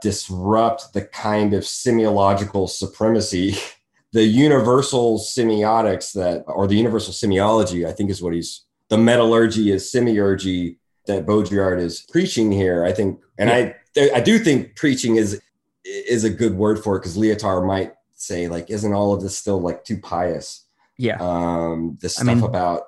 disrupt 0.00 0.92
the 0.92 1.02
kind 1.02 1.54
of 1.54 1.64
semiological 1.64 2.68
supremacy, 2.68 3.56
the 4.12 4.24
universal 4.24 5.18
semiotics 5.18 6.12
that, 6.12 6.44
or 6.46 6.68
the 6.68 6.76
universal 6.76 7.12
semiology, 7.12 7.86
I 7.86 7.92
think 7.92 8.10
is 8.10 8.22
what 8.22 8.32
he's 8.32 8.64
the 8.88 8.98
metallurgy 8.98 9.70
is 9.70 9.92
semiurgy 9.92 10.78
that 11.06 11.26
Baudrillard 11.26 11.78
is 11.78 12.06
preaching 12.10 12.50
here. 12.50 12.84
I 12.84 12.92
think, 12.92 13.20
and 13.36 13.50
I 13.50 13.74
I 14.14 14.20
do 14.20 14.38
think 14.38 14.76
preaching 14.76 15.16
is 15.16 15.40
is 15.88 16.24
a 16.24 16.30
good 16.30 16.54
word 16.54 16.82
for 16.82 16.96
it 16.96 17.00
because 17.00 17.16
Lyotard 17.16 17.66
might 17.66 17.94
say 18.14 18.48
like, 18.48 18.70
isn't 18.70 18.92
all 18.92 19.14
of 19.14 19.22
this 19.22 19.36
still 19.38 19.60
like 19.60 19.84
too 19.84 19.98
pious? 19.98 20.66
Yeah. 20.96 21.16
Um, 21.20 21.96
this 22.00 22.18
I 22.18 22.22
stuff 22.24 22.36
mean- 22.36 22.44
about 22.44 22.82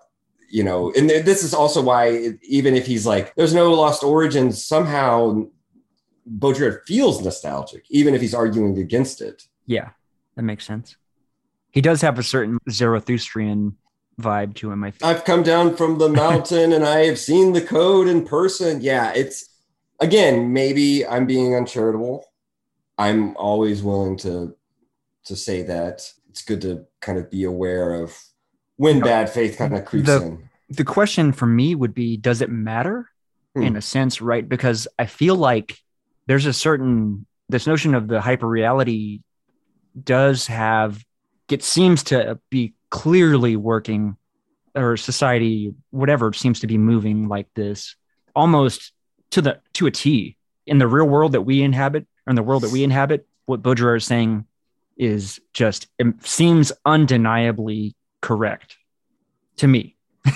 you 0.52 0.64
know, 0.64 0.92
and 0.96 1.08
th- 1.08 1.24
this 1.24 1.44
is 1.44 1.54
also 1.54 1.80
why 1.80 2.06
it- 2.08 2.38
even 2.42 2.74
if 2.74 2.84
he's 2.84 3.06
like, 3.06 3.32
there's 3.36 3.54
no 3.54 3.72
lost 3.72 4.02
origins, 4.02 4.64
somehow 4.64 5.46
Baudrillard 6.28 6.80
feels 6.86 7.22
nostalgic, 7.24 7.84
even 7.88 8.14
if 8.14 8.20
he's 8.20 8.34
arguing 8.34 8.76
against 8.78 9.20
it. 9.20 9.44
Yeah. 9.66 9.90
That 10.34 10.42
makes 10.42 10.64
sense. 10.66 10.96
He 11.70 11.80
does 11.80 12.00
have 12.02 12.18
a 12.18 12.22
certain 12.24 12.58
Zarathustrian 12.68 13.74
vibe 14.20 14.54
to 14.56 14.72
him, 14.72 14.82
I 14.82 14.90
think. 14.90 15.04
I've 15.04 15.24
come 15.24 15.42
down 15.44 15.76
from 15.76 15.98
the 15.98 16.08
mountain 16.08 16.72
and 16.76 16.84
I 16.84 17.06
have 17.06 17.18
seen 17.18 17.52
the 17.52 17.60
code 17.60 18.08
in 18.08 18.24
person. 18.24 18.80
Yeah, 18.80 19.12
it's 19.14 19.48
again, 20.00 20.52
maybe 20.52 21.06
I'm 21.06 21.26
being 21.26 21.54
uncharitable. 21.54 22.24
I'm 23.00 23.36
always 23.36 23.82
willing 23.82 24.16
to 24.18 24.54
to 25.24 25.36
say 25.36 25.62
that. 25.64 26.08
It's 26.28 26.42
good 26.42 26.60
to 26.62 26.86
kind 27.00 27.18
of 27.18 27.30
be 27.30 27.44
aware 27.44 27.94
of 27.94 28.16
when 28.76 29.00
bad 29.00 29.28
faith 29.30 29.58
kind 29.58 29.74
of 29.76 29.84
creeps 29.84 30.06
The- 30.06 30.22
in. 30.22 30.48
the 30.70 30.84
question 30.84 31.32
for 31.32 31.46
me 31.46 31.74
would 31.74 31.94
be 31.94 32.16
does 32.16 32.40
it 32.40 32.50
matter 32.50 33.08
Hmm. 33.56 33.62
in 33.64 33.76
a 33.76 33.80
sense 33.82 34.20
right 34.20 34.48
because 34.48 34.86
i 34.96 35.06
feel 35.06 35.34
like 35.34 35.76
there's 36.28 36.46
a 36.46 36.52
certain 36.52 37.26
this 37.48 37.66
notion 37.66 37.96
of 37.96 38.06
the 38.06 38.20
hyperreality 38.20 39.22
does 40.04 40.46
have 40.46 41.04
it 41.50 41.64
seems 41.64 42.04
to 42.04 42.38
be 42.48 42.74
clearly 42.90 43.56
working 43.56 44.16
or 44.76 44.96
society 44.96 45.74
whatever 45.90 46.32
seems 46.32 46.60
to 46.60 46.68
be 46.68 46.78
moving 46.78 47.26
like 47.26 47.48
this 47.56 47.96
almost 48.36 48.92
to 49.30 49.42
the 49.42 49.58
to 49.72 49.86
a 49.86 49.90
t 49.90 50.36
in 50.64 50.78
the 50.78 50.86
real 50.86 51.08
world 51.08 51.32
that 51.32 51.42
we 51.42 51.60
inhabit 51.62 52.06
in 52.28 52.34
the 52.36 52.42
world 52.42 52.62
that 52.62 52.70
we 52.70 52.84
inhabit 52.84 53.26
what 53.46 53.62
baudrillard 53.62 53.96
is 53.98 54.04
saying 54.04 54.44
is 54.96 55.40
just 55.52 55.88
seems 56.22 56.72
undeniably 56.84 57.94
correct 58.20 58.76
to 59.56 59.66
me 59.66 59.96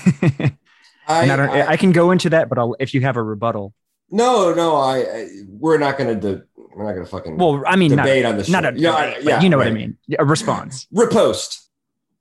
I, 1.06 1.28
I, 1.30 1.66
I- 1.72 1.76
can 1.76 1.92
go 1.92 2.10
into 2.12 2.30
that, 2.30 2.48
but 2.48 2.58
I'll, 2.58 2.74
if 2.80 2.94
you 2.94 3.02
have 3.02 3.16
a 3.18 3.22
rebuttal. 3.22 3.74
no, 4.10 4.54
no, 4.54 4.76
I, 4.76 4.98
I 5.00 5.28
we're 5.48 5.76
not 5.78 5.98
gonna 5.98 6.14
do, 6.14 6.42
we're 6.56 6.84
not 6.86 6.94
gonna 6.94 7.04
fucking 7.06 7.36
Well, 7.36 7.62
I 7.66 7.76
mean, 7.76 7.94
not, 7.94 8.04
debate 8.04 8.24
on 8.24 8.38
the 8.38 8.44
show. 8.44 8.52
not 8.52 8.64
a, 8.74 8.78
yeah, 8.80 8.92
I- 8.92 9.18
yeah, 9.18 9.40
you 9.42 9.50
know 9.50 9.58
what 9.58 9.66
I 9.66 9.70
mean. 9.72 9.98
A 10.18 10.24
response. 10.24 10.86
Repost. 10.94 11.66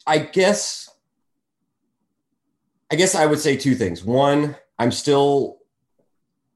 I 0.06 0.18
guess 0.18 0.90
I 2.91 2.95
guess 2.95 3.15
I 3.15 3.26
would 3.26 3.40
say 3.40 3.56
two 3.56 3.73
things. 3.76 4.03
One, 4.03 4.56
I'm 4.77 4.91
still 4.91 5.60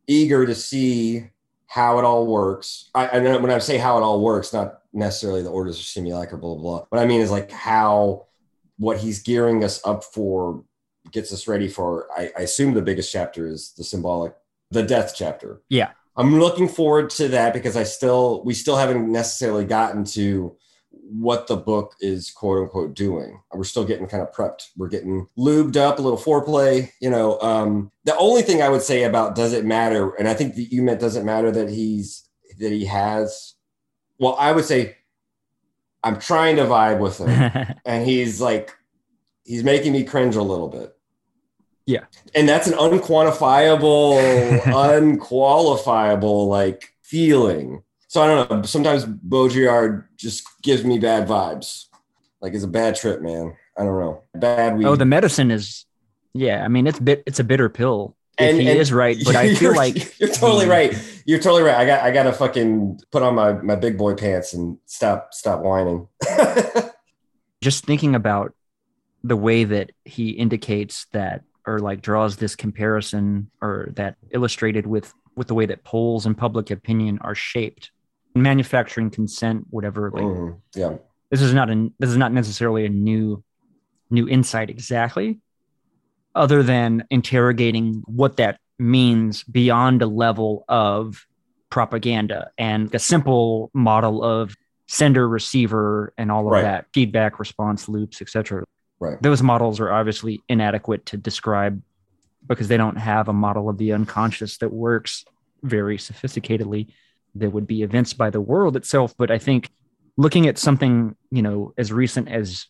eager 0.05 0.45
to 0.45 0.53
see 0.53 1.29
how 1.67 1.99
it 1.99 2.05
all 2.05 2.25
works. 2.25 2.89
I, 2.95 3.09
I 3.09 3.19
know 3.19 3.37
when 3.39 3.51
I 3.51 3.59
say 3.59 3.77
how 3.77 3.97
it 3.97 4.01
all 4.01 4.21
works, 4.21 4.53
not 4.53 4.81
necessarily 4.93 5.43
the 5.43 5.49
orders 5.49 5.77
of 5.77 5.85
simulacra, 5.85 6.37
blah, 6.37 6.55
blah, 6.55 6.61
blah. 6.61 6.85
What 6.89 7.01
I 7.01 7.05
mean 7.05 7.21
is 7.21 7.29
like 7.29 7.51
how 7.51 8.25
what 8.77 8.97
he's 8.97 9.21
gearing 9.21 9.63
us 9.63 9.85
up 9.85 10.03
for 10.03 10.63
gets 11.11 11.33
us 11.33 11.47
ready 11.47 11.67
for, 11.67 12.07
I, 12.15 12.31
I 12.37 12.41
assume 12.41 12.73
the 12.73 12.81
biggest 12.81 13.11
chapter 13.11 13.47
is 13.47 13.73
the 13.77 13.83
symbolic, 13.83 14.33
the 14.71 14.83
death 14.83 15.13
chapter. 15.15 15.61
Yeah. 15.69 15.91
I'm 16.15 16.39
looking 16.39 16.67
forward 16.67 17.09
to 17.11 17.27
that 17.29 17.53
because 17.53 17.77
I 17.77 17.83
still, 17.83 18.43
we 18.43 18.53
still 18.53 18.75
haven't 18.75 19.11
necessarily 19.11 19.65
gotten 19.65 20.03
to 20.05 20.55
what 21.09 21.47
the 21.47 21.55
book 21.55 21.95
is 22.01 22.29
quote 22.31 22.63
unquote 22.63 22.93
doing. 22.93 23.41
We're 23.53 23.63
still 23.63 23.85
getting 23.85 24.07
kind 24.07 24.21
of 24.21 24.33
prepped. 24.33 24.69
We're 24.75 24.89
getting 24.89 25.27
lubed 25.37 25.77
up, 25.77 25.99
a 25.99 26.01
little 26.01 26.19
foreplay. 26.19 26.91
You 26.99 27.09
know, 27.09 27.39
um, 27.39 27.91
the 28.03 28.17
only 28.17 28.41
thing 28.41 28.61
I 28.61 28.69
would 28.69 28.81
say 28.81 29.03
about 29.03 29.35
does 29.35 29.53
it 29.53 29.65
matter, 29.65 30.13
and 30.15 30.27
I 30.27 30.33
think 30.33 30.55
that 30.55 30.71
you 30.71 30.81
meant 30.81 30.99
does 30.99 31.15
it 31.15 31.23
matter 31.23 31.51
that 31.51 31.69
he's 31.69 32.27
that 32.59 32.71
he 32.71 32.85
has. 32.85 33.53
Well, 34.19 34.35
I 34.39 34.51
would 34.51 34.65
say 34.65 34.97
I'm 36.03 36.19
trying 36.19 36.57
to 36.57 36.63
vibe 36.63 36.99
with 36.99 37.19
him, 37.19 37.75
and 37.85 38.05
he's 38.05 38.41
like 38.41 38.73
he's 39.43 39.63
making 39.63 39.93
me 39.93 40.03
cringe 40.03 40.35
a 40.35 40.43
little 40.43 40.69
bit. 40.69 40.93
Yeah. 41.85 42.03
and 42.35 42.49
that's 42.49 42.67
an 42.67 42.73
unquantifiable, 42.73 44.61
unqualifiable 44.65 46.49
like 46.49 46.93
feeling. 47.01 47.81
So 48.17 48.23
I 48.23 48.27
don't 48.29 48.49
know. 48.49 48.61
Sometimes 48.63 49.05
Baudrillard 49.05 50.05
just 50.15 50.43
gives 50.63 50.83
me 50.83 50.97
bad 50.97 51.27
vibes. 51.27 51.85
Like 52.41 52.55
it's 52.55 52.63
a 52.63 52.67
bad 52.67 52.95
trip, 52.95 53.21
man. 53.21 53.55
I 53.77 53.83
don't 53.83 53.99
know. 53.99 54.23
Bad 54.33 54.75
weed. 54.75 54.85
oh, 54.87 54.95
the 54.95 55.05
medicine 55.05 55.51
is, 55.51 55.85
yeah. 56.33 56.65
I 56.65 56.67
mean, 56.67 56.87
it's 56.87 56.97
bit. 56.99 57.21
It's 57.27 57.37
a 57.39 57.43
bitter 57.43 57.69
pill. 57.69 58.15
If 58.39 58.49
And- 58.49 58.59
he 58.59 58.67
and 58.71 58.79
is 58.79 58.91
right, 58.91 59.15
but 59.23 59.35
I 59.35 59.53
feel 59.61 59.75
like 59.75 60.17
you're 60.19 60.29
totally 60.29 60.65
the- 60.65 60.71
right. 60.71 61.21
You're 61.27 61.37
totally 61.39 61.61
right. 61.61 61.75
I 61.75 61.85
got 61.85 62.03
I 62.03 62.09
got 62.09 62.23
to 62.23 62.33
fucking 62.33 63.01
put 63.11 63.21
on 63.21 63.35
my 63.35 63.53
my 63.53 63.75
big 63.75 63.99
boy 63.99 64.15
pants 64.15 64.51
and 64.55 64.79
stop 64.87 65.31
stop 65.31 65.59
whining. 65.61 66.07
just 67.61 67.85
thinking 67.85 68.15
about 68.15 68.55
the 69.23 69.35
way 69.37 69.63
that 69.63 69.91
he 70.05 70.31
indicates 70.31 71.05
that 71.11 71.43
or 71.67 71.77
like 71.77 72.01
draws 72.01 72.37
this 72.37 72.55
comparison 72.55 73.51
or 73.61 73.89
that 73.95 74.15
illustrated 74.31 74.87
with 74.87 75.13
with 75.35 75.45
the 75.45 75.53
way 75.53 75.67
that 75.67 75.83
polls 75.83 76.25
and 76.25 76.35
public 76.35 76.71
opinion 76.71 77.19
are 77.21 77.35
shaped 77.35 77.91
manufacturing 78.41 79.09
consent 79.09 79.65
whatever 79.69 80.11
like 80.11 80.23
Mhm. 80.23 80.57
Yeah. 80.75 80.97
this 81.31 81.41
is 81.41 81.53
not 81.53 81.69
a 81.69 81.89
this 81.99 82.09
is 82.09 82.17
not 82.17 82.31
necessarily 82.33 82.85
a 82.85 82.89
new 82.89 83.43
new 84.09 84.27
insight 84.27 84.69
exactly 84.69 85.39
other 86.35 86.63
than 86.63 87.03
interrogating 87.09 88.03
what 88.05 88.37
that 88.37 88.59
means 88.79 89.43
beyond 89.43 90.01
a 90.01 90.07
level 90.07 90.63
of 90.69 91.25
propaganda 91.69 92.49
and 92.57 92.93
a 92.93 92.99
simple 92.99 93.69
model 93.73 94.23
of 94.23 94.55
sender 94.87 95.27
receiver 95.27 96.13
and 96.17 96.31
all 96.31 96.45
of 96.45 96.51
Right. 96.53 96.61
that 96.61 96.85
feedback 96.93 97.39
response 97.39 97.89
loops 97.89 98.21
etc 98.21 98.63
Right. 98.99 99.21
those 99.21 99.43
models 99.43 99.79
are 99.79 99.91
obviously 99.91 100.41
inadequate 100.47 101.05
to 101.07 101.17
describe 101.17 101.81
because 102.47 102.67
they 102.69 102.77
don't 102.77 102.97
have 102.97 103.27
a 103.27 103.33
model 103.33 103.67
of 103.69 103.77
the 103.77 103.91
unconscious 103.91 104.57
that 104.59 104.71
works 104.71 105.25
very 105.63 105.97
sophisticatedly 105.97 106.87
that 107.39 107.51
would 107.51 107.67
be 107.67 107.83
evinced 107.83 108.17
by 108.17 108.29
the 108.29 108.41
world 108.41 108.75
itself 108.75 109.13
but 109.17 109.31
i 109.31 109.37
think 109.37 109.69
looking 110.17 110.47
at 110.47 110.57
something 110.57 111.15
you 111.31 111.41
know 111.41 111.73
as 111.77 111.91
recent 111.91 112.27
as 112.29 112.67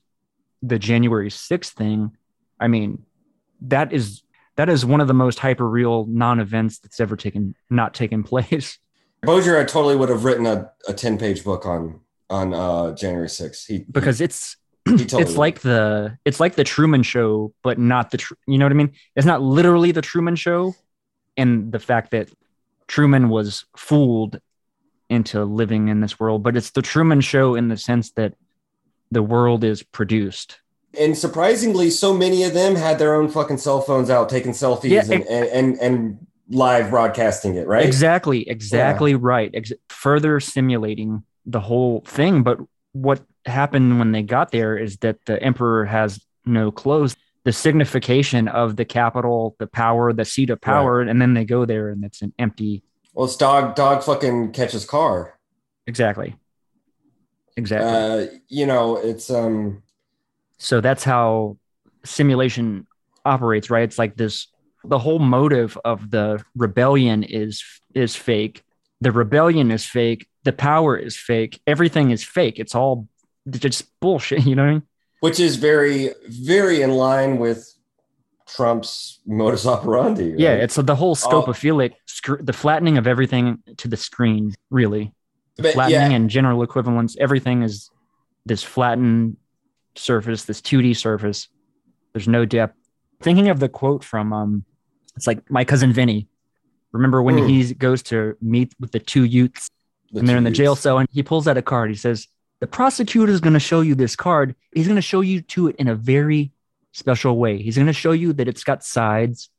the 0.61 0.80
january 0.80 1.30
6th 1.30 1.69
thing 1.69 2.15
i 2.60 2.68
mean 2.68 3.03
that 3.61 3.94
is 3.94 4.23
that 4.56 4.69
is 4.69 4.85
one 4.85 5.02
of 5.02 5.07
the 5.07 5.14
most 5.14 5.39
hyper 5.39 5.69
real 5.69 6.06
non-events 6.06 6.80
that's 6.80 6.99
ever 6.99 7.15
taken 7.15 7.56
not 7.69 7.94
taken 7.94 8.23
place 8.31 8.80
Bozier, 9.26 9.60
I 9.60 9.64
totally 9.64 9.95
would 9.95 10.10
have 10.10 10.23
written 10.23 10.45
a, 10.45 10.72
a 10.88 10.94
10 10.94 11.18
page 11.18 11.44
book 11.44 11.65
on 11.65 12.02
on 12.30 12.53
uh 12.53 12.94
January 12.94 13.27
6th. 13.27 13.65
He 13.65 13.85
because 13.89 14.22
it's 14.22 14.57
totally 14.85 15.22
it's 15.22 15.35
like 15.35 15.61
the 15.61 16.18
it's 16.26 16.39
like 16.39 16.56
the 16.56 16.64
Truman 16.64 17.03
Show, 17.03 17.53
but 17.64 17.80
not 17.80 18.11
the 18.11 18.18
Tr- 18.18 18.35
you 18.48 18.57
know 18.57 18.65
what 18.65 18.72
I 18.72 18.76
mean. 18.76 18.94
It's 19.15 19.26
not 19.26 19.41
literally 19.41 19.91
the 19.91 20.02
Truman 20.02 20.35
Show, 20.35 20.76
and 21.35 21.72
the 21.72 21.80
fact 21.80 22.11
that 22.11 22.30
Truman 22.88 23.30
was 23.30 23.65
fooled 23.76 24.39
into 25.09 25.43
living 25.45 25.88
in 25.88 26.01
this 26.01 26.19
world, 26.19 26.43
but 26.43 26.57
it's 26.57 26.71
the 26.71 26.81
Truman 26.81 27.21
Show 27.21 27.55
in 27.55 27.67
the 27.69 27.77
sense 27.77 28.11
that 28.11 28.34
the 29.11 29.23
world 29.23 29.63
is 29.63 29.84
produced. 29.84 30.59
and 30.99 31.17
surprisingly, 31.17 31.89
so 31.89 32.13
many 32.13 32.43
of 32.43 32.53
them 32.53 32.75
had 32.75 32.97
their 32.99 33.13
own 33.15 33.29
fucking 33.29 33.57
cell 33.57 33.81
phones 33.81 34.09
out 34.09 34.29
taking 34.29 34.51
selfies 34.51 34.89
Yeah, 34.89 35.03
and, 35.09 35.25
and, 35.27 35.45
and 35.47 35.77
and 35.79 36.27
live 36.49 36.89
broadcasting 36.89 37.55
it, 37.55 37.67
right? 37.67 37.85
Exactly, 37.85 38.47
exactly 38.49 39.15
right. 39.15 39.51
Ex- 39.53 39.73
further 39.89 40.39
simulating 40.39 41.23
the 41.45 41.59
whole 41.59 42.01
thing. 42.05 42.41
But 42.43 42.59
what 42.93 43.21
happened 43.45 43.99
when 43.99 44.11
they 44.11 44.23
got 44.23 44.51
there 44.51 44.77
is 44.77 44.97
that 44.97 45.23
the 45.25 45.41
emperor 45.43 45.85
has 45.85 46.19
no 46.45 46.71
clothes. 46.71 47.15
The 47.43 47.53
signification 47.53 48.47
of 48.47 48.75
the 48.75 48.85
capital, 48.85 49.55
the 49.59 49.67
power, 49.67 50.11
the 50.13 50.25
seat 50.25 50.49
of 50.49 50.59
power, 50.59 50.99
and 51.01 51.21
then 51.21 51.34
they 51.34 51.45
go 51.45 51.65
there 51.65 51.89
and 51.89 52.03
it's 52.03 52.21
an 52.21 52.34
empty 52.39 52.84
Well, 53.18 53.26
it's 53.26 53.35
dog 53.35 53.73
dog 53.73 54.03
fucking 54.03 54.52
catches 54.52 54.85
car. 54.85 55.39
Exactly. 55.88 56.35
Exactly. 57.56 57.89
Uh, 57.89 58.39
you 58.48 58.68
know, 58.68 58.98
it's 58.98 59.31
um 59.31 59.81
so 60.60 60.81
that's 60.81 61.03
how 61.03 61.57
simulation 62.06 62.85
operates, 63.26 63.72
right? 63.72 63.81
It's 63.81 63.98
like 63.98 64.18
this 64.18 64.45
the 64.84 64.99
whole 64.99 65.18
motive 65.18 65.80
of 65.84 66.11
the 66.11 66.44
rebellion 66.56 67.23
is 67.23 67.64
is 67.95 68.15
fake. 68.15 68.61
The 69.02 69.11
rebellion 69.11 69.72
is 69.72 69.84
fake. 69.84 70.27
The 70.44 70.53
power 70.53 70.95
is 70.95 71.18
fake. 71.18 71.60
Everything 71.65 72.11
is 72.11 72.23
fake. 72.23 72.60
It's 72.60 72.76
all 72.76 73.07
just 73.49 73.99
bullshit, 73.99 74.45
you 74.45 74.56
know 74.56 74.61
what 74.61 74.69
I 74.69 74.73
mean? 74.73 74.84
which 75.22 75.39
is 75.39 75.56
very 75.56 76.11
very 76.27 76.84
in 76.84 76.91
line 76.91 77.39
with 77.39 77.73
Trump's 78.47 79.19
modus 79.25 79.65
operandi. 79.65 80.31
right? 80.31 80.39
Yeah, 80.39 80.53
it's 80.53 80.75
the 80.75 80.95
whole 80.95 81.15
scope 81.15 81.47
Oh. 81.47 81.51
of 81.51 81.57
feel 81.57 81.81
sc- 82.05 82.39
the 82.39 82.53
flattening 82.53 82.97
of 82.97 83.05
everything 83.07 83.59
to 83.77 83.87
the 83.87 83.97
screen, 83.97 84.53
really. 84.69 85.13
But 85.57 85.73
flattening 85.73 86.11
yeah, 86.11 86.17
and 86.17 86.29
general 86.29 86.63
equivalence. 86.63 87.17
Everything 87.19 87.63
is 87.63 87.89
this 88.45 88.63
flattened 88.63 89.37
surface, 89.95 90.45
this 90.45 90.61
2D 90.61 90.95
surface. 90.95 91.49
There's 92.13 92.27
no 92.27 92.45
depth. 92.45 92.75
Thinking 93.21 93.49
of 93.49 93.59
the 93.59 93.67
quote 93.69 94.03
from 94.03 94.31
um, 94.33 94.63
it's 95.15 95.25
like 95.27 95.49
my 95.49 95.65
cousin 95.65 95.91
Vinny. 95.91 96.27
Remember 96.91 97.21
when 97.21 97.37
Hmm. 97.39 97.47
he 97.47 97.73
goes 97.73 98.01
to 98.03 98.37
meet 98.41 98.73
with 98.79 98.91
the 98.91 98.99
two 98.99 99.23
youths 99.23 99.69
and 100.13 100.27
they're 100.27 100.37
in 100.37 100.43
the 100.43 100.51
jail 100.51 100.75
cell 100.75 100.99
and 100.99 101.09
he 101.11 101.21
pulls 101.23 101.47
out 101.47 101.57
a 101.57 101.61
card. 101.61 101.89
He 101.89 101.95
says, 101.95 102.27
The 102.61 102.67
prosecutor 102.67 103.31
is 103.31 103.41
going 103.41 103.53
to 103.53 103.59
show 103.59 103.81
you 103.81 103.93
this 103.95 104.15
card. 104.15 104.55
He's 104.73 104.87
going 104.87 104.95
to 104.95 105.01
show 105.01 105.21
you 105.21 105.41
to 105.41 105.67
it 105.67 105.75
in 105.77 105.87
a 105.87 105.95
very 105.95 106.51
special 106.97 107.37
way. 107.37 107.57
He's 107.61 107.75
going 107.75 107.87
to 107.87 107.93
show 107.93 108.11
you 108.11 108.33
that 108.33 108.47
it's 108.47 108.63
got 108.63 108.83
sides. 108.83 109.49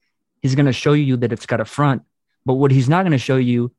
He's 0.43 0.55
going 0.55 0.67
to 0.67 0.73
show 0.73 0.93
you 0.93 1.17
that 1.19 1.33
it's 1.33 1.47
got 1.47 1.61
a 1.61 1.65
front. 1.65 2.03
But 2.45 2.55
what 2.55 2.71
he's 2.71 2.89
not 2.89 3.03
going 3.03 3.13
to 3.13 3.19
show 3.19 3.37
you 3.37 3.73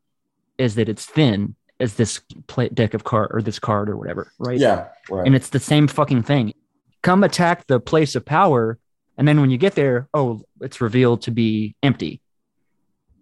is 0.58 0.76
that 0.76 0.90
it's 0.90 1.06
thin 1.06 1.56
as 1.80 1.96
this 1.96 2.20
play, 2.48 2.70
deck 2.70 2.94
of 2.94 3.04
card 3.04 3.30
or 3.32 3.42
this 3.42 3.60
card 3.60 3.90
or 3.90 3.98
whatever. 3.98 4.32
Right. 4.38 4.60
Yeah, 4.60 4.88
right. 5.10 5.26
And 5.26 5.36
it's 5.36 5.50
the 5.50 5.60
same 5.60 5.88
fucking 5.88 6.24
thing. 6.24 6.54
Come 7.02 7.24
attack 7.24 7.68
the 7.68 7.80
place 7.80 8.16
of 8.16 8.26
power. 8.26 8.78
And 9.18 9.28
then 9.28 9.40
when 9.42 9.50
you 9.50 9.58
get 9.58 9.76
there, 9.76 10.08
oh, 10.14 10.42
it's 10.62 10.82
revealed 10.82 11.22
to 11.24 11.32
be 11.32 11.76
empty. 11.84 12.22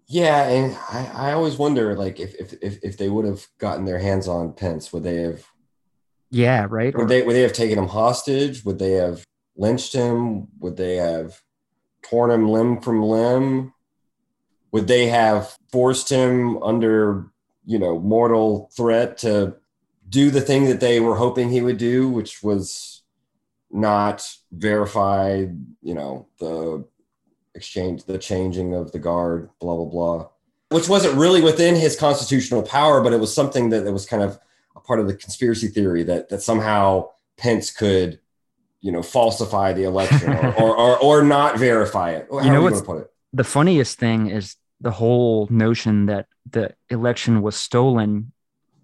yeah, 0.08 0.48
and 0.50 0.78
I, 0.90 1.30
I 1.30 1.34
always 1.34 1.58
wonder 1.58 1.96
like 1.96 2.20
if, 2.20 2.34
if 2.36 2.54
if 2.62 2.80
if 2.84 2.98
they 2.98 3.10
would 3.10 3.26
have 3.26 3.46
gotten 3.60 3.86
their 3.86 4.00
hands 4.00 4.28
on 4.28 4.54
Pence, 4.54 4.92
would 4.94 5.04
they 5.04 5.18
have 5.18 5.44
Yeah. 6.32 6.66
Right. 6.70 6.96
would 6.96 7.08
they 7.10 7.22
would 7.24 7.36
they 7.36 7.42
have 7.42 7.54
taken 7.54 7.78
him 7.78 7.88
hostage? 7.88 8.64
Would 8.66 8.80
they 8.80 8.92
have 8.94 9.24
lynched 9.58 9.94
him? 9.94 10.48
Would 10.60 10.78
they 10.78 10.96
have 10.96 11.42
torn 12.04 12.32
him 12.32 12.48
limb 12.48 12.82
from 12.82 13.04
limb? 13.04 13.74
Would 14.72 14.88
they 14.88 15.08
have 15.08 15.58
forced 15.72 16.10
him 16.10 16.62
under, 16.64 17.28
you 17.66 17.80
know, 17.80 18.00
mortal 18.00 18.70
threat 18.76 19.18
to 19.20 19.56
do 20.10 20.32
the 20.32 20.42
thing 20.42 20.66
that 20.66 20.80
they 20.80 21.00
were 21.00 21.16
hoping 21.16 21.50
he 21.50 21.62
would 21.62 21.78
do, 21.78 22.08
which 22.08 22.42
was 22.44 23.04
not 23.70 24.26
verify, 24.52 25.46
you 25.82 25.94
know, 25.94 26.28
the 26.40 26.86
exchange, 27.56 28.06
the 28.06 28.18
changing 28.18 28.74
of 28.74 28.92
the 28.92 29.00
guard, 29.00 29.50
blah, 29.60 29.76
blah, 29.76 29.86
blah, 29.86 30.28
which 30.70 30.88
wasn't 30.88 31.18
really 31.18 31.42
within 31.42 31.76
his 31.76 31.96
constitutional 31.96 32.62
power, 32.62 33.02
but 33.02 33.14
it 33.14 33.20
was 33.20 33.34
something 33.34 33.70
that, 33.70 33.84
that 33.84 33.94
was 33.94 34.06
kind 34.06 34.24
of 34.24 34.40
a 34.76 34.80
part 34.80 35.00
of 35.00 35.08
the 35.08 35.16
conspiracy 35.16 35.68
theory 35.68 36.04
that, 36.04 36.30
that 36.30 36.42
somehow 36.42 37.10
Pence 37.38 37.72
could, 37.72 38.20
you 38.82 38.92
know, 38.92 39.02
falsify 39.02 39.74
the 39.74 39.84
election 39.84 40.32
or, 40.34 40.54
or, 40.62 40.78
or, 40.78 40.98
or 41.00 41.24
not 41.24 41.58
verify 41.58 42.12
it. 42.12 42.28
How 42.32 42.40
You 42.42 42.52
know 42.52 42.60
are 42.60 42.64
what's- 42.64 42.82
going 42.82 43.02
it? 43.02 43.08
the 43.34 43.44
funniest 43.44 44.00
thing 44.00 44.30
is 44.30 44.56
the 44.80 44.92
whole 44.92 45.48
notion 45.50 46.06
that 46.06 46.28
the 46.50 46.74
election 46.90 47.42
was 47.42 47.56
stolen. 47.56 48.32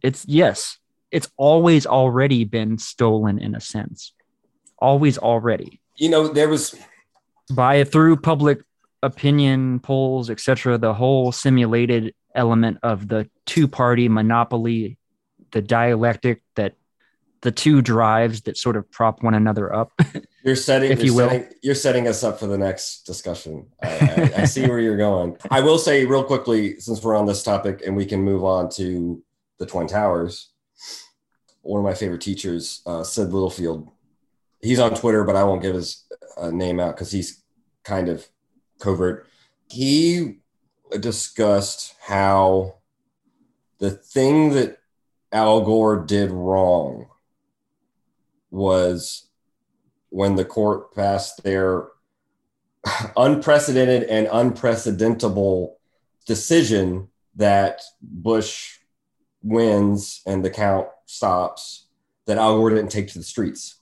It's 0.02 0.26
yes, 0.28 0.78
it's 1.12 1.30
always 1.38 1.86
already 1.86 2.44
been 2.44 2.78
stolen 2.78 3.40
in 3.40 3.56
a 3.56 3.62
sense. 3.62 4.14
Always 4.80 5.18
already 5.18 5.80
You 5.98 6.10
know, 6.10 6.28
there 6.28 6.50
was, 6.50 6.76
by 7.54 7.84
through 7.86 8.18
public 8.18 8.60
opinion 9.02 9.80
polls, 9.80 10.30
etc. 10.30 10.78
The 10.78 10.94
whole 10.94 11.32
simulated 11.32 12.14
element 12.36 12.80
of 12.84 13.08
the 13.08 13.30
two-party 13.46 14.10
monopoly, 14.10 14.98
the 15.52 15.62
dialectic 15.62 16.42
that 16.56 16.74
the 17.44 17.52
two 17.52 17.82
drives 17.82 18.42
that 18.42 18.58
sort 18.58 18.78
of 18.78 18.90
prop 18.90 19.22
one 19.22 19.34
another 19.34 19.74
up. 19.74 19.92
You're 20.44 20.56
setting, 20.56 20.92
If 20.92 21.00
you're 21.00 21.06
you 21.08 21.14
will. 21.14 21.30
setting, 21.30 21.48
you're 21.62 21.76
setting 21.76 22.08
us 22.08 22.22
up 22.24 22.38
for 22.40 22.48
the 22.48 22.58
next 22.58 23.04
discussion. 23.06 23.68
I, 23.82 24.32
I, 24.36 24.42
I 24.42 24.46
see 24.46 24.68
where 24.68 24.78
you're 24.80 24.98
going. 24.98 25.38
I 25.50 25.62
will 25.62 25.78
say 25.78 26.06
real 26.06 26.26
quickly, 26.26 26.82
since 26.82 27.02
we're 27.02 27.16
on 27.16 27.26
this 27.26 27.44
topic, 27.44 27.82
and 27.86 27.96
we 27.96 28.06
can 28.06 28.22
move 28.22 28.44
on 28.44 28.70
to 28.72 29.24
the 29.60 29.66
Twin 29.66 29.88
Towers. 29.88 30.50
One 31.62 31.80
of 31.80 31.86
my 31.86 31.94
favorite 31.94 32.20
teachers, 32.20 32.82
uh, 32.86 33.06
Sid 33.06 33.32
Littlefield. 33.32 33.90
He's 34.62 34.80
on 34.80 34.96
Twitter, 34.96 35.24
but 35.24 35.38
I 35.38 35.46
won't 35.46 35.62
give 35.62 35.76
his 35.76 36.04
uh, 36.38 36.52
name 36.52 36.82
out 36.82 36.96
because 36.98 37.12
he's 37.14 37.42
kind 37.86 38.10
of 38.10 38.28
covert. 38.80 39.26
He 39.70 40.40
discussed 41.00 41.96
how 42.02 42.80
the 43.80 43.92
thing 43.92 44.50
that 44.56 44.80
Al 45.32 45.62
Gore 45.62 46.04
did 46.04 46.32
wrong 46.32 47.08
was 48.54 49.28
when 50.10 50.36
the 50.36 50.46
court 50.46 50.94
passed 50.94 51.44
their 51.44 51.88
unprecedented 53.18 54.04
and 54.04 54.28
unprecedentable 54.28 55.74
decision 56.26 57.10
that 57.36 57.82
Bush 58.02 58.78
wins 59.42 60.22
and 60.26 60.46
the 60.46 60.50
count 60.50 60.88
stops, 61.06 61.88
that 62.26 62.38
Al 62.38 62.58
Gore 62.58 62.70
didn't 62.70 62.92
take 62.92 63.08
to 63.10 63.18
the 63.18 63.24
streets. 63.24 63.76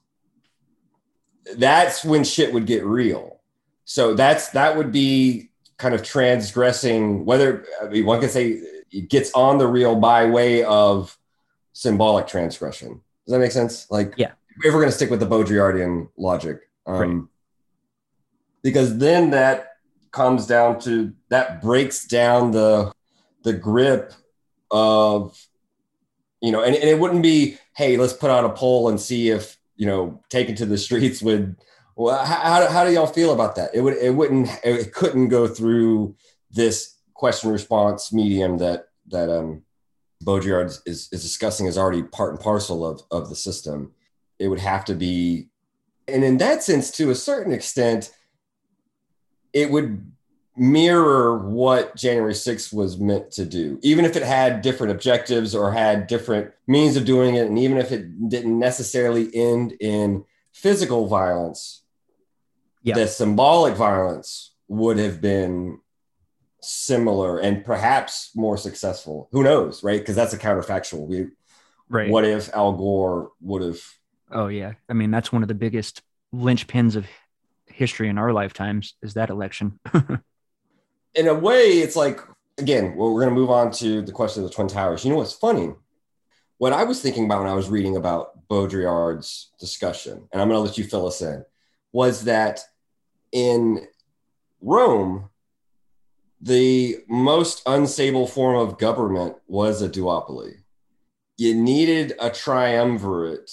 That's 1.57 2.06
when 2.06 2.23
shit 2.23 2.53
would 2.53 2.65
get 2.65 2.85
real. 2.85 3.41
So 3.84 4.14
that's 4.14 4.49
that 4.49 4.77
would 4.77 4.91
be 4.91 5.49
kind 5.77 5.93
of 5.93 6.03
transgressing 6.03 7.26
whether 7.26 7.65
I 7.81 7.88
mean, 7.88 8.06
one 8.06 8.22
could 8.22 8.31
say 8.31 8.61
it 8.91 9.10
gets 9.10 9.34
on 9.34 9.57
the 9.57 9.68
real 9.68 9.95
by 9.95 10.27
way 10.27 10.64
of 10.64 11.18
symbolic 11.73 12.27
transgression. 12.27 13.02
Does 13.26 13.34
that 13.34 13.39
make 13.39 13.52
sense? 13.52 13.89
Like, 13.91 14.14
Yeah. 14.18 14.31
If 14.64 14.74
we're 14.74 14.80
going 14.80 14.90
to 14.90 14.96
stick 14.96 15.10
with 15.10 15.20
the 15.20 15.28
Baudrillardian 15.28 16.10
logic, 16.18 16.62
um, 16.86 17.00
Right. 17.00 17.28
because 18.64 18.98
then 18.98 19.32
that 19.32 19.68
comes 20.12 20.46
down 20.46 20.80
to 20.82 21.14
that 21.30 21.62
breaks 21.62 22.06
down 22.06 22.52
the 22.52 22.92
the 23.44 23.54
grip 23.54 24.14
of 24.70 25.38
you 26.42 26.52
know, 26.52 26.64
and, 26.64 26.76
and 26.76 26.90
it 26.90 26.98
wouldn't 27.00 27.22
be, 27.22 27.58
hey, 27.76 27.98
let's 27.98 28.14
put 28.14 28.32
out 28.32 28.44
a 28.44 28.50
poll 28.50 28.90
and 28.90 29.00
see 29.00 29.30
if 29.30 29.58
you 29.76 29.86
know 29.86 30.20
taken 30.30 30.56
to 30.56 30.66
the 30.66 30.78
streets 30.78 31.22
would. 31.22 31.56
Well, 31.96 32.24
how, 32.26 32.36
how, 32.36 32.68
how 32.68 32.86
do 32.86 32.92
y'all 32.92 33.06
feel 33.06 33.32
about 33.34 33.56
that? 33.56 33.72
It 33.74 33.82
would 33.82 33.98
it 33.98 34.16
wouldn't 34.16 34.50
it 34.64 34.94
couldn't 34.94 35.28
go 35.30 35.48
through 35.48 36.16
this 36.50 36.96
question 37.14 37.52
response 37.52 38.12
medium 38.12 38.58
that 38.58 38.88
that 39.10 39.30
um 39.30 39.64
Baudrillard 40.24 40.68
is, 40.86 41.10
is 41.12 41.22
discussing 41.22 41.66
is 41.66 41.78
already 41.78 42.04
part 42.04 42.32
and 42.32 42.40
parcel 42.40 42.86
of, 42.86 43.02
of 43.12 43.30
the 43.30 43.36
system. 43.36 43.92
It 44.42 44.48
would 44.48 44.60
have 44.60 44.84
to 44.86 44.96
be, 44.96 45.50
and 46.08 46.24
in 46.24 46.38
that 46.38 46.64
sense, 46.64 46.90
to 46.92 47.12
a 47.12 47.16
certain 47.16 47.54
extent, 47.54 48.12
it 49.54 49.70
would 49.70 50.12
mirror 50.58 51.38
what 51.48 51.96
January 51.96 52.34
6th 52.34 52.74
was 52.74 52.98
meant 53.00 53.32
to 53.32 53.46
do, 53.46 53.80
even 53.84 54.04
if 54.04 54.16
it 54.16 54.24
had 54.24 54.62
different 54.62 54.92
objectives 54.92 55.54
or 55.56 55.72
had 55.72 56.08
different 56.08 56.52
means 56.68 56.98
of 56.98 57.06
doing 57.06 57.36
it, 57.36 57.48
and 57.48 57.58
even 57.60 57.78
if 57.78 57.92
it 57.92 58.30
didn't 58.30 58.58
necessarily 58.60 59.34
end 59.36 59.74
in 59.80 60.26
physical 60.52 61.08
violence, 61.08 61.84
Yeah. 62.84 62.96
the 62.96 63.08
symbolic 63.08 63.76
violence 63.76 64.56
would 64.68 64.98
have 64.98 65.22
been 65.22 65.80
similar 66.62 67.38
and 67.40 67.64
perhaps 67.64 68.32
more 68.36 68.58
successful. 68.58 69.30
Who 69.32 69.44
knows, 69.44 69.84
right? 69.84 70.00
Because 70.00 70.16
that's 70.16 70.34
a 70.34 70.38
counterfactual. 70.38 71.08
We, 71.08 71.28
right. 71.90 72.10
What 72.10 72.26
if 72.26 72.54
Al 72.54 72.74
Gore 72.74 73.32
would 73.42 73.62
have? 73.62 73.80
Oh 74.32 74.48
yeah. 74.48 74.74
I 74.90 74.94
mean, 74.94 75.12
that's 75.12 75.32
one 75.32 75.41
of 75.41 75.48
the 75.48 75.53
biggest 75.53 76.02
linchpins 76.34 76.95
of 76.95 77.06
history 77.66 78.10
in 78.10 78.18
our 78.18 78.34
lifetimes 78.34 78.95
is 79.02 79.16
that 79.16 79.30
election. 79.30 79.80
In 81.14 81.28
a 81.28 81.34
way, 81.34 81.80
it's 81.80 81.98
like 81.98 82.22
again. 82.58 82.95
Well, 82.95 83.14
we're 83.14 83.22
going 83.22 83.34
to 83.34 83.40
move 83.40 83.49
on 83.49 83.72
to 83.74 84.02
the 84.02 84.12
question 84.12 84.44
of 84.44 84.49
the 84.49 84.56
Twin 84.56 84.68
Towers. 84.68 85.03
You 85.03 85.12
know 85.12 85.18
what's 85.18 85.34
funny? 85.34 85.74
What 86.58 86.74
I 86.74 86.84
was 86.84 87.02
thinking 87.02 87.26
about 87.26 87.41
when 87.41 87.49
I 87.49 87.56
was 87.56 87.70
reading 87.70 87.98
about 87.98 88.48
Baudrillard's 88.48 89.52
discussion, 89.60 90.28
and 90.32 90.41
I'm 90.41 90.48
going 90.48 90.58
to 90.58 90.70
let 90.70 90.78
you 90.78 90.84
fill 90.84 91.08
us 91.08 91.22
in, 91.22 91.44
was 91.91 92.26
that 92.26 92.62
in 93.32 93.88
Rome, 94.62 95.30
the 96.40 96.98
most 97.08 97.64
unstable 97.66 98.28
form 98.28 98.58
of 98.58 98.78
government 98.78 99.36
was 99.48 99.82
a 99.82 99.90
duopoly. 99.90 100.62
You 101.38 101.56
needed 101.56 102.14
a 102.20 102.30
triumvirate. 102.30 103.52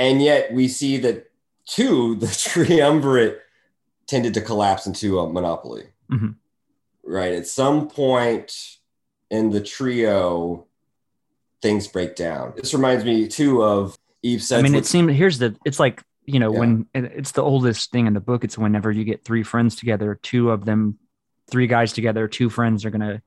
And 0.00 0.22
yet 0.22 0.52
we 0.52 0.66
see 0.66 0.96
that 0.98 1.30
two, 1.66 2.14
the 2.22 2.26
triumvirate 2.26 3.40
tended 4.06 4.34
to 4.34 4.40
collapse 4.40 4.86
into 4.86 5.18
a 5.20 5.30
monopoly. 5.30 5.84
Mhm. 6.10 6.36
Right. 7.04 7.32
At 7.34 7.46
some 7.46 7.88
point, 7.88 8.78
in 9.30 9.50
the 9.50 9.60
trio, 9.60 10.66
things 11.62 11.86
break 11.86 12.16
down. 12.16 12.54
This 12.56 12.72
reminds 12.74 13.04
me 13.04 13.28
too 13.28 13.62
of 13.62 13.96
Eve 14.22 14.42
said. 14.42 14.58
I 14.60 14.62
mean, 14.62 14.74
it 14.74 14.86
seemed 14.86 15.10
here's 15.10 15.38
the 15.38 15.54
it's 15.64 15.78
like 15.78 16.02
you 16.24 16.38
know 16.40 16.52
Yeah. 16.52 16.58
when 16.60 16.86
it's 16.94 17.32
the 17.32 17.42
oldest 17.42 17.90
thing 17.92 18.06
in 18.06 18.14
the 18.14 18.20
book. 18.20 18.42
It's 18.42 18.56
whenever 18.58 18.90
you 18.90 19.04
get 19.04 19.24
three 19.24 19.42
friends 19.42 19.76
together, 19.76 20.18
two 20.22 20.50
of 20.50 20.64
them, 20.64 20.98
three 21.50 21.66
guys 21.66 21.92
together, 21.92 22.26
two 22.26 22.48
friends 22.50 22.84
are 22.84 22.90
gonna 22.90 23.22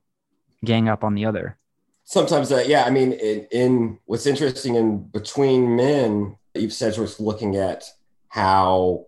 gang 0.65 0.89
up 0.89 1.03
on 1.03 1.13
the 1.13 1.25
other. 1.25 1.57
sometimes 2.05 2.49
that 2.49 2.67
yeah 2.67 2.83
i 2.83 2.89
mean 2.89 3.13
in, 3.13 3.47
in 3.51 3.97
what's 4.05 4.25
interesting 4.25 4.75
in 4.75 4.97
between 4.99 5.73
men 5.77 6.35
eve 6.55 6.73
sedgwick's 6.73 7.19
looking 7.19 7.55
at 7.55 7.83
how 8.29 9.05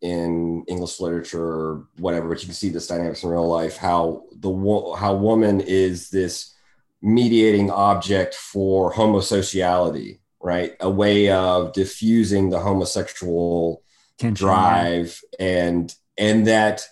in 0.00 0.64
english 0.68 1.00
literature 1.00 1.82
whatever 1.98 2.28
but 2.28 2.40
you 2.40 2.46
can 2.46 2.54
see 2.54 2.68
this 2.68 2.86
dynamics 2.86 3.22
in 3.22 3.30
real 3.30 3.48
life 3.48 3.76
how 3.76 4.22
the 4.36 4.50
wo- 4.50 4.94
how 4.94 5.14
woman 5.14 5.60
is 5.60 6.10
this 6.10 6.54
mediating 7.02 7.70
object 7.70 8.34
for 8.34 8.92
homosociality 8.92 10.20
right 10.40 10.74
a 10.80 10.90
way 10.90 11.30
of 11.30 11.72
diffusing 11.72 12.50
the 12.50 12.58
homosexual 12.58 13.82
Tension, 14.18 14.46
yeah. 14.46 14.52
drive 14.52 15.20
and 15.38 15.94
and 16.18 16.46
that 16.46 16.86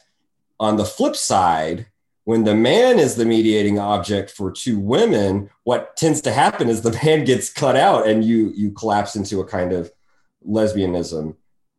on 0.61 0.77
the 0.77 0.85
flip 0.85 1.17
side 1.17 1.87
when 2.25 2.45
the 2.45 2.55
man 2.55 2.99
is 2.99 3.17
the 3.17 3.25
mediating 3.25 3.79
object 3.79 4.31
for 4.31 4.51
two 4.51 4.79
women 4.79 5.51
what 5.65 5.97
tends 5.97 6.21
to 6.23 6.33
happen 6.33 6.69
is 6.69 6.81
the 6.83 6.99
man 7.05 7.25
gets 7.25 7.51
cut 7.53 7.77
out 7.77 8.07
and 8.07 8.25
you 8.25 8.53
you 8.57 8.71
collapse 8.73 9.15
into 9.17 9.41
a 9.41 9.45
kind 9.47 9.73
of 9.73 9.91
lesbianism 10.47 11.35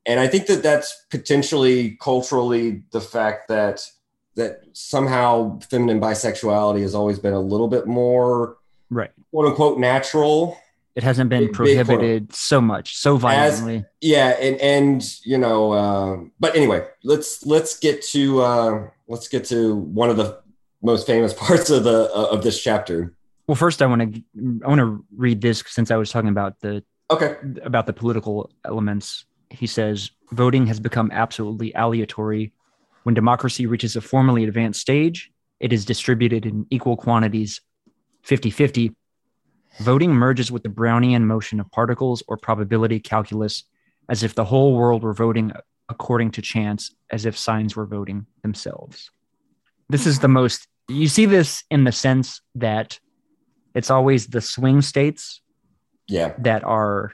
and 0.06 0.20
i 0.20 0.28
think 0.28 0.48
that 0.48 0.64
that's 0.64 1.06
potentially 1.10 1.98
culturally 2.02 2.84
the 2.92 3.02
fact 3.02 3.48
that 3.48 3.86
that 4.36 4.62
somehow 4.74 5.58
feminine 5.60 6.02
bisexuality 6.02 6.82
has 6.82 6.94
always 6.96 7.20
been 7.20 7.34
a 7.34 7.40
little 7.40 7.68
bit 7.68 7.88
more 7.88 8.58
Right. 8.90 9.12
quote 9.32 9.48
unquote 9.48 9.80
natural 9.80 10.58
It 10.96 11.04
hasn't 11.04 11.30
been 11.30 11.42
Big- 11.48 11.50
big 11.50 11.56
prohibited 11.56 12.34
so 12.34 12.62
much, 12.62 12.96
so 12.98 13.18
violently. 13.18 13.86
yeah 14.02 14.30
and 14.40 14.58
and 14.62 15.04
you 15.24 15.38
know 15.38 15.72
uh, 15.72 16.18
but 16.40 16.56
anyway 16.56 16.86
let's 17.04 17.46
let's 17.46 17.78
get 17.80 18.02
to 18.14 18.42
uh 18.42 18.88
let's 19.08 19.28
get 19.28 19.46
to 19.46 19.76
one 19.76 20.10
of 20.10 20.18
the 20.18 20.40
most 20.82 21.08
famous 21.08 21.34
parts 21.38 21.70
of 21.70 21.84
the 21.84 22.12
uh, 22.14 22.28
of 22.32 22.44
this 22.44 22.62
chapter 22.62 23.16
well, 23.48 23.56
first 23.56 23.82
I 23.82 23.86
want 23.86 24.02
to 24.02 24.24
I 24.64 24.68
want 24.68 24.80
to 24.80 25.06
read 25.16 25.42
this 25.42 25.64
since 25.68 25.92
I 25.92 25.98
was 25.98 26.10
talking 26.10 26.30
about 26.30 26.60
the 26.62 26.84
okay 27.12 27.38
about 27.64 27.86
the 27.86 27.94
political 27.94 28.50
elements. 28.66 29.26
He 29.52 29.68
says 29.68 30.10
voting 30.32 30.66
has 30.68 30.80
become 30.80 31.12
absolutely 31.12 31.74
aleatory. 31.76 32.54
When 33.04 33.14
democracy 33.14 33.68
reaches 33.68 33.96
a 33.96 34.02
formally 34.02 34.46
advanced 34.46 34.82
stage, 34.82 35.32
it 35.60 35.72
is 35.72 35.86
distributed 35.86 36.46
in 36.46 36.66
equal 36.72 36.98
quantities 36.98 37.62
50 38.24 38.50
50. 38.50 38.96
Voting 39.82 40.12
merges 40.12 40.52
with 40.52 40.64
the 40.64 40.70
Brownian 40.70 41.24
motion 41.24 41.60
of 41.60 41.70
particles 41.70 42.24
or 42.28 42.38
probability 42.38 43.00
calculus 43.00 43.64
as 44.10 44.24
if 44.24 44.34
the 44.34 44.46
whole 44.46 44.76
world 44.76 45.04
were 45.04 45.14
voting 45.14 45.52
according 45.90 46.32
to 46.32 46.42
chance, 46.42 46.94
as 47.12 47.26
if 47.26 47.38
signs 47.38 47.76
were 47.76 47.86
voting 47.86 48.26
themselves. 48.42 49.12
This 49.90 50.08
is 50.08 50.20
the 50.20 50.28
most, 50.28 50.68
you 50.88 51.08
see 51.08 51.26
this 51.26 51.64
in 51.70 51.84
the 51.84 51.92
sense 51.92 52.42
that 52.56 53.00
it's 53.76 53.92
always 53.92 54.28
the 54.28 54.42
swing 54.42 54.82
states 54.82 55.42
yeah. 56.08 56.34
that 56.40 56.64
are 56.64 57.12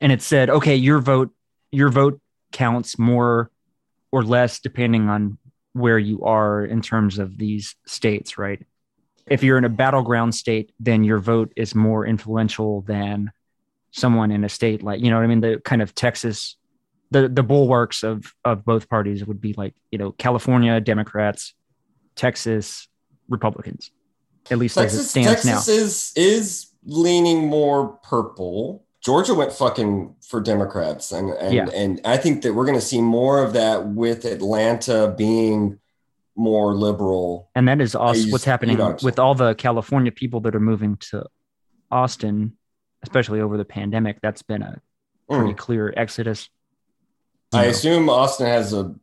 and 0.00 0.12
it 0.12 0.20
said 0.20 0.50
okay 0.50 0.74
your 0.74 0.98
vote 0.98 1.30
your 1.70 1.88
vote 1.88 2.20
counts 2.52 2.98
more 2.98 3.50
or 4.10 4.22
less 4.22 4.58
depending 4.58 5.08
on 5.08 5.38
where 5.72 5.98
you 5.98 6.24
are 6.24 6.64
in 6.64 6.82
terms 6.82 7.18
of 7.18 7.38
these 7.38 7.76
states 7.86 8.36
right? 8.36 8.66
If 9.26 9.44
you're 9.44 9.58
in 9.58 9.64
a 9.64 9.70
battleground 9.70 10.34
state 10.34 10.72
then 10.80 11.04
your 11.04 11.18
vote 11.18 11.52
is 11.56 11.74
more 11.74 12.06
influential 12.06 12.82
than 12.82 13.30
someone 13.92 14.30
in 14.30 14.44
a 14.44 14.48
state 14.48 14.82
like 14.82 15.00
you 15.00 15.10
know 15.10 15.16
what 15.16 15.24
i 15.24 15.28
mean? 15.28 15.40
The 15.40 15.60
kind 15.64 15.82
of 15.82 15.94
texas 15.94 16.56
the 17.10 17.28
the 17.28 17.42
bulwarks 17.42 18.02
of 18.02 18.32
of 18.44 18.64
both 18.64 18.88
parties 18.88 19.24
would 19.24 19.40
be 19.40 19.52
like 19.54 19.74
you 19.90 19.98
know 19.98 20.12
california 20.12 20.80
democrats 20.80 21.54
texas 22.16 22.88
republicans 23.28 23.90
at 24.50 24.58
least 24.58 24.76
as 24.76 24.94
it 24.94 24.96
texas 24.96 25.10
stands 25.10 25.28
texas 25.28 25.68
now 25.68 25.74
is 25.74 26.12
is 26.16 26.70
leaning 26.84 27.46
more 27.46 27.88
purple 28.02 28.84
georgia 29.02 29.34
went 29.34 29.52
fucking 29.52 30.14
for 30.26 30.40
democrats 30.40 31.12
and 31.12 31.30
and, 31.30 31.54
Yeah. 31.54 31.68
and 31.74 32.00
i 32.04 32.16
think 32.16 32.42
that 32.42 32.54
we're 32.54 32.64
going 32.66 32.78
to 32.78 32.84
see 32.84 33.00
more 33.00 33.42
of 33.42 33.52
that 33.54 33.86
with 33.88 34.24
atlanta 34.24 35.14
being 35.16 35.78
more 36.36 36.74
liberal 36.74 37.50
and 37.54 37.68
that 37.68 37.80
is 37.80 37.94
also 37.94 38.28
what's 38.30 38.44
happening 38.44 38.78
with 39.02 39.18
all 39.18 39.34
the 39.34 39.54
California 39.56 40.10
people 40.12 40.40
that 40.40 40.54
are 40.54 40.60
moving 40.60 40.96
to 41.10 41.26
Austin, 41.90 42.56
especially 43.02 43.40
over 43.40 43.58
the 43.58 43.64
pandemic. 43.64 44.20
That's 44.22 44.40
been 44.42 44.62
a 44.62 44.80
pretty 45.28 45.52
Mm. 45.52 45.58
clear 45.58 45.92
exodus. 45.96 46.48
I 47.52 47.62
know, 47.64 47.68
assume 47.70 48.08
austin 48.08 48.46
has 48.46 48.72
a 48.72 48.94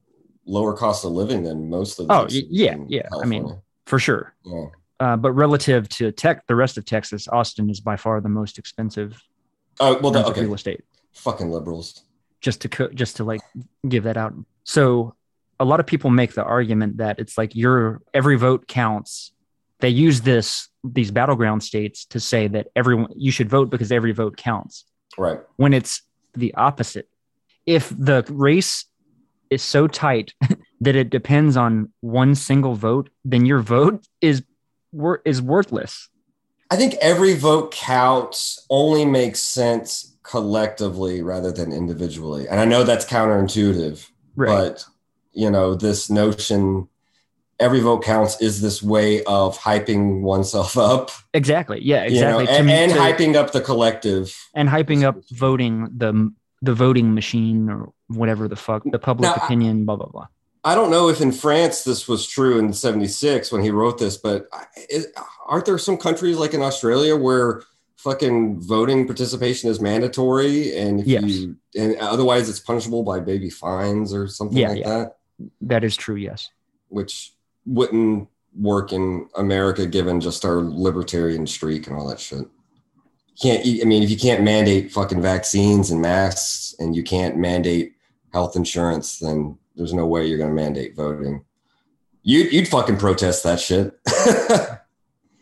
lower 0.46 0.74
cost 0.74 1.04
of 1.06 1.12
living 1.12 1.44
than 1.44 1.70
most 1.70 2.00
of 2.00 2.08
the 2.08 2.14
Oh, 2.14 2.28
yeah, 2.30 2.78
yeah. 2.88 3.08
I 3.22 3.26
mean, 3.26 3.62
for 3.86 4.00
sure. 4.00 4.34
Yeah. 4.46 4.66
Uh, 5.00 5.16
but 5.18 5.32
relative 5.34 5.88
to 5.90 6.12
tech, 6.12 6.48
the 6.48 6.56
rest 6.56 6.78
of 6.78 6.86
Texas, 6.86 7.28
Austin 7.28 7.70
is 7.70 7.80
by 7.82 7.98
far 7.98 8.20
the 8.22 8.30
most 8.30 8.58
expensive 8.58 9.22
Oh 9.80 10.00
well, 10.00 10.12
the, 10.12 10.26
okay. 10.26 10.42
real 10.42 10.56
estate. 10.56 10.82
Fucking 11.14 11.52
liberals. 11.52 12.02
Just 12.42 12.62
to 12.62 12.70
co- 12.70 12.90
just 12.90 13.18
to 13.18 13.24
like 13.24 13.42
give 13.88 14.04
that 14.06 14.18
out. 14.18 14.34
So 14.64 15.14
a 15.60 15.66
lot 15.66 15.80
of 15.80 15.86
people 15.86 16.10
make 16.10 16.34
the 16.34 16.44
argument 16.44 16.98
that 16.98 17.20
it's 17.20 17.38
like 17.38 17.56
your 17.56 18.02
every 18.14 18.38
vote 18.38 18.68
counts. 18.68 19.32
They 19.80 19.90
use 19.90 20.22
this 20.22 20.70
these 20.84 21.12
battleground 21.12 21.62
states 21.64 22.06
to 22.06 22.20
say 22.20 22.48
that 22.48 22.68
everyone 22.76 23.10
you 23.16 23.32
should 23.32 23.50
vote 23.50 23.70
because 23.70 23.92
every 23.92 24.14
vote 24.14 24.38
counts. 24.38 24.86
Right. 25.18 25.40
when 25.58 25.74
it's 25.74 26.02
the 26.36 26.54
opposite. 26.56 27.10
If 27.68 27.90
the 27.90 28.26
race 28.30 28.86
is 29.52 29.62
so 29.62 29.88
tight 29.88 30.34
that 30.82 30.96
it 30.96 31.10
depends 31.10 31.56
on 31.56 31.92
one 32.02 32.34
single 32.34 32.74
vote, 32.74 33.10
then 33.24 33.46
your 33.46 33.60
vote 33.60 34.08
is 34.22 34.44
wor- 34.92 35.22
is 35.26 35.42
worthless. 35.42 36.10
I 36.70 36.76
think 36.76 36.96
every 36.96 37.34
vote 37.36 37.72
counts 37.72 38.66
only 38.70 39.06
makes 39.06 39.40
sense 39.40 40.18
collectively 40.24 41.22
rather 41.22 41.52
than 41.52 41.72
individually. 41.72 42.48
And 42.50 42.60
I 42.60 42.66
know 42.66 42.84
that's 42.84 43.06
counterintuitive, 43.06 44.06
right. 44.36 44.48
but 44.48 44.86
you 45.32 45.52
know, 45.52 45.76
this 45.76 46.10
notion 46.10 46.90
every 47.60 47.80
vote 47.80 48.04
counts 48.04 48.40
is 48.42 48.62
this 48.62 48.84
way 48.84 49.24
of 49.24 49.58
hyping 49.58 50.22
oneself 50.22 50.78
up, 50.78 51.12
exactly. 51.34 51.80
Yeah, 51.82 52.06
you 52.06 52.22
know, 52.22 52.40
exactly. 52.40 52.46
To 52.46 52.52
and, 52.52 52.70
and 52.70 52.92
hyping 52.92 53.36
up 53.36 53.52
the 53.52 53.62
collective. 53.62 54.36
and 54.54 54.70
hyping 54.70 55.04
up 55.04 55.18
voting 55.32 55.90
the 55.96 56.34
the 56.62 56.74
voting 56.74 57.14
machine 57.14 57.70
or 57.70 57.92
whatever 58.08 58.48
the 58.48 58.56
fuck 58.56 58.84
the 58.92 59.00
public 59.00 59.30
Now, 59.30 59.44
opinion 59.44 59.86
blah 59.86 59.96
blah 59.96 60.08
blah. 60.08 60.28
I 60.64 60.76
don't 60.76 60.90
know 60.92 61.08
if 61.08 61.22
in 61.22 61.32
France 61.32 61.84
this 61.84 62.08
was 62.08 62.28
true 62.28 62.58
in 62.60 62.74
76 62.74 63.52
when 63.52 63.64
he 63.64 63.70
wrote 63.70 64.00
this, 64.00 64.18
but 64.18 64.48
is, 64.90 65.08
aren't 65.46 65.66
there 65.66 65.78
some 65.78 65.98
countries 65.98 66.38
like 66.38 66.54
in 66.54 66.62
Australia 66.62 67.16
where 67.16 67.62
fucking 67.96 68.60
voting 68.62 69.06
participation 69.06 69.70
is 69.70 69.80
mandatory 69.80 70.76
and 70.78 71.00
if 71.00 71.08
Yes. 71.08 71.24
you 71.24 71.56
and 71.76 71.96
otherwise 71.98 72.50
it's 72.50 72.60
punishable 72.60 73.04
by 73.04 73.20
baby 73.20 73.50
fines 73.50 74.14
or 74.14 74.28
something 74.28 74.58
Yeah, 74.58 74.70
like 74.70 74.80
yeah. 74.80 74.90
that, 74.98 75.18
That 75.62 75.84
is 75.84 75.96
true. 75.96 76.16
Yes. 76.16 76.50
which 76.90 77.34
wouldn't 77.66 78.28
work 78.60 78.92
in 78.94 79.28
America 79.36 79.86
given 79.86 80.20
just 80.22 80.44
our 80.46 80.58
libertarian 80.62 81.46
streak 81.46 81.86
and 81.88 81.96
all 81.96 82.08
that 82.08 82.20
shit. 82.20 82.46
Can't 83.42 83.66
I 83.66 83.86
mean 83.86 84.04
if 84.04 84.10
you 84.10 84.18
can't 84.18 84.44
mandate 84.44 84.92
fucking 84.92 85.22
vaccines 85.22 85.92
and 85.92 86.02
masks 86.02 86.76
and 86.80 86.96
you 86.96 87.04
can't 87.04 87.38
mandate 87.38 87.94
health 88.34 88.56
insurance, 88.56 89.20
then 89.20 89.58
there's 89.76 89.94
no 89.94 90.06
way 90.06 90.26
you're 90.26 90.40
going 90.40 90.50
to 90.50 90.56
mandate 90.56 90.96
voting. 90.96 91.44
You'd, 92.24 92.52
you'd 92.52 92.68
fucking 92.68 92.98
protest 92.98 93.44
that 93.44 93.60
shit. 93.60 93.98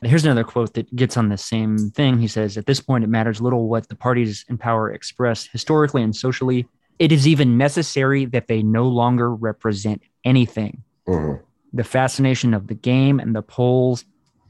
Here's 0.03 0.23
another 0.23 0.43
quote 0.43 0.76
that 0.76 0.93
gets 0.95 1.17
on 1.17 1.30
the 1.30 1.38
same 1.38 1.89
thing. 1.89 2.19
He 2.19 2.27
says, 2.27 2.57
At 2.57 2.67
this 2.67 2.80
point, 2.80 3.03
it 3.03 3.07
matters 3.07 3.41
little 3.41 3.67
what 3.67 3.89
the 3.89 3.95
parties 3.95 4.45
in 4.49 4.57
power 4.57 4.91
express 4.91 5.47
historically 5.47 6.03
and 6.03 6.15
socially. 6.15 6.67
It 6.99 7.11
is 7.11 7.27
even 7.27 7.57
necessary 7.57 8.26
that 8.26 8.47
they 8.47 8.61
no 8.61 8.88
longer 8.88 9.34
represent 9.34 10.03
anything. 10.23 10.84
Mhm. 11.07 11.41
The 11.73 11.84
fascination 11.84 12.53
of 12.53 12.67
the 12.67 12.76
game 12.76 13.19
and 13.19 13.35
the 13.35 13.41
polls, 13.41 14.05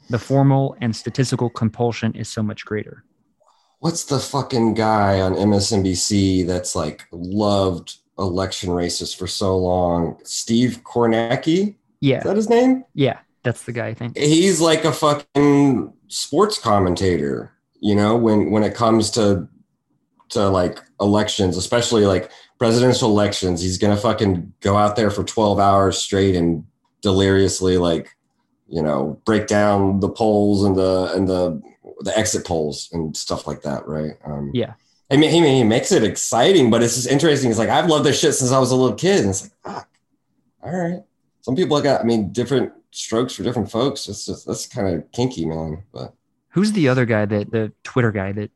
the 0.10 0.20
formal 0.20 0.76
and 0.82 0.96
statistical 0.96 1.50
compulsion 1.50 2.14
is 2.16 2.28
so 2.28 2.44
much 2.44 2.66
greater. 2.66 3.04
What's 3.86 4.06
the 4.06 4.18
fucking 4.18 4.74
guy 4.74 5.22
on 5.22 5.36
MSNBC 5.36 6.48
that's 6.48 6.76
like 6.76 7.06
loved 7.12 7.98
election 8.18 8.72
races 8.72 9.14
for 9.14 9.28
so 9.28 9.56
long? 9.56 10.18
Steve 10.24 10.82
Kornacki? 10.84 11.76
Yeah. 12.02 12.18
Is 12.18 12.24
that 12.24 12.36
his 12.36 12.50
name? 12.50 12.84
Yeah. 12.96 13.20
That's 13.44 13.62
the 13.62 13.74
guy, 13.74 13.90
I 13.90 13.94
think. 13.94 14.18
he's 14.18 14.60
like 14.60 14.86
a 14.86 14.92
fucking 14.92 15.94
sports 16.08 16.58
commentator 16.58 17.52
you 17.80 17.94
know 17.94 18.18
when 18.18 18.50
when 18.50 18.64
it 18.64 18.74
comes 18.74 19.12
to 19.12 19.48
to 20.30 20.50
like 20.50 20.80
elections 21.00 21.56
especially 21.56 22.08
like 22.08 22.32
presidential 22.58 23.12
elections 23.12 23.62
he's 23.62 23.78
gonna 23.78 23.98
fucking 23.98 24.52
go 24.62 24.78
out 24.78 24.96
there 24.96 25.12
for 25.12 25.24
12 25.24 25.60
hours 25.60 25.96
straight 25.96 26.36
and 26.36 26.66
deliriously 27.02 27.78
like 27.78 28.16
you 28.68 28.82
know, 28.82 29.20
break 29.26 29.48
down 29.48 30.00
the 30.00 30.10
polls 30.10 30.64
and 30.64 30.76
the 30.76 31.12
and 31.14 31.28
the 31.28 31.62
the 32.00 32.18
exit 32.18 32.46
polls 32.46 32.90
and 32.92 33.16
stuff 33.16 33.48
like 33.48 33.62
that, 33.64 33.88
right? 33.88 34.14
Um, 34.26 34.52
Yeah. 34.54 34.74
I 35.12 35.18
mean, 35.18 35.30
he, 35.30 35.58
he 35.58 35.64
makes 35.64 35.92
it 35.92 36.04
exciting, 36.04 36.72
but 36.72 36.82
it's 36.82 36.96
just 36.96 37.08
interesting. 37.08 37.52
It's 37.52 37.60
like 37.60 37.70
I've 37.70 37.88
loved 37.88 38.06
this 38.06 38.20
shit 38.20 38.34
since 38.34 38.52
I 38.52 38.58
was 38.58 38.72
a 38.72 38.76
little 38.76 38.96
kid, 38.96 39.22
and 39.22 39.30
it's 39.30 39.44
like, 39.44 39.52
fuck, 39.64 39.90
all 40.64 40.76
right. 40.76 41.04
Some 41.42 41.56
people 41.56 41.80
got, 41.80 42.02
I 42.02 42.04
mean, 42.06 42.32
different 42.32 42.74
strokes 42.90 43.36
for 43.36 43.44
different 43.44 43.70
folks. 43.70 44.08
It's 44.08 44.26
just 44.26 44.48
that's 44.48 44.66
kind 44.66 44.88
of 44.88 45.12
kinky, 45.12 45.46
man. 45.46 45.84
But 45.94 46.16
Who's 46.50 46.72
the 46.72 46.90
other 46.90 47.06
guy 47.06 47.26
that 47.26 47.52
the 47.52 47.72
Twitter 47.84 48.12
guy 48.12 48.32
that 48.32 48.50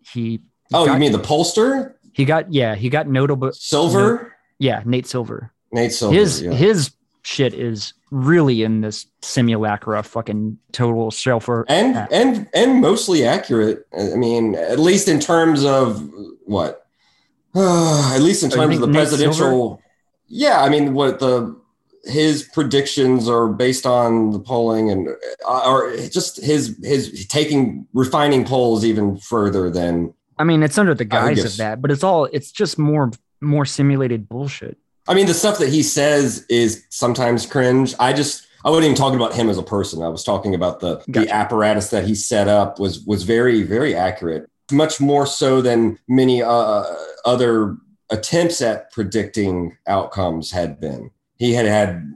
he 0.00 0.40
oh, 0.74 0.86
got, 0.86 0.94
you 0.94 0.98
mean 0.98 1.12
the 1.12 1.20
pollster 1.20 1.94
he 2.12 2.24
got 2.24 2.52
yeah, 2.52 2.74
he 2.74 2.90
got 2.90 3.08
notable 3.08 3.52
Silver? 3.52 4.34
yeah, 4.58 4.82
Nate 4.84 5.06
Silver. 5.06 5.52
Nate 5.72 5.92
Silver. 5.92 6.14
his 6.14 6.42
yeah. 6.42 6.52
his 6.52 6.92
shit 7.22 7.54
is 7.54 7.94
really 8.10 8.62
in 8.62 8.80
this 8.80 9.06
simulacra 9.22 10.02
fucking 10.02 10.58
total 10.72 11.10
shelfer 11.10 11.64
and 11.68 11.94
Yeah. 11.94 12.06
and 12.10 12.48
and 12.52 12.80
mostly 12.80 13.24
accurate. 13.24 13.86
I 13.98 14.16
mean, 14.16 14.54
at 14.54 14.78
least 14.78 15.08
in 15.08 15.20
terms 15.20 15.64
of 15.64 16.08
what, 16.44 16.86
at 17.54 18.18
least 18.18 18.42
in 18.42 18.50
terms 18.50 18.74
of 18.76 18.80
the 18.80 18.86
Nate 18.86 18.94
presidential. 18.94 19.80
Yeah, 20.28 20.62
I 20.62 20.68
mean, 20.68 20.94
what 20.94 21.20
the 21.20 21.56
his 22.04 22.42
predictions 22.42 23.28
are 23.28 23.48
based 23.48 23.86
on 23.86 24.32
the 24.32 24.40
polling 24.40 24.90
and 24.90 25.08
uh, 25.46 25.70
or 25.70 25.96
just 26.08 26.42
his 26.42 26.76
his 26.82 27.26
taking 27.28 27.86
refining 27.92 28.44
polls 28.44 28.84
even 28.84 29.16
further 29.18 29.70
than. 29.70 30.12
I 30.38 30.44
mean, 30.44 30.62
it's 30.62 30.78
under 30.78 30.94
the 30.94 31.04
guise 31.04 31.44
of 31.44 31.56
that, 31.58 31.80
but 31.80 31.90
it's 31.90 32.02
all 32.02 32.24
it's 32.24 32.50
just 32.50 32.78
more 32.78 33.12
more 33.40 33.64
simulated 33.64 34.28
bullshit. 34.28 34.76
I 35.08 35.14
mean, 35.14 35.26
the 35.26 35.34
stuff 35.34 35.58
that 35.58 35.68
he 35.68 35.82
says 35.82 36.46
is 36.48 36.84
sometimes 36.90 37.44
cringe. 37.46 37.94
I 37.98 38.12
just 38.12 38.46
I 38.64 38.70
wasn't 38.70 38.84
even 38.86 38.96
talking 38.96 39.16
about 39.18 39.34
him 39.34 39.48
as 39.48 39.58
a 39.58 39.62
person. 39.62 40.02
I 40.02 40.08
was 40.08 40.22
talking 40.24 40.54
about 40.54 40.80
the 40.80 41.02
the 41.08 41.28
apparatus 41.28 41.90
that 41.90 42.04
he 42.04 42.14
set 42.14 42.48
up 42.48 42.78
was 42.78 43.00
was 43.04 43.24
very 43.24 43.62
very 43.62 43.94
accurate, 43.94 44.48
much 44.70 45.00
more 45.00 45.26
so 45.26 45.60
than 45.60 45.98
many 46.08 46.42
uh, 46.42 46.84
other 47.24 47.76
attempts 48.10 48.60
at 48.62 48.92
predicting 48.92 49.76
outcomes 49.86 50.50
had 50.52 50.78
been. 50.80 51.10
He 51.38 51.54
had 51.54 51.66
had 51.66 52.12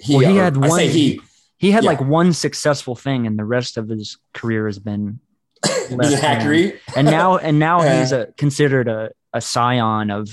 he, 0.00 0.16
Well, 0.16 0.32
he 0.32 0.38
or 0.38 0.42
had 0.44 0.56
I 0.58 0.68
say 0.68 0.68
one- 0.68 0.80
he 0.80 1.20
He 1.58 1.70
had 1.70 1.84
Yeah. 1.84 1.90
like 1.90 2.00
one 2.00 2.32
successful 2.32 2.96
thing, 2.96 3.26
and 3.28 3.38
the 3.38 3.44
rest 3.44 3.76
of 3.76 3.88
his 3.88 4.18
career 4.32 4.66
has 4.66 4.78
been 4.80 5.20
accurate. 6.22 6.80
And 6.96 7.06
now, 7.06 7.36
and 7.36 7.58
now 7.58 7.80
he's 8.00 8.10
a 8.12 8.26
considered 8.36 8.88
a, 8.88 9.10
a 9.32 9.40
scion 9.40 10.10
of 10.10 10.28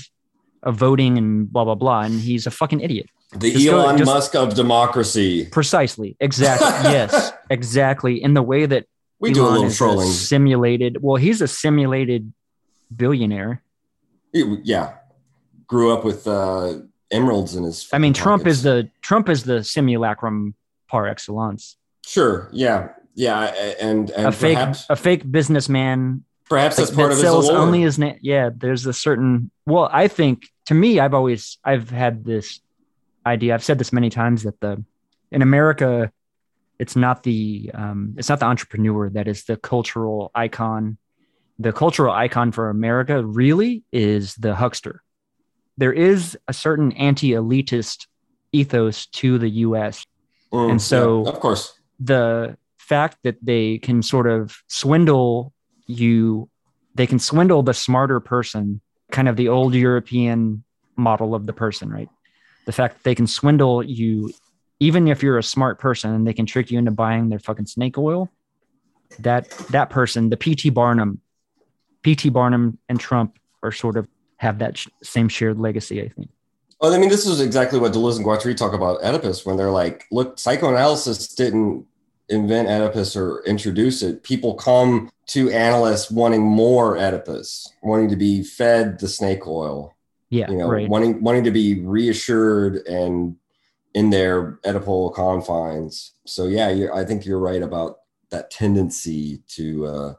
of 0.62 0.76
voting 0.76 1.18
and 1.18 1.50
blah 1.52 1.64
blah 1.64 1.74
blah, 1.74 2.00
and 2.02 2.20
he's 2.20 2.46
a 2.46 2.50
fucking 2.50 2.80
idiot. 2.80 3.08
The 3.36 3.50
Just 3.52 3.64
go- 3.66 3.80
Elon 3.80 3.98
just- 3.98 4.06
Musk 4.10 4.34
of 4.34 4.54
democracy. 4.54 5.46
Precisely, 5.46 6.16
exactly, 6.20 6.68
yes, 6.92 7.32
exactly. 7.50 8.22
In 8.22 8.34
the 8.34 8.42
way 8.42 8.66
that 8.66 8.86
We 9.20 9.32
do 9.32 9.42
a 9.46 9.48
little 9.48 9.64
is 9.66 9.76
trolling. 9.76 10.08
simulated. 10.08 10.98
Well, 11.02 11.16
he's 11.16 11.40
a 11.40 11.48
simulated 11.48 12.32
billionaire. 12.94 13.62
He- 14.32 14.58
yeah, 14.64 14.94
grew 15.66 15.92
up 15.92 16.04
with 16.04 16.26
uh, 16.26 16.74
emeralds 17.10 17.54
in 17.56 17.64
his. 17.64 17.88
I 17.92 17.98
mean, 17.98 18.12
Trump 18.12 18.42
pockets. 18.44 18.58
is 18.58 18.62
the 18.64 18.90
Trump 19.02 19.28
is 19.28 19.44
the 19.44 19.64
simulacrum 19.64 20.54
par 20.88 21.06
excellence. 21.06 21.76
Sure. 22.06 22.48
Yeah. 22.52 22.88
Yeah. 23.14 23.44
And 23.80 24.10
and 24.10 24.26
a 24.26 24.32
fake 24.32 24.56
perhaps 24.56 24.86
a 24.90 24.96
fake 24.96 25.30
businessman 25.30 26.24
perhaps 26.48 26.76
like, 26.78 26.86
that's 26.88 26.96
part 26.96 27.08
that 27.08 27.12
of 27.12 27.18
his 27.18 27.22
sells 27.24 27.48
allure. 27.48 27.60
only 27.60 27.80
his 27.82 27.98
name. 27.98 28.18
Yeah, 28.22 28.50
there's 28.54 28.84
a 28.86 28.92
certain. 28.92 29.50
Well, 29.66 29.88
I 29.92 30.08
think 30.08 30.48
to 30.66 30.74
me, 30.74 31.00
I've 31.00 31.14
always 31.14 31.58
I've 31.64 31.90
had 31.90 32.24
this 32.24 32.60
idea. 33.26 33.54
I've 33.54 33.64
said 33.64 33.78
this 33.78 33.92
many 33.92 34.10
times 34.10 34.44
that 34.44 34.60
the 34.60 34.84
in 35.30 35.42
America, 35.42 36.12
it's 36.78 36.96
not 36.96 37.22
the 37.22 37.70
um, 37.74 38.14
it's 38.18 38.28
not 38.28 38.40
the 38.40 38.46
entrepreneur 38.46 39.10
that 39.10 39.28
is 39.28 39.44
the 39.44 39.56
cultural 39.56 40.30
icon. 40.34 40.98
The 41.58 41.72
cultural 41.72 42.12
icon 42.12 42.52
for 42.52 42.70
America 42.70 43.24
really 43.24 43.84
is 43.92 44.34
the 44.36 44.54
huckster. 44.54 45.02
There 45.78 45.92
is 45.92 46.36
a 46.48 46.52
certain 46.52 46.92
anti-elitist 46.92 48.06
ethos 48.52 49.06
to 49.06 49.38
the 49.38 49.48
U.S. 49.48 50.04
Mm, 50.52 50.70
and 50.72 50.82
so- 50.82 51.24
yeah, 51.24 51.30
of 51.30 51.40
course, 51.40 51.78
the 51.98 52.56
fact 52.78 53.18
that 53.22 53.36
they 53.40 53.78
can 53.78 54.02
sort 54.02 54.26
of 54.26 54.56
swindle 54.66 55.52
you 55.86 56.48
they 56.94 57.06
can 57.06 57.18
swindle 57.18 57.62
the 57.62 57.74
smarter 57.74 58.20
person 58.20 58.80
kind 59.12 59.28
of 59.28 59.36
the 59.36 59.48
old 59.48 59.74
european 59.74 60.64
model 60.96 61.34
of 61.34 61.46
the 61.46 61.52
person 61.52 61.88
right? 61.88 62.08
The 62.64 62.72
fact 62.72 62.96
that 62.96 63.04
they 63.04 63.14
can 63.14 63.26
swindle 63.26 63.82
you 63.82 64.32
even 64.80 65.06
if 65.06 65.22
you're 65.22 65.38
a 65.38 65.42
smart 65.42 65.78
person 65.78 66.12
and 66.12 66.26
they 66.26 66.32
can 66.32 66.46
trick 66.46 66.70
you 66.70 66.78
into 66.78 66.90
buying 66.90 67.28
their 67.28 67.38
fucking 67.38 67.66
snake 67.66 67.96
oil 67.96 68.28
that 69.20 69.48
that 69.70 69.90
person 69.90 70.30
the 70.30 70.36
pt 70.36 70.74
barnum 70.74 71.20
pt 72.02 72.32
barnum 72.32 72.78
and 72.88 72.98
trump 72.98 73.38
are 73.62 73.72
sort 73.72 73.96
of 73.96 74.08
have 74.36 74.58
that 74.58 74.76
sh- 74.76 74.88
same 75.02 75.28
shared 75.28 75.58
legacy 75.58 76.02
i 76.02 76.08
think. 76.08 76.30
Well, 76.80 76.92
I 76.92 76.98
mean, 76.98 77.10
this 77.10 77.28
is 77.28 77.40
exactly 77.40 77.78
what 77.78 77.92
Deleuze 77.92 78.16
and 78.16 78.26
Guattari 78.26 78.56
talk 78.56 78.72
about 78.72 79.04
Oedipus 79.04 79.46
when 79.46 79.56
they're 79.56 79.70
like, 79.70 80.04
look, 80.10 80.36
psychoanalysis 80.36 81.28
didn't 81.28 81.86
invent 82.32 82.68
Oedipus 82.68 83.14
or 83.16 83.44
introduce 83.44 84.02
it. 84.02 84.22
People 84.22 84.54
come 84.54 85.10
to 85.26 85.50
analysts 85.50 86.10
wanting 86.10 86.42
more 86.42 86.96
Oedipus, 86.96 87.72
wanting 87.82 88.08
to 88.08 88.16
be 88.16 88.42
fed 88.42 88.98
the 88.98 89.08
snake 89.08 89.46
oil, 89.46 89.94
yeah 90.30 90.50
you 90.50 90.56
know, 90.56 90.68
right 90.68 90.88
wanting 90.88 91.22
wanting 91.22 91.44
to 91.44 91.50
be 91.50 91.80
reassured 91.80 92.76
and 92.86 93.36
in 93.94 94.10
their 94.10 94.58
Oedipal 94.64 95.14
confines. 95.14 96.14
So 96.26 96.46
yeah, 96.46 96.70
you're, 96.70 96.94
I 96.94 97.04
think 97.04 97.26
you're 97.26 97.38
right 97.38 97.62
about 97.62 97.98
that 98.30 98.50
tendency 98.50 99.42
to, 99.48 99.86
uh, 99.86 100.14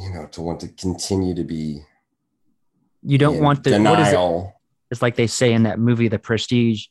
you 0.00 0.14
know, 0.14 0.26
to 0.26 0.40
want 0.40 0.60
to 0.60 0.68
continue 0.68 1.34
to 1.34 1.42
be 1.42 1.82
you 3.02 3.18
don't 3.18 3.40
want 3.40 3.62
the 3.64 3.70
what 3.70 4.00
is 4.00 4.08
it 4.08 4.10
denial. 4.10 4.60
it's 4.90 5.02
like 5.02 5.16
they 5.16 5.26
say 5.26 5.52
in 5.52 5.62
that 5.64 5.78
movie 5.78 6.08
the 6.08 6.18
prestige 6.18 6.86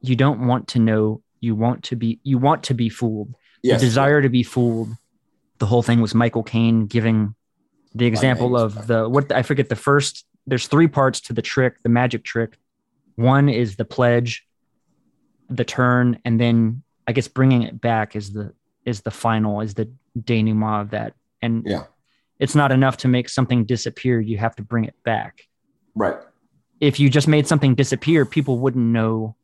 you 0.00 0.16
don't 0.16 0.46
want 0.46 0.66
to 0.68 0.78
know 0.78 1.22
you 1.40 1.54
want 1.54 1.84
to 1.84 1.96
be 1.96 2.18
you 2.24 2.38
want 2.38 2.64
to 2.64 2.74
be 2.74 2.88
fooled 2.88 3.34
Yes, 3.62 3.80
the 3.80 3.86
desire 3.86 4.20
to 4.22 4.28
be 4.28 4.42
fooled 4.42 4.88
the 5.58 5.66
whole 5.66 5.82
thing 5.82 6.00
was 6.00 6.14
michael 6.14 6.42
caine 6.42 6.86
giving 6.86 7.34
the 7.94 8.06
example 8.06 8.56
of 8.56 8.86
the 8.88 9.08
what 9.08 9.30
i 9.30 9.42
forget 9.42 9.68
the 9.68 9.76
first 9.76 10.26
there's 10.46 10.66
three 10.66 10.88
parts 10.88 11.20
to 11.20 11.32
the 11.32 11.42
trick 11.42 11.80
the 11.82 11.88
magic 11.88 12.24
trick 12.24 12.58
one 13.14 13.48
is 13.48 13.76
the 13.76 13.84
pledge 13.84 14.44
the 15.48 15.64
turn 15.64 16.18
and 16.24 16.40
then 16.40 16.82
i 17.06 17.12
guess 17.12 17.28
bringing 17.28 17.62
it 17.62 17.80
back 17.80 18.16
is 18.16 18.32
the 18.32 18.52
is 18.84 19.02
the 19.02 19.10
final 19.12 19.60
is 19.60 19.74
the 19.74 19.88
denouement 20.20 20.80
of 20.82 20.90
that 20.90 21.14
and 21.40 21.64
Yeah. 21.64 21.84
it's 22.40 22.56
not 22.56 22.72
enough 22.72 22.96
to 22.98 23.08
make 23.08 23.28
something 23.28 23.64
disappear 23.64 24.20
you 24.20 24.38
have 24.38 24.56
to 24.56 24.62
bring 24.62 24.84
it 24.86 24.96
back 25.04 25.46
right. 25.94 26.16
if 26.80 26.98
you 26.98 27.08
just 27.08 27.28
made 27.28 27.46
something 27.46 27.76
disappear, 27.76 28.24
people 28.26 28.58
wouldn't 28.58 28.84
know 28.84 29.36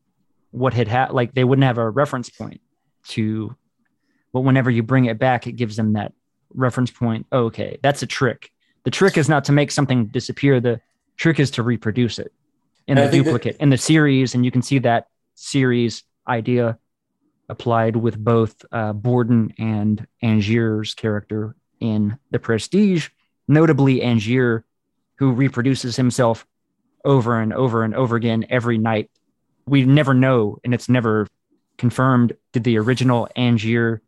what 0.50 0.74
had 0.74 0.88
happened. 0.88 1.14
Like 1.14 1.34
they 1.34 1.44
wouldn't 1.44 1.64
have 1.64 1.78
a 1.78 1.88
reference 1.88 2.28
point 2.30 2.60
to. 3.08 3.54
But 4.32 4.40
whenever 4.40 4.70
you 4.70 4.82
bring 4.82 5.06
it 5.06 5.18
back, 5.18 5.46
it 5.46 5.52
gives 5.52 5.76
them 5.76 5.94
that 5.94 6.12
reference 6.54 6.90
point. 6.90 7.26
Oh, 7.32 7.44
okay, 7.46 7.78
that's 7.82 8.02
a 8.02 8.06
trick. 8.06 8.50
The 8.84 8.90
trick 8.90 9.16
is 9.18 9.28
not 9.28 9.44
to 9.44 9.52
make 9.52 9.70
something 9.70 10.06
disappear. 10.06 10.60
The 10.60 10.80
trick 11.16 11.40
is 11.40 11.50
to 11.52 11.62
reproduce 11.62 12.18
it 12.18 12.32
in 12.86 12.96
And 12.98 13.06
the 13.06 13.10
think 13.10 13.24
that- 13.24 13.30
duplicate 13.30 13.56
in 13.60 13.70
the 13.70 13.78
series, 13.78 14.34
and 14.34 14.44
you 14.44 14.50
can 14.50 14.62
see 14.62 14.78
that 14.80 15.08
series 15.34 16.04
idea 16.26 16.78
applied 17.48 17.96
with 17.96 18.22
both 18.22 18.54
uh, 18.72 18.92
Borden 18.92 19.54
and 19.58 20.06
Angier's 20.22 20.94
character 20.94 21.56
in 21.80 22.18
The 22.30 22.38
Prestige, 22.38 23.08
notably 23.46 24.02
Angier, 24.02 24.64
who 25.16 25.32
reproduces 25.32 25.96
himself 25.96 26.46
over 27.04 27.40
and 27.40 27.52
over 27.54 27.84
and 27.84 27.94
over 27.94 28.16
again 28.16 28.44
every 28.50 28.76
night. 28.76 29.10
We 29.66 29.84
never 29.84 30.12
know, 30.12 30.58
and 30.64 30.74
it's 30.74 30.88
never 30.88 31.26
confirmed. 31.78 32.34
Did 32.52 32.64
the 32.64 32.78
original 32.78 33.28
Angier 33.36 34.02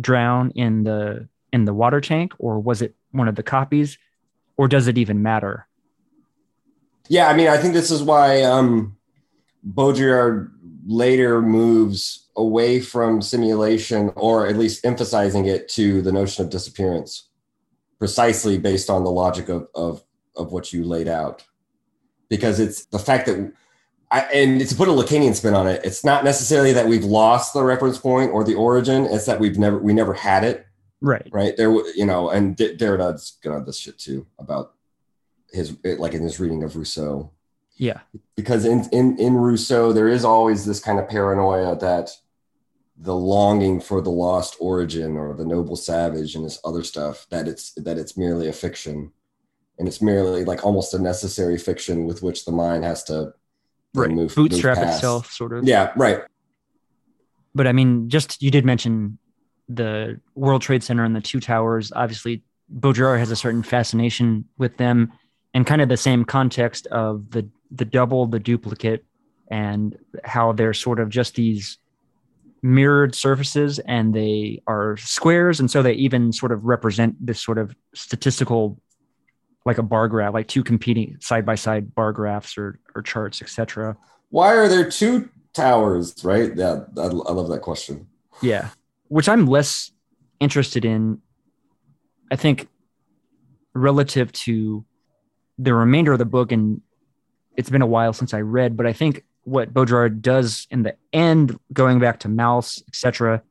drown 0.00 0.50
in 0.52 0.84
the 0.84 1.28
in 1.52 1.64
the 1.64 1.74
water 1.74 2.00
tank, 2.00 2.32
or 2.38 2.60
was 2.60 2.82
it 2.82 2.94
one 3.10 3.28
of 3.28 3.34
the 3.34 3.42
copies, 3.42 3.98
or 4.56 4.68
does 4.68 4.86
it 4.86 4.98
even 4.98 5.22
matter? 5.22 5.66
Yeah, 7.08 7.28
I 7.28 7.34
mean, 7.34 7.48
I 7.48 7.56
think 7.56 7.72
this 7.74 7.90
is 7.90 8.02
why 8.02 8.42
um, 8.42 8.96
Baudrillard 9.66 10.50
later 10.86 11.40
moves 11.40 12.28
away 12.36 12.80
from 12.80 13.22
simulation, 13.22 14.12
or 14.14 14.46
at 14.46 14.58
least 14.58 14.84
emphasizing 14.84 15.46
it 15.46 15.68
to 15.70 16.02
the 16.02 16.12
notion 16.12 16.44
of 16.44 16.50
disappearance, 16.50 17.28
precisely 17.98 18.58
based 18.58 18.90
on 18.90 19.04
the 19.04 19.10
logic 19.10 19.48
of 19.48 19.68
of, 19.74 20.04
of 20.36 20.52
what 20.52 20.72
you 20.72 20.84
laid 20.84 21.08
out, 21.08 21.44
because 22.28 22.60
it's 22.60 22.84
the 22.86 22.98
fact 22.98 23.26
that. 23.26 23.52
I, 24.10 24.20
and 24.32 24.66
to 24.66 24.74
put 24.74 24.88
a 24.88 24.92
Lacanian 24.92 25.34
spin 25.34 25.54
on 25.54 25.66
it, 25.66 25.82
it's 25.84 26.02
not 26.04 26.24
necessarily 26.24 26.72
that 26.72 26.86
we've 26.86 27.04
lost 27.04 27.52
the 27.52 27.62
reference 27.62 27.98
point 27.98 28.30
or 28.32 28.42
the 28.42 28.54
origin. 28.54 29.04
It's 29.04 29.26
that 29.26 29.38
we've 29.40 29.58
never 29.58 29.78
we 29.78 29.92
never 29.92 30.14
had 30.14 30.44
it. 30.44 30.64
Right. 31.00 31.28
right 31.30 31.56
there 31.56 31.70
you 31.94 32.04
know 32.04 32.28
and 32.28 32.56
D- 32.56 32.74
derrida's 32.74 33.38
good 33.40 33.52
on 33.52 33.64
this 33.64 33.78
shit 33.78 34.00
too 34.00 34.26
about 34.36 34.74
his 35.52 35.76
like 35.84 36.12
in 36.12 36.22
his 36.22 36.40
reading 36.40 36.64
of 36.64 36.74
rousseau 36.74 37.30
Yeah. 37.76 38.00
because 38.34 38.64
in 38.64 38.84
in 38.90 39.16
in 39.16 39.34
rousseau 39.36 39.92
there 39.92 40.08
is 40.08 40.24
always 40.24 40.64
this 40.66 40.80
kind 40.80 40.98
of 40.98 41.08
paranoia 41.08 41.78
that 41.78 42.10
the 42.96 43.14
longing 43.14 43.80
for 43.80 44.00
the 44.00 44.10
lost 44.10 44.56
origin 44.58 45.16
or 45.16 45.34
the 45.34 45.44
noble 45.44 45.76
savage 45.76 46.34
and 46.34 46.44
this 46.44 46.58
other 46.64 46.82
stuff 46.82 47.28
that 47.30 47.46
it's 47.46 47.74
that 47.74 47.96
it's 47.96 48.16
merely 48.16 48.48
a 48.48 48.52
fiction 48.52 49.12
and 49.78 49.86
it's 49.86 50.02
merely 50.02 50.44
like 50.44 50.64
almost 50.66 50.94
a 50.94 50.98
necessary 50.98 51.56
fiction 51.58 52.06
with 52.06 52.24
which 52.24 52.44
the 52.44 52.50
mind 52.50 52.82
has 52.82 53.04
to 53.04 53.32
right. 53.94 54.10
move- 54.10 54.34
bootstrap 54.34 54.78
move 54.78 54.88
itself, 54.88 55.30
sort 55.32 55.52
of. 55.52 55.64
yeah 55.64 55.92
right 55.96 56.22
But 57.54 57.66
I 57.66 57.72
mean, 57.72 58.08
just 58.08 58.42
you 58.42 58.50
did 58.50 58.64
mention 58.64 59.18
the 59.68 60.20
World 60.34 60.62
Trade 60.62 60.82
Center 60.82 61.04
and 61.04 61.14
the 61.14 61.20
two 61.20 61.40
towers. 61.40 61.92
Obviously, 61.94 62.42
Baudrillard 62.70 63.18
has 63.18 63.30
a 63.30 63.36
certain 63.36 63.62
fascination 63.62 64.44
with 64.56 64.76
them, 64.76 65.12
and 65.54 65.66
kind 65.66 65.82
of 65.82 65.88
the 65.88 65.96
same 65.96 66.24
context 66.24 66.86
of 66.88 67.30
the 67.30 67.48
the 67.70 67.84
double, 67.84 68.26
the 68.26 68.38
duplicate, 68.38 69.04
and 69.50 69.96
how 70.24 70.52
they're 70.52 70.74
sort 70.74 71.00
of 71.00 71.08
just 71.08 71.34
these 71.34 71.78
mirrored 72.62 73.14
surfaces, 73.14 73.78
and 73.80 74.14
they 74.14 74.62
are 74.66 74.96
squares, 74.96 75.60
and 75.60 75.70
so 75.70 75.82
they 75.82 75.92
even 75.94 76.32
sort 76.32 76.52
of 76.52 76.64
represent 76.64 77.14
this 77.24 77.42
sort 77.42 77.58
of 77.58 77.74
statistical, 77.94 78.80
like 79.68 79.78
a 79.78 79.82
bar 79.84 80.08
graph, 80.08 80.34
like 80.34 80.48
two 80.48 80.64
competing 80.64 81.16
side 81.20 81.46
by 81.46 81.54
side 81.54 81.94
bar 81.94 82.12
graphs 82.12 82.58
or 82.58 82.80
or 82.96 83.02
charts, 83.02 83.40
etc. 83.40 83.96
why 84.30 84.52
are 84.54 84.68
there 84.68 84.90
two 84.90 85.28
towers 85.54 86.14
right 86.22 86.52
yeah 86.56 86.80
i, 86.98 87.02
I 87.02 87.06
love 87.06 87.48
that 87.48 87.62
question 87.62 88.06
Yeah. 88.40 88.68
Which 89.08 89.28
I'm 89.28 89.46
less 89.46 89.90
interested 90.40 90.84
in, 90.84 91.20
I 92.30 92.36
think, 92.36 92.68
relative 93.74 94.32
to 94.32 94.84
the 95.58 95.74
remainder 95.74 96.12
of 96.12 96.18
the 96.18 96.24
book. 96.24 96.52
And 96.52 96.82
it's 97.56 97.70
been 97.70 97.82
a 97.82 97.86
while 97.86 98.12
since 98.12 98.34
I 98.34 98.40
read, 98.40 98.76
but 98.76 98.86
I 98.86 98.92
think 98.92 99.24
what 99.42 99.72
Baudrillard 99.72 100.20
does 100.20 100.66
in 100.70 100.82
the 100.82 100.96
end, 101.12 101.58
going 101.72 101.98
back 101.98 102.20
to 102.20 102.28
Mauss, 102.28 102.82
etc., 102.88 103.42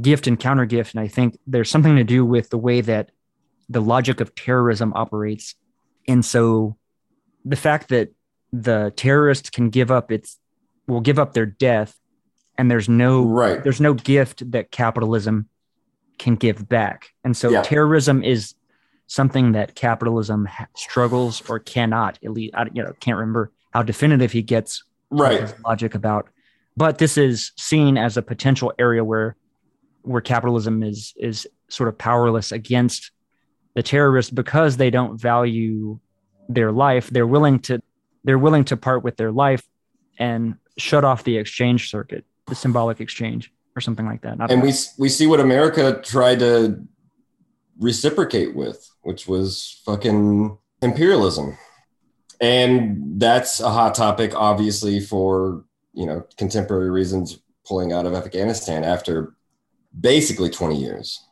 gift 0.00 0.26
and 0.26 0.38
counter 0.38 0.66
gift. 0.66 0.94
And 0.94 1.00
I 1.00 1.08
think 1.08 1.38
there's 1.46 1.70
something 1.70 1.96
to 1.96 2.04
do 2.04 2.24
with 2.24 2.50
the 2.50 2.58
way 2.58 2.80
that 2.82 3.10
the 3.70 3.80
logic 3.80 4.20
of 4.20 4.34
terrorism 4.34 4.92
operates. 4.94 5.54
And 6.06 6.24
so 6.24 6.76
the 7.44 7.56
fact 7.56 7.88
that 7.88 8.10
the 8.52 8.92
terrorist 8.96 9.52
can 9.52 9.70
give 9.70 9.90
up 9.90 10.10
its 10.12 10.38
will 10.88 11.00
give 11.00 11.18
up 11.20 11.32
their 11.32 11.46
death 11.46 11.96
and 12.58 12.68
there's 12.70 12.88
no 12.88 13.22
right 13.22 13.62
there's 13.62 13.80
no 13.80 13.94
gift 13.94 14.50
that 14.50 14.72
capitalism 14.72 15.48
can 16.18 16.34
give 16.34 16.68
back. 16.68 17.10
And 17.24 17.34
so 17.36 17.50
Yeah. 17.50 17.62
terrorism 17.62 18.22
is 18.24 18.54
something 19.06 19.52
that 19.52 19.74
capitalism 19.74 20.44
ha- 20.46 20.66
struggles 20.76 21.42
or 21.48 21.58
cannot, 21.58 22.18
at 22.24 22.32
least, 22.32 22.54
I, 22.54 22.66
you 22.72 22.82
know, 22.82 22.92
can't 23.00 23.16
remember 23.16 23.52
how 23.72 23.82
definitive 23.82 24.32
he 24.32 24.42
gets 24.42 24.82
right 25.10 25.40
his 25.40 25.54
logic 25.64 25.94
about. 25.94 26.28
But 26.76 26.98
this 26.98 27.16
is 27.16 27.52
seen 27.56 27.96
as 27.96 28.16
a 28.16 28.22
potential 28.22 28.72
area 28.78 29.04
where 29.04 29.36
where 30.02 30.20
capitalism 30.20 30.82
is 30.82 31.12
is 31.16 31.46
sort 31.68 31.88
of 31.88 31.96
powerless 31.96 32.50
against 32.52 33.12
the 33.80 33.88
terrorists 33.88 34.30
because 34.30 34.76
they 34.76 34.90
don't 34.90 35.18
value 35.18 35.98
their 36.50 36.70
life. 36.70 37.08
They're 37.08 37.26
willing 37.26 37.60
to 37.60 37.80
they're 38.24 38.38
willing 38.38 38.66
to 38.66 38.76
part 38.76 39.02
with 39.02 39.16
their 39.16 39.32
life 39.32 39.66
and 40.18 40.56
shut 40.76 41.02
off 41.02 41.24
the 41.24 41.38
exchange 41.38 41.90
circuit, 41.90 42.26
the 42.46 42.54
symbolic 42.54 43.00
exchange 43.00 43.50
or 43.74 43.80
something 43.80 44.04
like 44.04 44.20
that. 44.20 44.36
Don't 44.36 44.50
and 44.50 44.62
we 44.62 44.74
we 44.98 45.08
see 45.08 45.26
what 45.26 45.40
America 45.40 45.98
tried 46.04 46.40
to 46.40 46.86
reciprocate 47.78 48.54
with, 48.54 48.90
which 49.00 49.26
was 49.26 49.80
fucking 49.86 50.58
imperialism, 50.82 51.56
and 52.38 53.18
that's 53.18 53.60
a 53.60 53.70
hot 53.70 53.94
topic, 53.94 54.34
obviously, 54.34 55.00
for 55.00 55.64
you 55.94 56.04
know 56.04 56.26
contemporary 56.36 56.90
reasons. 56.90 57.38
Pulling 57.66 57.92
out 57.92 58.04
of 58.04 58.14
Afghanistan 58.14 58.82
after 58.82 59.36
basically 60.00 60.50
20 60.50 60.76
years, 60.76 61.24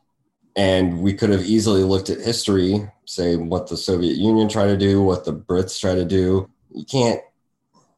and 0.55 1.01
we 1.01 1.13
could 1.13 1.29
have 1.29 1.43
easily 1.45 1.83
looked 1.83 2.09
at 2.09 2.19
history, 2.19 2.89
say 3.05 3.35
what 3.35 3.67
the 3.67 3.77
Soviet 3.77 4.17
Union 4.17 4.49
tried 4.49 4.67
to 4.67 4.77
do, 4.77 5.01
what 5.01 5.25
the 5.25 5.33
Brits 5.33 5.79
tried 5.79 5.95
to 5.95 6.05
do. 6.05 6.49
You 6.73 6.85
can't. 6.85 7.21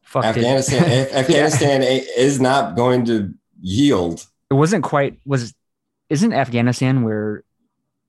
Fucked. 0.02 0.26
Afghanistan, 0.26 0.82
Af- 1.06 1.12
Afghanistan 1.14 1.82
a- 1.82 2.06
is 2.16 2.40
not 2.40 2.76
going 2.76 3.04
to 3.06 3.32
yield 3.60 4.26
it 4.50 4.54
wasn't 4.54 4.84
quite 4.84 5.18
was 5.24 5.54
isn't 6.10 6.32
Afghanistan 6.34 7.02
where 7.04 7.42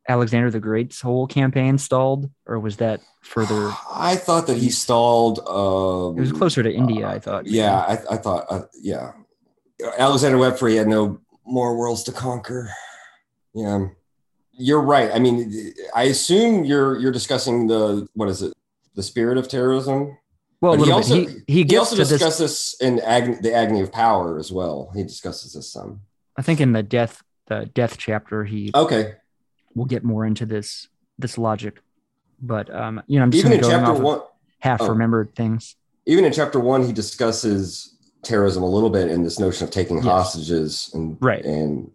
Alexander 0.10 0.52
the 0.52 0.60
Great's 0.60 0.99
whole 0.99 1.26
campaign 1.28 1.78
stalled, 1.78 2.30
or 2.45 2.60
was 2.60 2.76
that 2.78 2.99
further? 3.22 3.72
I 3.94 4.18
thought 4.18 4.48
that 4.48 4.57
he 4.57 4.70
stalled. 4.70 5.40
Um, 5.48 6.18
It 6.18 6.22
was 6.22 6.34
closer 6.34 6.61
to 6.61 6.70
India, 6.74 7.07
I 7.07 7.20
thought. 7.20 7.45
Yeah, 7.48 7.74
I, 7.78 7.94
I 8.15 8.18
thought. 8.18 8.45
Uh, 8.49 8.64
yeah, 8.82 9.14
Alexander 9.98 10.38
Webfrey 10.38 10.76
had 10.78 10.88
no 10.90 11.22
more 11.45 11.78
worlds 11.78 12.03
to 12.03 12.11
conquer. 12.11 12.70
Yeah, 13.53 13.88
you're 14.53 14.81
right. 14.81 15.11
I 15.13 15.19
mean, 15.19 15.73
I 15.95 16.03
assume 16.03 16.63
you're 16.65 16.97
you're 16.99 17.11
discussing 17.11 17.67
the 17.67 18.07
what 18.13 18.30
is 18.30 18.41
it? 18.41 18.53
The 18.95 19.03
spirit 19.03 19.38
of 19.38 19.47
terrorism. 19.47 20.17
Well, 20.61 20.81
he 20.81 20.91
also. 20.91 21.15
He, 21.15 21.27
he 21.47 21.63
He 21.63 21.77
also 21.77 21.95
discusses 21.95 22.38
this. 22.39 22.77
this, 22.77 22.81
in 22.81 22.99
Ag- 23.01 23.41
the 23.41 23.53
agony 23.53 23.81
of 23.81 23.91
power 23.91 24.38
as 24.39 24.51
well. 24.51 24.91
He 24.95 25.03
discusses 25.03 25.53
this 25.53 25.71
some. 25.71 26.01
I 26.38 26.41
think 26.41 26.61
in 26.61 26.71
the 26.71 26.84
death 26.84 27.21
the 27.47 27.69
death 27.73 27.97
chapter, 27.97 28.45
he 28.45 28.71
Okay, 28.73 29.15
We'll 29.75 29.85
get 29.88 30.03
more 30.03 30.25
into 30.25 30.45
this 30.45 30.88
this 31.19 31.38
logic. 31.38 31.81
But 32.41 32.73
um, 32.73 33.01
you 33.07 33.17
know, 33.19 33.23
I'm 33.23 33.31
just 33.31 33.45
even 33.45 33.57
in 33.57 33.63
chapter 33.63 33.91
of 33.91 33.99
one, 33.99 34.21
half 34.59 34.81
oh. 34.81 34.89
remembered 34.89 35.35
things. 35.35 35.75
even 36.05 36.23
in 36.25 36.31
chapter 36.31 36.59
one, 36.59 36.85
he 36.85 36.93
discusses 36.93 37.97
terrorism 38.23 38.63
a 38.63 38.69
little 38.69 38.89
bit 38.89 39.09
in 39.11 39.23
this 39.23 39.39
notion 39.39 39.65
of 39.65 39.71
taking 39.71 39.97
Yes. 39.97 40.05
hostages 40.05 40.91
and 40.93 41.17
Right. 41.19 41.43
and 41.43 41.91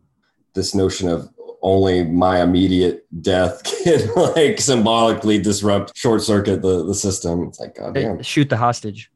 this 0.55 0.75
notion 0.75 1.09
of 1.09 1.31
only 1.63 2.05
my 2.05 2.41
immediate 2.43 3.07
death 3.23 3.63
can 3.85 4.15
like 4.15 4.61
symbolically 4.61 5.39
disrupt 5.41 5.97
short 5.97 6.23
circuit 6.23 6.63
the, 6.63 6.85
the 6.85 6.95
system. 6.95 7.45
It's 7.45 7.59
like 7.61 7.77
god 7.77 7.95
damn. 7.95 8.23
Shoot 8.23 8.49
the 8.49 8.57
hostage. 8.57 9.11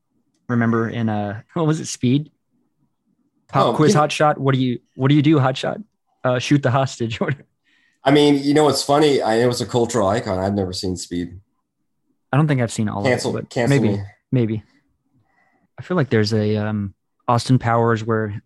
Remember 0.48 0.88
in 0.88 1.08
uh, 1.08 1.42
what 1.54 1.66
was 1.66 1.80
it? 1.80 1.86
Speed. 1.86 2.30
Pop 3.48 3.66
Oh, 3.66 3.76
quiz 3.76 3.92
yeah. 3.94 4.00
hot 4.00 4.12
shot. 4.12 4.38
What 4.38 4.54
do 4.54 4.60
you 4.60 4.80
what 4.96 5.08
do 5.08 5.14
you 5.14 5.22
do? 5.22 5.38
Hot 5.38 5.56
shot. 5.56 5.78
Uh, 6.24 6.38
shoot 6.38 6.62
the 6.62 6.70
hostage. 6.70 7.18
I 8.04 8.10
mean, 8.10 8.42
you 8.42 8.54
know 8.54 8.64
what's 8.64 8.82
funny? 8.82 9.22
I 9.22 9.38
know 9.40 9.48
it's 9.48 9.60
a 9.60 9.66
cultural 9.66 10.08
icon. 10.08 10.38
I've 10.38 10.54
never 10.54 10.72
seen 10.72 10.96
Speed. 10.96 11.38
I 12.32 12.36
don't 12.36 12.48
think 12.48 12.60
I've 12.60 12.72
seen 12.72 12.88
all 12.88 13.04
Cancel 13.04 13.36
of 13.36 13.44
it, 13.44 13.50
cancel 13.50 13.78
maybe 13.80 13.96
me. 13.98 14.02
maybe. 14.32 14.62
I 15.78 15.82
feel 15.82 15.96
like 15.96 16.08
there's 16.10 16.32
a 16.32 16.56
um, 16.56 16.94
Austin 17.28 17.58
Powers 17.58 18.02
where 18.04 18.42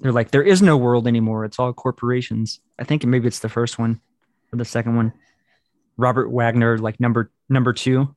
they're 0.00 0.12
like, 0.12 0.30
there 0.30 0.42
is 0.42 0.62
no 0.62 0.76
world 0.76 1.06
anymore. 1.06 1.44
It's 1.44 1.58
all 1.58 1.72
corporations. 1.72 2.60
I 2.78 2.84
think 2.84 3.04
maybe 3.04 3.28
it's 3.28 3.40
the 3.40 3.48
first 3.48 3.78
one 3.78 4.00
or 4.52 4.58
the 4.58 4.64
second 4.64 4.96
one. 4.96 5.12
Robert 5.96 6.30
Wagner, 6.30 6.78
like 6.78 6.98
number 6.98 7.30
number 7.48 7.72
two, 7.72 8.14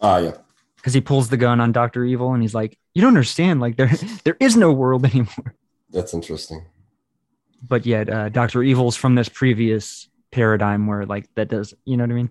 Ah 0.00 0.18
yeah. 0.18 0.32
because 0.76 0.94
he 0.94 1.00
pulls 1.02 1.28
the 1.28 1.36
gun 1.36 1.60
on 1.60 1.72
Doctor 1.72 2.04
Evil 2.04 2.32
and 2.32 2.42
he's 2.42 2.54
like, 2.54 2.78
you 2.94 3.02
don't 3.02 3.08
understand. 3.08 3.60
Like 3.60 3.76
there 3.76 3.90
there 4.24 4.36
is 4.40 4.56
no 4.56 4.72
world 4.72 5.04
anymore. 5.10 5.54
That's 5.90 6.14
interesting. 6.14 6.64
But 7.66 7.84
yet, 7.86 8.08
uh, 8.08 8.28
Doctor 8.28 8.62
Evil's 8.62 8.96
from 8.96 9.14
this 9.14 9.28
previous 9.28 10.08
paradigm 10.30 10.86
where 10.86 11.04
like 11.04 11.26
that 11.34 11.48
does, 11.48 11.74
you 11.84 11.96
know 11.96 12.04
what 12.04 12.10
I 12.10 12.14
mean? 12.14 12.30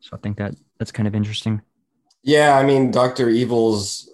So 0.00 0.10
I 0.16 0.18
think 0.18 0.38
that 0.38 0.54
that's 0.78 0.92
kind 0.92 1.08
of 1.08 1.14
interesting. 1.14 1.60
Yeah, 2.22 2.56
I 2.56 2.64
mean, 2.64 2.90
Doctor 2.90 3.28
Evil's 3.28 4.08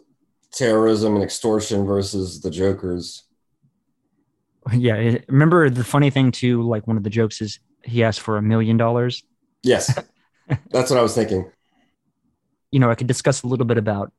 terrorism 0.53 1.15
and 1.15 1.23
extortion 1.23 1.87
versus 1.87 2.41
the 2.41 2.51
Joker's. 2.51 3.25
Yeah, 4.77 5.17
remember 5.29 5.69
the 5.71 5.85
funny 5.85 6.11
thing 6.11 6.31
too. 6.31 6.63
Like 6.63 6.87
one 6.87 6.97
of 6.97 7.03
the 7.03 7.11
jokes 7.11 7.41
is 7.41 7.59
he 7.85 8.05
asked 8.05 8.21
for 8.21 8.37
a 8.37 8.43
million 8.43 8.77
dollars. 8.77 9.23
Yes, 9.63 9.93
that's 10.71 10.91
what 10.91 10.99
I 10.99 11.03
was 11.03 11.15
thinking. 11.15 11.51
You 12.71 12.81
know, 12.81 12.91
I 12.91 12.95
could 12.95 13.07
discuss 13.07 13.43
a 13.43 13.47
little 13.47 13.67
bit 13.67 13.79
about 13.79 14.13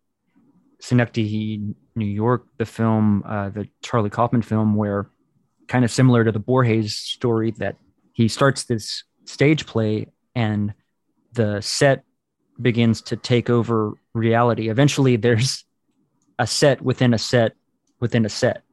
Synecdoche, 0.82 1.76
New 1.96 2.06
York, 2.06 2.46
the 2.58 2.66
film, 2.66 3.24
uh, 3.26 3.50
the 3.50 3.68
Charlie 3.82 4.10
Kaufman 4.10 4.42
film, 4.42 4.76
where 4.76 5.10
kind 5.68 5.86
of 5.86 5.92
similar 5.92 6.24
to 6.24 6.32
the 6.32 6.40
Borges 6.40 6.98
story 6.98 7.52
that 7.52 7.78
he 8.14 8.28
starts 8.28 8.66
this 8.66 9.04
stage 9.26 9.66
play 9.66 10.08
and 10.36 10.74
the 11.34 11.62
set 11.62 12.04
begins 12.62 13.02
to 13.04 13.16
take 13.16 13.50
over 13.50 13.94
reality. 14.14 14.70
Eventually, 14.70 15.16
there's 15.16 15.64
a 16.38 16.46
set 16.46 16.82
within 16.82 17.14
a 17.14 17.18
set 17.18 17.54
within 18.00 18.26
a 18.26 18.30
set. 18.30 18.64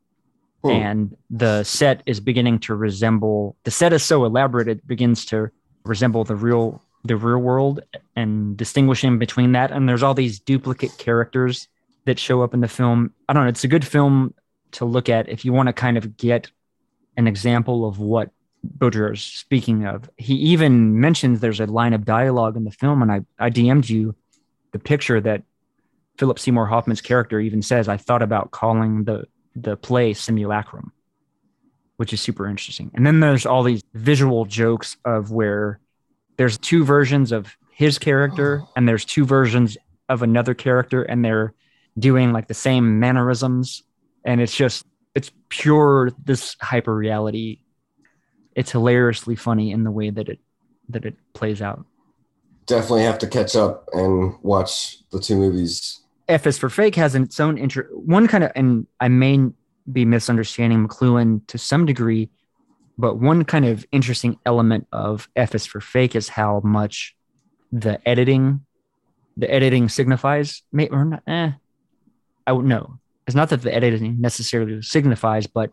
Hmm. 0.62 0.70
and 0.70 1.16
the 1.30 1.62
set 1.62 2.02
is 2.04 2.18
beginning 2.18 2.58
to 2.60 2.74
resemble 2.74 3.56
the 3.62 3.70
set 3.70 3.92
is 3.92 4.02
so 4.02 4.24
elaborate 4.24 4.66
it 4.66 4.84
begins 4.88 5.24
to 5.26 5.50
resemble 5.84 6.24
the 6.24 6.34
real 6.34 6.82
the 7.04 7.16
real 7.16 7.38
world 7.38 7.80
and 8.16 8.56
distinguishing 8.56 9.18
between 9.18 9.52
that. 9.52 9.70
And 9.70 9.88
there's 9.88 10.02
all 10.02 10.14
these 10.14 10.40
duplicate 10.40 10.96
characters 10.98 11.68
that 12.04 12.18
show 12.18 12.42
up 12.42 12.54
in 12.54 12.60
the 12.60 12.68
film. 12.68 13.12
I 13.28 13.32
don't 13.32 13.44
know 13.44 13.48
it's 13.48 13.64
a 13.64 13.68
good 13.68 13.86
film 13.86 14.34
to 14.72 14.84
look 14.84 15.08
at 15.08 15.28
if 15.28 15.44
you 15.44 15.52
want 15.52 15.68
to 15.68 15.72
kind 15.72 15.96
of 15.96 16.16
get 16.16 16.50
an 17.16 17.26
example 17.26 17.86
of 17.86 17.98
what 17.98 18.30
is 18.80 19.22
speaking 19.22 19.86
of. 19.86 20.10
He 20.16 20.34
even 20.34 21.00
mentions 21.00 21.40
there's 21.40 21.60
a 21.60 21.66
line 21.66 21.94
of 21.94 22.04
dialogue 22.04 22.56
in 22.56 22.64
the 22.64 22.70
film 22.70 23.02
and 23.02 23.10
i 23.10 23.20
i 23.38 23.50
dm'd 23.50 23.88
you 23.88 24.16
the 24.72 24.78
picture 24.78 25.20
that 25.20 25.42
philip 26.18 26.38
seymour 26.38 26.66
hoffman's 26.66 27.00
character 27.00 27.38
even 27.38 27.62
says 27.62 27.88
i 27.88 27.96
thought 27.96 28.20
about 28.20 28.50
calling 28.50 29.04
the 29.04 29.24
the 29.56 29.76
play 29.76 30.14
simulacrum 30.14 30.92
which 31.98 32.12
is 32.12 32.20
super 32.20 32.46
interesting. 32.46 32.90
And 32.94 33.04
then 33.04 33.20
there's 33.20 33.44
all 33.44 33.64
these 33.64 33.82
visual 33.92 34.44
jokes 34.44 34.96
of 35.04 35.32
where 35.32 35.80
there's 36.36 36.56
two 36.56 36.84
versions 36.84 37.32
of 37.32 37.56
his 37.72 37.98
character 37.98 38.62
and 38.76 38.88
there's 38.88 39.04
two 39.04 39.26
versions 39.26 39.76
of 40.08 40.22
another 40.22 40.54
character 40.54 41.02
and 41.02 41.24
they're 41.24 41.52
doing 41.98 42.32
like 42.32 42.46
the 42.46 42.54
same 42.54 43.00
mannerisms 43.00 43.82
and 44.24 44.40
it's 44.40 44.54
just 44.54 44.86
it's 45.14 45.32
pure 45.48 46.12
this 46.24 46.56
hyper 46.62 46.94
reality 46.94 47.58
it's 48.54 48.70
hilariously 48.70 49.34
funny 49.34 49.72
in 49.72 49.82
the 49.82 49.90
way 49.90 50.08
that 50.08 50.28
it 50.28 50.38
that 50.88 51.04
it 51.04 51.16
plays 51.34 51.60
out 51.60 51.84
Definitely 52.66 53.02
have 53.02 53.18
to 53.20 53.26
catch 53.26 53.56
up 53.56 53.88
and 53.94 54.34
watch 54.42 54.98
the 55.10 55.18
two 55.18 55.36
movies. 55.36 56.02
F 56.28 56.46
is 56.46 56.58
for 56.58 56.68
fake 56.68 56.94
has 56.96 57.14
its 57.14 57.40
own 57.40 57.56
intro. 57.58 57.84
One 57.84 58.26
kind 58.26 58.44
of, 58.44 58.52
and 58.54 58.86
I 59.00 59.08
may 59.08 59.38
be 59.90 60.04
misunderstanding 60.04 60.86
McLuhan 60.86 61.46
to 61.46 61.58
some 61.58 61.86
degree, 61.86 62.28
but 62.98 63.16
one 63.16 63.44
kind 63.44 63.64
of 63.64 63.86
interesting 63.92 64.38
element 64.44 64.86
of 64.92 65.28
F 65.36 65.54
is 65.54 65.64
for 65.64 65.80
fake 65.80 66.14
is 66.14 66.28
how 66.28 66.60
much 66.62 67.16
the 67.72 68.06
editing, 68.06 68.64
the 69.36 69.50
editing 69.50 69.88
signifies, 69.88 70.62
may, 70.72 70.88
or 70.88 71.04
not, 71.04 71.22
eh, 71.26 71.52
I 72.46 72.52
would 72.52 72.66
know. 72.66 72.98
It's 73.26 73.36
not 73.36 73.50
that 73.50 73.62
the 73.62 73.74
editing 73.74 74.20
necessarily 74.20 74.82
signifies, 74.82 75.46
but 75.46 75.70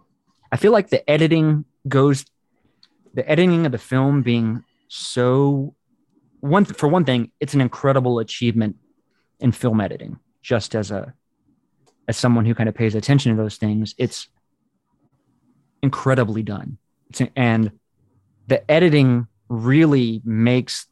I 0.52 0.58
feel 0.58 0.72
like 0.72 0.90
the 0.90 1.10
editing 1.10 1.66
goes, 1.88 2.26
the 3.14 3.30
editing 3.30 3.66
of 3.66 3.72
the 3.72 3.78
film 3.78 4.22
being 4.22 4.64
so 4.88 5.76
one 6.42 6.66
for 6.66 6.88
one 6.88 7.06
thing, 7.06 7.32
it's 7.40 7.54
an 7.54 7.62
incredible 7.62 8.20
achievement 8.20 8.76
in 9.40 9.52
film 9.52 9.82
editing. 9.82 10.20
Just 10.46 10.76
as 10.76 10.92
a 10.92 11.12
as 12.08 12.18
someone 12.18 12.46
who 12.46 12.54
kind 12.54 12.70
of 12.70 12.76
pays 12.76 12.94
attention 12.94 13.36
to 13.36 13.42
those 13.42 13.58
things, 13.58 13.96
it's 13.98 14.28
incredibly 15.82 16.44
done. 16.44 16.78
It's, 17.10 17.20
and 17.36 17.72
the 18.46 18.70
editing 18.70 19.26
really 19.50 20.22
makes 20.24 20.86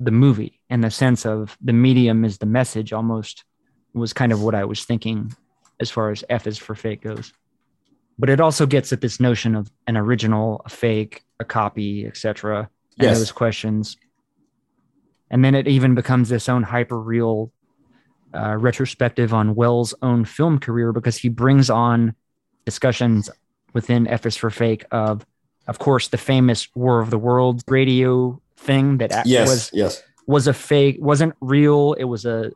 the 0.00 0.10
movie 0.10 0.60
in 0.68 0.80
the 0.80 0.90
sense 0.90 1.24
of 1.24 1.56
the 1.60 1.72
medium 1.72 2.24
is 2.24 2.38
the 2.38 2.46
message 2.46 2.92
almost 2.92 3.44
was 3.94 4.12
kind 4.12 4.32
of 4.32 4.42
what 4.42 4.56
I 4.56 4.64
was 4.64 4.84
thinking 4.84 5.32
as 5.78 5.88
far 5.88 6.10
as 6.10 6.24
F 6.28 6.48
is 6.48 6.58
for 6.58 6.74
fake 6.74 7.02
goes. 7.02 7.32
But 8.18 8.28
it 8.28 8.40
also 8.40 8.66
gets 8.66 8.92
at 8.92 9.00
this 9.00 9.20
notion 9.20 9.54
of 9.54 9.70
an 9.86 9.96
original, 9.96 10.62
a 10.66 10.68
fake, 10.68 11.22
a 11.38 11.44
copy, 11.44 12.06
etc. 12.06 12.68
And 12.98 13.06
Yes. 13.06 13.18
those 13.18 13.30
questions. 13.30 13.96
And 15.30 15.44
then 15.44 15.54
it 15.54 15.68
even 15.68 15.94
becomes 15.94 16.28
this 16.28 16.48
own 16.48 16.64
hyper 16.64 17.00
real 17.00 17.52
uh, 18.34 18.56
retrospective 18.56 19.32
on 19.34 19.54
Wells' 19.54 19.94
own 20.02 20.24
film 20.24 20.58
career 20.58 20.92
because 20.92 21.16
he 21.16 21.28
brings 21.28 21.70
on 21.70 22.14
discussions 22.64 23.30
within 23.72 24.06
F 24.06 24.26
is 24.26 24.36
for 24.36 24.50
Fake 24.50 24.84
of, 24.90 25.24
of 25.66 25.78
course, 25.78 26.08
the 26.08 26.18
famous 26.18 26.68
War 26.74 27.00
of 27.00 27.10
the 27.10 27.18
Worlds 27.18 27.64
radio 27.68 28.40
thing 28.56 28.98
that 28.98 29.26
Yes, 29.26 29.48
was 29.48 29.70
yes. 29.72 30.02
was 30.26 30.46
a 30.46 30.52
fake, 30.52 30.98
wasn't 31.00 31.34
real. 31.40 31.94
It 31.94 32.04
was 32.04 32.24
a 32.26 32.52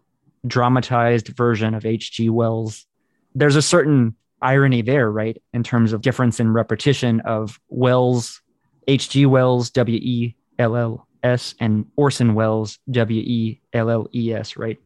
dramatized 0.47 1.29
version 1.29 1.75
of 1.75 1.87
H.G. 1.87 2.29
Wells. 2.31 2.87
There's 3.35 3.57
a 3.57 3.63
certain 3.63 4.15
irony 4.43 4.83
there, 4.83 5.11
right, 5.11 5.41
in 5.53 5.63
terms 5.63 5.93
of 5.93 6.03
difference 6.03 6.39
in 6.39 6.53
repetition 6.53 7.21
of 7.21 7.59
Wells, 7.69 8.43
H.G. 8.87 9.27
Wells, 9.27 9.71
W 9.71 9.99
E 9.99 10.37
L 10.59 10.77
L 10.77 11.07
S, 11.23 11.55
and 11.61 11.87
Orson 11.97 12.35
Welles, 12.35 12.79
W 12.91 13.21
E 13.21 13.61
L 13.73 13.91
L 13.91 14.09
E 14.15 14.33
S, 14.33 14.57
right? 14.57 14.79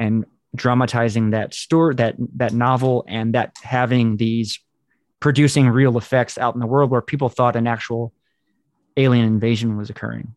And 0.00 0.24
dramatizing 0.56 1.30
that 1.30 1.54
story, 1.54 1.94
that 1.94 2.16
that 2.36 2.52
novel, 2.52 3.04
and 3.06 3.34
that 3.34 3.56
having 3.62 4.16
these 4.16 4.58
producing 5.20 5.68
real 5.68 5.98
effects 5.98 6.38
out 6.38 6.54
in 6.54 6.60
the 6.60 6.66
world 6.66 6.90
where 6.90 7.02
people 7.02 7.28
thought 7.28 7.54
an 7.54 7.66
actual 7.66 8.12
alien 8.96 9.26
invasion 9.26 9.76
was 9.76 9.90
occurring. 9.90 10.34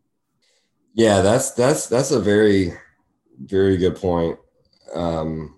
Yeah, 0.92 1.22
that's 1.22 1.50
that's 1.52 1.86
that's 1.86 2.12
a 2.12 2.20
very 2.20 2.74
very 3.42 3.76
good 3.76 3.96
point. 3.96 4.38
Um, 4.94 5.56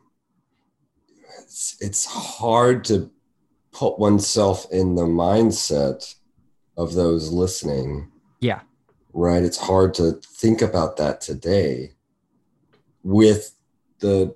it's 1.43 1.77
it's 1.81 2.05
hard 2.07 2.85
to 2.85 3.11
put 3.73 3.99
oneself 3.99 4.67
in 4.71 4.95
the 4.95 5.03
mindset 5.05 6.15
of 6.77 6.95
those 6.95 7.31
listening. 7.31 8.11
Yeah. 8.41 8.61
Right. 9.13 9.43
It's 9.43 9.59
hard 9.59 9.95
to 9.95 10.13
think 10.23 10.63
about 10.63 10.97
that 10.97 11.21
today 11.21 11.93
with 13.03 13.56
the 14.01 14.35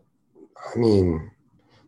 I 0.75 0.79
mean, 0.79 1.31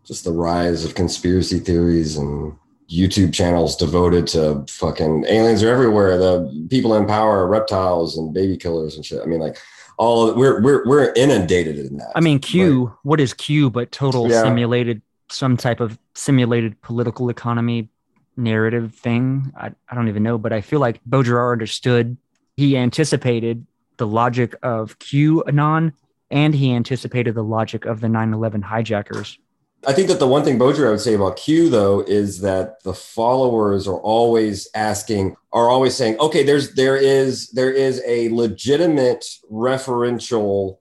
just 0.04 0.24
the 0.24 0.32
rise 0.32 0.84
of 0.84 0.94
conspiracy 0.94 1.58
theories 1.58 2.16
and 2.16 2.54
YouTube 2.90 3.32
channels 3.32 3.76
devoted 3.76 4.26
to 4.28 4.64
fucking 4.68 5.24
aliens 5.28 5.62
are 5.62 5.68
everywhere. 5.72 6.18
The 6.18 6.66
people 6.68 6.94
in 6.94 7.06
power 7.06 7.38
are 7.38 7.48
reptiles 7.48 8.18
and 8.18 8.34
baby 8.34 8.56
killers 8.56 8.96
and 8.96 9.04
shit. 9.04 9.20
I 9.22 9.26
mean, 9.26 9.40
like 9.40 9.58
all 9.98 10.28
of, 10.28 10.36
we're 10.36 10.60
we're 10.62 10.86
we're 10.86 11.12
inundated 11.14 11.78
in 11.78 11.96
that. 11.98 12.12
I 12.14 12.20
mean, 12.20 12.38
Q, 12.38 12.92
what 13.02 13.20
is 13.20 13.34
Q 13.34 13.70
but 13.70 13.92
total 13.92 14.28
Yeah. 14.28 14.42
simulated, 14.42 15.00
some 15.30 15.56
type 15.56 15.80
of 15.80 15.98
simulated 16.14 16.80
political 16.82 17.28
economy 17.28 17.88
narrative 18.36 18.94
thing? 18.94 19.52
I, 19.56 19.70
I 19.88 19.94
don't 19.94 20.08
even 20.08 20.22
know, 20.22 20.38
but 20.38 20.52
I 20.52 20.60
feel 20.60 20.80
like 20.80 21.00
Baudrillard 21.08 21.52
understood, 21.52 22.16
he 22.56 22.76
anticipated 22.76 23.66
the 23.98 24.06
logic 24.06 24.54
of 24.62 24.98
QAnon 24.98 25.92
and 26.32 26.54
he 26.54 26.74
anticipated 26.74 27.34
the 27.34 27.44
logic 27.44 27.84
of 27.84 28.00
the 28.00 28.08
9 28.08 28.32
11 28.32 28.62
hijackers. 28.62 29.38
I 29.86 29.92
think 29.92 30.08
that 30.08 30.20
the 30.20 30.28
one 30.28 30.44
thing 30.44 30.58
Baudrillard 30.58 30.92
would 30.92 31.00
say 31.00 31.14
about 31.14 31.36
Q 31.36 31.68
though 31.68 32.00
is 32.00 32.40
that 32.40 32.82
the 32.84 32.94
followers 32.94 33.88
are 33.88 33.98
always 33.98 34.68
asking, 34.74 35.36
are 35.52 35.68
always 35.68 35.96
saying, 35.96 36.18
okay, 36.18 36.44
there's 36.44 36.74
there 36.74 36.96
is 36.96 37.50
there 37.50 37.70
is 37.70 38.00
a 38.06 38.28
legitimate 38.30 39.24
referential. 39.50 40.78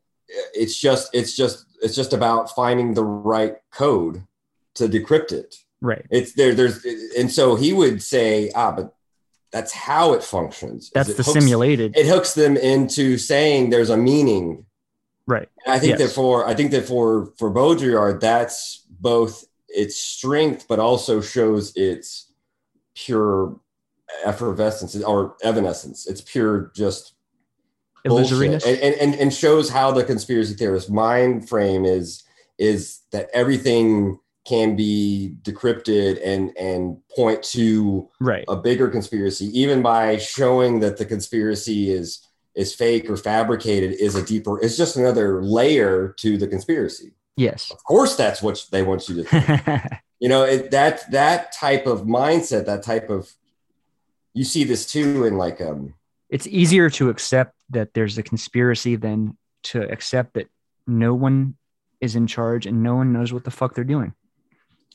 It's 0.54 0.80
just 0.80 1.10
it's 1.14 1.36
just 1.36 1.66
it's 1.82 1.96
just 1.96 2.14
about 2.14 2.56
finding 2.56 2.94
the 2.94 3.04
right 3.04 3.56
code 3.72 4.24
to 4.76 4.88
decrypt 4.88 5.32
it. 5.32 5.56
Right. 5.82 6.06
It's 6.12 6.34
there. 6.34 6.54
There's 6.54 6.86
and 7.18 7.32
so 7.32 7.56
he 7.56 7.74
would 7.74 8.04
say, 8.04 8.52
ah, 8.54 8.72
but 8.72 8.94
that's 9.52 9.74
how 9.74 10.14
it 10.14 10.24
functions. 10.24 10.92
That's 10.94 11.10
it 11.10 11.18
the 11.18 11.24
hooks- 11.24 11.40
simulated. 11.40 11.98
It 11.98 12.06
hooks 12.06 12.36
them 12.36 12.56
into 12.56 13.18
saying 13.18 13.72
there's 13.72 13.90
a 13.90 13.98
meaning 13.98 14.66
right. 15.32 15.50
and 15.66 15.74
I 15.76 15.80
think 15.80 15.98
Yes. 15.98 16.10
that 16.10 16.16
for 16.16 16.46
I 16.48 16.54
think 16.54 16.72
that 16.72 16.86
for 16.86 17.34
for 17.38 17.50
Baudrillard, 17.52 18.20
that's 18.20 18.86
both 18.90 19.46
its 19.70 19.96
strength, 19.98 20.66
but 20.68 20.80
also 20.80 21.22
shows 21.22 21.74
its 21.76 22.32
pure 22.96 23.60
effervescence 24.26 24.96
or 25.02 25.36
evanescence. 25.44 26.08
It's 26.08 26.22
pure 26.22 26.72
just 26.76 27.14
bullshit. 28.06 28.38
Illusoriness. 28.38 28.66
and, 28.66 28.78
and 28.80 28.96
and 28.96 29.16
and 29.16 29.34
shows 29.34 29.70
how 29.70 29.92
the 29.92 30.04
conspiracy 30.04 30.54
theorist 30.54 30.90
mind 30.92 31.48
frame 31.50 31.86
is 31.86 32.24
is 32.58 33.02
that 33.12 33.30
everything 33.34 34.20
can 34.46 34.76
be 34.76 35.36
decrypted 35.44 36.20
and 36.26 36.52
and 36.58 36.98
point 37.16 37.44
to 37.44 38.10
right. 38.20 38.44
a 38.48 38.56
bigger 38.56 38.90
conspiracy, 38.90 39.46
even 39.58 39.82
by 39.82 40.18
showing 40.18 40.80
that 40.80 40.98
the 40.98 41.06
conspiracy 41.06 41.92
is 41.92 42.28
is 42.56 42.74
fake 42.74 43.10
or 43.10 43.18
fabricated, 43.18 43.94
is 43.94 44.16
a 44.16 44.24
deeper. 44.24 44.62
It's 44.62 44.78
just 44.78 44.98
another 44.98 45.42
layer 45.44 46.14
to 46.20 46.38
the 46.38 46.48
conspiracy. 46.48 47.14
Yes. 47.38 47.72
Of 47.72 47.84
course, 47.84 48.16
that's 48.16 48.42
what 48.42 48.66
they 48.72 48.84
want 48.84 49.08
you 49.08 49.24
to. 49.24 49.24
think. 49.24 49.84
you 50.20 50.30
know, 50.30 50.44
it, 50.44 50.72
that 50.72 51.10
that 51.12 51.54
type 51.54 51.88
of 51.88 52.02
mindset, 52.02 52.66
that 52.66 52.84
type 52.84 53.10
of. 53.10 53.32
You 54.34 54.46
see 54.46 54.64
this 54.64 54.90
too 54.90 55.26
in 55.26 55.38
like 55.38 55.60
um 55.60 55.94
it's 56.32 56.48
easier 56.48 56.90
to 56.92 57.10
accept 57.10 57.54
that 57.70 57.94
there's 57.94 58.18
a 58.18 58.24
conspiracy 58.24 58.96
than 58.96 59.38
to 59.64 59.82
accept 59.92 60.34
that 60.34 60.50
no 60.88 61.14
one 61.14 61.56
is 62.00 62.16
in 62.16 62.26
charge 62.26 62.66
and 62.66 62.82
no 62.82 62.96
one 62.96 63.12
knows 63.12 63.34
what 63.34 63.44
the 63.44 63.52
fuck 63.52 63.76
they're 63.76 63.84
doing. 63.84 64.14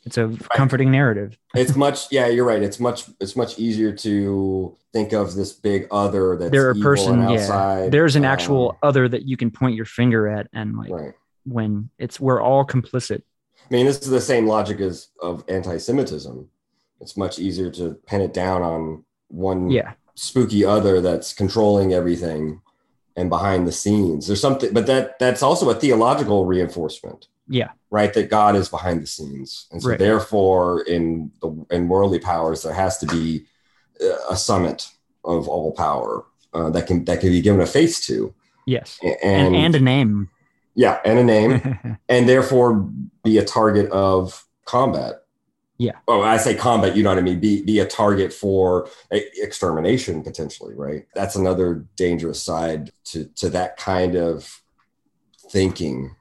It's 0.07 0.17
a 0.17 0.29
comforting 0.55 0.91
narrative. 0.91 1.37
it's 1.55 1.77
much 1.77 2.13
yeah 2.13 2.29
you're 2.29 2.45
right 2.45 2.63
it's 2.63 2.79
much 2.79 3.05
it's 3.21 3.35
much 3.35 3.59
easier 3.59 3.93
to 3.93 4.77
think 4.93 5.13
of 5.13 5.35
this 5.35 5.53
big 5.53 5.87
other 5.91 6.37
that's 6.39 6.51
They're 6.51 6.71
a 6.71 6.75
person, 6.77 7.29
yeah. 7.29 7.89
There's 7.91 8.17
an 8.17 8.25
um, 8.25 8.31
actual 8.31 8.79
other 8.83 9.09
that 9.09 9.27
you 9.27 9.37
can 9.37 9.51
point 9.51 9.75
your 9.75 9.85
finger 9.85 10.27
at, 10.29 10.47
and 10.55 10.77
like 10.77 10.91
right 10.91 11.13
when 11.47 11.91
it's 11.99 12.19
we're 12.21 12.41
all 12.41 12.65
complicit. 12.65 13.23
I 13.59 13.75
mean, 13.75 13.87
this 13.87 13.99
is 14.01 14.09
the 14.09 14.21
same 14.21 14.47
logic 14.47 14.81
as 14.81 15.09
of 15.21 15.45
anti-Semitism. 15.49 16.49
It's 17.01 17.17
much 17.17 17.39
easier 17.39 17.71
to 17.73 17.95
pin 18.07 18.21
it 18.21 18.33
down 18.33 18.63
on 18.63 19.05
one 19.29 19.71
Yeah, 19.71 19.93
spooky 20.15 20.65
other 20.65 21.01
that's 21.01 21.33
controlling 21.33 21.93
everything 21.93 22.61
and 23.17 23.31
behind 23.31 23.67
the 23.67 23.73
scenes. 23.73 24.27
There's 24.27 24.41
something, 24.41 24.73
but 24.73 24.87
that 24.87 25.19
that's 25.19 25.43
also 25.43 25.71
a 25.71 25.75
theological 25.75 26.47
reinforcement, 26.47 27.29
yeah, 27.49 27.71
right? 27.91 28.13
That 28.15 28.31
God 28.31 28.57
is 28.57 28.69
behind 28.69 29.03
the 29.03 29.07
scenes, 29.07 29.67
and 29.71 29.83
so 29.83 29.91
Right. 29.91 29.99
therefore, 29.99 30.83
in 30.83 31.31
the 31.41 31.67
in 31.71 31.89
worldly 31.89 32.19
powers, 32.19 32.63
there 32.63 32.73
has 32.75 32.99
to 32.99 33.07
be 33.07 33.47
a 34.31 34.37
summit 34.37 34.89
of 35.25 35.49
all 35.49 35.73
power 35.73 36.25
uh, 36.55 36.71
that 36.71 36.87
can 36.87 37.05
that 37.05 37.21
can 37.21 37.31
be 37.31 37.41
given 37.41 37.61
a 37.61 37.67
face 37.67 38.05
to, 38.07 38.35
yes, 38.67 38.99
and, 39.03 39.17
and 39.23 39.57
and 39.57 39.75
a 39.75 39.81
name. 39.81 40.29
yeah, 40.75 41.01
and 41.05 41.19
a 41.19 41.25
name. 41.25 41.99
and 42.09 42.29
therefore 42.29 42.75
be 43.25 43.39
a 43.39 43.45
target 43.45 43.91
of 43.91 44.45
combat 44.65 45.23
Yeah. 45.79 45.93
Oh, 46.09 46.23
I 46.23 46.39
say 46.39 46.55
combat, 46.55 46.97
you 46.97 47.03
know 47.03 47.11
what 47.11 47.19
I 47.19 47.23
mean? 47.23 47.39
Be 47.41 47.63
be 47.63 47.79
a 47.81 47.87
target 47.87 48.33
for 48.33 48.89
extermination 49.11 50.23
potentially, 50.23 50.75
right? 50.75 51.07
That's 51.15 51.37
another 51.37 51.87
dangerous 51.97 52.43
side 52.43 52.91
to 53.13 53.27
to 53.37 53.49
that 53.51 53.77
kind 53.77 54.17
of 54.17 54.63
thinking. 55.51 56.16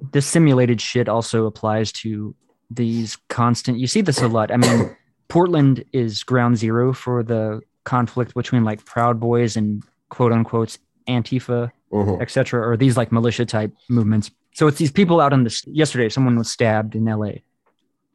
This 0.00 0.26
simulated 0.26 0.80
shit 0.80 1.08
also 1.08 1.46
applies 1.46 1.92
to 1.92 2.34
these 2.70 3.16
constant 3.28 3.78
you 3.78 3.86
see 3.86 4.00
this 4.00 4.20
a 4.22 4.28
lot 4.28 4.50
i 4.50 4.56
mean 4.56 4.96
portland 5.28 5.84
is 5.92 6.22
ground 6.22 6.56
zero 6.56 6.92
for 6.92 7.22
the 7.22 7.60
conflict 7.84 8.34
between 8.34 8.64
like 8.64 8.84
proud 8.84 9.20
boys 9.20 9.56
and 9.56 9.82
quote 10.08 10.32
unquote 10.32 10.78
antifa 11.08 11.70
Mhm. 11.92 12.20
etc 12.20 12.60
or 12.66 12.76
these 12.76 12.96
like 12.96 13.12
militia 13.12 13.44
type 13.46 13.72
movements 13.88 14.30
so 14.52 14.66
it's 14.66 14.78
these 14.78 14.90
people 14.90 15.20
out 15.20 15.32
on 15.32 15.44
this 15.44 15.64
yesterday 15.66 16.08
someone 16.08 16.36
was 16.36 16.50
stabbed 16.50 16.96
in 16.96 17.04
la 17.04 17.30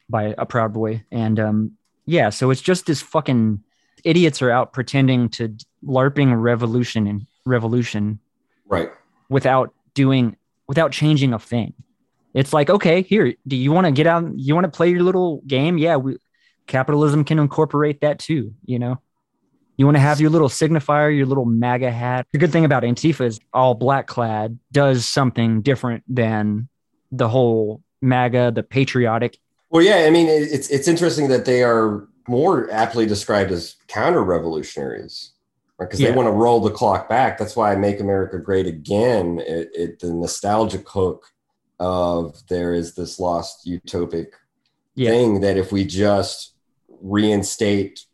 by 0.10 0.34
a 0.38 0.45
proud 0.45 0.73
boy 0.73 1.01
and 1.11 1.39
um 1.39 1.72
yeah 2.06 2.30
so 2.30 2.49
it's 2.49 2.60
just 2.61 2.88
this 2.88 3.01
fucking 3.01 3.64
idiots 4.03 4.41
are 4.41 4.51
out 4.51 4.73
pretending 4.73 5.30
to 5.30 5.56
larping 5.85 6.41
revolution 6.41 7.07
and 7.07 7.26
revolution 7.45 8.19
Right. 8.68 8.89
without 9.30 9.73
doing 9.93 10.35
without 10.69 10.91
changing 10.91 11.33
a 11.33 11.39
thing. 11.39 11.73
It's 12.33 12.53
like, 12.53 12.69
okay, 12.69 13.01
here, 13.01 13.33
do 13.47 13.55
you 13.55 13.71
want 13.71 13.85
to 13.85 13.91
get 13.91 14.05
out? 14.05 14.31
You 14.35 14.53
want 14.53 14.65
to 14.65 14.71
play 14.71 14.89
your 14.91 15.01
little 15.01 15.41
game? 15.47 15.79
Yeah, 15.79 15.97
we, 15.97 16.17
capitalism 16.67 17.25
can 17.25 17.39
incorporate 17.39 18.01
that 18.01 18.19
too. 18.19 18.53
You 18.63 18.77
know, 18.77 19.01
you 19.75 19.85
want 19.85 19.97
to 19.97 20.01
have 20.01 20.21
your 20.21 20.29
little 20.29 20.47
signifier, 20.47 21.13
your 21.13 21.25
little 21.25 21.45
MAGA 21.45 21.91
hat. 21.91 22.27
The 22.31 22.37
good 22.37 22.51
thing 22.51 22.65
about 22.65 22.83
Antifa 22.83 23.25
is 23.25 23.39
all 23.51 23.73
black 23.73 24.05
clad 24.05 24.59
does 24.71 25.07
something 25.07 25.63
different 25.63 26.03
than 26.07 26.69
the 27.11 27.27
whole 27.27 27.81
MAGA, 28.03 28.51
the 28.53 28.61
patriotic. 28.61 29.39
Well, 29.71 29.83
yeah, 29.83 30.05
I 30.05 30.11
mean, 30.11 30.27
it's 30.27 30.69
it's 30.69 30.87
interesting 30.87 31.29
that 31.29 31.45
they 31.45 31.63
are 31.63 32.07
more 32.27 32.69
aptly 32.69 33.07
described 33.07 33.51
as 33.51 33.75
counter 33.87 34.23
revolutionaries, 34.23 35.31
because 35.80 35.99
Yeah. 35.99 36.10
they 36.11 36.15
want 36.15 36.27
to 36.27 36.31
roll 36.31 36.60
the 36.60 36.72
clock 36.72 37.07
back. 37.10 37.38
That's 37.38 37.56
why 37.56 37.72
I 37.72 37.76
"Make 37.76 37.99
America 37.99 38.38
Great 38.39 38.68
Again." 38.68 39.39
It, 39.39 39.69
it 39.73 39.99
the 39.99 40.14
nostalgic 40.14 40.88
hook 40.88 41.26
of 41.80 42.35
there 42.49 42.73
is 42.73 42.95
this 42.95 43.19
lost 43.19 43.65
utopic 43.65 44.27
Yeah. 44.95 45.11
thing 45.11 45.41
that 45.41 45.56
if 45.57 45.72
we 45.72 45.85
just 45.85 46.53
reinstate 47.01 48.06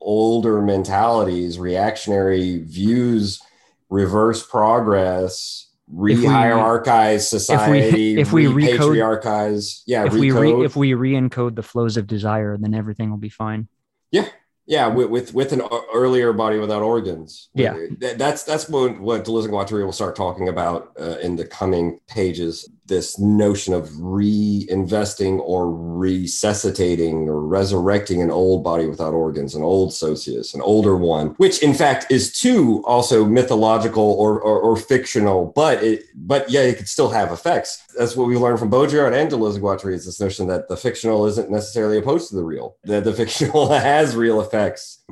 older 0.00 0.60
mentalities, 0.60 1.58
reactionary 1.58 2.58
views, 2.58 3.40
reverse 3.88 4.46
progress, 4.46 5.68
we- 5.90 6.14
re-hierarchize 6.14 7.22
society, 7.22 8.20
if 8.20 8.32
we 8.32 8.44
recode- 8.44 8.54
re-patriarchize, 8.54 9.82
yeah, 9.86 10.04
if 10.04 10.12
we 10.12 10.30
re, 10.30 10.52
if 10.64 10.76
we 10.76 10.92
re-encode 10.94 11.54
the 11.54 11.62
flows 11.62 11.96
of 11.96 12.06
desire, 12.06 12.56
then 12.58 12.74
everything 12.74 13.10
will 13.10 13.16
be 13.18 13.28
fine. 13.30 13.68
Yeah, 14.10 14.28
with 14.66 15.08
with, 15.10 15.34
with 15.34 15.52
an 15.52 15.60
e- 15.62 15.80
earlier 15.92 16.32
body 16.32 16.58
without 16.58 16.82
organs. 16.82 17.48
Yeah. 17.54 17.74
That- 18.00 18.18
that's 18.18 18.42
that's 18.44 18.68
what 18.68 18.98
what 19.00 19.24
Deleuze 19.24 19.44
and 19.44 19.52
Guattari 19.52 19.84
will 19.84 19.92
start 19.92 20.16
talking 20.16 20.48
about 20.48 20.92
uh, 21.00 21.16
in 21.22 21.36
the 21.36 21.44
coming 21.44 22.00
pages. 22.08 22.68
This 22.86 23.18
notion 23.18 23.72
of 23.72 23.88
reinvesting 23.88 25.38
or 25.40 25.70
resuscitating 25.72 27.28
or 27.28 27.40
resurrecting 27.40 28.20
an 28.20 28.30
old 28.30 28.62
body 28.62 28.86
without 28.86 29.14
organs, 29.14 29.54
an 29.54 29.62
old 29.62 29.94
socius, 29.94 30.54
an 30.54 30.60
older 30.60 30.96
one, 30.96 31.28
which 31.38 31.62
in 31.62 31.72
fact 31.74 32.06
is 32.10 32.38
too 32.38 32.82
also 32.86 33.24
mythological 33.24 34.02
or 34.18 34.40
or, 34.40 34.60
or 34.60 34.76
fictional, 34.76 35.46
but 35.54 35.82
it 35.82 36.04
but 36.14 36.50
yeah, 36.50 36.60
it 36.60 36.76
could 36.76 36.88
still 36.88 37.10
have 37.10 37.32
effects. 37.32 37.82
That's 37.96 38.16
what 38.16 38.28
we 38.28 38.36
learned 38.36 38.58
from 38.58 38.70
Baudrillard 38.70 39.14
and 39.14 39.30
Deleuze 39.30 39.54
and 39.54 39.64
Guattari 39.64 39.94
is 39.94 40.04
this 40.04 40.20
notion 40.20 40.46
that 40.48 40.68
the 40.68 40.76
fictional 40.76 41.26
isn't 41.26 41.50
necessarily 41.50 41.98
opposed 41.98 42.28
to 42.30 42.36
the 42.36 42.44
real, 42.44 42.76
that 42.84 43.04
the 43.04 43.12
fictional 43.12 43.68
has 43.72 44.14
real 44.16 44.40
effects, 44.40 44.53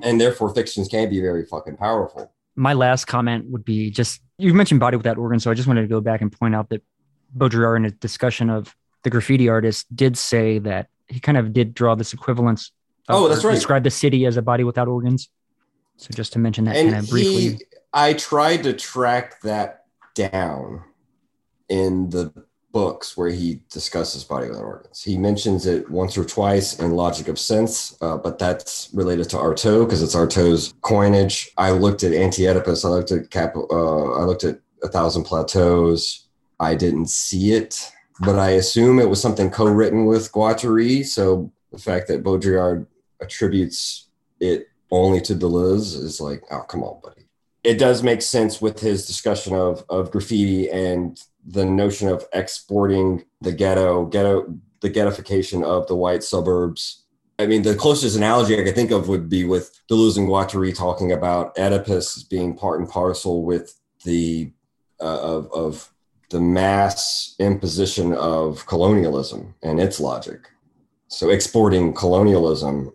and 0.03 0.21
therefore 0.21 0.55
fictions 0.55 0.89
can 0.89 1.09
be 1.11 1.21
very 1.21 1.45
fucking 1.45 1.77
powerful. 1.77 2.33
my 2.57 2.73
last 2.75 3.07
comment 3.07 3.47
would 3.51 3.65
be 3.65 3.91
just 3.91 4.21
you 4.39 4.53
mentioned 4.55 4.81
body 4.81 4.97
without 4.97 5.19
organs, 5.19 5.43
so 5.45 5.51
I 5.51 5.55
just 5.55 5.69
wanted 5.69 5.83
to 5.83 5.89
go 5.89 6.01
back 6.01 6.21
and 6.21 6.31
point 6.33 6.55
out 6.55 6.69
that 6.71 6.83
Baudrillard 7.37 7.77
in 7.77 7.85
a 7.87 7.91
discussion 7.91 8.51
of 8.51 8.75
the 9.05 9.11
graffiti 9.11 9.49
artist 9.49 9.87
did 9.95 10.17
say 10.19 10.59
that 10.61 10.89
he 11.09 11.19
kind 11.21 11.39
of 11.39 11.53
did 11.53 11.75
draw 11.75 11.95
this 11.95 12.13
equivalence. 12.13 12.73
of- 13.09 13.17
Oh, 13.17 13.29
that's 13.29 13.45
right. 13.45 13.55
Describe 13.55 13.85
the 13.85 13.91
city 13.91 14.27
as 14.27 14.37
a 14.37 14.43
body 14.43 14.65
without 14.65 14.89
organs. 14.89 15.29
So 15.97 16.09
just 16.15 16.33
to 16.35 16.39
mention 16.39 16.65
that 16.65 16.75
kind 16.75 16.89
and 16.89 16.97
of 17.05 17.11
briefly. 17.11 17.41
he, 17.41 17.59
I 17.93 18.13
tried 18.15 18.63
to 18.65 18.73
track 18.73 19.41
that 19.43 19.85
down 20.15 20.83
in 21.69 22.11
the 22.11 22.33
books 22.73 23.17
where 23.17 23.29
he 23.29 23.61
discusses 23.71 24.25
body 24.25 24.49
without 24.49 24.65
organs. 24.65 25.03
He 25.03 25.17
mentions 25.19 25.67
it 25.67 25.89
once 25.91 26.17
or 26.17 26.25
twice 26.25 26.79
in 26.79 26.93
Logic 26.93 27.29
of 27.29 27.39
Sense, 27.39 27.97
uh, 28.01 28.17
but 28.17 28.39
that's 28.39 28.89
related 28.93 29.29
to 29.31 29.37
Artaud 29.37 29.85
because 29.85 30.03
it's 30.03 30.17
Artaud's 30.17 30.75
coinage. 30.81 31.53
I 31.57 31.71
looked 31.71 32.03
at 32.03 32.13
Anti-Oedipus. 32.13 32.85
I 32.85 32.89
looked 32.89 33.13
at 33.13 33.31
Cap. 33.31 33.55
Uh, 33.57 34.13
I 34.13 34.25
looked 34.25 34.45
at 34.45 34.61
A 34.83 34.89
Thousand 34.89 35.25
Plateaus. 35.25 36.27
I 36.59 36.75
didn't 36.75 37.11
see 37.11 37.53
it, 37.53 37.93
but 38.21 38.39
I 38.39 38.51
assume 38.51 38.99
it 38.99 39.09
was 39.09 39.21
something 39.21 39.51
co-written 39.51 40.07
with 40.07 40.33
Guattari. 40.33 41.05
So 41.05 41.53
the 41.71 41.79
fact 41.79 42.09
that 42.09 42.23
Baudrillard 42.23 42.87
attributes 43.21 44.09
it 44.41 44.69
only 44.91 45.21
to 45.23 45.35
Deleuze 45.35 45.95
is 45.95 46.21
like, 46.21 46.43
oh, 46.51 46.61
come 46.61 46.83
on, 46.83 47.01
buddy. 47.03 47.23
It 47.65 47.79
does 47.79 48.03
make 48.03 48.23
sense 48.23 48.61
with 48.61 48.81
his 48.81 49.07
discussion 49.07 49.55
of 49.55 49.85
of 49.89 50.11
graffiti 50.11 50.69
and 50.71 51.21
the 51.45 51.65
notion 51.65 52.09
of 52.09 52.25
exporting 52.33 53.25
the 53.41 53.53
ghetto, 53.53 54.07
ghetto, 54.07 54.59
the 54.81 54.91
ghettoification 54.91 55.65
of 55.65 55.87
the 55.87 55.97
white 55.97 56.23
suburbs. 56.23 57.05
I 57.39 57.47
mean, 57.47 57.63
the 57.63 57.75
closest 57.75 58.17
analogy 58.17 58.59
I 58.59 58.63
could 58.63 58.75
think 58.75 58.91
of 58.91 59.09
would 59.09 59.29
be 59.29 59.45
with 59.45 59.81
Deleuze 59.91 60.17
and 60.17 60.29
Guattari 60.29 60.77
talking 60.77 61.13
about 61.13 61.59
Oedipus 61.59 62.23
being 62.23 62.57
part 62.57 62.81
and 62.81 62.89
parcel 62.89 63.45
with 63.45 63.81
the 64.05 64.53
uh, 65.01 65.21
of 65.21 65.51
of 65.53 65.93
the 66.31 66.41
mass 66.41 67.35
imposition 67.39 68.15
of 68.15 68.65
colonialism 68.67 69.55
and 69.63 69.81
its 69.81 70.01
logic. 70.01 70.49
So 71.09 71.29
exporting 71.31 71.93
colonialism 71.93 72.93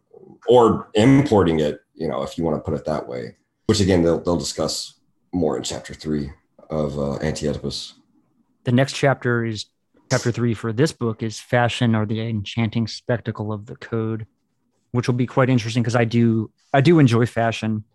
or 0.47 0.89
importing 0.95 1.59
it, 1.59 1.81
you 1.93 2.07
know, 2.07 2.23
if 2.23 2.37
you 2.37 2.43
want 2.43 2.57
to 2.57 2.61
put 2.61 2.77
it 2.77 2.85
that 2.85 3.07
way, 3.07 3.35
which 3.67 3.79
again 3.79 4.01
they'll 4.01 4.19
they'll 4.19 4.37
discuss 4.37 4.95
more 5.33 5.57
in 5.57 5.63
chapter 5.63 5.93
three 5.93 6.31
of 6.69 6.97
uh, 6.97 7.17
Anti-Oedipus. 7.17 7.93
The 8.67 8.73
next 8.73 8.93
chapter 8.93 9.45
is 9.45 9.67
chapter 10.11 10.29
three 10.29 10.53
for 10.53 10.73
this 10.73 10.91
book 10.91 11.23
is 11.23 11.39
fashion 11.39 11.95
or 11.95 12.05
the 12.05 12.19
enchanting 12.19 12.85
spectacle 12.85 13.53
of 13.53 13.65
the 13.65 13.77
code 13.77 14.27
which 14.91 15.07
will 15.07 15.15
be 15.15 15.25
quite 15.25 15.49
interesting 15.49 15.81
because 15.81 15.95
i 15.95 16.03
do 16.03 16.51
i 16.73 16.81
do 16.81 16.99
enjoy 16.99 17.25
fashion 17.25 17.85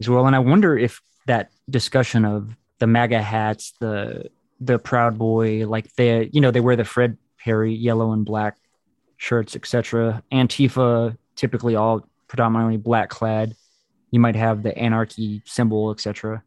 as 0.00 0.08
well. 0.08 0.26
And 0.26 0.36
i 0.36 0.38
wonder 0.38 0.78
if 0.78 1.02
that 1.26 1.50
discussion 1.68 2.24
of 2.24 2.56
the 2.78 2.86
maga 2.86 3.20
hats 3.20 3.74
the 3.80 4.30
the 4.60 4.78
proud 4.78 5.18
boy 5.18 5.66
like 5.66 5.92
they 5.96 6.30
you 6.32 6.40
know 6.40 6.52
they 6.52 6.60
wear 6.60 6.76
the 6.76 6.84
fred 6.84 7.18
perry 7.40 7.74
yellow 7.74 8.12
and 8.12 8.24
black 8.24 8.56
shirts 9.16 9.56
etc 9.56 10.22
antifa 10.32 11.16
typically 11.34 11.74
all 11.74 12.08
predominantly 12.28 12.76
black 12.76 13.10
clad. 13.10 13.54
You 14.12 14.20
might 14.20 14.36
have 14.36 14.62
the 14.62 14.76
anarchy 14.78 15.42
symbol 15.44 15.90
etc 15.90 16.44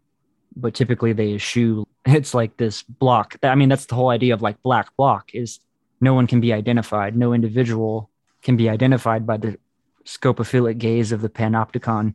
but 0.56 0.74
typically 0.74 1.12
they 1.12 1.34
eschew 1.34 1.86
it's 2.16 2.34
like 2.34 2.58
this 2.58 2.84
block. 2.84 3.36
I 3.44 3.56
mean 3.56 3.70
that's 3.70 3.86
the 3.86 3.96
whole 3.96 4.10
idea 4.10 4.34
of 4.34 4.42
like 4.42 4.62
black 4.64 4.96
bloc 4.96 5.32
is 5.34 5.60
no 6.00 6.14
one 6.14 6.28
can 6.28 6.40
be 6.40 6.54
identified. 6.54 7.16
No 7.16 7.34
individual 7.34 8.10
can 8.42 8.56
be 8.56 8.70
identified 8.70 9.26
by 9.26 9.38
the 9.38 9.58
scopophilic 10.06 10.78
gaze 10.78 11.12
of 11.12 11.22
the 11.22 11.30
panopticon. 11.30 12.14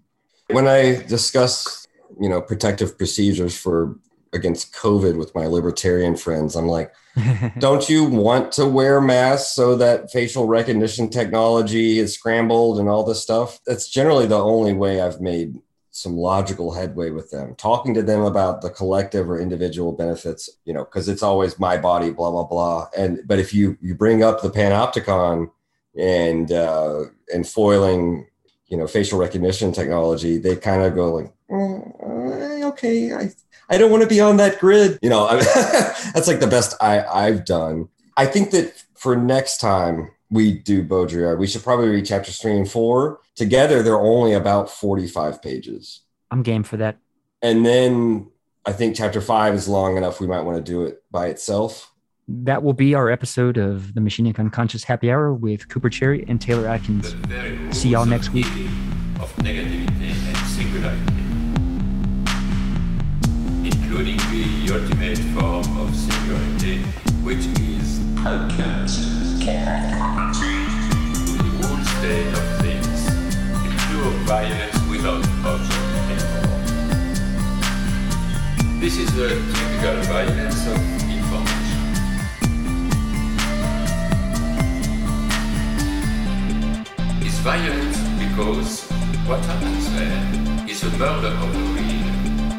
When 0.48 0.66
I 0.66 1.02
discuss, 1.02 1.86
you 2.20 2.28
know, 2.28 2.40
protective 2.40 2.96
procedures 2.96 3.56
for 3.56 3.98
against 4.34 4.72
COVID 4.74 5.18
with 5.18 5.34
my 5.34 5.46
libertarian 5.46 6.16
friends, 6.16 6.56
I'm 6.56 6.68
like, 6.68 6.92
don't 7.58 7.86
you 7.88 8.04
want 8.04 8.52
to 8.52 8.66
wear 8.66 9.00
masks 9.00 9.52
so 9.52 9.76
that 9.76 10.10
facial 10.10 10.46
recognition 10.46 11.10
technology 11.10 11.98
is 11.98 12.14
scrambled 12.14 12.78
and 12.78 12.88
all 12.88 13.04
this 13.04 13.22
stuff? 13.22 13.60
That's 13.66 13.88
generally 13.88 14.26
the 14.26 14.42
only 14.42 14.72
way 14.72 15.02
I've 15.02 15.20
made 15.20 15.60
some 15.92 16.16
logical 16.16 16.72
headway 16.72 17.10
with 17.10 17.30
them. 17.30 17.54
Talking 17.54 17.92
to 17.94 18.02
them 18.02 18.22
about 18.22 18.62
the 18.62 18.70
collective 18.70 19.30
or 19.30 19.38
individual 19.38 19.92
benefits, 19.92 20.48
you 20.64 20.72
know, 20.72 20.84
because 20.84 21.06
it's 21.06 21.22
always 21.22 21.58
my 21.58 21.76
body, 21.76 22.10
blah 22.10 22.30
blah 22.30 22.44
blah. 22.44 22.88
And 22.96 23.20
but 23.26 23.38
if 23.38 23.54
you 23.54 23.76
you 23.80 23.94
bring 23.94 24.24
up 24.24 24.42
the 24.42 24.50
panopticon 24.50 25.50
and 25.96 26.50
uh, 26.50 27.04
and 27.32 27.46
foiling, 27.46 28.26
you 28.66 28.76
know, 28.78 28.86
facial 28.86 29.18
recognition 29.18 29.70
technology, 29.70 30.38
they 30.38 30.56
kind 30.56 30.82
of 30.82 30.94
go 30.94 31.12
like, 31.14 31.32
"Mm, 31.50 32.64
okay, 32.70 33.12
I 33.12 33.30
I 33.68 33.76
don't 33.76 33.90
want 33.90 34.02
to 34.02 34.08
be 34.08 34.20
on 34.20 34.38
that 34.38 34.58
grid. 34.58 34.98
You 35.02 35.10
know, 35.10 35.26
that's 36.14 36.26
like 36.26 36.40
the 36.40 36.46
best 36.46 36.74
I, 36.80 37.04
I've 37.04 37.44
done. 37.44 37.88
I 38.16 38.26
think 38.26 38.50
that 38.52 38.82
for 38.94 39.14
next 39.14 39.58
time 39.58 40.10
we 40.30 40.58
do 40.58 40.82
Baudrillard, 40.82 41.38
we 41.38 41.46
should 41.46 41.62
probably 41.62 41.88
read 41.88 42.06
chapters 42.06 42.38
three 42.38 42.56
and 42.56 42.70
four. 42.70 43.20
Together, 43.36 43.82
they're 43.82 43.98
only 44.00 44.32
about 44.34 44.70
45 44.70 45.40
pages. 45.42 46.00
i'm 46.30 46.42
game 46.42 46.62
for 46.62 46.76
that 46.76 46.98
And 47.40 47.64
then 47.64 48.28
I 48.64 48.72
think 48.72 48.94
chapter 48.94 49.20
five 49.20 49.54
is 49.54 49.68
long 49.68 49.96
enough. 49.96 50.20
We 50.20 50.26
might 50.26 50.42
want 50.42 50.64
to 50.64 50.72
do 50.72 50.82
it 50.84 51.02
by 51.10 51.26
itself. 51.28 51.92
that 52.28 52.62
will 52.62 52.72
be 52.74 52.94
our 52.94 53.10
episode 53.10 53.56
of 53.58 53.94
the 53.94 54.00
Machine 54.00 54.26
Machinic 54.26 54.38
Unconscious 54.38 54.84
Happy 54.84 55.10
Hour 55.10 55.32
with 55.34 55.68
Cooper 55.68 55.90
Cherry 55.90 56.24
and 56.28 56.40
Taylor 56.40 56.68
Atkins. 56.68 57.10
The 57.12 57.16
very 57.26 57.56
rules 57.58 57.76
See 57.78 57.88
y'all 57.90 58.06
next 58.06 58.30
week. 58.32 58.46
Of 59.20 59.34
negativity 59.36 60.28
and 60.28 60.36
singularity. 60.56 61.12
Including 63.70 64.16
the 64.30 64.44
ultimate 64.74 65.18
form 65.34 65.66
of 65.80 65.94
singularity, 65.96 66.78
which 67.24 67.44
is 67.60 68.00
unconscious. 68.24 69.08
The 69.40 69.46
whole 71.66 71.84
state 71.84 72.28
of 72.28 72.32
things. 72.32 72.32
The 72.32 72.38
pure 72.38 72.51
violence 74.32 74.78
without. 74.88 75.24
This 78.80 78.96
is 78.96 79.08
the 79.14 79.28
typical 79.56 79.96
violence 80.14 80.60
of 80.72 80.78
information. 81.16 81.80
is 87.28 87.36
violent 87.50 87.94
because 88.24 88.72
what 89.28 89.40
happens 89.50 89.84
there 89.96 90.22
is 90.72 90.82
a 90.82 90.90
murder 91.02 91.32
of 91.44 91.48
the 91.56 91.64
real, 91.76 92.08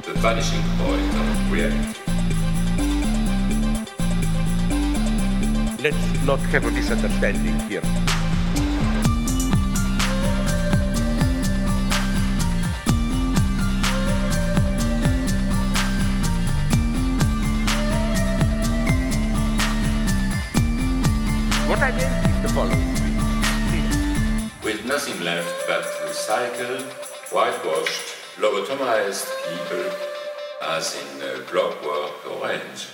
the 0.08 0.14
vanishing 0.26 0.66
point 0.80 1.12
of 1.22 1.52
reality. 1.56 2.00
Let's 5.86 6.06
not 6.30 6.40
have 6.54 6.66
a 6.66 6.72
misunderstanding 6.72 7.58
here. 7.68 8.23
Nothing 25.06 25.26
left 25.26 25.68
but 25.68 25.84
recycled, 26.08 26.82
whitewashed, 27.34 28.16
lobotomized 28.38 29.28
people 29.50 29.92
as 30.62 30.96
in 30.96 31.22
uh, 31.22 31.40
Clockwork 31.46 32.26
Orange. 32.32 32.88